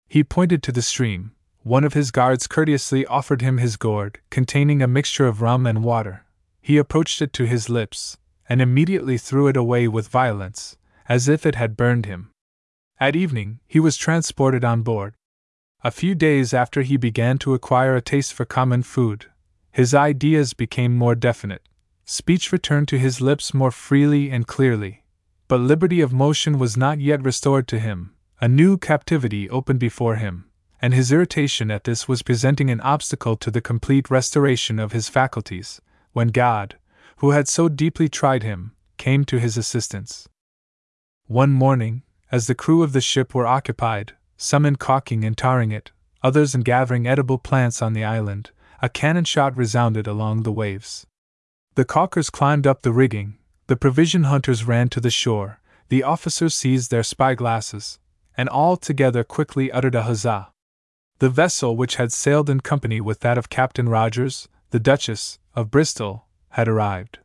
[0.09, 1.33] He pointed to the stream.
[1.63, 5.85] One of his guards courteously offered him his gourd, containing a mixture of rum and
[5.85, 6.25] water.
[6.61, 8.17] He approached it to his lips,
[8.49, 10.77] and immediately threw it away with violence,
[11.09, 12.32] as if it had burned him.
[13.03, 15.15] At evening, he was transported on board.
[15.83, 19.27] A few days after he began to acquire a taste for common food,
[19.73, 21.63] his ideas became more definite.
[22.05, 25.03] Speech returned to his lips more freely and clearly.
[25.49, 30.15] But liberty of motion was not yet restored to him, a new captivity opened before
[30.15, 30.45] him,
[30.81, 35.09] and his irritation at this was presenting an obstacle to the complete restoration of his
[35.09, 35.81] faculties,
[36.13, 36.77] when God,
[37.17, 40.29] who had so deeply tried him, came to his assistance.
[41.27, 45.71] One morning, as the crew of the ship were occupied, some in caulking and tarring
[45.71, 50.51] it, others in gathering edible plants on the island, a cannon shot resounded along the
[50.51, 51.07] waves.
[51.75, 53.37] The caulkers climbed up the rigging,
[53.67, 57.99] the provision hunters ran to the shore, the officers seized their spyglasses,
[58.35, 60.49] and all together quickly uttered a huzzah.
[61.19, 65.71] The vessel which had sailed in company with that of Captain Rogers, the Duchess, of
[65.71, 67.19] Bristol, had arrived.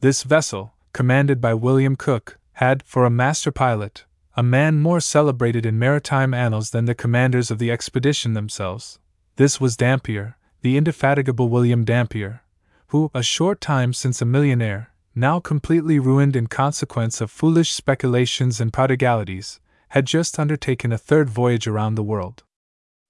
[0.00, 4.04] This vessel, commanded by William Cook, had for a master pilot
[4.34, 8.98] a man more celebrated in maritime annals than the commanders of the expedition themselves.
[9.36, 12.42] This was Dampier, the indefatigable William Dampier,
[12.88, 18.60] who, a short time since a millionaire, now completely ruined in consequence of foolish speculations
[18.60, 22.42] and prodigalities, had just undertaken a third voyage around the world.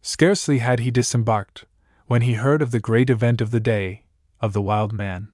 [0.00, 1.66] Scarcely had he disembarked,
[2.06, 4.02] when he heard of the great event of the day,
[4.40, 5.28] of the wild man.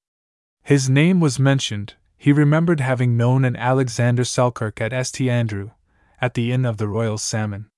[0.63, 5.31] His name was mentioned, he remembered having known an Alexander Selkirk at St.
[5.31, 5.71] Andrew,
[6.21, 7.69] at the Inn of the Royal Salmon.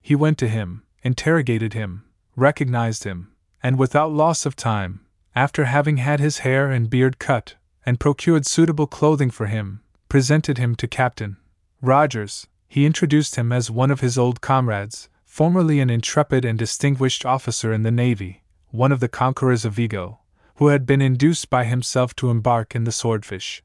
[0.00, 2.04] He went to him, interrogated him,
[2.36, 3.32] recognized him,
[3.62, 8.46] and without loss of time, after having had his hair and beard cut, and procured
[8.46, 11.36] suitable clothing for him, presented him to Captain
[11.80, 12.46] Rogers.
[12.68, 17.72] He introduced him as one of his old comrades, formerly an intrepid and distinguished officer
[17.72, 20.20] in the Navy, one of the conquerors of Vigo,
[20.56, 23.62] who had been induced by himself to embark in the Swordfish,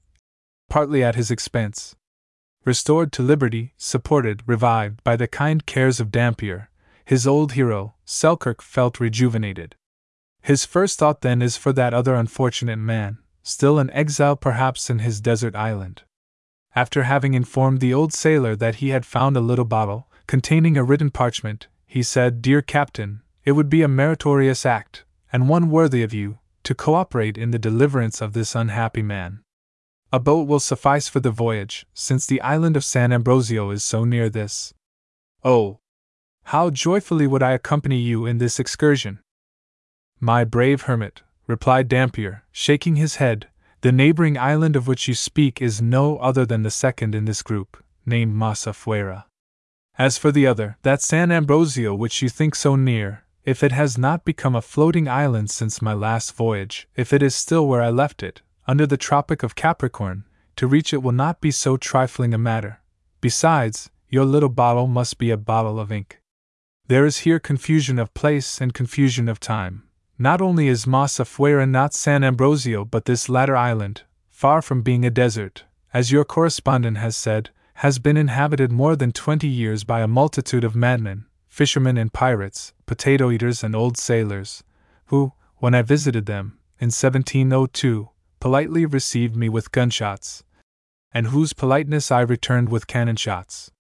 [0.70, 1.96] partly at his expense.
[2.64, 6.70] Restored to liberty, supported, revived by the kind cares of Dampier,
[7.04, 9.76] his old hero, Selkirk felt rejuvenated.
[10.42, 15.00] His first thought then is for that other unfortunate man, still an exile perhaps in
[15.00, 16.04] his desert island.
[16.76, 20.84] After having informed the old sailor that he had found a little bottle, containing a
[20.84, 26.04] written parchment, he said, Dear Captain, it would be a meritorious act, and one worthy
[26.04, 29.42] of you, to cooperate in the deliverance of this unhappy man.
[30.14, 34.04] A boat will suffice for the voyage, since the island of San Ambrosio is so
[34.04, 34.74] near this.
[35.44, 35.80] Oh,
[36.46, 39.20] how joyfully would I accompany you in this excursion!
[40.20, 43.48] My brave hermit, replied Dampier, shaking his head,
[43.82, 47.42] the neighboring island of which you speak is no other than the second in this
[47.42, 49.26] group, named Masafuera.
[49.98, 53.98] As for the other, that San Ambrosio which you think so near, if it has
[53.98, 57.90] not become a floating island since my last voyage, if it is still where I
[57.90, 60.24] left it, under the Tropic of Capricorn,
[60.56, 62.80] to reach it will not be so trifling a matter.
[63.20, 66.22] Besides, your little bottle must be a bottle of ink.
[66.88, 69.84] There is here confusion of place and confusion of time.
[70.18, 75.10] Not only is Masafuera not San Ambrosio, but this latter island, far from being a
[75.10, 77.50] desert, as your correspondent has said,
[77.84, 82.72] has been inhabited more than twenty years by a multitude of madmen, fishermen and pirates,
[82.86, 84.64] potato eaters and old sailors,
[85.08, 88.08] who, when I visited them, in 1702,
[88.42, 90.44] politely received me with gunshots,
[91.14, 93.72] and whose politeness I returned with cannon shots.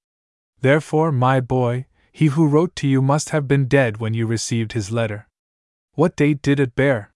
[0.61, 4.71] Therefore, my boy, he who wrote to you must have been dead when you received
[4.71, 5.27] his letter.
[5.95, 7.11] What date did it bear?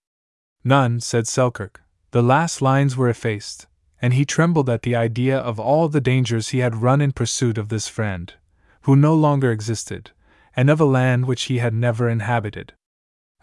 [0.64, 1.82] None, said Selkirk.
[2.10, 3.66] The last lines were effaced,
[4.02, 7.56] and he trembled at the idea of all the dangers he had run in pursuit
[7.56, 8.34] of this friend,
[8.82, 10.10] who no longer existed,
[10.56, 12.72] and of a land which he had never inhabited.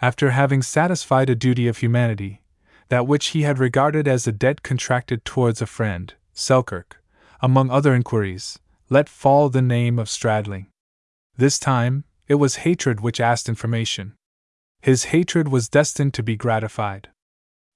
[0.02, 2.42] After having satisfied a duty of humanity,
[2.94, 7.02] that which he had regarded as a debt contracted towards a friend, Selkirk,
[7.42, 10.68] among other inquiries, let fall the name of Stradling.
[11.36, 14.14] This time, it was hatred which asked information.
[14.80, 17.10] His hatred was destined to be gratified.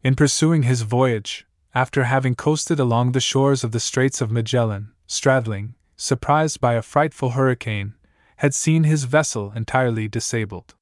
[0.03, 4.91] In pursuing his voyage, after having coasted along the shores of the Straits of Magellan,
[5.07, 7.95] Stradling, surprised by a frightful hurricane,
[8.35, 10.75] had seen his vessel entirely disabled.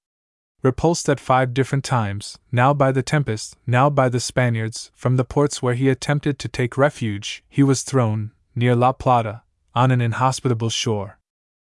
[0.65, 5.23] Repulsed at five different times, now by the tempest, now by the Spaniards, from the
[5.23, 9.43] ports where he attempted to take refuge, he was thrown, near La Plata,
[9.75, 11.19] on an inhospitable shore.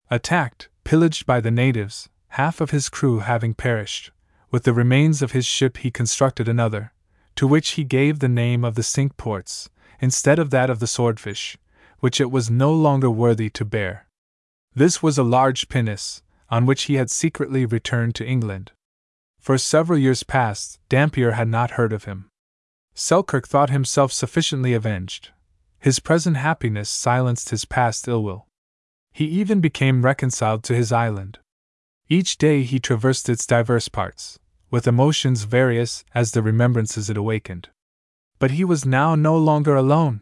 [0.09, 4.11] Attacked, pillaged by the natives, half of his crew having perished,
[4.51, 6.93] with the remains of his ship, he constructed another,
[7.35, 10.87] to which he gave the name of the Cinque Ports, instead of that of the
[10.87, 11.57] Swordfish,
[11.99, 14.07] which it was no longer worthy to bear.
[14.73, 18.71] This was a large pinnace, on which he had secretly returned to England.
[19.39, 22.29] For several years past, Dampier had not heard of him.
[22.93, 25.29] Selkirk thought himself sufficiently avenged.
[25.79, 28.47] His present happiness silenced his past ill will.
[29.13, 31.39] He even became reconciled to his island.
[32.09, 34.39] Each day he traversed its diverse parts,
[34.71, 37.69] with emotions various as the remembrances it awakened.
[38.39, 40.21] But he was now no longer alone.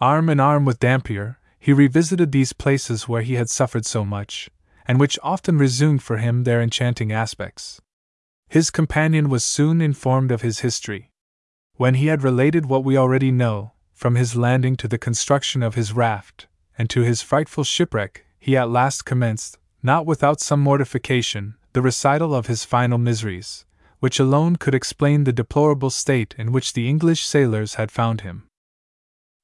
[0.00, 4.50] Arm in arm with Dampier, he revisited these places where he had suffered so much,
[4.86, 7.80] and which often resumed for him their enchanting aspects.
[8.54, 11.10] His companion was soon informed of his history.
[11.74, 15.74] When he had related what we already know, from his landing to the construction of
[15.74, 16.46] his raft,
[16.78, 22.32] and to his frightful shipwreck, he at last commenced, not without some mortification, the recital
[22.32, 23.66] of his final miseries,
[23.98, 28.44] which alone could explain the deplorable state in which the English sailors had found him.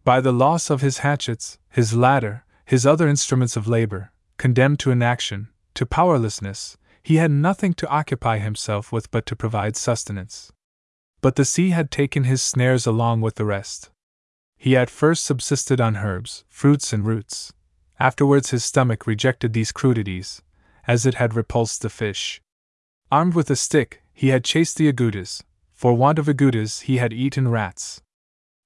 [0.05, 4.93] By the loss of his hatchets, his ladder, his other instruments of labor, condemned to
[4.93, 10.53] inaction, to powerlessness, he had nothing to occupy himself with but to provide sustenance.
[11.21, 13.91] But the sea had taken his snares along with the rest.
[14.57, 17.53] He at first subsisted on herbs, fruits, and roots,
[18.01, 20.41] Afterwards, his stomach rejected these crudities,
[20.87, 22.41] as it had repulsed the fish.
[23.13, 25.43] Armed with a stick, he had chased the agoutis,
[25.75, 28.01] for want of agoutis, he had eaten rats.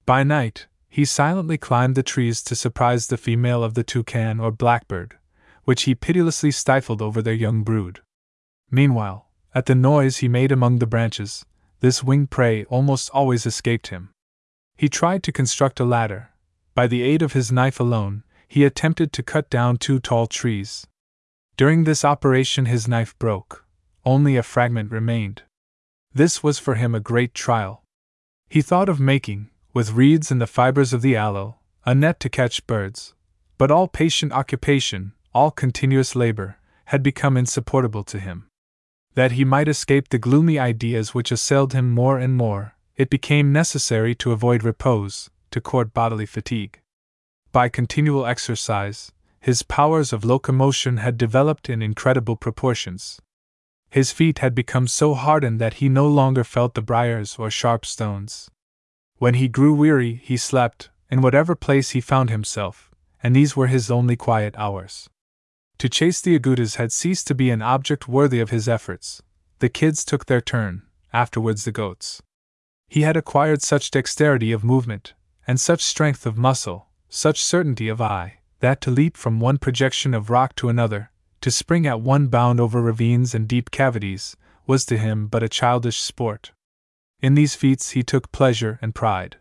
[0.06, 4.52] By night, he silently climbed the trees to surprise the female of the toucan or
[4.52, 5.18] blackbird,
[5.64, 8.02] which he pitilessly stifled over their young brood.
[8.70, 11.44] Meanwhile, at the noise he made among the branches,
[11.80, 14.10] this winged prey almost always escaped him.
[14.76, 16.30] He tried to construct a ladder.
[16.74, 20.86] By the aid of his knife alone, he attempted to cut down two tall trees.
[21.56, 23.64] During this operation, his knife broke.
[24.04, 25.42] Only a fragment remained.
[26.12, 27.84] This was for him a great trial.
[28.48, 32.28] He thought of making, with reeds and the fibers of the aloe, a net to
[32.28, 33.14] catch birds.
[33.56, 38.48] But all patient occupation, all continuous labor, had become insupportable to him.
[39.14, 43.52] That he might escape the gloomy ideas which assailed him more and more, it became
[43.52, 46.80] necessary to avoid repose, to court bodily fatigue.
[47.52, 53.20] By continual exercise, his powers of locomotion had developed in incredible proportions.
[53.90, 57.86] His feet had become so hardened that he no longer felt the briars or sharp
[57.86, 58.50] stones.
[59.18, 62.90] When he grew weary, he slept, in whatever place he found himself,
[63.22, 65.08] and these were his only quiet hours.
[65.78, 69.22] To chase the agoutis had ceased to be an object worthy of his efforts.
[69.58, 72.22] The kids took their turn, afterwards the goats.
[72.88, 75.14] He had acquired such dexterity of movement,
[75.46, 80.14] and such strength of muscle, such certainty of eye, that to leap from one projection
[80.14, 84.36] of rock to another, to spring at one bound over ravines and deep cavities,
[84.66, 86.52] was to him but a childish sport.
[87.20, 89.36] In these feats he took pleasure and pride.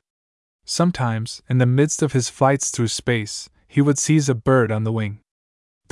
[0.66, 4.84] Sometimes, in the midst of his flights through space, he would seize a bird on
[4.84, 5.20] the wing.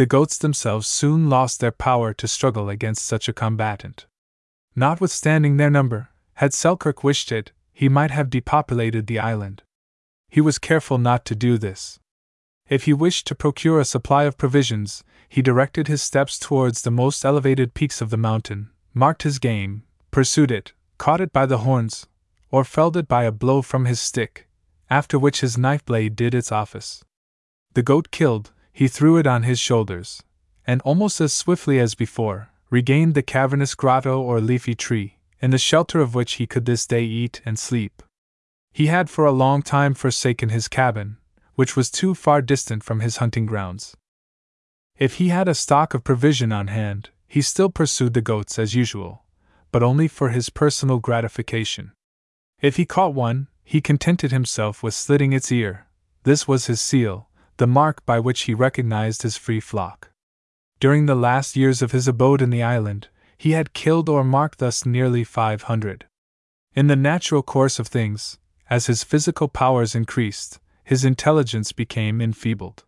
[0.02, 4.08] The goats themselves soon lost their power to struggle against such a combatant.
[4.76, 9.62] Notwithstanding their number, had Selkirk wished it, he might have depopulated the island.
[10.28, 12.00] He was careful not to do this.
[12.68, 16.90] If he wished to procure a supply of provisions, he directed his steps towards the
[16.90, 21.60] most elevated peaks of the mountain, marked his game, pursued it, caught it by the
[21.60, 22.08] horns,
[22.50, 24.48] or felled it by a blow from his stick,
[24.90, 27.04] after which his knife blade did its office.
[27.76, 30.24] The goat killed, he threw it on his shoulders,
[30.66, 35.58] and almost as swiftly as before, regained the cavernous grotto or leafy tree, in the
[35.58, 38.01] shelter of which he could this day eat and sleep.
[38.72, 41.17] He had for a long time forsaken his cabin,
[41.56, 43.95] which was too far distant from his hunting grounds.
[44.98, 48.75] If he had a stock of provision on hand, he still pursued the goats as
[48.75, 49.25] usual,
[49.72, 51.91] but only for his personal gratification.
[52.61, 55.88] If he caught one, he contented himself with slitting its ear.
[56.24, 57.30] This was his seal,
[57.61, 60.09] the mark by which he recognized his free flock.
[60.80, 64.57] During the last years of his abode in the island, he had killed or marked
[64.57, 66.06] thus nearly 500.
[66.73, 72.83] In the natural course of things, as his physical powers increased, his intelligence became enfeebled.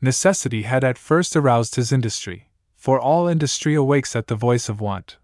[0.00, 4.80] Necessity had at first aroused his industry, for all industry awakes at the voice of
[4.80, 5.18] want,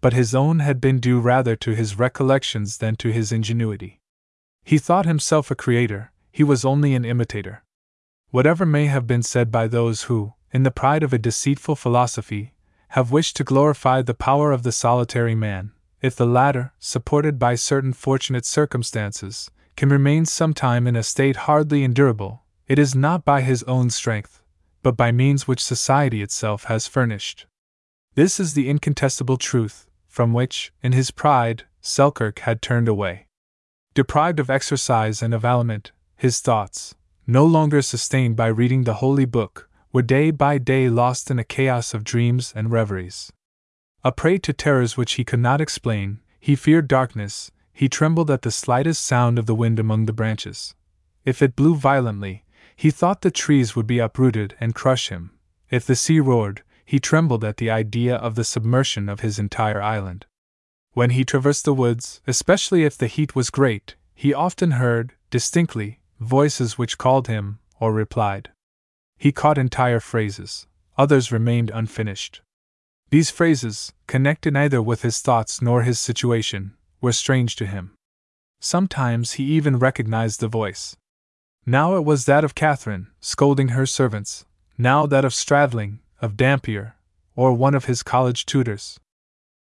[0.00, 3.98] but his own had been due rather to his recollections than to his ingenuity.
[4.62, 7.64] He thought himself a creator, he was only an imitator.
[8.30, 12.52] Whatever may have been said by those who, in the pride of a deceitful philosophy,
[12.88, 17.54] have wished to glorify the power of the solitary man, if the latter, supported by
[17.54, 23.24] certain fortunate circumstances, can remain some time in a state hardly endurable, it is not
[23.24, 24.42] by his own strength,
[24.82, 27.46] but by means which society itself has furnished.
[28.14, 33.26] This is the incontestable truth, from which, in his pride, Selkirk had turned away.
[33.94, 36.94] Deprived of exercise and of aliment, his thoughts,
[37.30, 41.44] no longer sustained by reading the Holy Book, were day by day lost in a
[41.44, 43.30] chaos of dreams and reveries.
[44.02, 48.40] A prey to terrors which he could not explain, he feared darkness, he trembled at
[48.40, 50.74] the slightest sound of the wind among the branches.
[51.26, 55.32] If it blew violently, he thought the trees would be uprooted and crush him.
[55.68, 59.82] If the sea roared, he trembled at the idea of the submersion of his entire
[59.82, 60.24] island.
[60.94, 65.97] When he traversed the woods, especially if the heat was great, he often heard, distinctly,
[66.20, 68.50] voices which called him, or replied.
[69.16, 70.66] He caught entire phrases,
[70.96, 72.40] others remained unfinished.
[73.10, 77.94] These phrases, connected neither with his thoughts nor his situation, were strange to him.
[78.60, 80.96] Sometimes he even recognized the voice.
[81.64, 84.44] Now it was that of Catherine, scolding her servants,
[84.76, 86.96] now that of Stradling, of Dampier,
[87.36, 88.98] or one of his college tutors.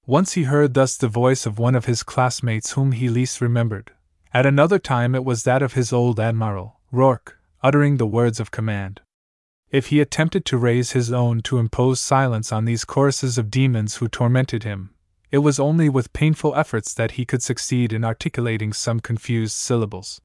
[0.07, 3.93] Once he heard thus the voice of one of his classmates whom he least remembered,
[4.32, 8.50] at another time it was that of his old admiral, Rooke, uttering the words of
[8.50, 9.00] command.
[9.70, 13.96] If he attempted to raise his own to impose silence on these choruses of demons
[13.96, 14.90] who tormented him,
[15.30, 20.20] it was only with painful efforts that he could succeed in articulating some confused syllables.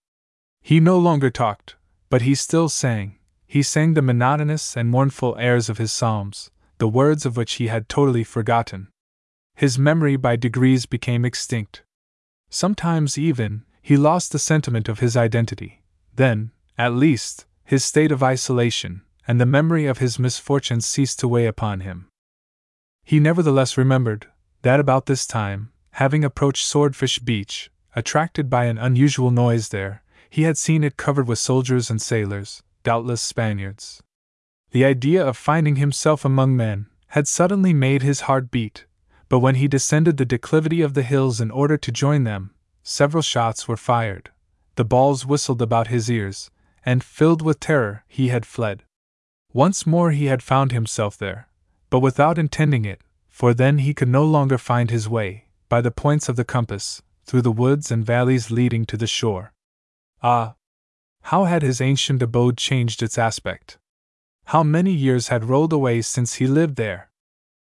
[0.62, 1.76] He no longer talked,
[2.10, 3.18] but he still sang.
[3.48, 7.68] He sang the monotonous and mournful airs of his psalms, the words of which he
[7.68, 8.90] had totally forgotten.
[9.56, 11.84] His memory by degrees became extinct.
[12.50, 15.82] Sometimes, even, he lost the sentiment of his identity.
[16.16, 21.28] Then, at least, his state of isolation, and the memory of his misfortunes ceased to
[21.28, 22.08] weigh upon him.
[23.04, 24.28] He nevertheless remembered
[24.62, 30.44] that about this time, having approached Swordfish Beach, attracted by an unusual noise there, he
[30.44, 34.02] had seen it covered with soldiers and sailors, doubtless Spaniards.
[34.72, 38.86] The idea of finding himself among men had suddenly made his heart beat,
[39.28, 42.52] but when he descended the declivity of the hills in order to join them,
[42.84, 44.32] Several shots were fired,
[44.76, 46.50] the balls whistled about his ears,
[46.86, 48.84] and, filled with terror, he had fled.
[49.54, 51.48] Once more he had found himself there,
[51.90, 55.92] but without intending it, for then he could no longer find his way, by the
[55.92, 59.54] points of the compass, through the woods and valleys leading to the shore.
[60.24, 60.56] Ah!
[61.24, 63.78] How had his ancient abode changed its aspect?
[64.46, 67.12] How many years had rolled away since he lived there?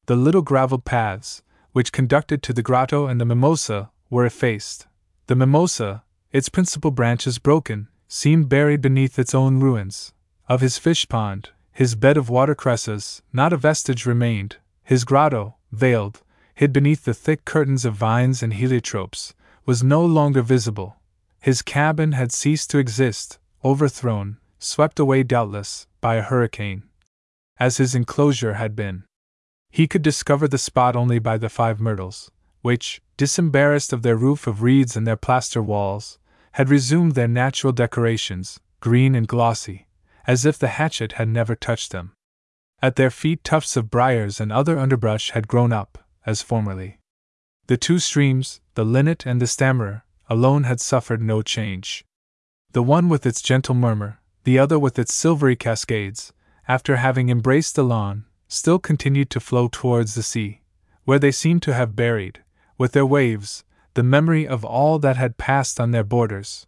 [0.06, 4.88] The little gravelled paths, which conducted to the grotto and the mimosa, were effaced.
[5.28, 10.14] The mimosa, its principal branches broken, seemed buried beneath its own ruins.
[10.50, 14.58] Of his fish pond, his bed of watercresses, not a vestige remained.
[14.84, 16.22] His grotto, veiled,
[16.56, 19.34] hid beneath the thick curtains of vines and heliotropes,
[19.66, 20.98] was no longer visible.
[21.40, 26.84] His cabin had ceased to exist, overthrown, swept away doubtless, by a hurricane.
[27.58, 29.06] As his enclosure had been.
[29.70, 32.30] He could discover the spot only by the five myrtles,
[32.62, 36.20] which, disembarrassed of their roof of reeds and their plaster walls,
[36.54, 39.88] had resumed their natural decorations, green and glossy,
[40.28, 42.14] as if the hatchet had never touched them.
[42.82, 47.00] At their feet, tufts of briars and other underbrush had grown up, as formerly.
[47.68, 52.04] The two streams, the linnet and the stammerer, alone had suffered no change.
[52.72, 56.34] The one with its gentle murmur, the other with its silvery cascades,
[56.68, 60.62] after having embraced the lawn, still continued to flow towards the sea,
[61.04, 62.44] where they seemed to have buried,
[62.82, 66.66] with their waves, the memory of all that had passed on their borders.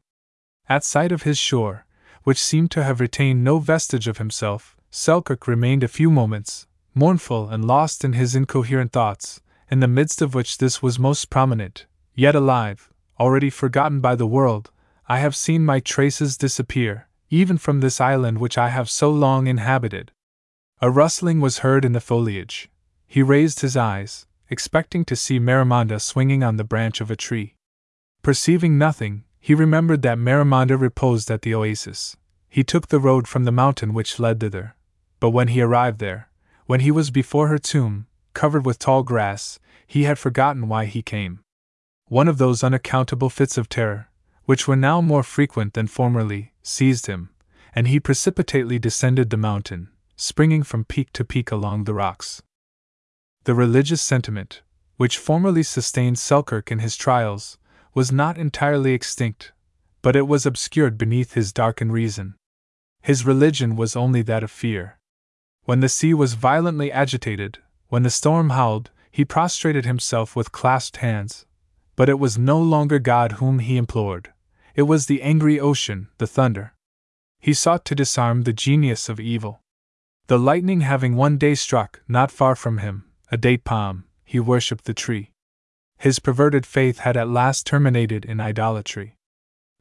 [0.69, 1.87] At sight of his shore,
[2.21, 7.49] which seemed to have retained no vestige of himself, Selkirk remained a few moments, mournful
[7.49, 11.87] and lost in his incoherent thoughts, in the midst of which this was most prominent,
[12.13, 14.69] yet alive, already forgotten by the world.
[15.07, 19.47] I have seen my traces disappear, even from this island which I have so long
[19.47, 20.11] inhabited.
[20.79, 22.69] A rustling was heard in the foliage.
[23.07, 27.55] He raised his eyes, expecting to see Marimonda swinging on the branch of a tree.
[28.21, 32.15] Perceiving nothing, he remembered that Marimonda reposed at the oasis.
[32.47, 34.75] He took the road from the mountain which led thither.
[35.19, 36.29] But when he arrived there,
[36.67, 41.01] when he was before her tomb, covered with tall grass, he had forgotten why he
[41.01, 41.39] came.
[42.07, 44.09] One of those unaccountable fits of terror,
[44.45, 47.29] which were now more frequent than formerly, seized him,
[47.73, 52.43] and he precipitately descended the mountain, springing from peak to peak along the rocks.
[53.45, 54.61] The religious sentiment,
[54.95, 57.57] which formerly sustained Selkirk in his trials,
[57.93, 59.51] was not entirely extinct,
[60.01, 62.35] but it was obscured beneath his darkened reason.
[63.01, 64.97] His religion was only that of fear.
[65.65, 70.97] When the sea was violently agitated, when the storm howled, he prostrated himself with clasped
[70.97, 71.45] hands.
[71.95, 74.31] But it was no longer God whom he implored,
[74.73, 76.73] it was the angry ocean, the thunder.
[77.39, 79.61] He sought to disarm the genius of evil.
[80.27, 84.85] The lightning having one day struck, not far from him, a date palm, he worshipped
[84.85, 85.31] the tree.
[85.97, 89.15] His perverted faith had at last terminated in idolatry.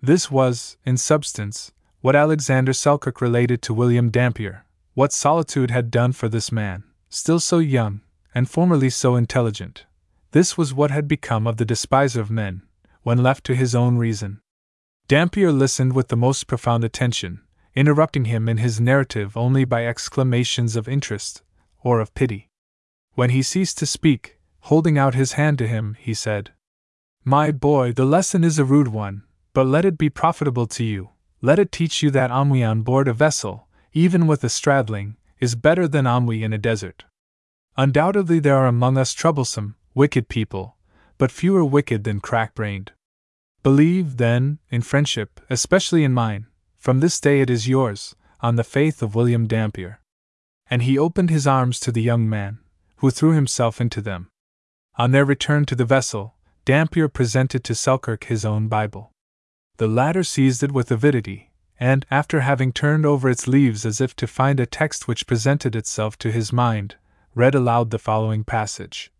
[0.00, 4.64] This was, in substance, what Alexander Selkirk related to William Dampier,
[4.94, 8.00] what solitude had done for this man, still so young,
[8.34, 9.84] and formerly so intelligent.
[10.31, 12.62] This was what had become of the despiser of men,
[13.02, 14.40] when left to his own reason.
[15.08, 17.42] Dampier listened with the most profound attention,
[17.74, 21.42] interrupting him in his narrative only by exclamations of interest
[21.82, 22.48] or of pity.
[23.15, 26.52] When he ceased to speak, holding out his hand to him, he said,
[27.24, 31.10] My boy, the lesson is a rude one, but let it be profitable to you.
[31.42, 35.55] Let it teach you that ennui on board a vessel, even with a Stradling, is
[35.55, 37.05] better than ennui in a desert.
[37.76, 40.76] Undoubtedly, there are among us troublesome, wicked people,
[41.18, 42.92] but fewer wicked than crack brained.
[43.62, 46.47] Believe, then, in friendship, especially in mine.
[46.78, 50.00] From this day it is yours, on the faith of William Dampier.
[50.70, 52.61] And he opened his arms to the young man
[53.02, 54.28] who threw himself into them.
[54.94, 59.10] On their return to the vessel, Dampier presented to Selkirk his own Bible.
[59.78, 61.50] The latter seized it with avidity,
[61.81, 65.74] and, after having turned over its leaves as if to find a text which presented
[65.74, 66.94] itself to his mind,
[67.34, 69.10] read aloud the following passage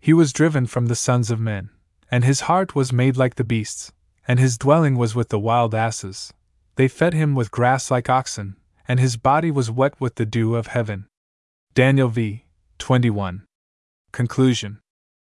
[0.00, 1.68] He was driven from the sons of men,
[2.10, 3.92] and his heart was made like the beasts,
[4.26, 6.32] and his dwelling was with the wild asses.
[6.76, 8.56] They fed him with grass like oxen,
[8.88, 11.06] and his body was wet with the dew of heaven.
[11.74, 12.43] Daniel v.
[12.84, 13.46] 21.
[14.12, 14.78] Conclusion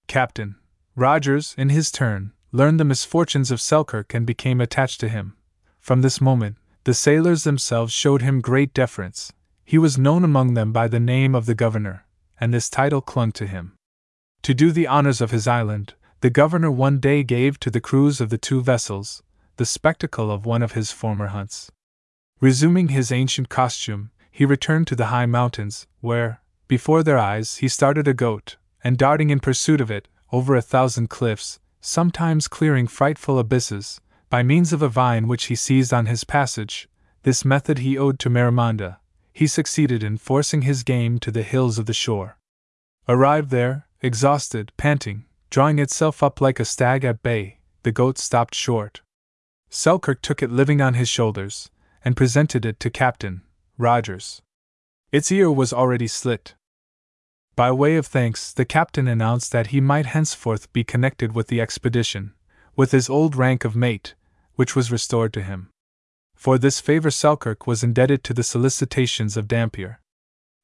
[0.07, 0.57] Captain
[0.97, 5.37] Rogers, in his turn, learned the misfortunes of Selkirk and became attached to him.
[5.79, 9.31] From this moment, the sailors themselves showed him great deference.
[9.63, 12.07] He was known among them by the name of the Governor,
[12.41, 13.75] and this title clung to him.
[14.41, 15.93] To do the honors of his island,
[16.23, 19.23] the Governor one day gave to the crews of the two vessels
[19.59, 21.71] the spectacle of one of his former hunts.
[22.41, 27.69] Resuming his ancient costume, he returned to the high mountains, where, before their eyes, he
[27.69, 32.87] started a goat, and darting in pursuit of it, over a thousand cliffs, sometimes clearing
[32.87, 36.89] frightful abysses, by means of a vine which he seized on his passage,
[37.23, 38.99] this method he owed to Marimonda,
[39.33, 42.39] he succeeded in forcing his game to the hills of the shore.
[43.09, 48.55] Arrived there, exhausted, panting, drawing itself up like a stag at bay, the goat stopped
[48.55, 49.03] short.
[49.71, 51.71] Selkirk took it living on his shoulders,
[52.05, 53.43] and presented it to Captain
[53.77, 54.43] Rogers.
[55.15, 56.57] Its ear was already slit.
[57.55, 61.61] By way of thanks, the captain announced that he might henceforth be connected with the
[61.61, 62.35] expedition,
[62.75, 64.17] with his old rank of mate,
[64.57, 65.71] which was restored to him.
[66.35, 70.01] For this favor Selkirk was indebted to the solicitations of Dampier.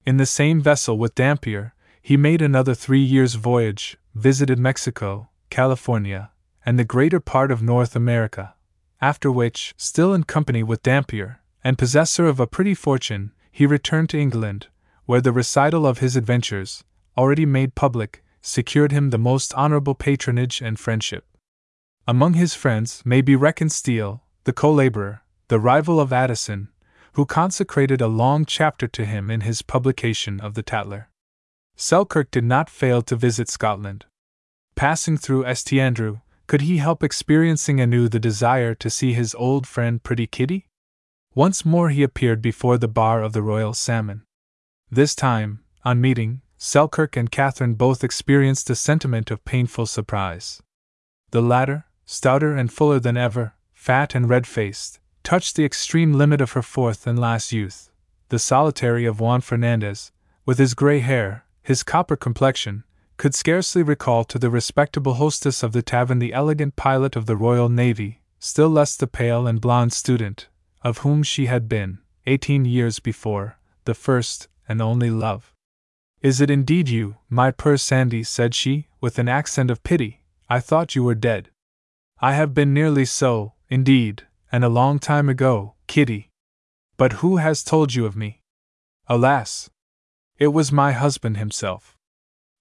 [0.05, 1.73] In the same vessel with Dampier,
[2.03, 6.33] he made another three years' voyage, visited Mexico, California,
[6.67, 8.57] and the greater part of North America,
[9.01, 14.09] after which, still in company with Dampier, and possessor of a pretty fortune, he returned
[14.11, 14.69] to England,
[15.07, 16.85] where the recital of his adventures,
[17.17, 21.25] already made public, secured him the most honorable patronage and friendship.
[22.07, 26.69] Among his friends may be reckoned Steele, the co laborer, the rival of Addison,
[27.15, 31.09] who consecrated a long chapter to him in his publication of the Tatler.
[31.77, 34.07] Selkirk did not fail to visit Scotland.
[34.77, 35.81] Passing through St.
[35.81, 40.67] Andrew, could he help experiencing anew the desire to see his old friend Pretty Kitty?
[41.41, 44.21] Once more he appeared before the bar of the Royal Salmon.
[44.91, 50.63] This time, on meeting, Selkirk and Catherine both experienced a sentiment of painful surprise.
[51.31, 56.43] The latter, stouter and fuller than ever, fat and red faced, touched the extreme limit
[56.43, 57.91] of her fourth and last youth.
[58.29, 60.13] The solitary of Juan Fernandez,
[60.45, 62.85] with his gray hair, his copper complexion,
[63.17, 67.35] could scarcely recall to the respectable hostess of the tavern the elegant pilot of the
[67.35, 70.47] Royal Navy, still less the pale and blonde student,
[70.83, 75.53] of whom she had been, eighteen years before, the first and only love.
[76.23, 78.23] Is it indeed you, my poor Sandy?
[78.23, 80.23] said she, with an accent of pity.
[80.49, 81.51] I thought you were dead.
[82.21, 86.29] I have been nearly so, indeed, and a long time ago, Kitty.
[86.97, 88.43] But who has told you of me?
[89.07, 89.71] Alas!
[90.39, 91.97] It was my husband himself.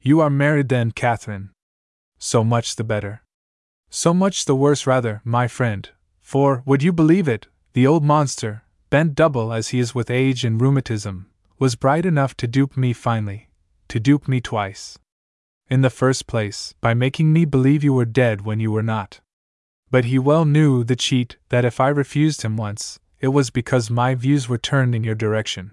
[0.01, 1.49] You are married then, Catherine.
[2.17, 3.23] So much the better.
[3.89, 5.89] So much the worse, rather, my friend,
[6.21, 7.47] for, would you believe it,
[7.79, 11.27] the old monster, bent double as he is with age and rheumatism,
[11.59, 13.47] was bright enough to dupe me finely,
[13.87, 14.99] to dupe me twice.
[15.69, 19.21] In the first place, by making me believe you were dead when you were not.
[19.89, 23.89] But he well knew, the cheat, that if I refused him once, it was because
[23.89, 25.71] my views were turned in your direction.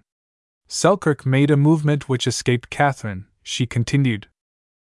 [0.68, 4.28] Selkirk made a movement which escaped Catherine, she continued.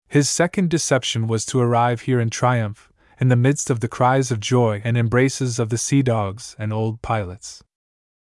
[0.06, 2.87] His second deception was to arrive here in triumph,
[3.20, 6.72] in the midst of the cries of joy and embraces of the sea dogs and
[6.72, 7.62] old pilots.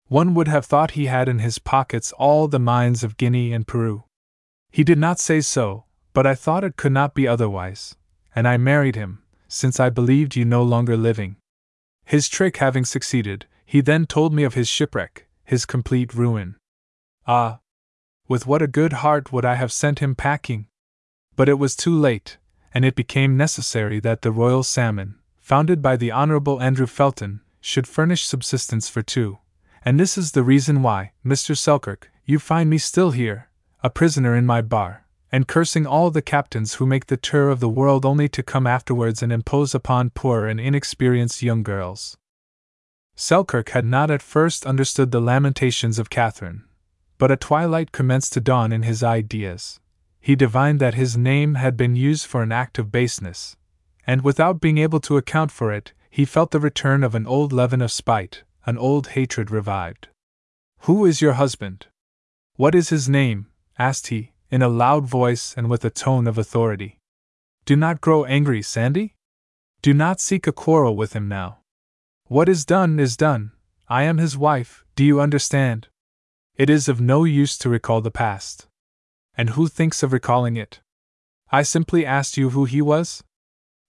[0.07, 3.67] One would have thought he had in his pockets all the mines of Guinea and
[3.67, 4.03] Peru.
[4.71, 7.95] He did not say so, but I thought it could not be otherwise,
[8.35, 11.37] and I married him, since I believed you no longer living.
[12.05, 16.55] His trick having succeeded, he then told me of his shipwreck, his complete ruin.
[17.27, 17.59] Ah!
[18.27, 20.67] With what a good heart would I have sent him packing!
[21.35, 22.37] But it was too late,
[22.75, 27.87] and it became necessary that the Royal Salmon, founded by the Honorable Andrew Felton, should
[27.87, 29.39] furnish subsistence for two.
[29.83, 31.57] And this is the reason why, Mr.
[31.57, 33.49] Selkirk, you find me still here,
[33.83, 35.05] a prisoner in my bar
[35.35, 38.65] and cursing all the captains who make the tour of the world only to come
[38.65, 42.15] afterwards and impose upon poor and inexperienced young girls.
[43.15, 46.63] Selkirk had not at first understood the lamentations of Catherine,
[47.17, 49.81] but a twilight commenced to dawn in his ideas.
[50.25, 53.57] He divined that his name had been used for an act of baseness,
[54.07, 57.53] and without being able to account for it, he felt the return of an old
[57.53, 60.07] leaven of spite, an old hatred revived.
[60.87, 61.85] Who is your husband?
[62.55, 63.51] What is his name?
[63.77, 66.97] asked he, in a loud voice and with a tone of authority.
[67.65, 69.13] Do not grow angry, Sandy.
[69.83, 71.59] Do not seek a quarrel with him now.
[72.25, 73.51] What is done is done.
[73.87, 75.87] I am his wife, do you understand?
[76.55, 78.65] It is of no use to recall the past.
[79.37, 80.81] And who thinks of recalling it?
[81.51, 83.23] I simply asked you who he was?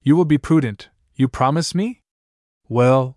[0.03, 2.03] You will be prudent, you promise me?
[2.69, 3.17] Well,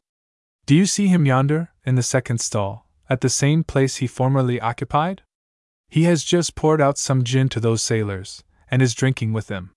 [0.65, 4.61] do you see him yonder, in the second stall, at the same place he formerly
[4.61, 5.23] occupied?
[5.89, 9.71] He has just poured out some gin to those sailors, and is drinking with them.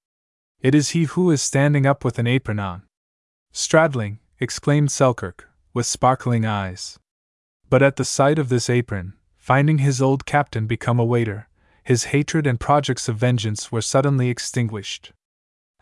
[0.60, 2.82] It is he who is standing up with an apron on.
[3.52, 6.98] Stradling, exclaimed Selkirk, with sparkling eyes.
[7.70, 11.48] But at the sight of this apron, finding his old captain become a waiter,
[11.83, 15.12] his hatred and projects of vengeance were suddenly extinguished.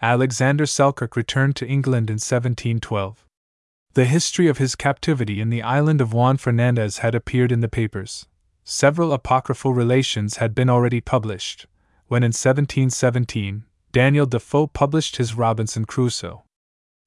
[0.02, 3.26] Alexander Selkirk returned to England in 1712.
[3.94, 7.68] The history of his captivity in the island of Juan Fernandez had appeared in the
[7.68, 8.26] papers,
[8.64, 11.66] several apocryphal relations had been already published,
[12.06, 16.44] when in 1717 Daniel Defoe published his Robinson Crusoe.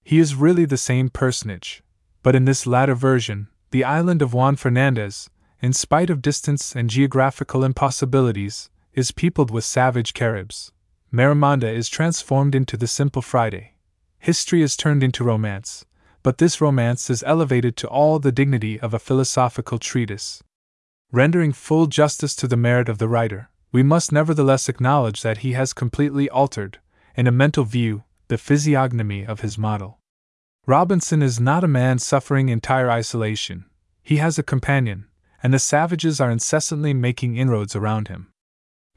[0.03, 1.81] He is really the same personage,
[2.21, 5.29] But in this latter version, the island of Juan Fernandez,
[5.61, 10.71] in spite of distance and geographical impossibilities, is peopled with savage Caribs.
[11.11, 13.73] Marimonda is transformed into the simple Friday.
[14.19, 15.85] History is turned into romance,
[16.23, 20.41] but this romance is elevated to all the dignity of a philosophical treatise.
[21.11, 25.53] Rendering full justice to the merit of the writer, we must nevertheless acknowledge that he
[25.53, 26.79] has completely altered,
[27.15, 29.99] in a mental view, the physiognomy of his model.
[30.65, 33.65] Robinson is not a man suffering entire isolation,
[34.01, 35.05] he has a companion,
[35.41, 38.32] and the savages are incessantly making inroads around him.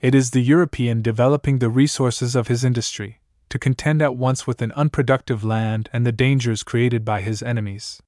[0.01, 4.61] It is the European developing the resources of his industry, to contend at once with
[4.61, 8.03] an unproductive land and the dangers created by his enemies.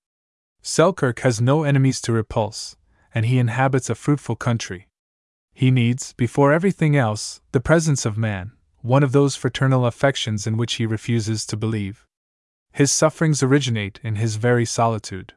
[0.61, 2.77] Selkirk has no enemies to repulse,
[3.15, 4.89] and he inhabits a fruitful country.
[5.55, 8.53] He needs, before everything else, the presence of man,
[8.83, 12.05] one of those fraternal affections in which he refuses to believe.
[12.71, 15.33] His sufferings originate in his very solitude.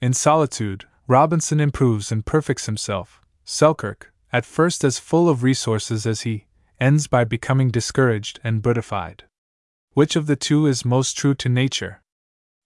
[0.00, 3.20] In solitude, Robinson improves and perfects himself.
[3.44, 6.44] Selkirk, at first as full of resources as he,
[6.80, 9.22] ends by becoming discouraged and brutified.
[9.92, 12.02] Which of the two is most true to nature?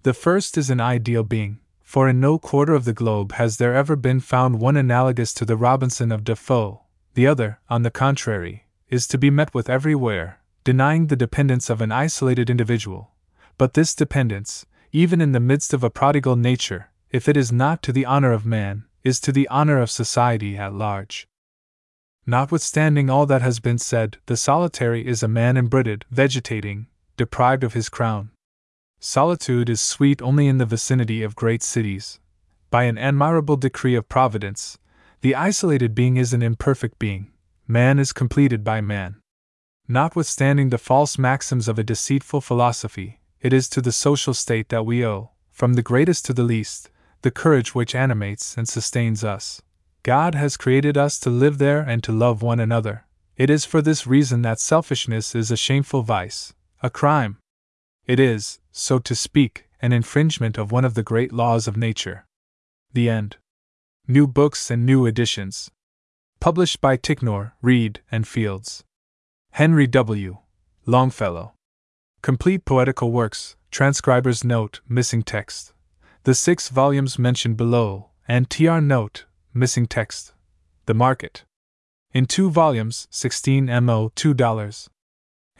[0.03, 3.75] The first is an ideal being, for in no quarter of the globe has there
[3.75, 6.85] ever been found one analogous to the Robinson of Defoe.
[7.13, 11.83] The other, on the contrary, is to be met with everywhere, denying the dependence of
[11.83, 13.11] an isolated individual.
[13.59, 17.83] But this dependence, even in the midst of a prodigal nature, if it is not
[17.83, 21.28] to the honor of man, is to the honor of society at large.
[22.29, 27.73] Notwithstanding all that has been said, the solitary is a man embrittled, vegetating, deprived of
[27.73, 28.33] his crown.
[29.01, 32.21] Solitude is sweet only in the vicinity of great cities.
[32.69, 34.77] By an admirable decree of Providence,
[35.23, 37.33] the isolated being is an imperfect being,
[37.67, 39.17] man is completed by man.
[39.89, 44.85] Notwithstanding the false maxims of a deceitful philosophy, it is to the social state that
[44.85, 46.91] we owe, from the greatest to the least,
[47.23, 49.63] the courage which animates and sustains us.
[50.09, 53.05] God has created us to live there and to love one another.
[53.37, 57.37] It is for this reason that selfishness is a shameful vice, a crime.
[58.07, 62.25] It is, so to speak, an infringement of one of the great laws of nature.
[62.95, 63.37] The end.
[64.07, 65.70] New books and new editions.
[66.41, 68.85] Published by Ticknor, Reed, and Fields.
[69.51, 70.39] Henry W.
[70.87, 71.53] Longfellow.
[72.23, 75.75] Complete Poetical Works, Transcriber's Note, Missing Text.
[76.23, 79.27] The six volumes mentioned below, and TR Note,
[79.59, 80.33] missing text.
[80.87, 81.45] The market.
[82.12, 84.89] In two volumes, 16 MO, $2.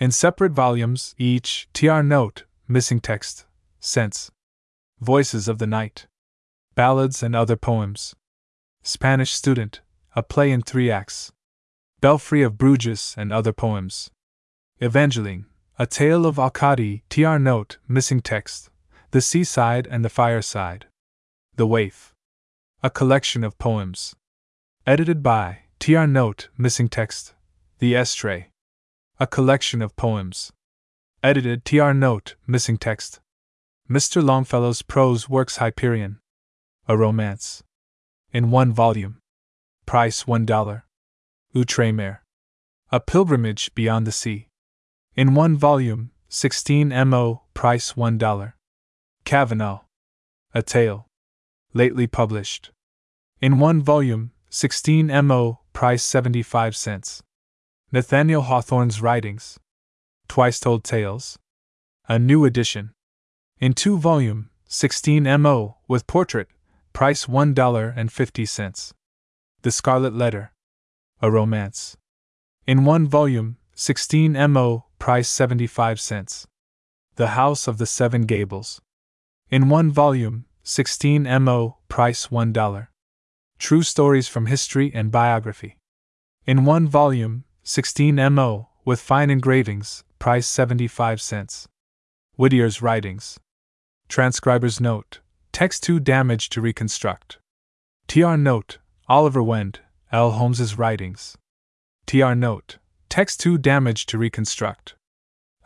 [0.01, 3.45] In separate volumes, each, TR note, missing text,
[3.81, 4.31] cents.
[5.01, 6.07] Voices of the Night.
[6.75, 8.15] Ballads and Other Poems.
[8.83, 9.81] Spanish Student,
[10.15, 11.33] a play in three acts.
[12.01, 14.11] Belfry of Bruges and Other Poems.
[14.81, 15.47] Evangeline,
[15.79, 18.71] a tale of Acadie, TR note, missing text,
[19.11, 20.87] the seaside and the fireside.
[21.57, 22.15] The Waif.
[22.81, 24.15] A collection of poems.
[24.87, 26.07] Edited by T.R.
[26.07, 27.35] Note, missing text.
[27.81, 28.53] The Estray.
[29.19, 30.53] A collection of poems.
[31.21, 31.93] Edited T.R.
[31.93, 33.19] Note, missing text.
[33.91, 34.23] Mr.
[34.23, 36.21] Longfellow's prose works Hyperion.
[36.87, 37.65] A romance.
[38.33, 39.19] In one volume.
[39.85, 40.85] Price one dollar.
[41.57, 42.19] Outremer.
[42.93, 44.51] A pilgrimage beyond the sea.
[45.17, 48.55] In one volume, 16 MO, price one dollar.
[49.25, 49.81] Kavanagh.
[50.55, 51.08] A tale
[51.73, 52.71] lately published.
[53.41, 57.23] In one volume, 16 MO, price 75 cents.
[57.93, 59.59] Nathaniel Hawthorne's Writings.
[60.27, 61.39] Twice Told Tales.
[62.09, 62.93] A new edition.
[63.61, 66.49] In two volume, 16 MO, with portrait,
[66.93, 68.93] price $1.50.
[69.63, 70.53] The Scarlet Letter.
[71.23, 71.97] A romance.
[72.67, 76.47] In one volume, 16 MO, price 75 cents.
[77.17, 78.81] The House of the Seven Gables.
[79.51, 82.89] In one volume, 16 MO, price $1.
[83.59, 85.79] True Stories from History and Biography.
[86.45, 91.69] In one volume, 16 MO, with fine engravings, price 75 cents.
[92.37, 93.41] Whittier's Writings.
[94.11, 95.21] Transcriber's Note.
[95.53, 97.39] Text too damaged to reconstruct.
[98.07, 98.77] TR Note.
[99.09, 99.81] Oliver Wend,
[100.13, 100.33] L.
[100.33, 101.39] Holmes's Writings.
[102.05, 102.77] TR Note.
[103.09, 104.97] Text too damaged to reconstruct.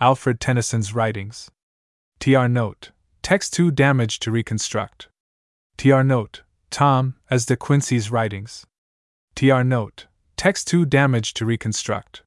[0.00, 1.50] Alfred Tennyson's Writings.
[2.20, 2.92] TR Note.
[3.22, 5.08] Text too damaged to reconstruct.
[5.76, 8.66] TR note, Tom, as De Quincey's writings.
[9.36, 12.22] TR note, text too damaged to reconstruct.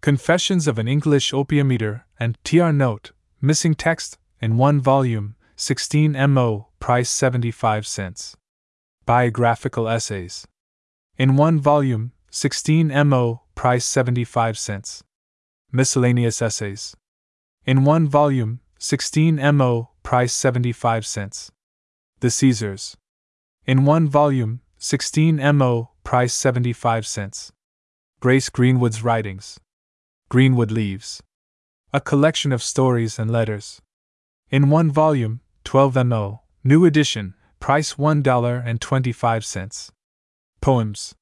[0.00, 6.12] Confessions of an English opium eater, and TR note, missing text, in one volume, 16
[6.30, 8.36] MO, price 75 cents.
[9.04, 10.46] Biographical essays.
[11.18, 15.04] In one volume, 16 MO, price 75 cents.
[15.70, 16.96] Miscellaneous essays.
[17.64, 21.50] In one volume, 16 MO, price 75 cents.
[22.20, 22.96] The Caesars.
[23.66, 27.52] In one volume, 16 MO, price 75 cents.
[28.20, 29.58] Grace Greenwood's Writings.
[30.28, 31.22] Greenwood Leaves.
[31.92, 33.80] A collection of stories and letters.
[34.50, 39.90] In one volume, 12 MO, new edition, price $1.25.
[40.60, 41.14] Poems.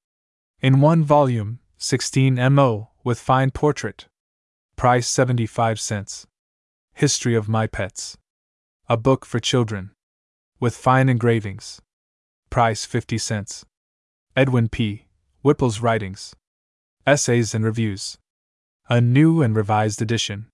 [0.60, 4.07] In one volume, 16 MO, with fine portrait.
[4.76, 6.26] Price 75 cents.
[6.94, 8.17] History of My Pets.
[8.91, 9.93] A book for children.
[10.59, 11.81] With fine engravings.
[12.51, 13.65] Price 50 cents.
[14.35, 15.07] Edwin P.
[15.43, 16.35] Whipple's Writings.
[17.07, 18.19] Essays and Reviews.
[18.89, 20.49] A new and revised edition.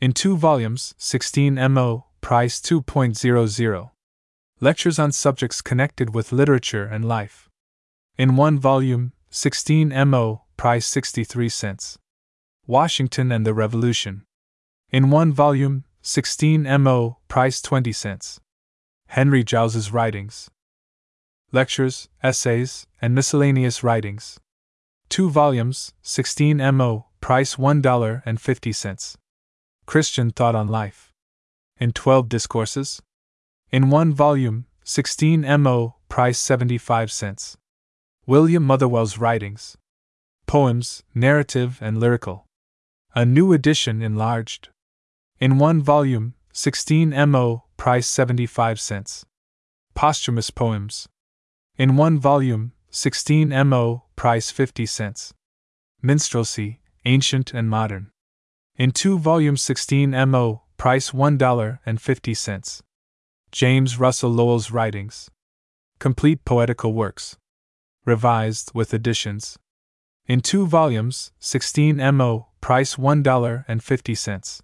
[0.00, 3.90] In two volumes, 16 MO, price 2.00.
[4.60, 7.50] Lectures on subjects connected with literature and life.
[8.16, 11.98] In one volume, 16 MO, price 63 cents.
[12.68, 14.22] Washington and the Revolution.
[14.92, 18.38] In one volume, 16 MO, price 20 cents.
[19.08, 20.50] Henry Giles's Writings.
[21.50, 24.38] Lectures, Essays, and Miscellaneous Writings.
[25.08, 29.16] Two volumes, 16 MO, price $1.50.
[29.86, 31.10] Christian Thought on Life.
[31.80, 33.00] In 12 discourses.
[33.72, 37.56] In one volume, 16 MO, price 75 cents.
[38.26, 39.78] William Motherwell's Writings.
[40.46, 42.44] Poems, Narrative, and Lyrical.
[43.14, 44.68] A new edition enlarged.
[45.40, 49.26] In one volume, 16 MO, price 75 cents.
[49.94, 51.08] Posthumous Poems.
[51.76, 55.34] In one volume, 16 MO, price 50 cents.
[56.02, 58.10] Minstrelsy, Ancient and Modern.
[58.76, 62.82] In two volumes, 16 MO, price $1.50.
[63.50, 65.30] James Russell Lowell's Writings.
[65.98, 67.36] Complete Poetical Works
[68.04, 69.58] revised with additions.
[70.26, 74.60] In two volumes, 16 MO, price $1.50.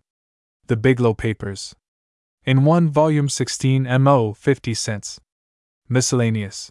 [0.70, 1.74] The Biglow Papers.
[2.44, 5.20] In one volume, 16 MO, 50 cents.
[5.88, 6.70] Miscellaneous.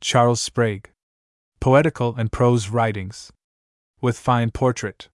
[0.00, 0.90] Charles Sprague.
[1.60, 3.30] Poetical and Prose Writings.
[4.00, 5.10] With fine portrait.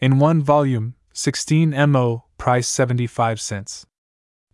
[0.00, 3.84] In one volume, 16 MO, price 75 cents.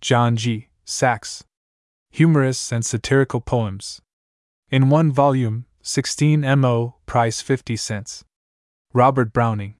[0.01, 0.67] John G.
[0.85, 1.45] Saxe.
[2.11, 4.01] Humorous and satirical poems.
[4.73, 8.25] In one volume, 16 MO, price 50 cents.
[8.93, 9.77] Robert Browning.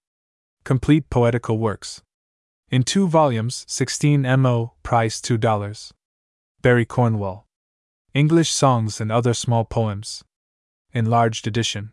[0.63, 2.01] Complete Poetical Works.
[2.71, 5.93] In two volumes, 16 MO, price $2.
[6.61, 7.47] Barry Cornwall.
[8.13, 10.23] English Songs and Other Small Poems.
[10.93, 11.93] Enlarged edition.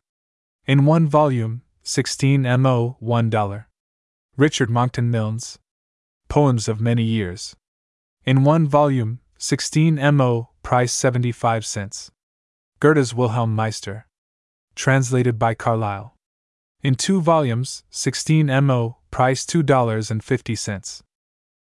[0.65, 3.65] In one volume, 16 MO, $1.
[4.35, 5.59] Richard Monckton Milnes.
[6.27, 7.55] Poems of Many Years.
[8.25, 12.11] In one volume, 16 MO, price 75 cents.
[12.81, 14.07] Goethe's Wilhelm Meister.
[14.75, 16.14] Translated by Carlyle.
[16.85, 21.01] In two volumes, 16 MO, price $2.50.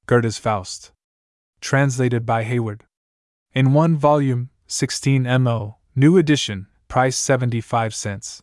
[0.06, 0.92] Goethe's Faust.
[1.60, 2.84] Translated by Hayward.
[3.52, 8.42] In one volume, 16 MO, new edition, price 75 cents.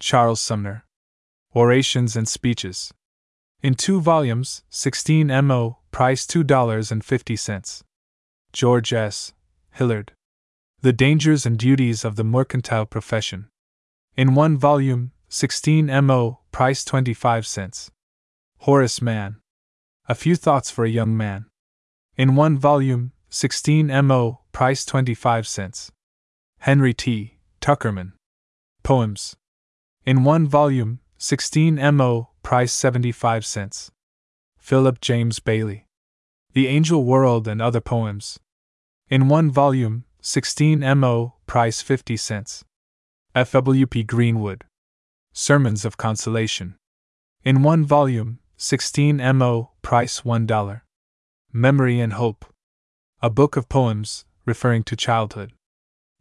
[0.00, 0.86] Charles Sumner.
[1.54, 2.90] Orations and Speeches.
[3.62, 7.82] In two volumes, 16 MO, price $2.50.
[8.54, 9.34] George S.
[9.72, 10.12] Hillard.
[10.80, 13.50] The Dangers and Duties of the Mercantile Profession.
[14.16, 17.90] In one volume, 16 MO, price 25 cents.
[18.60, 19.36] Horace Mann.
[20.08, 21.44] A Few Thoughts for a Young Man.
[22.16, 25.92] In one volume, 16 MO, price 25 cents.
[26.60, 27.38] Henry T.
[27.60, 28.12] Tuckerman.
[28.82, 29.36] Poems.
[30.06, 33.90] In one volume, 16 MO, price 75 cents.
[34.56, 35.84] Philip James Bailey.
[36.54, 38.38] The Angel World and Other Poems.
[39.10, 42.64] In one volume, 16 MO, price 50 cents.
[43.34, 44.04] F.W.P.
[44.04, 44.64] Greenwood.
[45.40, 46.74] Sermons of Consolation.
[47.44, 50.80] In one volume, 16 MO, price $1.
[51.52, 52.44] Memory and Hope.
[53.22, 55.52] A book of poems, referring to childhood.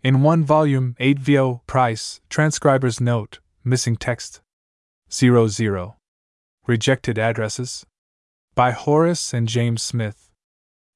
[0.04, 4.42] In one volume, 8 VO, price, transcriber's note, missing text.
[5.12, 5.96] 00.
[6.68, 7.88] Rejected Addresses.
[8.54, 10.30] By Horace and James Smith.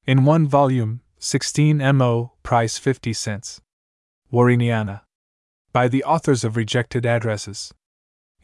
[0.06, 3.60] In one volume, 16 MO, price 50 cents.
[4.32, 5.00] Warreniana.
[5.72, 7.74] By the authors of Rejected Addresses.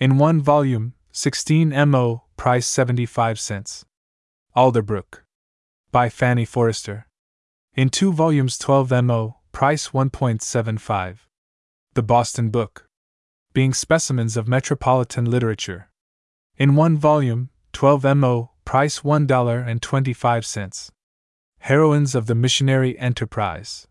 [0.01, 3.85] In one volume, 16 MO, price 75 cents.
[4.57, 5.23] Alderbrook.
[5.91, 7.09] By Fanny Forrester.
[7.75, 11.19] In two volumes, 12 MO, price 1.75.
[11.95, 12.87] The Boston Book.
[13.53, 15.91] Being specimens of metropolitan literature.
[16.57, 20.91] In one volume, 12 MO, price $1.25.
[21.59, 23.89] Heroines of the Missionary Enterprise.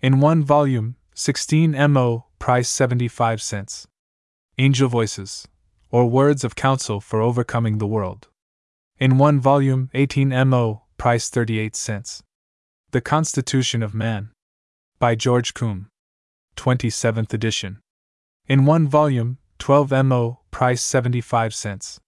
[0.00, 3.88] In one volume, 16 MO, price 75 cents.
[4.58, 5.48] Angel Voices,
[5.90, 8.28] or Words of Counsel for Overcoming the World.
[8.98, 12.22] In one volume, 18 MO, price 38 cents.
[12.90, 14.28] The Constitution of Man.
[14.98, 15.88] By George Combe.
[16.56, 17.80] 27th edition.
[18.46, 21.98] In one volume, 12 mo, price 75 cents.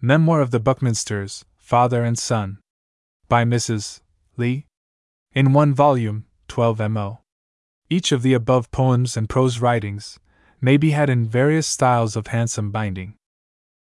[0.00, 2.60] Memoir of the Buckminsters, Father and Son.
[3.28, 4.00] By Mrs.
[4.38, 4.64] Lee.
[5.34, 7.20] In one volume, 12 mo.
[7.90, 10.18] Each of the above poems and prose writings
[10.64, 13.12] may be had in various styles of handsome binding.